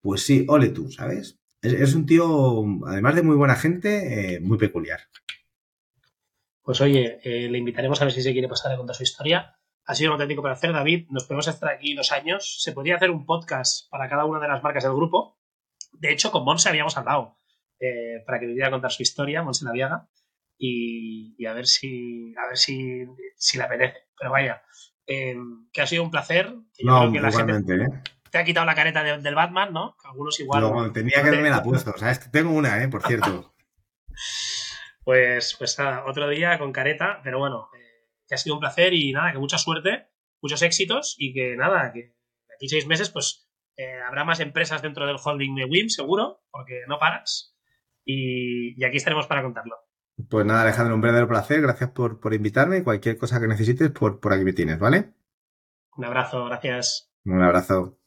Pues 0.02 0.26
sí, 0.26 0.46
ole 0.48 0.70
tú, 0.70 0.92
¿sabes? 0.92 1.40
Es, 1.62 1.96
un 1.96 2.06
tío, 2.06 2.64
además 2.86 3.16
de 3.16 3.24
muy 3.24 3.36
buena 3.36 3.56
gente, 3.56 4.36
eh, 4.36 4.40
muy 4.42 4.58
peculiar. 4.58 5.00
Pues 6.62 6.82
oye, 6.82 7.20
eh, 7.24 7.50
le 7.50 7.58
invitaremos 7.58 8.02
a 8.02 8.06
ver 8.06 8.14
si 8.14 8.22
se 8.22 8.34
quiere 8.34 8.50
pasar 8.50 8.72
a 8.72 8.78
contar 8.78 8.96
su 8.96 9.04
historia. 9.04 9.56
Ha 9.86 9.96
sido 9.96 10.12
un 10.12 10.14
auténtico 10.14 10.42
placer, 10.42 10.72
David. 10.72 11.08
Nos 11.10 11.24
podemos 11.24 11.48
estar 11.48 11.70
aquí 11.70 11.96
dos 11.96 12.12
años. 12.12 12.62
Se 12.62 12.74
podría 12.74 12.98
hacer 12.98 13.12
un 13.12 13.26
podcast 13.26 13.90
para 13.90 14.10
cada 14.10 14.26
una 14.26 14.40
de 14.40 14.48
las 14.48 14.62
marcas 14.62 14.84
del 14.84 14.94
grupo. 14.94 15.40
De 15.94 16.12
hecho, 16.12 16.32
con 16.32 16.44
Monse 16.44 16.70
habíamos 16.70 16.98
hablado 16.98 17.38
para 18.26 18.40
que 18.40 18.46
viniera 18.46 18.70
a 18.70 18.72
contar 18.72 18.92
su 18.92 19.04
historia, 19.04 19.44
Monse 19.44 19.66
Naviaga, 19.66 20.08
y, 20.58 21.36
y, 21.38 21.46
a 21.46 21.54
ver 21.54 21.68
si 21.68 22.34
a 22.38 22.48
ver 22.48 22.58
si, 22.58 23.06
si 23.36 23.58
le 23.58 23.64
apetece. 23.64 24.08
Pero 24.18 24.32
vaya, 24.32 24.64
eh, 25.08 25.36
que 25.72 25.82
ha 25.82 25.88
sido 25.88 26.04
un 26.04 26.12
placer. 26.12 26.54
Que 26.74 26.84
yo 26.84 26.92
no, 26.92 27.00
creo 27.10 27.14
que 27.14 27.22
la 27.22 27.32
gente 27.32 27.76
¿eh? 27.76 27.88
te 28.30 28.38
ha 28.38 28.44
quitado 28.44 28.66
la 28.66 28.76
careta 28.76 29.04
de, 29.04 29.20
del 29.20 29.36
Batman, 29.36 29.74
¿no? 29.74 29.96
Que 30.02 30.08
algunos 30.08 30.40
igual. 30.40 30.62
No, 30.62 30.92
tenía 30.92 31.22
que 31.22 31.28
haberme 31.28 31.50
la 31.50 31.64
puesto. 31.64 31.92
O 31.92 31.98
sea, 31.98 32.14
tengo 32.32 32.52
una, 32.52 32.84
¿eh? 32.84 32.88
Por 32.88 33.04
cierto. 33.04 33.54
Pues, 35.06 35.56
pues 35.58 35.78
nada, 35.80 36.06
otro 36.06 36.30
día 36.30 36.58
con 36.58 36.72
careta, 36.72 37.20
pero 37.26 37.38
bueno, 37.38 37.68
eh, 37.78 38.08
que 38.26 38.36
ha 38.36 38.38
sido 38.38 38.56
un 38.56 38.62
placer 38.62 38.94
y 38.94 39.12
nada, 39.12 39.34
que 39.34 39.38
mucha 39.38 39.58
suerte, 39.58 40.08
muchos 40.42 40.62
éxitos 40.62 41.16
y 41.18 41.34
que 41.34 41.58
nada, 41.58 41.92
que 41.92 42.00
de 42.00 42.56
aquí 42.56 42.70
seis 42.70 42.88
meses 42.88 43.10
pues 43.10 43.50
eh, 43.76 44.00
habrá 44.08 44.24
más 44.24 44.40
empresas 44.40 44.82
dentro 44.82 45.06
del 45.06 45.18
holding 45.22 45.56
de 45.56 45.66
WIM, 45.66 45.90
seguro, 45.90 46.44
porque 46.52 46.82
no 46.88 47.00
paras. 47.00 47.54
Y, 48.06 48.80
y, 48.80 48.86
aquí 48.86 48.96
estaremos 48.96 49.28
para 49.28 49.44
contarlo. 49.44 49.76
Pues 50.30 50.46
nada, 50.46 50.64
Alejandro, 50.64 50.96
un 50.96 51.02
verdadero 51.02 51.28
placer, 51.28 51.62
gracias 51.62 51.92
por, 51.92 52.20
por 52.20 52.34
invitarme 52.34 52.78
y 52.78 52.84
cualquier 52.84 53.18
cosa 53.18 53.40
que 53.40 53.48
necesites, 53.48 53.92
por, 53.92 54.20
por 54.20 54.34
aquí 54.34 54.44
me 54.44 54.54
tienes, 54.54 54.80
¿vale? 54.80 55.14
Un 55.98 56.06
abrazo, 56.06 56.46
gracias. 56.46 57.10
Un 57.26 57.42
abrazo. 57.42 57.98